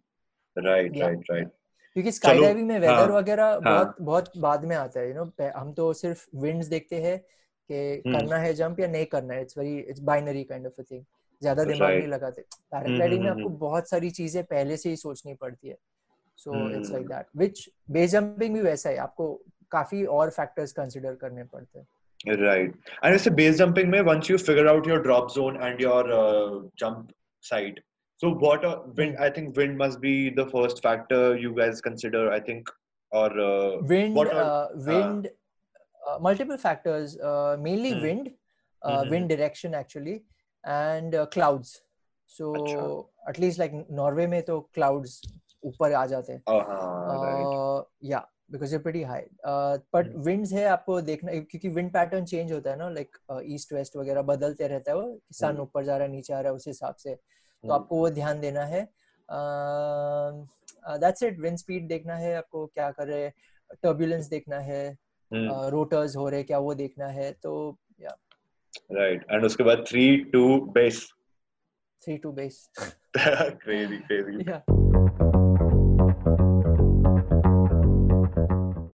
Right, 0.55 0.95
Yeah. 1.01 1.05
right, 1.07 1.29
right. 1.33 1.49
क्योंकि 1.95 2.11
sky 2.11 2.33
चलो, 2.35 2.43
diving 2.43 2.67
में 2.67 2.79
weather 2.79 2.93
हाँ, 2.93 3.05
वगैरह 3.17 3.45
हाँ. 3.45 3.59
बहुत 3.61 3.95
बहुत 4.09 4.31
बाद 4.47 4.65
में 4.71 4.75
आता 4.75 4.99
है 4.99 5.07
यू 5.07 5.13
नो 5.15 5.49
हम 5.59 5.71
तो 5.79 5.91
सिर्फ 6.01 6.25
विंड्स 6.43 6.67
देखते 6.73 7.01
हैं 7.05 7.17
कि 7.19 7.77
हम्म. 8.07 8.17
करना 8.17 8.37
है 8.43 8.53
जंप 8.59 8.79
या 8.79 8.87
नहीं 8.97 9.05
करना 9.13 9.33
है 9.33 9.41
it's 9.41 9.57
very 9.57 9.77
it's 9.79 10.01
binary 10.11 10.43
kind 10.51 10.67
of 10.67 10.79
a 10.79 10.83
thing 10.91 11.03
ज़्यादा 11.42 11.64
दिमाग 11.64 11.90
नहीं 11.90 12.06
लगाते। 12.08 12.42
पैराग्लाइडिंग 12.42 13.22
में 13.22 13.30
आपको 13.30 13.48
बहुत 13.60 13.88
सारी 13.90 14.10
चीज़ें 14.12 14.42
पहले 14.44 14.76
से 14.76 14.88
ही 14.88 14.96
सोचनी 14.96 15.34
पड़ती 15.34 15.68
है। 15.68 15.76
So 16.38 16.70
it's 16.70 16.92
like 16.92 17.06
that 17.08 17.26
which 17.36 17.68
base 17.90 18.10
jumping 18.10 18.54
भी 18.54 18.60
वैसा 18.62 18.90
है 18.90 18.96
आपको 18.98 19.32
काफ़ी 19.72 20.04
और 20.18 20.30
फैक्टर्स 20.32 20.72
कंसीडर 20.72 21.14
करने 21.16 21.44
पड़ते 21.44 21.78
हैं। 21.78 21.86
राइट 22.38 22.74
एंड 23.04 23.14
ऐसे 23.14 23.30
बेस 23.32 23.56
जंपिंग 23.56 23.90
में 23.90 24.00
once 24.02 24.30
you 24.30 24.36
figure 24.40 24.68
out 24.68 24.88
your 24.88 25.02
drop 25.02 25.30
zone 25.34 25.56
and 25.62 25.80
your 25.82 26.10
jump 26.78 27.08
site 27.44 27.80
so 28.20 28.30
what 28.40 28.64
wind 28.98 29.16
I 29.16 29.30
think 29.30 29.56
wind 29.58 29.80
must 29.82 29.98
be 30.00 30.14
the 30.38 30.44
first 30.52 30.78
factor 30.86 31.38
you 31.42 31.52
guys 31.54 31.80
consider 31.80 32.32
I 32.32 32.40
think 32.48 32.70
और 33.12 33.40
wind 33.90 34.18
wind 34.86 35.28
multiple 36.22 36.56
factors 36.56 37.16
mainly 37.60 37.92
wind 38.00 38.28
wind 39.10 39.28
direction 39.28 39.74
actually 39.74 40.14
and 40.66 41.16
clouds 41.32 41.80
so 42.28 43.10
at least 43.28 43.58
like 43.58 43.86
Norway 43.90 44.26
में 44.26 44.42
तो 44.42 44.60
clouds 44.74 45.20
ऊपर 45.64 45.92
आ 45.92 46.06
जाते 46.06 46.32
हैं। 46.32 46.42
या 48.04 48.28
because 48.50 48.74
you 48.74 48.80
pretty 48.80 49.02
high 49.02 49.22
but 49.94 50.12
winds 50.16 50.52
है 50.52 50.64
आपको 50.64 51.00
देखना 51.00 51.32
क्योंकि 51.32 51.68
विंड 51.68 51.92
पैटर्न 51.92 52.24
चेंज 52.24 52.52
होता 52.52 52.70
है 52.70 52.76
ना 52.76 52.88
लाइक 52.88 53.16
ईस्ट 53.44 53.72
वेस्ट 53.72 53.96
वगैरह 53.96 54.22
बदलते 54.22 54.68
रहता 54.68 54.90
है 54.90 54.96
वो 54.98 55.18
सन 55.32 55.52
hmm. 55.52 55.60
ऊपर 55.60 55.84
जा 55.84 55.96
रहा 55.96 56.06
है 56.06 56.12
नीचे 56.12 56.32
आ 56.34 56.40
रहा 56.40 56.50
है 56.50 56.56
उस 56.56 56.66
हिसाब 56.66 56.94
से। 56.94 57.14
तो 57.14 57.68
hmm. 57.68 57.74
आपको 57.74 57.96
वो 57.96 58.10
ध्यान 58.10 58.40
देना 58.40 58.64
है। 58.64 58.82
दैट्स 60.86 61.22
इट 61.22 61.40
विंड 61.40 61.56
स्पीड 61.56 61.88
देखना 61.88 62.16
है 62.16 62.34
आपको 62.36 62.66
क्या 62.66 62.90
कर 62.90 63.06
रहे 63.08 63.22
हैं। 63.22 63.32
टर्बुलेंस 63.82 64.26
देखना 64.26 64.58
है। 64.58 64.82
hmm. 64.90 65.50
uh, 65.52 65.70
रोटर्स 65.70 66.16
हो 66.16 66.28
रहे 66.28 66.42
क्या 66.42 66.58
वो 66.58 66.74
देखना 66.74 67.06
है। 67.06 67.32
तो 67.32 67.78
या 68.00 68.16
राइट 68.92 69.26
एंड 69.30 69.44
उसके 69.44 69.64
बाद 69.64 69.84
three 69.88 70.16
two 70.24 70.60
base 70.74 71.08
three 72.02 72.16
two 72.18 72.32
base 72.32 72.68
crazy 73.16 73.96
crazy 73.96 74.44